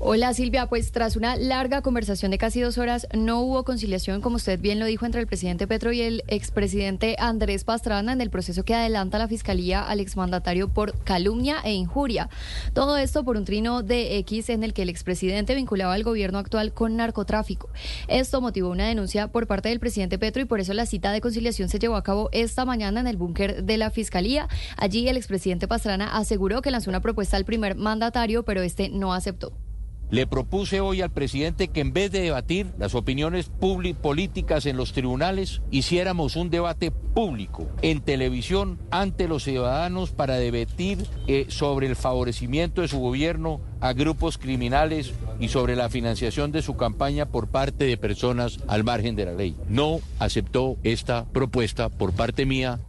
[0.00, 4.36] Hola Silvia, pues tras una larga conversación de casi dos horas no hubo conciliación, como
[4.36, 8.30] usted bien lo dijo, entre el presidente Petro y el expresidente Andrés Pastrana en el
[8.30, 12.30] proceso que adelanta la Fiscalía al exmandatario por calumnia e injuria.
[12.74, 16.38] Todo esto por un trino de X en el que el expresidente vinculaba al gobierno
[16.38, 17.68] actual con narcotráfico.
[18.06, 21.20] Esto motivó una denuncia por parte del presidente Petro y por eso la cita de
[21.20, 24.46] conciliación se llevó a cabo esta mañana en el búnker de la Fiscalía.
[24.76, 29.12] Allí el expresidente Pastrana aseguró que lanzó una propuesta al primer mandatario, pero este no
[29.12, 29.52] aceptó.
[30.10, 34.92] Le propuse hoy al presidente que en vez de debatir las opiniones políticas en los
[34.92, 41.96] tribunales, hiciéramos un debate público en televisión ante los ciudadanos para debatir eh, sobre el
[41.96, 47.48] favorecimiento de su gobierno a grupos criminales y sobre la financiación de su campaña por
[47.48, 49.56] parte de personas al margen de la ley.
[49.68, 52.80] No aceptó esta propuesta por parte mía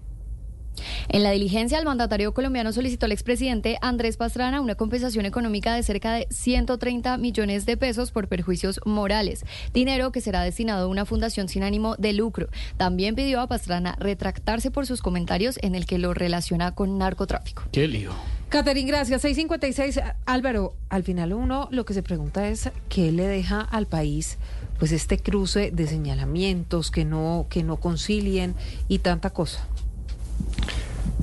[1.09, 5.83] En la diligencia, el mandatario colombiano solicitó al expresidente Andrés Pastrana una compensación económica de
[5.83, 11.05] cerca de 130 millones de pesos por perjuicios morales, dinero que será destinado a una
[11.05, 12.47] fundación sin ánimo de lucro.
[12.77, 17.63] También pidió a Pastrana retractarse por sus comentarios en el que lo relaciona con narcotráfico.
[17.71, 18.11] Qué lío.
[18.49, 19.21] Caterín, gracias.
[19.21, 19.99] 656.
[20.25, 24.39] Álvaro, al final uno lo que se pregunta es qué le deja al país
[24.79, 28.55] pues este cruce de señalamientos que no que no concilien
[28.87, 29.67] y tanta cosa.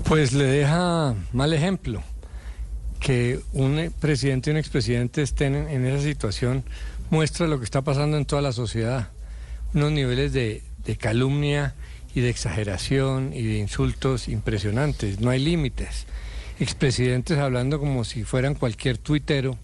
[0.05, 2.03] Pues le deja mal ejemplo
[3.01, 6.65] que un presidente y un expresidente estén en, en esa situación
[7.11, 9.11] muestra lo que está pasando en toda la sociedad.
[9.75, 11.75] Unos niveles de, de calumnia
[12.15, 15.20] y de exageración y de insultos impresionantes.
[15.20, 16.07] No hay límites.
[16.59, 19.59] Expresidentes hablando como si fueran cualquier tuitero.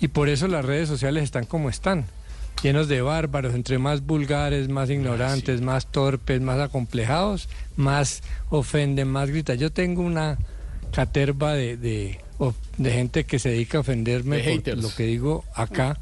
[0.00, 2.04] Y por eso las redes sociales están como están,
[2.62, 9.30] llenos de bárbaros, entre más vulgares, más ignorantes, más torpes, más acomplejados, más ofenden, más
[9.30, 9.58] gritan.
[9.58, 10.38] Yo tengo una
[10.92, 12.18] caterva de, de,
[12.90, 15.98] gente que se dedica a ofenderme De por lo que digo acá,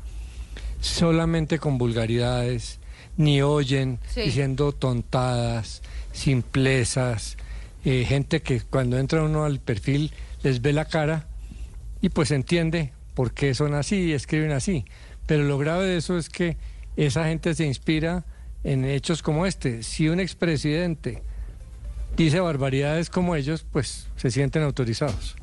[0.81, 2.79] solamente con vulgaridades,
[3.17, 4.23] ni oyen, Sí.
[4.23, 7.37] diciendo tontadas, simplezas,
[7.85, 11.27] eh, gente que cuando entra uno al perfil les ve la cara
[12.01, 14.85] y pues entiende por qué son así y escriben así.
[15.27, 16.57] Pero lo grave de eso es que
[16.97, 18.25] esa gente se inspira
[18.63, 19.83] en hechos como este.
[19.83, 21.23] Si un expresidente
[22.17, 25.37] dice barbaridades como ellos, pues se sienten autorizados.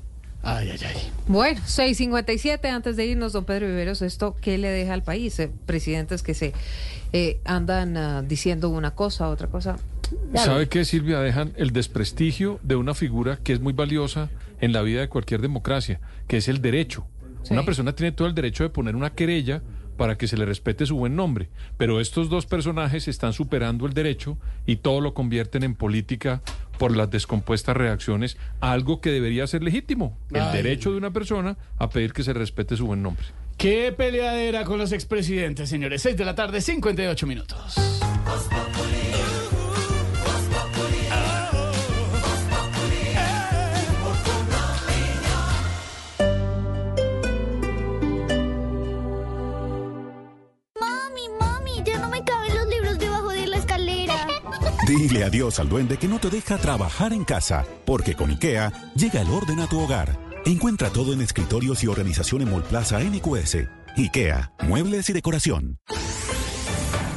[0.43, 1.11] Ay, ay, ay.
[1.27, 5.51] Bueno, 657 antes de irnos, don Pedro Viveros, esto qué le deja al país, Eh,
[5.66, 6.53] presidentes que se
[7.14, 9.77] eh, andan ah, diciendo una cosa, otra cosa.
[10.34, 11.19] ¿Sabe qué, Silvia?
[11.19, 14.30] Dejan el desprestigio de una figura que es muy valiosa
[14.60, 17.06] en la vida de cualquier democracia, que es el derecho.
[17.44, 17.53] Sí.
[17.53, 19.61] Una persona tiene todo el derecho de poner una querella
[19.98, 23.94] para que se le respete su buen nombre, pero estos dos personajes están superando el
[23.94, 26.42] derecho y todo lo convierten en política
[26.80, 30.58] por las descompuestas reacciones a algo que debería ser legítimo, el Ay.
[30.58, 33.26] derecho de una persona a pedir que se respete su buen nombre.
[33.58, 36.02] Qué peleadera con los expresidentes, señores.
[36.02, 37.76] 6 de la tarde, 58 minutos.
[54.88, 59.22] Dile adiós al duende que no te deja trabajar en casa, porque con IKEA llega
[59.22, 60.18] el orden a tu hogar.
[60.43, 63.58] Encuentra todo en escritorios y organización en Molplaza NQS.
[63.95, 65.77] IKEA, muebles y decoración.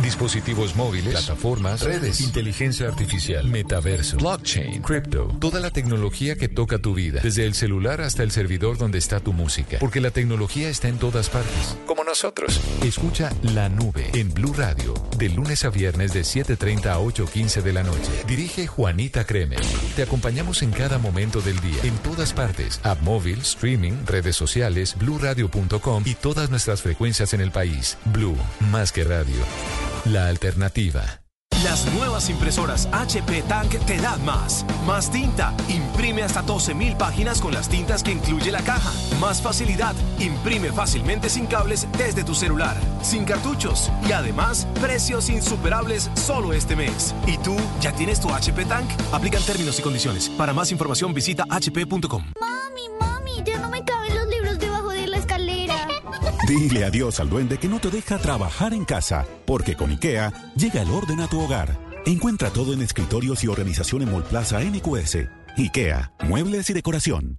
[0.05, 6.93] Dispositivos móviles, plataformas, redes, inteligencia artificial, metaverso, blockchain, crypto, toda la tecnología que toca tu
[6.93, 10.89] vida, desde el celular hasta el servidor donde está tu música, porque la tecnología está
[10.89, 12.61] en todas partes, como nosotros.
[12.83, 17.73] Escucha La Nube en Blue Radio, de lunes a viernes de 7:30 a 8:15 de
[17.73, 18.11] la noche.
[18.29, 19.63] Dirige Juanita Kremer.
[19.97, 24.97] Te acompañamos en cada momento del día, en todas partes, app móvil, streaming, redes sociales,
[24.99, 27.97] bluradio.com y todas nuestras frecuencias en el país.
[28.05, 28.37] Blue,
[28.71, 29.43] más que radio.
[30.05, 31.23] La alternativa.
[31.65, 34.67] Las nuevas impresoras HP Tank te dan más.
[34.87, 35.55] Más tinta.
[35.71, 38.93] Imprime hasta 12.000 páginas con las tintas que incluye la caja.
[39.19, 39.95] Más facilidad.
[40.19, 42.77] Imprime fácilmente sin cables desde tu celular.
[43.01, 43.91] Sin cartuchos.
[44.07, 47.15] Y además, precios insuperables solo este mes.
[47.27, 48.91] ¿Y tú ya tienes tu HP Tank?
[49.11, 50.29] Aplican términos y condiciones.
[50.29, 52.25] Para más información visita hp.com.
[52.39, 54.04] Mami, mami, ya no me caben
[56.47, 60.83] Dile adiós al duende que no te deja trabajar en casa, porque con IKEA llega
[60.83, 61.79] el orden a tu hogar.
[62.05, 65.19] Encuentra todo en escritorios y organización en Molplaza NQS.
[65.57, 67.39] IKEA, muebles y decoración.